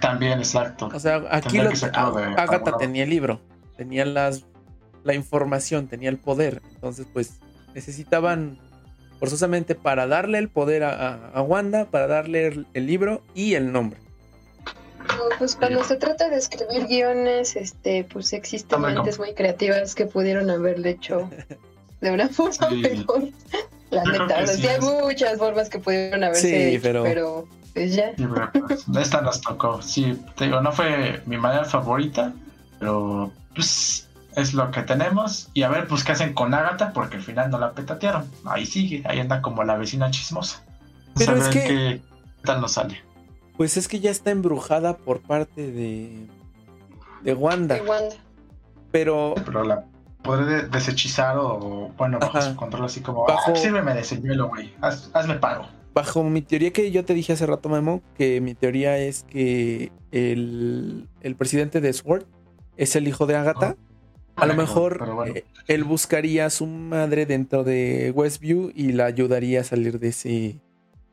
También, 0.00 0.38
exacto. 0.38 0.88
O 0.92 0.98
sea, 0.98 1.22
aquí 1.30 1.58
lo, 1.58 1.70
Agatha 1.70 2.78
tenía 2.78 3.04
el 3.04 3.10
libro, 3.10 3.40
tenía 3.76 4.04
las, 4.06 4.46
la 5.04 5.14
información, 5.14 5.86
tenía 5.86 6.08
el 6.08 6.16
poder. 6.16 6.62
Entonces, 6.74 7.06
pues 7.12 7.38
necesitaban 7.74 8.58
forzosamente 9.18 9.74
para 9.74 10.06
darle 10.06 10.38
el 10.38 10.48
poder 10.48 10.82
a, 10.82 11.42
Wanda, 11.42 11.84
para 11.84 12.06
darle 12.06 12.64
el, 12.72 12.86
libro 12.86 13.22
y 13.34 13.54
el 13.54 13.70
nombre. 13.70 14.00
pues 15.38 15.54
cuando 15.56 15.84
se 15.84 15.96
trata 15.96 16.30
de 16.30 16.36
escribir 16.36 16.86
guiones, 16.86 17.54
este, 17.56 18.04
pues 18.04 18.32
existen 18.32 18.80
mentes 18.80 19.18
muy 19.18 19.34
creativas 19.34 19.94
que 19.94 20.06
pudieron 20.06 20.48
haberle 20.48 20.90
hecho 20.90 21.28
de 22.00 22.10
una 22.10 22.28
forma 22.30 22.70
mejor. 22.70 23.28
La 23.90 24.04
neta, 24.04 24.38
hay 24.38 24.80
muchas 24.80 25.38
formas 25.38 25.68
que 25.68 25.78
pudieron 25.78 26.22
haberse 26.22 26.74
hecho, 26.74 27.02
pero... 27.02 27.48
pues 27.74 27.94
ya. 27.94 28.12
Pues, 28.66 28.86
esta 29.00 29.20
nos 29.20 29.40
tocó, 29.40 29.82
sí, 29.82 30.20
te 30.36 30.44
digo, 30.44 30.60
no 30.60 30.72
fue 30.72 31.22
mi 31.26 31.36
manera 31.36 31.64
favorita, 31.64 32.32
pero 32.78 33.32
pues 33.54 34.08
es 34.36 34.54
lo 34.54 34.70
que 34.70 34.82
tenemos. 34.82 35.48
Y 35.54 35.62
a 35.62 35.68
ver, 35.68 35.86
pues 35.86 36.04
qué 36.04 36.12
hacen 36.12 36.34
con 36.34 36.54
Agatha, 36.54 36.92
porque 36.92 37.16
al 37.16 37.22
final 37.22 37.50
no 37.50 37.58
la 37.58 37.72
petatearon. 37.72 38.30
Ahí 38.44 38.64
sigue, 38.64 39.02
ahí 39.06 39.18
anda 39.18 39.42
como 39.42 39.64
la 39.64 39.76
vecina 39.76 40.10
chismosa. 40.10 40.64
Pero 41.16 41.36
es 41.36 41.48
que... 41.48 41.60
Qué 41.60 42.00
tal 42.44 42.60
nos 42.60 42.72
sale. 42.72 43.02
Pues 43.56 43.76
es 43.76 43.88
que 43.88 44.00
ya 44.00 44.10
está 44.10 44.30
embrujada 44.30 44.96
por 44.96 45.20
parte 45.20 45.70
de... 45.70 46.26
De 47.22 47.34
Wanda. 47.34 47.74
De 47.74 47.82
Wanda. 47.82 48.16
Pero... 48.90 49.34
Pero 49.44 49.64
la 49.64 49.84
podré 50.30 50.68
desechizar 50.68 51.36
o, 51.38 51.90
bueno, 51.98 52.20
bajo 52.20 52.40
su 52.40 52.54
control, 52.54 52.84
así 52.84 53.00
como, 53.00 53.26
bajo, 53.26 53.50
ah, 53.50 53.56
sírveme 53.56 53.94
de 53.94 54.04
señuelo, 54.04 54.48
güey, 54.48 54.72
hazme 54.80 55.34
paro. 55.34 55.66
Bajo 55.92 56.22
mi 56.22 56.40
teoría 56.40 56.72
que 56.72 56.92
yo 56.92 57.04
te 57.04 57.14
dije 57.14 57.32
hace 57.32 57.46
rato, 57.46 57.68
Memo, 57.68 58.00
que 58.16 58.40
mi 58.40 58.54
teoría 58.54 58.96
es 58.96 59.24
que 59.24 59.90
el, 60.12 61.08
el 61.20 61.34
presidente 61.34 61.80
de 61.80 61.92
SWORD 61.92 62.26
es 62.76 62.94
el 62.94 63.08
hijo 63.08 63.26
de 63.26 63.34
Agatha. 63.34 63.74
a 64.36 64.46
lo 64.46 64.54
mejor 64.54 65.26
eh, 65.34 65.44
él 65.66 65.82
buscaría 65.82 66.46
a 66.46 66.50
su 66.50 66.64
madre 66.66 67.26
dentro 67.26 67.64
de 67.64 68.12
Westview 68.14 68.70
y 68.72 68.92
la 68.92 69.06
ayudaría 69.06 69.62
a 69.62 69.64
salir 69.64 69.98
de 69.98 70.08
ese, 70.10 70.28
de 70.28 70.60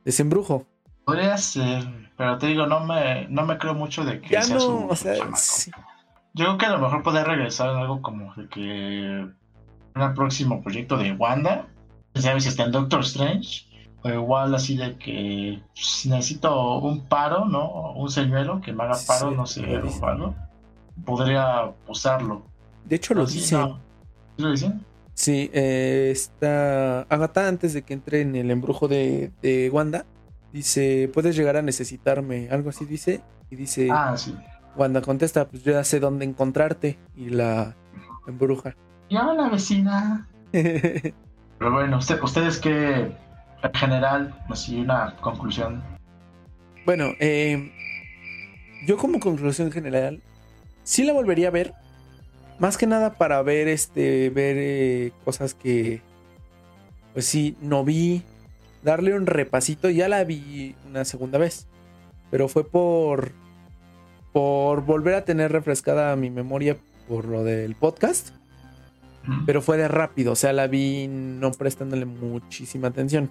ese 0.04 0.22
embrujo. 0.22 0.64
Podría 1.04 1.36
ser, 1.38 1.82
pero 2.16 2.38
te 2.38 2.46
digo, 2.46 2.66
no 2.66 2.86
me, 2.86 3.26
no 3.28 3.44
me 3.44 3.58
creo 3.58 3.74
mucho 3.74 4.04
de 4.04 4.20
que 4.20 4.28
ya 4.28 4.42
sea 4.42 4.58
no, 4.58 4.86
o 4.86 4.94
sea, 4.94 5.16
sí. 5.34 5.72
Yo 6.38 6.44
creo 6.44 6.58
que 6.58 6.66
a 6.66 6.70
lo 6.70 6.78
mejor 6.78 7.02
podría 7.02 7.24
regresar 7.24 7.70
en 7.70 7.78
algo 7.78 8.00
como 8.00 8.32
de 8.36 8.46
que 8.46 9.26
un 9.96 10.14
próximo 10.14 10.62
proyecto 10.62 10.96
de 10.96 11.12
Wanda, 11.12 11.66
sabes 12.14 12.44
si 12.44 12.50
está 12.50 12.62
en 12.62 12.70
Doctor 12.70 13.00
Strange, 13.00 13.66
o 14.02 14.08
igual 14.08 14.54
así 14.54 14.76
de 14.76 14.96
que 14.98 15.60
pues, 15.74 16.06
necesito 16.06 16.78
un 16.78 17.08
paro, 17.08 17.46
¿no? 17.46 17.92
Un 17.94 18.08
señuelo 18.08 18.60
que 18.60 18.72
me 18.72 18.84
haga 18.84 18.96
paro, 19.04 19.32
no 19.32 19.46
sé, 19.46 19.62
o 19.78 20.06
algo. 20.06 20.36
Podría 21.04 21.72
usarlo. 21.88 22.44
De 22.84 22.94
hecho, 22.94 23.14
lo 23.14 23.26
dicen. 23.26 23.74
¿Lo 24.36 24.52
dicen? 24.52 24.84
Sí, 25.14 25.50
eh, 25.52 26.10
está 26.12 27.00
Agatha 27.08 27.48
antes 27.48 27.72
de 27.72 27.82
que 27.82 27.94
entre 27.94 28.20
en 28.20 28.36
el 28.36 28.52
embrujo 28.52 28.86
de, 28.86 29.32
de 29.42 29.70
Wanda. 29.70 30.06
Dice, 30.52 31.10
puedes 31.12 31.34
llegar 31.34 31.56
a 31.56 31.62
necesitarme, 31.62 32.48
algo 32.52 32.70
así 32.70 32.84
dice. 32.84 33.22
Y 33.50 33.56
dice, 33.56 33.88
ah, 33.90 34.16
sí 34.16 34.36
cuando 34.78 35.02
contesta, 35.02 35.48
pues 35.48 35.64
yo 35.64 35.72
ya 35.72 35.82
sé 35.82 35.98
dónde 35.98 36.24
encontrarte 36.24 36.98
y 37.16 37.30
la 37.30 37.74
embruja. 38.28 38.76
Ya 39.10 39.24
la 39.24 39.48
vecina. 39.48 40.28
Pero 40.52 41.72
bueno, 41.72 41.98
¿ustedes 41.98 42.58
qué, 42.58 43.12
en 43.62 43.74
general, 43.74 44.38
así 44.48 44.80
una 44.80 45.16
conclusión. 45.16 45.82
Bueno, 46.86 47.06
eh, 47.18 47.72
yo 48.86 48.96
como 48.98 49.18
conclusión 49.18 49.72
general, 49.72 50.22
sí 50.84 51.04
la 51.04 51.12
volvería 51.12 51.48
a 51.48 51.50
ver. 51.50 51.74
Más 52.60 52.78
que 52.78 52.86
nada 52.86 53.14
para 53.14 53.42
ver 53.42 53.66
este. 53.66 54.30
ver 54.30 54.56
eh, 54.58 55.12
cosas 55.24 55.54
que. 55.54 56.02
Pues 57.14 57.26
sí, 57.26 57.56
no 57.60 57.84
vi. 57.84 58.22
Darle 58.84 59.14
un 59.14 59.26
repasito. 59.26 59.90
Ya 59.90 60.06
la 60.08 60.22
vi 60.22 60.76
una 60.88 61.04
segunda 61.04 61.38
vez. 61.38 61.66
Pero 62.30 62.46
fue 62.46 62.62
por. 62.64 63.32
Por 64.32 64.84
volver 64.84 65.14
a 65.14 65.24
tener 65.24 65.52
refrescada 65.52 66.14
mi 66.16 66.30
memoria 66.30 66.76
por 67.08 67.24
lo 67.24 67.44
del 67.44 67.74
podcast. 67.74 68.30
Pero 69.44 69.60
fue 69.60 69.76
de 69.76 69.88
rápido. 69.88 70.32
O 70.32 70.36
sea, 70.36 70.54
la 70.54 70.66
vi 70.68 71.06
no 71.08 71.50
prestándole 71.52 72.06
muchísima 72.06 72.88
atención. 72.88 73.30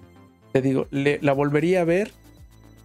Te 0.52 0.62
digo, 0.62 0.86
le- 0.92 1.18
la 1.22 1.32
volvería 1.32 1.80
a 1.80 1.84
ver 1.84 2.12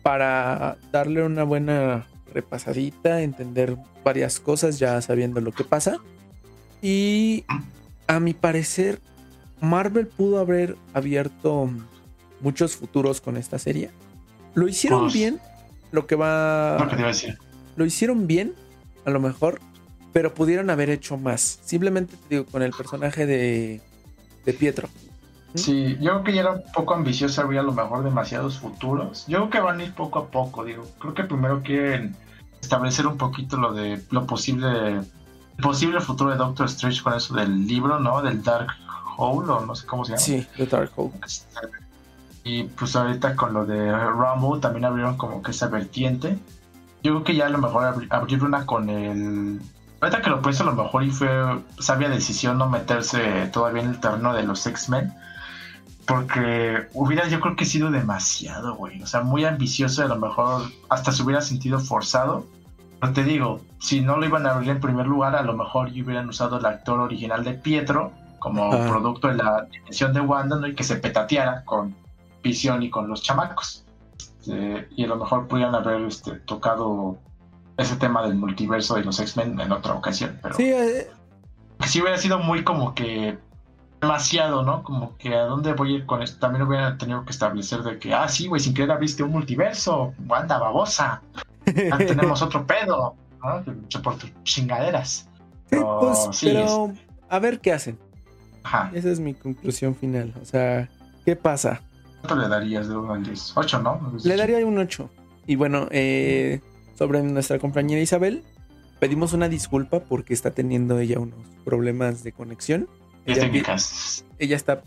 para 0.01 0.78
darle 0.91 1.24
una 1.24 1.43
buena 1.43 2.07
repasadita, 2.34 3.22
entender 3.22 3.78
varias 4.03 4.39
cosas 4.39 4.80
ya 4.80 4.99
sabiendo 5.01 5.41
lo 5.41 5.51
que 5.51 5.64
pasa. 5.64 5.97
Y 6.82 7.45
a 8.07 8.20
mi 8.20 8.34
parecer, 8.34 8.99
Marvel 9.61 10.07
pudo 10.07 10.39
haber 10.39 10.76
abierto 10.93 11.70
muchos 12.41 12.76
futuros 12.76 13.22
con 13.22 13.38
esta 13.38 13.59
serie. 13.59 13.91
Lo 14.55 14.68
hicieron 14.68 15.01
Pues- 15.03 15.14
bien, 15.14 15.39
lo 15.91 16.07
que 16.07 16.16
Lo 16.16 16.18
que 16.18 16.24
va... 16.24 16.88
te 16.89 16.95
iba 16.95 17.03
a 17.05 17.07
decir. 17.07 17.38
Lo 17.76 17.86
hicieron 17.86 18.28
bien, 18.28 18.53
a 19.05 19.09
lo 19.09 19.19
mejor, 19.19 19.59
pero 20.11 20.34
pudieron 20.34 20.69
haber 20.69 20.89
hecho 20.89 21.17
más. 21.17 21.59
Simplemente 21.63 22.15
te 22.15 22.36
digo, 22.36 22.45
con 22.45 22.61
el 22.61 22.71
personaje 22.71 23.26
de, 23.26 23.82
de 24.45 24.53
Pietro. 24.53 24.88
Sí, 25.55 25.97
yo 26.01 26.11
creo 26.11 26.24
que 26.24 26.34
ya 26.34 26.41
era 26.41 26.51
un 26.53 26.63
poco 26.74 26.95
ambicioso 26.95 27.41
abrir 27.41 27.59
a 27.59 27.63
lo 27.63 27.74
mejor 27.74 28.03
demasiados 28.03 28.57
futuros. 28.59 29.26
Yo 29.28 29.38
creo 29.38 29.49
que 29.49 29.59
van 29.59 29.80
a 29.80 29.84
ir 29.84 29.93
poco 29.93 30.19
a 30.19 30.28
poco, 30.28 30.65
digo. 30.65 30.88
Creo 30.99 31.13
que 31.13 31.24
primero 31.24 31.61
quieren 31.61 32.15
establecer 32.61 33.05
un 33.05 33.17
poquito 33.17 33.57
lo 33.57 33.74
de 33.74 34.01
lo 34.09 34.26
posible, 34.26 34.67
el 34.97 35.61
posible 35.61 35.99
futuro 35.99 36.32
de 36.32 36.38
Doctor 36.38 36.65
Strange 36.65 37.03
con 37.03 37.13
eso 37.13 37.36
del 37.36 37.67
libro, 37.67 37.99
¿no? 37.99 38.21
Del 38.21 38.41
Dark 38.41 38.69
Hole, 39.17 39.51
o 39.51 39.65
no 39.65 39.76
sé 39.76 39.86
cómo 39.86 40.05
se 40.05 40.13
llama. 40.13 40.21
Sí, 40.21 40.47
de 40.57 40.65
Darkhold. 40.65 41.13
Este, 41.24 41.47
Y 42.43 42.63
pues 42.63 42.95
ahorita 42.95 43.36
con 43.36 43.53
lo 43.53 43.65
de 43.65 43.91
Rumble 43.91 44.59
también 44.59 44.86
abrieron 44.86 45.17
como 45.17 45.43
que 45.43 45.51
esa 45.51 45.67
vertiente. 45.67 46.38
Yo 47.03 47.11
creo 47.11 47.23
que 47.23 47.35
ya 47.35 47.47
a 47.47 47.49
lo 47.49 47.57
mejor 47.57 47.83
abri- 47.83 48.07
abrir 48.09 48.43
una 48.43 48.65
con 48.65 48.89
el... 48.89 49.61
Ahorita 49.99 50.21
que 50.21 50.29
lo 50.29 50.41
pienso 50.41 50.63
a 50.63 50.67
lo 50.67 50.73
mejor 50.73 51.03
y 51.03 51.11
fue 51.11 51.29
sabia 51.79 52.09
decisión 52.09 52.57
no 52.57 52.69
meterse 52.69 53.47
todavía 53.53 53.83
en 53.83 53.89
el 53.89 53.99
terreno 53.99 54.33
de 54.33 54.43
los 54.43 54.65
X-Men. 54.65 55.13
Porque 56.05 56.87
hubiera 56.93 57.27
yo 57.29 57.39
creo 57.39 57.55
que 57.55 57.63
sido 57.65 57.89
demasiado, 57.91 58.75
güey. 58.75 59.01
O 59.01 59.07
sea, 59.07 59.21
muy 59.21 59.45
ambicioso 59.45 60.03
a 60.03 60.07
lo 60.07 60.17
mejor 60.17 60.63
hasta 60.89 61.11
se 61.11 61.23
hubiera 61.23 61.41
sentido 61.41 61.79
forzado. 61.79 62.45
Pero 62.99 63.13
te 63.13 63.23
digo, 63.23 63.61
si 63.79 64.01
no 64.01 64.17
lo 64.17 64.25
iban 64.25 64.45
a 64.45 64.51
abrir 64.51 64.71
en 64.71 64.79
primer 64.79 65.07
lugar, 65.07 65.35
a 65.35 65.43
lo 65.43 65.53
mejor 65.53 65.89
hubieran 65.89 66.27
usado 66.27 66.57
el 66.57 66.65
actor 66.65 66.99
original 66.99 67.43
de 67.43 67.53
Pietro 67.53 68.11
como 68.39 68.69
producto 68.87 69.29
de 69.29 69.35
la 69.35 69.65
dimensión 69.71 70.13
de 70.13 70.19
Wanda, 70.19 70.57
¿no? 70.57 70.67
Y 70.67 70.75
que 70.75 70.83
se 70.83 70.97
petateara 70.97 71.63
con 71.63 71.95
Visión 72.43 72.83
y 72.83 72.89
con 72.89 73.07
los 73.07 73.23
chamacos. 73.23 73.82
Este, 74.43 74.87
y 74.95 75.05
a 75.05 75.07
lo 75.07 75.15
mejor 75.17 75.47
pudieran 75.47 75.73
haber 75.73 76.01
este, 76.01 76.33
tocado 76.33 77.17
ese 77.77 77.95
tema 77.95 78.23
del 78.23 78.35
multiverso 78.35 78.95
de 78.95 79.03
los 79.03 79.19
X-Men 79.19 79.59
en 79.59 79.71
otra 79.71 79.93
ocasión. 79.93 80.37
Pero 80.41 80.55
Sí, 80.55 80.69
eh, 80.69 81.09
sí 81.85 82.01
hubiera 82.01 82.17
sido 82.17 82.39
muy 82.39 82.63
como 82.63 82.93
que 82.93 83.37
demasiado, 84.01 84.63
¿no? 84.63 84.83
Como 84.83 85.17
que 85.17 85.33
a 85.33 85.43
dónde 85.43 85.73
voy 85.73 85.93
a 85.93 85.97
ir 85.99 86.05
con 86.05 86.21
esto. 86.21 86.39
También 86.39 86.63
hubiera 86.63 86.97
tenido 86.97 87.23
que 87.23 87.31
establecer 87.31 87.83
de 87.83 87.99
que, 87.99 88.13
ah, 88.13 88.27
sí, 88.27 88.47
güey, 88.47 88.61
sin 88.61 88.73
querer 88.73 88.91
abriste 88.91 89.23
un 89.23 89.31
multiverso, 89.31 90.13
Wanda 90.27 90.59
babosa, 90.59 91.21
ya 91.65 91.97
tenemos 91.97 92.41
otro 92.41 92.67
pedo, 92.67 93.15
¿no? 93.41 94.01
Por 94.01 94.17
tus 94.17 94.31
chingaderas. 94.43 95.09
Sí, 95.09 95.27
Pero 95.69 95.99
pues, 96.01 96.27
sí, 96.33 96.47
pero 96.47 96.93
a 97.29 97.39
ver 97.39 97.61
qué 97.61 97.71
hacen. 97.71 97.97
Ajá. 98.63 98.91
Esa 98.93 99.09
es 99.09 99.19
mi 99.19 99.33
conclusión 99.33 99.95
final. 99.95 100.33
O 100.41 100.45
sea, 100.45 100.89
¿qué 101.25 101.35
pasa? 101.35 101.81
¿Cuánto 102.24 102.41
le 102.41 102.47
darías 102.47 102.88
de 102.88 102.95
1 102.95 103.13
al 103.13 103.24
10? 103.24 103.53
8, 103.55 103.82
¿no? 103.82 104.13
Le 104.24 104.38
daría 104.38 104.65
un 104.65 104.78
8. 104.78 105.09
Y 105.45 105.55
bueno, 105.55 105.88
eh, 105.91 106.61
sobre 106.97 107.21
nuestra 107.21 107.59
compañera 107.59 108.01
Isabel, 108.01 108.43
pedimos 108.99 109.34
una 109.34 109.49
disculpa 109.49 109.99
porque 109.99 110.34
está 110.34 110.51
teniendo 110.51 110.99
ella 110.99 111.19
unos 111.19 111.39
problemas 111.65 112.24
de 112.24 112.32
conexión. 112.32 112.88
Ella, 113.26 113.41
técnicas. 113.41 114.24
ella 114.39 114.55
está 114.55 114.84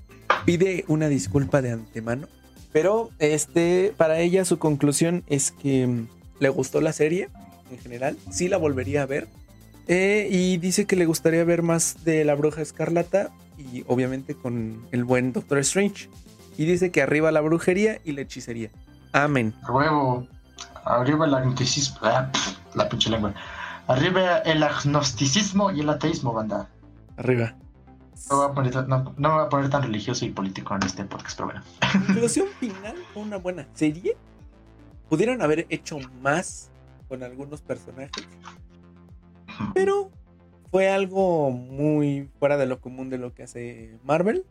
pide 0.47 0.87
una 0.89 1.09
disculpa 1.09 1.61
de 1.61 1.73
antemano. 1.73 2.27
Pero 2.73 3.11
este, 3.19 3.93
para 3.99 4.21
ella 4.21 4.47
su 4.47 4.59
conclusión 4.59 5.23
es 5.27 5.51
que 5.51 5.87
mm, 5.87 6.07
le 6.41 6.49
gustó 6.49 6.81
la 6.81 6.95
serie 6.95 7.29
en 7.71 7.79
general. 7.79 8.17
Sí 8.31 8.49
la 8.49 8.57
volvería 8.57 9.03
a 9.03 9.07
ver. 9.07 9.29
Eh, 9.89 10.29
y 10.31 10.57
dice 10.57 10.87
que 10.87 10.97
le 10.97 11.05
gustaría 11.05 11.45
ver 11.45 11.63
más 11.63 12.05
de 12.05 12.25
la 12.25 12.35
bruja 12.35 12.63
escarlata 12.63 13.31
y 13.59 13.85
obviamente 13.87 14.35
con 14.35 14.87
el 14.91 15.05
buen 15.05 15.35
Doctor 15.35 15.59
Strange. 15.59 16.09
Y 16.57 16.65
dice 16.65 16.91
que 16.91 17.03
arriba 17.03 17.31
la 17.33 17.41
brujería 17.41 18.01
y 18.05 18.13
la 18.13 18.23
hechicería. 18.23 18.71
Amén. 19.13 19.55
Huevo. 19.69 20.27
Arriba 20.85 21.27
el 21.27 21.35
agnosticismo. 21.35 21.99
ah, 22.03 22.31
la 22.75 22.89
pinche 22.89 23.11
lengua. 23.11 23.35
Arriba 23.89 24.39
el 24.39 24.63
agnosticismo 24.63 25.71
y 25.71 25.81
el 25.81 25.89
ateísmo, 25.91 26.33
banda. 26.33 26.69
Arriba. 27.17 27.55
No, 28.31 28.37
voy 28.39 28.51
a 28.51 28.55
poner, 28.55 28.73
tan- 28.73 28.89
no, 28.89 29.15
no 29.17 29.29
me 29.29 29.35
voy 29.37 29.45
a 29.45 29.49
poner 29.49 29.71
tan 29.71 29.83
religioso 29.83 30.25
y 30.25 30.31
político 30.31 30.75
en 30.75 30.83
este 30.83 31.05
podcast, 31.05 31.37
pero 31.39 31.47
bueno. 31.51 31.63
Conclusión 32.07 32.47
final 32.59 32.97
fue 33.13 33.23
una 33.23 33.37
buena 33.37 33.67
serie. 33.75 34.17
Pudieron 35.09 35.41
haber 35.43 35.67
hecho 35.69 35.99
más 36.23 36.71
con 37.09 37.23
algunos 37.23 37.61
personajes, 37.63 38.27
pero 39.75 40.11
fue 40.73 40.91
algo 40.91 41.51
muy 41.53 42.29
fuera 42.41 42.57
de 42.57 42.67
lo 42.67 42.81
común 42.81 43.09
de 43.11 43.19
lo 43.19 43.33
que 43.33 43.45
hace 43.45 43.99
Marvel. 44.05 44.45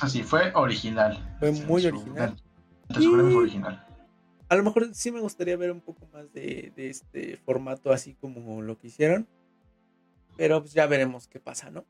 Así, 0.00 0.22
fue 0.22 0.52
original. 0.54 1.36
Fue 1.40 1.52
muy 1.52 1.82
Su- 1.82 1.88
original. 1.88 2.36
su 2.92 3.02
Y- 3.02 3.34
original. 3.34 3.86
A 4.48 4.56
lo 4.56 4.62
mejor 4.62 4.88
sí 4.94 5.10
me 5.10 5.20
gustaría 5.20 5.56
ver 5.56 5.70
un 5.72 5.80
poco 5.80 6.06
más 6.12 6.32
de, 6.32 6.72
de 6.76 6.90
este 6.90 7.36
formato 7.38 7.92
así 7.92 8.14
como 8.14 8.60
lo 8.62 8.78
que 8.78 8.88
hicieron. 8.88 9.26
Pero 10.36 10.60
pues 10.60 10.74
ya 10.74 10.86
veremos 10.86 11.26
qué 11.28 11.40
pasa, 11.40 11.70
¿no? 11.70 11.84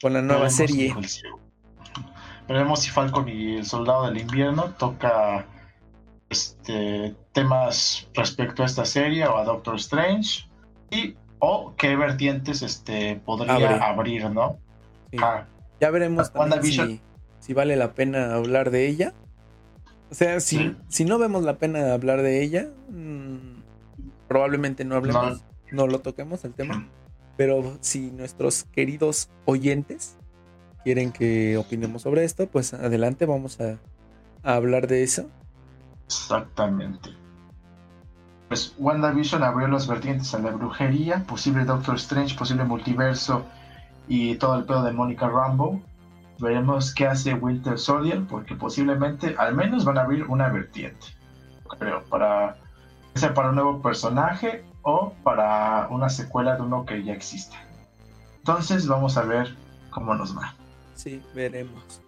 Con 0.00 0.12
la 0.12 0.20
nueva 0.22 0.48
Veremos 0.48 0.54
serie. 0.56 0.94
si- 1.06 1.22
Veremos 2.48 2.80
si 2.80 2.90
Falcon 2.90 3.28
y 3.28 3.56
el 3.56 3.64
Soldado 3.64 4.06
del 4.06 4.18
Invierno 4.18 4.70
toca 4.74 5.46
este, 6.30 7.14
temas 7.32 8.08
respecto 8.14 8.62
a 8.62 8.66
esta 8.66 8.84
serie 8.84 9.26
o 9.26 9.36
a 9.38 9.44
Doctor 9.44 9.76
Strange. 9.76 10.48
Y 10.90 11.14
o 11.38 11.74
qué 11.76 11.94
vertientes 11.96 12.62
este, 12.62 13.16
podría 13.16 13.54
Abre. 13.54 13.66
abrir, 13.82 14.30
¿no? 14.30 14.58
Sí. 15.10 15.18
Ah, 15.22 15.46
Ya 15.80 15.90
veremos 15.90 16.32
también 16.32 16.50
WandaVision. 16.52 16.88
si, 16.88 17.00
si 17.44 17.52
vale 17.52 17.76
la 17.76 17.92
pena 17.94 18.34
hablar 18.34 18.70
de 18.70 18.88
ella. 18.88 19.12
O 20.10 20.14
sea, 20.14 20.40
si, 20.40 20.56
Sí. 20.58 20.76
si 20.88 21.04
no 21.04 21.18
vemos 21.18 21.42
la 21.44 21.58
pena 21.58 21.92
hablar 21.92 22.22
de 22.22 22.42
ella, 22.42 22.70
mm, 22.88 23.62
probablemente 24.28 24.84
no 24.86 24.94
hablemos, 24.96 25.44
no. 25.70 25.86
lo 25.86 26.00
toquemos 26.00 26.42
el 26.46 26.54
tema. 26.54 26.88
Pero 27.36 27.76
si 27.82 28.10
nuestros 28.12 28.64
queridos 28.64 29.28
oyentes 29.44 30.16
quieren 30.84 31.12
que 31.12 31.58
opinemos 31.58 32.02
sobre 32.02 32.24
esto, 32.24 32.48
pues 32.48 32.72
adelante, 32.72 33.26
vamos 33.26 33.60
a, 33.60 33.78
a 34.42 34.54
hablar 34.54 34.86
de 34.86 35.02
eso. 35.02 35.30
Exactamente. 36.06 37.10
Pues 38.48 38.74
WandaVision 38.78 39.42
abrió 39.42 39.68
las 39.68 39.86
vertientes 39.86 40.34
a 40.34 40.38
la 40.38 40.50
brujería, 40.52 41.24
posible 41.26 41.64
Doctor 41.66 41.96
Strange, 41.96 42.36
posible 42.36 42.64
multiverso 42.64 43.44
y 44.06 44.36
todo 44.36 44.56
el 44.58 44.64
pedo 44.64 44.82
de 44.84 44.92
Mónica 44.92 45.28
Rambo. 45.28 45.82
Veremos 46.38 46.92
qué 46.94 47.06
hace 47.06 47.34
Winter 47.34 47.78
Soldier, 47.78 48.24
porque 48.28 48.54
posiblemente 48.54 49.34
al 49.38 49.54
menos 49.54 49.84
van 49.84 49.98
a 49.98 50.02
abrir 50.02 50.24
una 50.24 50.48
vertiente. 50.48 51.06
Creo, 51.78 52.04
para 52.04 52.56
sea 53.14 53.32
para 53.32 53.50
un 53.50 53.54
nuevo 53.54 53.80
personaje 53.80 54.64
o 54.82 55.14
para 55.22 55.88
una 55.90 56.08
secuela 56.08 56.56
de 56.56 56.62
uno 56.62 56.84
que 56.84 57.02
ya 57.04 57.12
existe. 57.12 57.56
Entonces 58.38 58.86
vamos 58.86 59.16
a 59.16 59.22
ver 59.22 59.56
cómo 59.90 60.14
nos 60.14 60.36
va. 60.36 60.54
Sí, 60.94 61.22
veremos. 61.34 62.02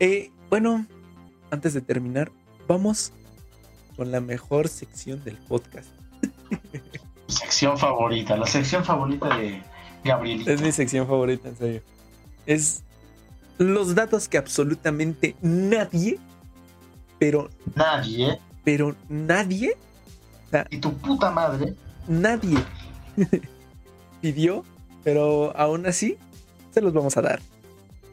Eh, 0.00 0.30
bueno, 0.50 0.86
antes 1.50 1.74
de 1.74 1.80
terminar, 1.80 2.32
vamos 2.66 3.12
con 3.96 4.10
la 4.10 4.20
mejor 4.20 4.68
sección 4.68 5.22
del 5.22 5.36
podcast. 5.36 5.88
Sección 7.28 7.78
favorita, 7.78 8.36
la 8.36 8.46
sección 8.46 8.84
favorita 8.84 9.36
de 9.36 9.62
Gabrielita. 10.04 10.52
Es 10.52 10.60
mi 10.60 10.70
sección 10.70 11.06
favorita, 11.06 11.48
en 11.48 11.56
serio. 11.56 11.82
Es 12.44 12.84
los 13.58 13.94
datos 13.94 14.28
que 14.28 14.38
absolutamente 14.38 15.36
nadie, 15.40 16.18
pero, 17.18 17.50
Nadie, 17.74 18.38
pero 18.64 18.96
nadie, 19.08 19.76
y 20.70 20.78
tu 20.78 20.92
puta 20.94 21.30
madre, 21.30 21.74
nadie 22.08 22.58
pidió, 24.20 24.64
pero 25.04 25.56
aún 25.56 25.86
así 25.86 26.18
se 26.72 26.80
los 26.80 26.92
vamos 26.92 27.16
a 27.16 27.22
dar. 27.22 27.40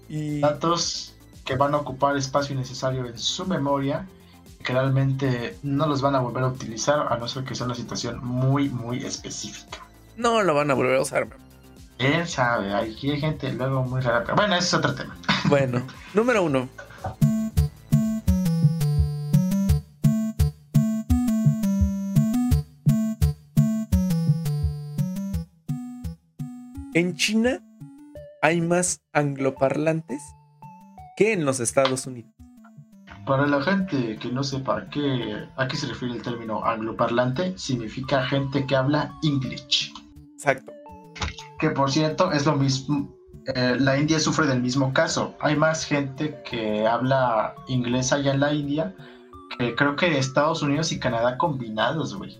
Y 0.07 0.39
datos 0.39 1.15
que 1.45 1.55
van 1.55 1.73
a 1.73 1.77
ocupar 1.77 2.15
espacio 2.17 2.55
innecesario 2.55 3.05
en 3.05 3.17
su 3.17 3.45
memoria, 3.45 4.07
que 4.63 4.73
realmente 4.73 5.57
no 5.63 5.87
los 5.87 6.01
van 6.01 6.15
a 6.15 6.19
volver 6.19 6.43
a 6.43 6.47
utilizar 6.47 7.11
a 7.11 7.17
no 7.17 7.27
ser 7.27 7.43
que 7.43 7.55
sea 7.55 7.65
una 7.65 7.75
situación 7.75 8.23
muy, 8.23 8.69
muy 8.69 9.03
específica. 9.03 9.79
No 10.17 10.43
lo 10.43 10.53
van 10.53 10.69
a 10.71 10.73
volver 10.73 10.97
a 10.97 11.01
usar. 11.01 11.27
Quién 11.97 12.27
sabe, 12.27 12.73
aquí 12.73 13.11
hay 13.11 13.19
gente 13.19 13.51
luego 13.53 13.83
muy 13.83 14.01
rara, 14.01 14.23
pero 14.23 14.35
bueno, 14.35 14.55
ese 14.55 14.67
es 14.67 14.73
otro 14.73 14.95
tema. 14.95 15.17
Bueno, 15.49 15.81
número 16.13 16.43
uno. 16.43 16.69
En 26.93 27.15
China 27.15 27.63
hay 28.43 28.61
más 28.61 29.01
angloparlantes 29.11 30.21
que 31.17 31.33
en 31.33 31.45
los 31.45 31.59
Estados 31.59 32.05
Unidos. 32.05 32.31
Para 33.25 33.47
la 33.47 33.59
gente 33.63 34.17
que 34.17 34.31
no 34.31 34.43
sepa 34.43 34.87
qué, 34.91 35.47
a 35.55 35.67
qué 35.67 35.75
se 35.75 35.87
refiere 35.87 36.13
el 36.13 36.21
término 36.21 36.63
angloparlante, 36.63 37.57
significa 37.57 38.23
gente 38.27 38.67
que 38.67 38.75
habla 38.75 39.17
English. 39.23 39.93
Exacto. 40.35 40.71
Que 41.57 41.71
por 41.71 41.89
cierto 41.89 42.31
es 42.31 42.45
lo 42.45 42.55
mismo. 42.55 43.18
Eh, 43.55 43.77
la 43.79 43.97
India 43.97 44.19
sufre 44.19 44.47
del 44.47 44.61
mismo 44.61 44.93
caso. 44.93 45.35
Hay 45.39 45.55
más 45.55 45.85
gente 45.85 46.41
que 46.49 46.87
habla 46.87 47.55
inglés 47.67 48.11
allá 48.11 48.33
en 48.33 48.39
la 48.39 48.53
India 48.53 48.95
que 49.57 49.75
creo 49.75 49.95
que 49.95 50.17
Estados 50.17 50.61
Unidos 50.61 50.91
y 50.91 50.99
Canadá 50.99 51.37
combinados, 51.37 52.15
güey. 52.15 52.39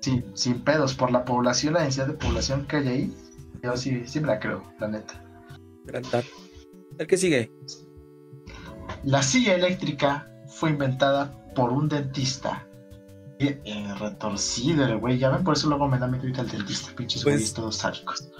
Sí, 0.00 0.24
sin 0.34 0.60
pedos. 0.60 0.94
Por 0.94 1.10
la 1.10 1.24
población, 1.24 1.74
la 1.74 1.82
densidad 1.82 2.08
de 2.08 2.14
población 2.14 2.66
que 2.66 2.76
hay 2.76 2.88
ahí, 2.88 3.16
yo 3.62 3.76
sí, 3.76 4.02
sí 4.06 4.20
me 4.20 4.26
la 4.26 4.38
creo, 4.38 4.62
la 4.80 4.88
neta. 4.88 5.22
Gran. 5.84 6.02
El 6.98 7.06
que 7.06 7.16
sigue. 7.16 7.50
La 9.04 9.22
silla 9.22 9.54
eléctrica 9.54 10.28
fue 10.46 10.70
inventada 10.70 11.32
por 11.54 11.72
un 11.72 11.88
dentista. 11.88 12.66
Eh, 13.38 13.94
retorcido 13.98 14.84
el 14.84 14.98
güey, 14.98 15.18
ya 15.18 15.30
ven, 15.30 15.42
por 15.42 15.54
eso 15.54 15.68
luego 15.68 15.88
me 15.88 15.98
da 15.98 16.08
ir 16.22 16.38
al 16.38 16.48
dentista, 16.48 16.94
pinches 16.94 17.24
Pues- 17.24 17.34
güeyes 17.34 17.54
todos 17.54 17.76
sádicos. 17.76 18.30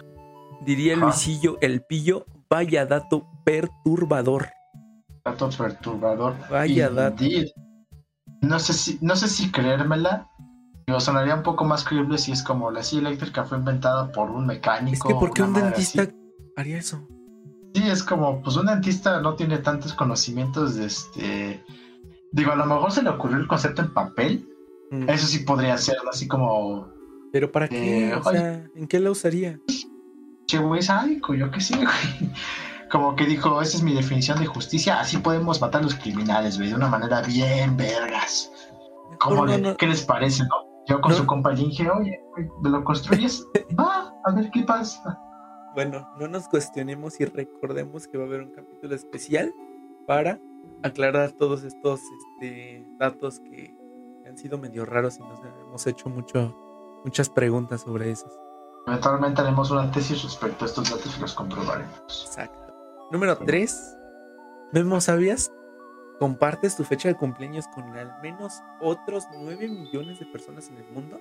Diría 0.65 0.95
Ajá. 0.95 1.07
Luisillo 1.07 1.59
el 1.61 1.83
pillo, 1.83 2.27
vaya 2.49 2.87
dato 2.87 3.27
perturbador. 3.45 4.49
Dato 5.25 5.51
perturbador. 5.51 6.35
Vaya 6.51 6.91
dato. 6.91 7.25
No 8.43 8.59
sé 8.59 8.73
si, 8.73 8.99
no 9.01 9.17
sé 9.17 9.29
si 9.29 9.51
creérmela. 9.51 10.29
Digo, 10.87 11.01
sonaría 11.01 11.35
un 11.35 11.43
poco 11.43 11.65
más 11.65 11.85
creíble 11.85 12.19
si 12.19 12.33
es 12.33 12.43
como 12.43 12.71
la 12.71 12.83
silla 12.83 13.09
eléctrica 13.09 13.45
fue 13.45 13.59
inventada 13.59 14.11
por 14.11 14.31
un 14.31 14.47
mecánico. 14.47 15.09
Es 15.09 15.15
que 15.15 15.19
¿por 15.19 15.33
qué 15.33 15.43
un 15.43 15.55
dentista 15.55 16.03
así. 16.03 16.13
haría 16.57 16.79
eso? 16.79 17.07
Sí, 17.75 17.89
es 17.89 18.03
como, 18.03 18.43
pues 18.43 18.57
un 18.57 18.67
dentista 18.67 19.21
no 19.21 19.35
tiene 19.35 19.59
tantos 19.59 19.95
conocimientos 19.95 20.75
de 20.75 20.87
este. 20.87 21.65
Digo, 22.33 22.53
a 22.53 22.57
lo 22.57 22.67
mejor 22.67 22.91
se 22.91 23.03
le 23.03 23.11
ocurrió 23.11 23.39
el 23.39 23.47
concepto 23.47 23.83
en 23.83 23.95
papel. 23.95 24.49
Mm. 24.91 25.09
Eso 25.09 25.27
sí 25.27 25.41
podría 25.41 25.79
ser, 25.79 25.97
así 26.11 26.27
como. 26.27 26.89
Pero 27.33 27.51
¿para 27.51 27.69
qué? 27.69 28.09
Eh, 28.09 28.15
o 28.15 28.23
sea, 28.23 28.69
¿en 28.75 28.87
qué 28.89 29.01
la 29.01 29.11
usaría? 29.11 29.59
Che, 30.47 30.59
güey, 30.59 30.83
sádico, 30.83 31.35
yo 31.35 31.51
qué 31.51 31.61
sé, 31.61 31.77
güey. 31.77 32.31
Como 32.91 33.17
que 33.17 33.25
dijo, 33.25 33.63
esa 33.63 33.77
es 33.79 33.83
mi 33.83 33.95
definición 33.95 34.39
de 34.39 34.47
justicia, 34.47 35.01
así 35.01 35.17
podemos 35.19 35.61
matar 35.61 35.81
a 35.81 35.85
los 35.85 35.95
criminales, 35.95 36.59
güey, 36.59 36.69
de 36.71 36.75
una 36.75 36.89
manera 36.89 37.23
bien 37.23 37.77
vergas. 37.77 38.51
¿Cómo 39.19 39.37
Mejor 39.45 39.49
no, 39.51 39.57
le- 39.57 39.63
no- 39.71 39.77
¿Qué 39.77 39.87
les 39.87 40.03
parece, 40.03 40.43
no? 40.45 40.71
Yo 40.89 41.01
con 41.01 41.13
No. 41.13 41.17
su 41.19 41.27
compa 41.27 41.51
dije, 41.53 41.89
oye, 41.89 42.21
güey, 42.33 42.49
¿me 42.61 42.69
lo 42.71 42.85
construyes? 42.85 43.47
Va, 43.79 44.13
a 44.25 44.33
ver 44.33 44.51
qué 44.51 44.63
pasa. 44.65 45.19
Bueno, 45.75 46.07
no 46.19 46.29
nos 46.29 46.49
cuestionemos 46.49 47.19
y 47.21 47.25
recordemos 47.25 48.07
que 48.07 48.19
va 48.19 48.25
a 48.25 48.27
haber 48.27 48.43
un 48.43 48.51
capítulo 48.51 48.95
especial 48.95 49.55
para 50.07 50.39
aclarar 50.83 51.33
todos 51.33 51.63
estos 51.63 52.01
este, 52.41 52.85
datos 52.99 53.41
que 53.41 53.75
han 54.29 54.37
sido 54.37 54.59
medio 54.59 54.85
raros 54.85 55.17
y 55.19 55.21
nos 55.23 55.39
hemos 55.67 55.87
hecho 55.87 56.11
mucho, 56.11 56.55
muchas 57.07 57.31
preguntas 57.31 57.81
sobre 57.83 58.11
esos. 58.11 58.31
Eventualmente 58.87 59.41
haremos 59.41 59.71
una 59.71 59.91
tesis 59.91 60.23
respecto 60.23 60.65
a 60.65 60.69
estos 60.69 60.91
datos 60.91 61.17
y 61.17 61.21
los 61.21 61.35
comprobaremos. 61.35 62.25
Exacto. 62.27 62.75
Número 63.11 63.37
3. 63.39 63.97
Memo, 64.73 65.01
¿sabías? 65.01 65.51
¿Compartes 66.19 66.77
tu 66.77 66.85
fecha 66.85 67.09
de 67.09 67.15
cumpleaños 67.15 67.67
con 67.75 67.97
al 67.97 68.13
menos 68.23 68.61
otros 68.81 69.25
9 69.39 69.69
millones 69.69 70.19
de 70.19 70.27
personas 70.27 70.69
en 70.69 70.79
el 70.79 70.89
mundo? 70.93 71.19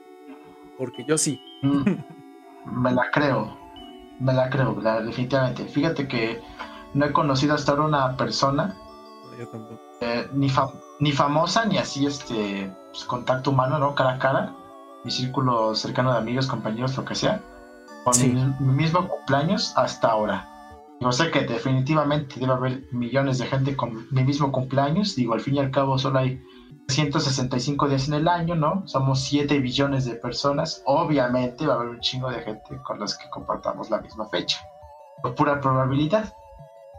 Porque 0.78 1.04
yo 1.06 1.18
sí. 1.18 1.40
Mm, 1.62 1.84
me 2.82 2.92
la 2.92 3.10
creo, 3.12 3.58
me 4.20 4.34
la 4.34 4.50
creo, 4.50 4.80
la- 4.82 5.02
definitivamente. 5.02 5.66
Fíjate 5.66 6.08
que 6.08 6.42
no 6.94 7.06
he 7.06 7.14
conocido 7.14 7.54
hasta 7.56 7.72
ahora 7.72 7.84
una 7.86 8.18
persona 8.18 8.76
No, 9.32 9.38
yo 9.38 9.48
tampoco. 9.48 9.80
eh, 10.02 10.28
ni, 10.34 10.50
fa- 10.50 10.72
ni 11.00 11.12
famosa 11.12 11.66
ni 11.66 11.78
así 11.78 12.06
este 12.06 12.72
pues, 12.92 13.04
contacto 13.06 13.52
humano, 13.52 13.80
¿no? 13.80 13.96
Cara 13.96 14.14
a 14.14 14.20
cara, 14.20 14.54
mi 15.04 15.12
círculo 15.12 15.74
cercano 15.76 16.12
de 16.14 16.20
amigos, 16.20 16.48
compañeros, 16.48 16.96
lo 16.98 17.06
que 17.06 17.16
sea, 17.16 17.42
con 18.04 18.14
Sí. 18.14 18.28
mi, 18.28 18.44
mi 18.60 18.74
mismo 18.74 19.08
cumpleaños 19.08 19.74
hasta 19.76 20.10
ahora. 20.10 20.48
Yo 21.00 21.12
sé 21.12 21.32
que 21.32 21.42
definitivamente 21.42 22.40
debe 22.40 22.54
haber 22.54 22.84
millones 22.92 23.40
de 23.40 23.48
gente 23.48 23.76
con 23.76 24.08
mi 24.12 24.24
mismo 24.24 24.52
cumpleaños, 24.52 25.16
digo, 25.16 25.34
al 25.34 25.40
fin 25.42 25.56
y 25.56 25.60
al 25.60 25.72
cabo 25.72 25.98
solo 25.98 26.20
hay 26.20 26.40
165 26.90 27.88
días 27.88 28.08
en 28.08 28.14
el 28.16 28.28
año, 28.28 28.56
¿no? 28.56 28.84
Somos 28.88 29.22
7 29.22 29.60
billones 29.60 30.06
de 30.06 30.14
personas, 30.16 30.84
obviamente 30.86 31.66
va 31.66 31.74
a 31.74 31.78
haber 31.78 31.90
un 31.90 32.00
chingo 32.02 32.30
de 32.30 32.42
gente 32.42 32.78
con 32.84 33.00
las 33.00 33.18
que 33.18 33.30
compartamos 33.30 33.90
la 33.90 34.00
misma 34.02 34.28
fecha. 34.30 34.60
Por 35.24 35.34
pura 35.36 35.60
probabilidad. 35.60 36.34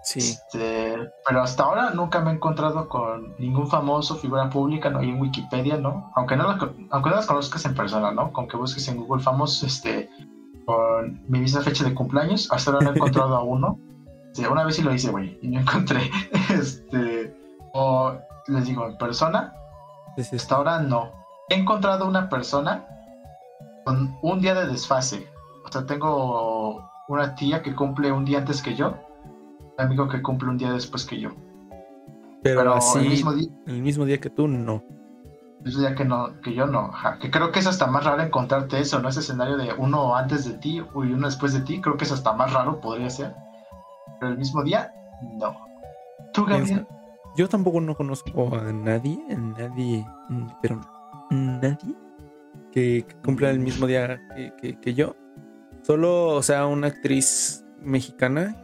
Sí. 0.02 0.18
Este, 0.18 0.96
pero 1.24 1.42
hasta 1.42 1.62
ahora 1.62 1.90
nunca 1.90 2.18
me 2.20 2.32
he 2.32 2.34
encontrado 2.34 2.88
con 2.88 3.36
ningún 3.38 3.68
famoso, 3.68 4.16
figura 4.16 4.50
pública, 4.50 4.90
no 4.90 4.98
hay 4.98 5.10
en 5.10 5.20
Wikipedia, 5.20 5.76
¿no? 5.76 6.10
Aunque 6.16 6.34
no, 6.36 6.44
la 6.48 6.58
aunque 6.90 7.10
no 7.10 7.16
las 7.16 7.26
conozcas 7.26 7.64
en 7.66 7.74
persona, 7.76 8.10
¿no? 8.10 8.32
Con 8.32 8.48
que 8.48 8.56
busques 8.56 8.88
en 8.88 8.96
Google 8.96 9.22
famosos, 9.22 9.62
este, 9.62 10.10
con 10.64 11.22
mi 11.28 11.40
misma 11.40 11.62
fecha 11.62 11.84
de 11.84 11.94
cumpleaños, 11.94 12.50
hasta 12.50 12.70
ahora 12.70 12.84
no 12.84 12.92
he 12.92 12.96
encontrado 12.96 13.36
a 13.36 13.42
uno. 13.44 13.78
Este, 14.32 14.48
una 14.48 14.64
vez 14.64 14.76
sí 14.76 14.82
lo 14.82 14.94
hice, 14.94 15.10
güey, 15.10 15.38
y 15.42 15.48
no 15.48 15.60
encontré. 15.60 16.00
Este, 16.50 17.34
o 17.72 18.14
les 18.48 18.66
digo, 18.66 18.86
en 18.86 18.98
persona, 18.98 19.54
Sí, 20.16 20.24
sí, 20.24 20.36
hasta 20.36 20.56
ahora 20.56 20.80
no. 20.80 21.10
He 21.48 21.54
encontrado 21.54 22.06
una 22.06 22.28
persona 22.28 22.86
con 23.84 24.16
un 24.22 24.40
día 24.40 24.54
de 24.54 24.66
desfase. 24.66 25.26
O 25.64 25.72
sea, 25.72 25.86
tengo 25.86 26.90
una 27.08 27.34
tía 27.34 27.62
que 27.62 27.74
cumple 27.74 28.12
un 28.12 28.24
día 28.24 28.38
antes 28.38 28.62
que 28.62 28.74
yo, 28.74 28.94
un 29.58 29.84
amigo 29.84 30.08
que 30.08 30.22
cumple 30.22 30.50
un 30.50 30.58
día 30.58 30.72
después 30.72 31.04
que 31.04 31.18
yo. 31.18 31.30
Pero, 32.42 32.60
Pero 32.60 32.74
así, 32.74 32.98
el 32.98 33.08
mismo 33.08 33.32
día, 33.32 33.48
el 33.66 33.82
mismo 33.82 34.04
día 34.04 34.20
que 34.20 34.30
tú, 34.30 34.48
no. 34.48 34.82
Día 35.64 35.94
que, 35.94 36.04
no, 36.04 36.40
que 36.40 36.54
yo 36.54 36.66
no. 36.66 36.90
ajá. 36.92 37.18
Que 37.18 37.30
creo 37.30 37.52
que 37.52 37.60
es 37.60 37.66
hasta 37.66 37.86
más 37.86 38.04
raro 38.04 38.22
encontrarte 38.22 38.80
eso, 38.80 39.00
¿no? 39.00 39.08
Ese 39.08 39.20
escenario 39.20 39.56
de 39.56 39.72
uno 39.74 40.16
antes 40.16 40.44
de 40.44 40.54
ti 40.58 40.76
y 40.76 40.80
uno 40.80 41.26
después 41.26 41.52
de 41.52 41.60
ti, 41.60 41.80
creo 41.80 41.96
que 41.96 42.04
es 42.04 42.12
hasta 42.12 42.32
más 42.32 42.52
raro, 42.52 42.80
podría 42.80 43.10
ser. 43.10 43.34
Pero 44.18 44.32
el 44.32 44.38
mismo 44.38 44.62
día, 44.62 44.92
no. 45.38 45.54
¿Tú, 46.32 46.44
Gabriel? 46.44 46.86
Yo 47.36 47.48
tampoco 47.48 47.80
no 47.80 47.94
conozco 47.96 48.54
a 48.54 48.72
nadie, 48.72 49.18
a 49.30 49.34
nadie, 49.36 50.06
mm, 50.28 50.46
pero 50.60 50.80
nadie 51.30 51.94
que, 52.72 53.06
cumpla 53.24 53.50
el 53.50 53.58
mismo 53.60 53.86
día 53.86 54.20
que, 54.34 54.52
que- 54.60 54.80
que 54.80 54.94
yo. 54.94 55.14
Solo, 55.82 56.28
o 56.28 56.42
sea, 56.42 56.66
una 56.66 56.88
actriz 56.88 57.64
mexicana. 57.80 58.54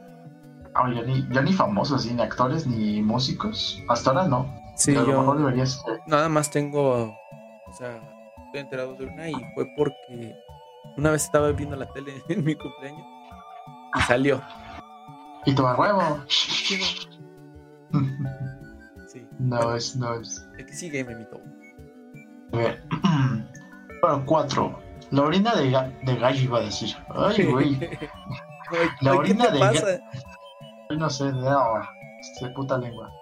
Ah, 0.74 0.88
yo, 0.94 1.02
ni, 1.02 1.26
yo 1.30 1.42
ni 1.42 1.52
famosos, 1.52 2.06
ni 2.06 2.20
actores, 2.22 2.66
ni 2.66 3.02
músicos. 3.02 3.82
Hasta 3.88 4.10
ahora 4.10 4.28
no. 4.28 4.46
Sí, 4.78 4.92
Pero 4.92 5.00
a 5.02 5.04
lo 5.06 5.18
mejor 5.20 5.34
yo 5.38 5.44
deberías. 5.46 5.84
eh, 5.88 5.98
nada 6.06 6.28
más 6.28 6.50
tengo, 6.50 6.82
o 7.66 7.72
sea, 7.72 7.96
estoy 8.46 8.60
enterado 8.60 8.94
de 8.94 9.06
una 9.06 9.28
y 9.28 9.34
fue 9.54 9.66
porque 9.76 10.34
una 10.96 11.10
vez 11.10 11.24
estaba 11.24 11.50
viendo 11.52 11.74
la 11.76 11.86
tele 11.92 12.12
en 12.28 12.44
mi 12.44 12.54
cumpleaños 12.54 13.04
y 13.96 14.00
salió. 14.02 14.40
Y 15.46 15.54
tomar 15.54 15.78
huevo. 15.80 16.18
Sí. 19.08 19.26
No 19.38 19.74
es, 19.74 19.96
no 19.96 20.14
es. 20.14 20.46
El 20.58 20.66
que 20.66 20.72
sigue, 20.72 21.04
Memito. 21.04 21.40
A 22.52 22.56
ver. 22.56 22.82
Bueno, 24.00 24.22
cuatro. 24.26 24.78
La 25.10 25.22
orina 25.22 25.56
de, 25.56 25.72
ga- 25.72 25.92
de 26.04 26.14
gallo 26.14 26.40
iba 26.40 26.58
a 26.58 26.60
decir. 26.60 26.94
Ay, 27.16 27.46
güey. 27.50 27.80
La 29.00 29.14
orina 29.14 29.46
¿Qué 29.46 29.50
te 29.50 29.54
de 29.54 29.58
pasa? 29.60 29.86
No 30.96 31.10
sé, 31.10 31.32
no, 31.32 31.64
este 32.20 32.48
puta 32.50 32.78
lengua. 32.78 33.12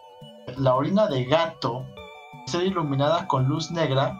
La 0.56 0.74
orina 0.74 1.06
de 1.06 1.24
gato, 1.24 1.86
ser 2.46 2.62
iluminada 2.62 3.26
con 3.28 3.46
luz 3.46 3.70
negra, 3.70 4.18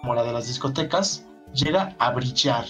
como 0.00 0.14
la 0.14 0.22
de 0.22 0.32
las 0.32 0.46
discotecas, 0.46 1.26
llega 1.52 1.96
a 1.98 2.10
brillar. 2.10 2.64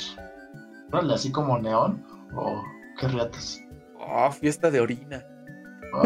Órale, 0.90 1.14
así 1.14 1.30
como 1.30 1.58
neón. 1.58 2.04
Oh, 2.34 2.62
qué 2.98 3.08
riatas. 3.08 3.60
Oh, 4.00 4.30
fiesta 4.30 4.70
de 4.70 4.80
orina. 4.80 5.22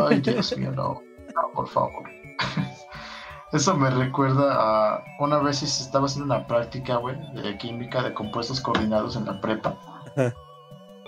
Ay, 0.09 0.21
Dios 0.25 0.57
mío, 0.59 0.73
no. 0.73 1.01
No, 1.35 1.53
por 1.55 1.69
favor. 1.69 2.09
Eso 3.53 3.77
me 3.77 3.89
recuerda 3.89 4.57
a 4.59 5.05
una 5.21 5.39
vez 5.39 5.63
estaba 5.63 6.07
haciendo 6.07 6.35
una 6.35 6.47
práctica, 6.47 6.97
güey, 6.97 7.17
de 7.35 7.57
química 7.59 8.03
de 8.03 8.13
compuestos 8.13 8.61
coordinados 8.61 9.15
en 9.15 9.27
la 9.27 9.41
prepa. 9.41 9.79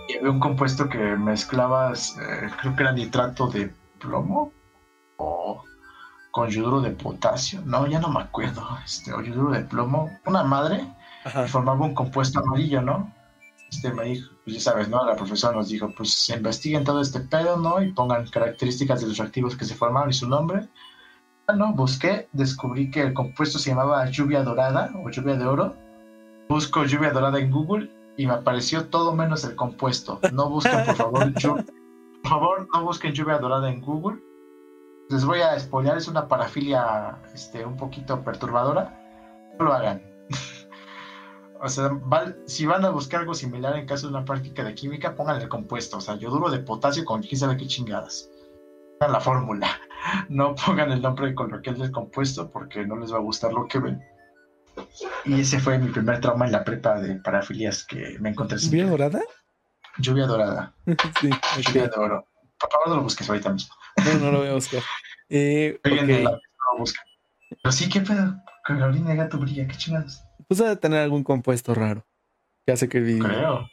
Y 0.08 0.16
había 0.16 0.30
un 0.30 0.38
compuesto 0.38 0.88
que 0.88 0.98
mezclabas, 0.98 2.16
eh, 2.18 2.48
creo 2.60 2.76
que 2.76 2.82
era 2.84 2.92
nitrato 2.92 3.48
de 3.48 3.74
plomo, 3.98 4.52
con 6.38 6.50
yoduro 6.50 6.80
de 6.80 6.92
potasio. 6.92 7.60
No, 7.64 7.84
ya 7.88 7.98
no 7.98 8.10
me 8.10 8.20
acuerdo. 8.20 8.62
Este, 8.84 9.12
o 9.12 9.20
yoduro 9.20 9.50
de 9.50 9.62
plomo. 9.62 10.08
Una 10.24 10.44
madre 10.44 10.86
Ajá. 11.24 11.48
formaba 11.48 11.84
un 11.84 11.94
compuesto 11.94 12.38
amarillo, 12.38 12.80
¿no? 12.80 13.12
Este 13.68 13.92
me 13.92 14.04
dijo, 14.04 14.30
pues 14.44 14.54
ya 14.54 14.62
sabes, 14.62 14.88
¿no? 14.88 15.04
La 15.04 15.16
profesora 15.16 15.56
nos 15.56 15.68
dijo, 15.68 15.92
pues 15.96 16.28
investiguen 16.28 16.84
todo 16.84 17.00
este 17.00 17.18
pedo, 17.18 17.56
¿no? 17.56 17.82
Y 17.82 17.92
pongan 17.92 18.28
características 18.28 19.00
de 19.00 19.08
los 19.08 19.18
reactivos 19.18 19.56
que 19.56 19.64
se 19.64 19.74
formaron 19.74 20.10
y 20.10 20.12
su 20.12 20.28
nombre. 20.28 20.68
Bueno, 21.48 21.72
busqué, 21.74 22.28
descubrí 22.32 22.88
que 22.88 23.02
el 23.02 23.14
compuesto 23.14 23.58
se 23.58 23.70
llamaba 23.70 24.08
lluvia 24.08 24.44
dorada 24.44 24.92
o 25.04 25.10
lluvia 25.10 25.34
de 25.34 25.44
oro. 25.44 25.74
Busco 26.48 26.84
lluvia 26.84 27.10
dorada 27.10 27.40
en 27.40 27.50
Google 27.50 27.90
y 28.16 28.28
me 28.28 28.34
apareció 28.34 28.86
todo 28.86 29.12
menos 29.12 29.42
el 29.42 29.56
compuesto. 29.56 30.20
No 30.32 30.48
busquen, 30.48 30.84
por 30.84 30.94
favor, 30.94 31.32
por 32.22 32.30
favor, 32.30 32.68
no 32.72 32.84
busquen 32.84 33.12
lluvia 33.12 33.38
dorada 33.38 33.68
en 33.68 33.80
Google. 33.80 34.27
Les 35.10 35.24
voy 35.24 35.40
a 35.40 35.58
spoilear, 35.58 35.96
es 35.96 36.08
una 36.08 36.28
parafilia 36.28 37.18
este, 37.34 37.64
un 37.64 37.76
poquito 37.76 38.22
perturbadora. 38.22 38.94
No 39.58 39.64
lo 39.66 39.72
hagan. 39.72 40.02
O 41.60 41.68
sea, 41.68 41.90
si 42.46 42.66
van 42.66 42.84
a 42.84 42.90
buscar 42.90 43.18
algo 43.18 43.34
similar 43.34 43.76
en 43.76 43.84
caso 43.84 44.06
de 44.06 44.14
una 44.14 44.24
práctica 44.24 44.62
de 44.62 44.76
química, 44.76 45.16
pongan 45.16 45.40
el 45.42 45.48
compuesto, 45.48 45.96
o 45.96 46.00
sea, 46.00 46.14
yoduro 46.14 46.50
de 46.50 46.60
potasio 46.60 47.04
con 47.04 47.20
quién 47.20 47.36
sabe 47.36 47.56
qué 47.56 47.66
chingadas. 47.66 48.30
Pongan 49.00 49.12
la 49.12 49.20
fórmula. 49.20 49.68
No 50.28 50.54
pongan 50.54 50.92
el 50.92 51.02
nombre 51.02 51.34
coloquial 51.34 51.76
del 51.76 51.90
compuesto 51.90 52.48
porque 52.52 52.86
no 52.86 52.96
les 52.96 53.12
va 53.12 53.16
a 53.16 53.20
gustar 53.20 53.52
lo 53.52 53.66
que 53.66 53.80
ven. 53.80 54.00
Y 55.24 55.40
ese 55.40 55.58
fue 55.58 55.76
mi 55.76 55.90
primer 55.90 56.20
trauma 56.20 56.46
en 56.46 56.52
la 56.52 56.62
prepa 56.62 57.00
de 57.00 57.16
parafilias 57.16 57.84
que 57.84 58.16
me 58.20 58.30
encontré 58.30 58.58
¿Lluvia 58.58 58.86
dorada? 58.86 59.20
Lluvia 59.98 60.26
dorada. 60.26 60.72
sí. 61.20 61.30
Lluvia 61.62 61.88
de 61.88 61.96
oro. 61.98 62.26
Por 62.60 62.70
favor, 62.70 62.88
no 62.88 62.96
lo 62.96 63.02
busques 63.02 63.28
ahorita 63.28 63.50
mismo. 63.50 63.74
No, 64.04 64.14
no 64.20 64.32
lo 64.32 64.38
voy 64.40 64.48
a 64.48 64.54
buscar. 64.54 64.82
Eh, 65.30 65.78
no 65.84 66.30
lo 66.30 66.78
busca. 66.78 67.02
Pero 67.62 67.70
sí, 67.70 67.86
¿qué 67.90 68.00
pedo? 68.00 68.34
Carolina 68.64 69.14
Gato 69.14 69.36
Brilla, 69.36 69.66
qué 69.66 69.76
chingados. 69.76 70.22
Pues 70.46 70.58
ha 70.62 70.70
de 70.70 70.76
tener 70.76 71.00
algún 71.00 71.22
compuesto 71.22 71.74
raro. 71.74 72.06
Que 72.64 72.72
hace 72.72 72.88
que 72.88 72.96
el 72.96 73.18
Creo. 73.22 73.68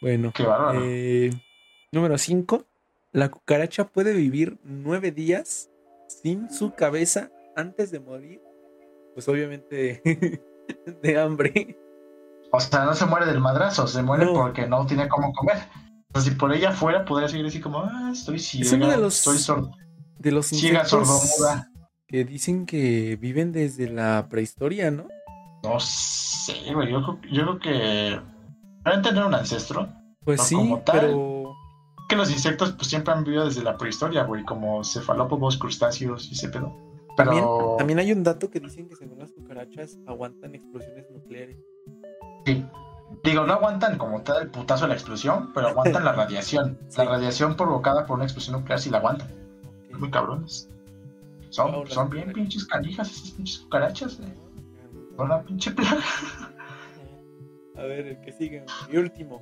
Bueno. 0.00 0.32
Qué 0.34 0.44
bárbaro. 0.44 0.80
Eh, 0.82 1.30
número 1.92 2.16
5. 2.16 2.64
La 3.12 3.30
cucaracha 3.30 3.86
puede 3.86 4.14
vivir 4.14 4.58
nueve 4.64 5.12
días 5.12 5.68
sin 6.06 6.50
su 6.50 6.74
cabeza 6.74 7.30
antes 7.54 7.90
de 7.90 8.00
morir. 8.00 8.40
Pues 9.12 9.28
obviamente 9.28 10.00
de 11.02 11.18
hambre. 11.20 11.76
O 12.50 12.60
sea, 12.60 12.84
no 12.86 12.94
se 12.94 13.04
muere 13.04 13.26
del 13.26 13.40
madrazo, 13.40 13.86
se 13.86 14.02
muere 14.02 14.24
No. 14.24 14.32
porque 14.32 14.66
no 14.66 14.86
tiene 14.86 15.06
cómo 15.06 15.34
comer. 15.34 15.58
O 16.14 16.20
sea, 16.20 16.32
si 16.32 16.36
por 16.38 16.52
ella 16.54 16.72
fuera, 16.72 17.04
podría 17.04 17.28
seguir 17.28 17.46
así 17.46 17.60
como, 17.60 17.80
ah, 17.80 18.10
estoy 18.12 18.38
ciega, 18.38 18.74
uno 18.76 18.88
de 18.90 18.96
los 18.96 19.18
estoy 19.18 19.38
sor- 19.38 19.70
De 20.18 20.32
los 20.32 20.46
ciega, 20.46 20.80
insectos 20.82 21.06
sordomuda. 21.08 21.70
que 22.06 22.24
dicen 22.24 22.64
que 22.66 23.16
viven 23.16 23.52
desde 23.52 23.90
la 23.90 24.26
prehistoria, 24.30 24.90
¿no? 24.90 25.06
No 25.62 25.78
sé, 25.80 26.72
güey, 26.72 26.90
yo, 26.90 27.02
creo- 27.02 27.32
yo 27.32 27.42
creo 27.42 27.58
que 27.58 28.20
deben 28.84 29.02
tener 29.02 29.24
un 29.24 29.34
ancestro. 29.34 29.88
Pues 30.24 30.38
No 30.38 30.44
sí, 30.44 30.54
como 30.54 30.80
tal. 30.80 31.00
pero 31.00 31.54
Que 32.08 32.16
los 32.16 32.30
insectos 32.30 32.72
pues 32.72 32.88
siempre 32.88 33.12
han 33.12 33.22
vivido 33.22 33.44
desde 33.44 33.62
la 33.62 33.76
prehistoria, 33.76 34.24
güey, 34.24 34.42
como 34.44 34.82
cefalópodos, 34.82 35.58
crustáceos 35.58 36.28
y 36.30 36.32
ese 36.32 36.48
pedo. 36.48 36.74
Pero 37.18 37.30
también, 37.30 37.44
también 37.76 37.98
hay 37.98 38.12
un 38.12 38.22
dato 38.24 38.50
que 38.50 38.60
dicen 38.60 38.88
que 38.88 38.96
según 38.96 39.18
las 39.18 39.30
cucarachas 39.32 39.98
aguantan 40.06 40.54
explosiones 40.54 41.04
nucleares. 41.10 41.58
sí. 42.46 42.64
Digo, 43.24 43.44
no 43.44 43.54
aguantan 43.54 43.98
como 43.98 44.22
tal 44.22 44.42
el 44.42 44.50
putazo 44.50 44.84
de 44.84 44.88
la 44.88 44.94
explosión, 44.94 45.52
pero 45.52 45.68
aguantan 45.68 46.04
la 46.04 46.12
radiación. 46.14 46.78
Sí. 46.88 46.98
La 46.98 47.04
radiación 47.04 47.56
provocada 47.56 48.06
por 48.06 48.16
una 48.16 48.24
explosión 48.24 48.56
nuclear 48.56 48.80
sí 48.80 48.90
la 48.90 48.98
aguantan. 48.98 49.28
Ok. 49.90 49.98
Muy 49.98 50.10
cabrones. 50.10 50.68
Son, 51.50 51.86
son 51.88 52.10
bien 52.10 52.32
pinches 52.32 52.66
canijas 52.66 53.10
esas 53.10 53.30
pinches 53.30 53.58
cucarachas, 53.60 54.18
güey. 54.18 54.32
Son 55.16 55.26
una 55.26 55.42
pinche 55.42 55.70
plaga. 55.72 56.02
A 57.76 57.82
ver, 57.82 58.06
el 58.08 58.20
que 58.20 58.32
sigue, 58.32 58.64
mi 58.90 58.96
último. 58.98 59.40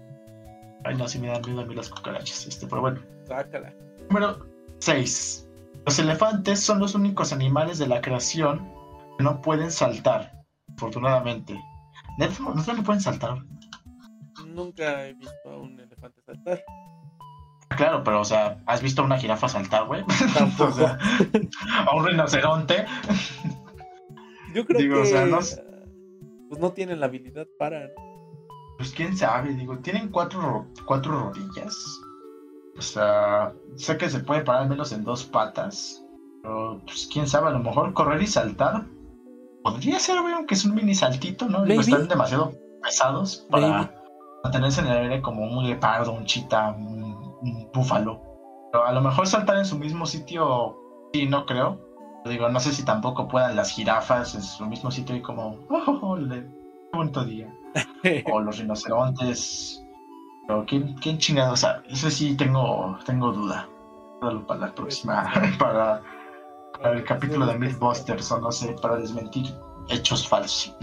Ay, 0.85 0.95
no, 0.97 1.09
sí 1.09 1.19
me 1.19 1.29
dan 1.29 1.43
miedo 1.43 1.63
a 1.63 1.65
mí 1.65 1.75
las 1.75 1.89
cucarachas. 1.89 2.47
Este, 2.47 2.67
pero 2.67 2.83
bueno. 2.83 3.01
Sácala. 3.27 3.75
Número 4.09 4.47
6. 4.79 5.49
Los 5.87 5.99
elefantes 5.99 6.61
son 6.61 6.79
los 6.79 6.95
únicos 6.95 7.33
animales 7.33 7.79
de 7.79 7.87
la 7.87 8.01
creación 8.01 8.71
que 9.17 9.25
no 9.25 9.41
pueden 9.41 9.71
saltar, 9.71 10.45
afortunadamente. 10.77 11.59
¿Neta 12.19 12.35
no, 12.41 12.55
no 12.55 12.83
pueden 12.83 13.01
saltar? 13.01 13.39
Nunca 14.57 15.07
he 15.07 15.13
visto 15.13 15.51
a 15.51 15.57
un 15.59 15.79
elefante 15.79 16.23
saltar. 16.23 16.65
Claro, 17.77 18.03
pero, 18.03 18.21
o 18.23 18.25
sea, 18.25 18.63
¿has 18.65 18.81
visto 18.81 19.03
a 19.03 19.05
una 19.05 19.19
jirafa 19.19 19.49
saltar, 19.49 19.85
güey? 19.87 20.03
Tampoco. 20.35 20.71
O 20.71 20.73
sea, 20.73 20.99
a 21.87 21.95
un 21.95 22.07
rinoceronte. 22.07 22.87
Yo 24.55 24.65
creo 24.65 24.81
Digo, 24.81 24.95
que 24.95 25.01
o 25.03 25.05
sea, 25.05 25.27
no 25.27 25.37
ah, 25.37 25.41
pues 26.49 26.61
no 26.61 26.73
tienen 26.73 27.01
la 27.01 27.07
habilidad 27.07 27.47
para. 27.59 27.91
Pues 28.79 28.93
quién 28.93 29.15
sabe, 29.17 29.53
digo, 29.55 29.79
tienen 29.81 30.09
cuatro, 30.11 30.41
ro- 30.41 30.67
cuatro 30.87 31.13
rodillas. 31.33 31.77
O 32.79 32.83
sea, 32.83 33.53
sé 33.77 33.99
que 33.99 34.09
se 34.09 34.21
puede 34.21 34.43
parar 34.43 34.63
al 34.63 34.69
menos 34.71 34.93
en 34.93 35.05
dos 35.05 35.25
patas. 35.25 36.03
Pero, 36.43 36.81
pues 36.87 37.09
quién 37.13 37.27
sabe, 37.27 37.49
a 37.49 37.51
lo 37.51 37.59
mejor 37.59 37.93
correr 37.93 38.23
y 38.23 38.27
saltar. 38.27 38.87
Podría 39.63 39.99
ser, 39.99 40.23
güey, 40.23 40.33
aunque 40.33 40.55
es 40.55 40.65
un 40.65 40.75
mini 40.75 40.95
saltito, 40.95 41.47
¿no? 41.47 41.65
Digo, 41.65 41.81
están 41.83 42.09
demasiado 42.09 42.55
pesados 42.83 43.47
para. 43.51 43.93
Mantenerse 44.47 44.81
en 44.81 44.87
el 44.89 44.97
aire 44.99 45.23
como 45.23 45.45
un 45.45 45.65
leopardo, 45.65 46.13
un 46.13 46.25
chita, 46.25 46.71
un, 46.71 47.37
un 47.43 47.71
búfalo. 47.73 48.21
Pero 48.73 48.87
a 48.87 48.93
lo 48.93 49.01
mejor 49.01 49.27
saltar 49.27 49.57
en 49.59 49.65
su 49.65 49.79
mismo 49.79 50.07
sitio, 50.07 50.77
sí, 51.13 51.27
no 51.27 51.47
creo. 51.47 51.81
Digo, 52.25 52.49
no 52.49 52.59
sé 52.59 52.73
si 52.73 52.85
tampoco 52.85 53.29
puedan 53.29 53.55
las 53.55 53.71
jirafas 53.71 54.35
en 54.35 54.43
su 54.43 54.67
mismo 54.67 54.91
sitio 54.91 55.15
y 55.15 55.23
como, 55.23 55.59
oh, 55.69 56.17
qué 56.29 56.97
bonito 56.97 57.25
día 57.25 57.53
o 58.33 58.41
los 58.41 58.59
rinocerontes. 58.59 59.83
Pero 60.47 60.65
quién, 60.67 60.95
quién 60.95 61.19
chingado, 61.19 61.53
o 61.53 61.57
sea, 61.57 61.83
eso 61.89 62.11
sí 62.11 62.37
tengo, 62.37 62.99
tengo 63.05 63.33
duda. 63.33 63.69
Para 64.21 64.61
la 64.61 64.75
próxima, 64.75 65.31
para, 65.59 66.03
para 66.81 66.95
el 66.95 67.05
capítulo 67.05 67.47
de 67.47 67.59
Mythbusters 67.59 68.33
o 68.33 68.41
no 68.41 68.51
sé, 68.51 68.75
para 68.81 68.97
desmentir 68.97 69.55
hechos 69.89 70.27
falsos. 70.27 70.75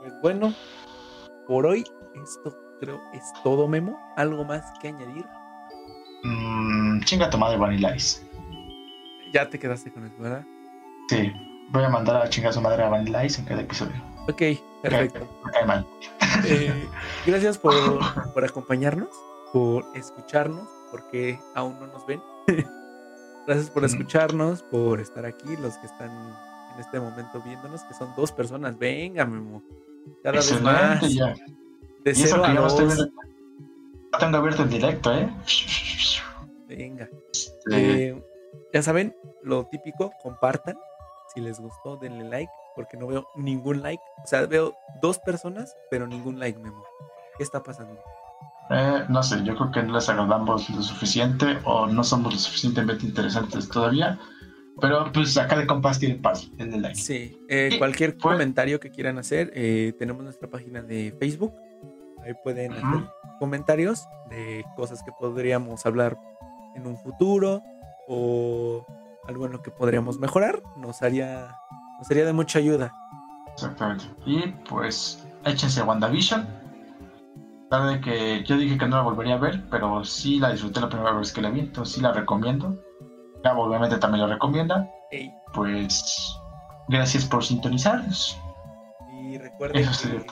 Pues 0.00 0.12
bueno, 0.22 0.52
por 1.46 1.66
hoy 1.66 1.84
esto 2.20 2.67
creo 2.78 3.00
es 3.12 3.22
todo, 3.42 3.68
Memo. 3.68 3.98
¿Algo 4.16 4.44
más 4.44 4.64
que 4.80 4.88
añadir? 4.88 5.24
Mm, 6.24 7.00
chinga 7.02 7.30
tu 7.30 7.38
madre 7.38 7.56
Vanilla 7.58 7.94
Ice. 7.94 8.26
Ya 9.32 9.48
te 9.48 9.58
quedaste 9.58 9.92
con 9.92 10.04
eso, 10.06 10.14
¿verdad? 10.18 10.44
Sí, 11.08 11.32
voy 11.70 11.84
a 11.84 11.88
mandar 11.88 12.16
a 12.16 12.28
chingar 12.28 12.50
a 12.50 12.52
su 12.54 12.60
madre 12.60 12.82
a 12.82 12.88
Vanilla 12.88 13.24
Ice 13.24 13.40
en 13.40 13.46
cada 13.46 13.60
episodio. 13.60 13.94
Ok, 14.28 14.42
perfecto. 14.82 15.28
Cae 15.52 15.64
mal. 15.66 15.86
Eh, 16.44 16.86
gracias 17.26 17.56
por, 17.58 17.72
por 18.34 18.44
acompañarnos, 18.44 19.08
por 19.52 19.84
escucharnos, 19.94 20.68
porque 20.90 21.38
aún 21.54 21.78
no 21.80 21.86
nos 21.86 22.06
ven. 22.06 22.20
gracias 23.46 23.70
por 23.70 23.82
Mm. 23.82 23.86
escucharnos, 23.86 24.62
por 24.64 25.00
estar 25.00 25.24
aquí, 25.24 25.56
los 25.60 25.76
que 25.78 25.86
están 25.86 26.10
en 26.74 26.80
este 26.80 27.00
momento 27.00 27.40
viéndonos, 27.42 27.82
que 27.84 27.94
son 27.94 28.14
dos 28.16 28.32
personas. 28.32 28.78
Venga, 28.78 29.24
Memo. 29.24 29.62
Cada 30.22 30.36
vez 30.36 30.62
más. 30.62 31.12
Ya. 31.14 31.34
De 32.12 32.18
Y 32.18 32.22
eso 32.22 32.40
que 32.42 32.54
yo 32.54 32.60
no 32.60 32.66
estoy 32.66 32.86
viendo. 32.86 33.06
No 34.12 34.18
tengo 34.18 34.36
abierto 34.38 34.62
el 34.62 34.70
directo, 34.70 35.12
¿eh? 35.12 35.28
Venga. 36.66 37.08
Este, 37.32 38.08
Eh, 38.08 38.22
ya 38.72 38.82
saben, 38.82 39.14
lo 39.42 39.66
típico, 39.66 40.12
compartan. 40.22 40.78
Si 41.34 41.40
les 41.42 41.60
gustó, 41.60 41.98
denle 41.98 42.24
like, 42.24 42.52
porque 42.74 42.96
no 42.96 43.06
veo 43.06 43.28
ningún 43.36 43.82
like. 43.82 44.02
O 44.24 44.26
sea, 44.26 44.46
veo 44.46 44.74
dos 45.02 45.18
personas, 45.18 45.76
pero 45.90 46.06
ningún 46.06 46.38
like, 46.38 46.58
Memo. 46.58 46.82
¿Qué 47.36 47.42
está 47.42 47.62
pasando? 47.62 48.00
Eh, 48.70 49.04
no 49.10 49.22
sé, 49.22 49.44
yo 49.44 49.54
creo 49.54 49.70
que 49.70 49.82
no 49.82 49.94
les 49.94 50.08
agradamos 50.08 50.70
lo 50.70 50.82
suficiente 50.82 51.58
o 51.64 51.86
no 51.86 52.02
somos 52.04 52.32
lo 52.32 52.38
suficientemente 52.38 53.04
interesantes 53.04 53.68
todavía. 53.68 54.18
Pero 54.80 55.10
pues 55.12 55.36
acá 55.36 55.58
de 55.58 55.66
compas 55.66 55.98
tienen 55.98 56.22
paz, 56.22 56.48
denle 56.56 56.78
like. 56.78 56.98
Sí, 56.98 57.38
eh, 57.48 57.74
cualquier 57.78 58.16
comentario 58.16 58.80
que 58.80 58.90
quieran 58.90 59.18
hacer, 59.18 59.50
eh, 59.54 59.92
tenemos 59.98 60.22
nuestra 60.22 60.48
página 60.48 60.82
de 60.82 61.14
Facebook. 61.18 61.52
Ahí 62.28 62.34
pueden 62.44 62.72
hacer 62.72 63.10
comentarios 63.38 64.06
de 64.28 64.62
cosas 64.76 65.02
que 65.02 65.12
podríamos 65.12 65.86
hablar 65.86 66.18
en 66.74 66.86
un 66.86 66.98
futuro 66.98 67.62
o 68.06 68.84
algo 69.26 69.46
en 69.46 69.52
lo 69.52 69.62
que 69.62 69.70
podríamos 69.70 70.18
mejorar. 70.18 70.62
Nos 70.76 71.00
haría, 71.02 71.56
nos 71.98 72.06
sería 72.06 72.26
de 72.26 72.34
mucha 72.34 72.58
ayuda. 72.58 72.92
Exactamente. 73.54 74.04
Y 74.26 74.48
pues 74.68 75.26
échense 75.46 75.82
WandaVision. 75.82 76.46
La 77.70 77.80
verdad 77.80 78.00
que 78.02 78.44
yo 78.44 78.58
dije 78.58 78.76
que 78.76 78.86
no 78.86 78.96
la 78.96 79.02
volvería 79.02 79.34
a 79.36 79.38
ver, 79.38 79.66
pero 79.70 80.04
sí 80.04 80.38
la 80.38 80.52
disfruté 80.52 80.80
la 80.80 80.88
primera 80.90 81.12
vez 81.12 81.32
que 81.32 81.40
la 81.40 81.50
vi, 81.50 81.60
entonces 81.60 81.94
sí 81.94 82.00
la 82.02 82.12
recomiendo. 82.12 82.76
Gabo 83.42 83.64
obviamente 83.64 83.96
también 83.96 84.26
la 84.26 84.34
recomienda. 84.34 84.86
Ey, 85.10 85.32
Pues 85.54 86.38
gracias 86.88 87.24
por 87.24 87.42
sintonizarnos. 87.42 88.38
y 89.12 89.38
recuerden 89.38 89.82
Eso 89.82 90.10
que 90.10 90.26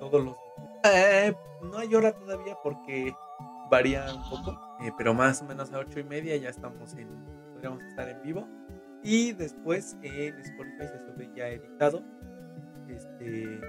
todos 0.00 0.24
los... 0.24 0.34
Eh, 0.84 1.34
no 1.62 1.78
hay 1.78 1.94
hora 1.94 2.12
todavía 2.12 2.56
porque 2.62 3.14
varía 3.70 4.06
un 4.14 4.22
poco, 4.30 4.58
eh, 4.80 4.92
pero 4.96 5.14
más 5.14 5.42
o 5.42 5.44
menos 5.44 5.72
a 5.72 5.78
ocho 5.78 6.00
y 6.00 6.04
media 6.04 6.36
ya 6.36 6.48
estamos 6.48 6.94
en... 6.94 7.08
Podríamos 7.52 7.82
estar 7.84 8.08
en 8.08 8.22
vivo. 8.22 8.48
Y 9.02 9.32
después 9.32 9.96
en 10.02 10.38
Spotify 10.40 10.86
se 10.86 10.98
sube 11.06 11.30
ya 11.34 11.48
editado, 11.48 12.02
este, 12.88 13.60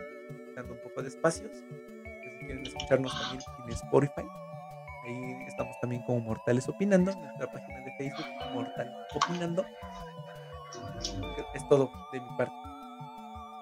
dando 0.55 0.73
un 0.73 0.81
poco 0.83 1.01
de 1.01 1.09
espacios. 1.09 1.51
Si 1.53 2.45
quieren 2.45 2.65
escucharnos 2.65 3.11
también 3.19 3.43
en 3.65 3.73
Spotify, 3.73 4.27
ahí 5.05 5.45
estamos 5.47 5.75
también 5.81 6.01
como 6.03 6.21
Mortales 6.21 6.67
Opinando, 6.67 7.11
en 7.11 7.19
nuestra 7.19 7.51
página 7.51 7.79
de 7.79 7.91
Facebook, 7.97 8.25
Mortal 8.53 8.91
Opinando. 9.15 9.65
Es 11.53 11.67
todo 11.69 11.91
de 12.11 12.21
mi 12.21 12.37
parte. 12.37 12.55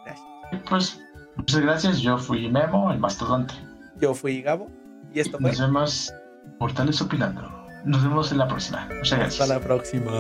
Gracias. 0.05 0.27
Pues 0.69 1.06
muchas 1.37 1.61
gracias. 1.61 1.99
Yo 1.99 2.17
fui 2.17 2.49
Memo, 2.49 2.91
el 2.91 2.99
mastodonte. 2.99 3.53
Yo 3.99 4.13
fui 4.13 4.41
Gabo 4.41 4.69
y 5.13 5.19
esto 5.19 5.37
fue. 5.39 5.51
Nos 5.51 5.59
vemos 5.59 6.13
Mortales 6.59 7.01
Opinando. 7.01 7.41
Nos 7.85 8.03
vemos 8.03 8.31
en 8.31 8.39
la 8.39 8.47
próxima. 8.47 8.87
Muchas 8.97 9.19
gracias. 9.19 9.41
Hasta 9.41 9.53
la 9.53 9.59
próxima. 9.59 10.11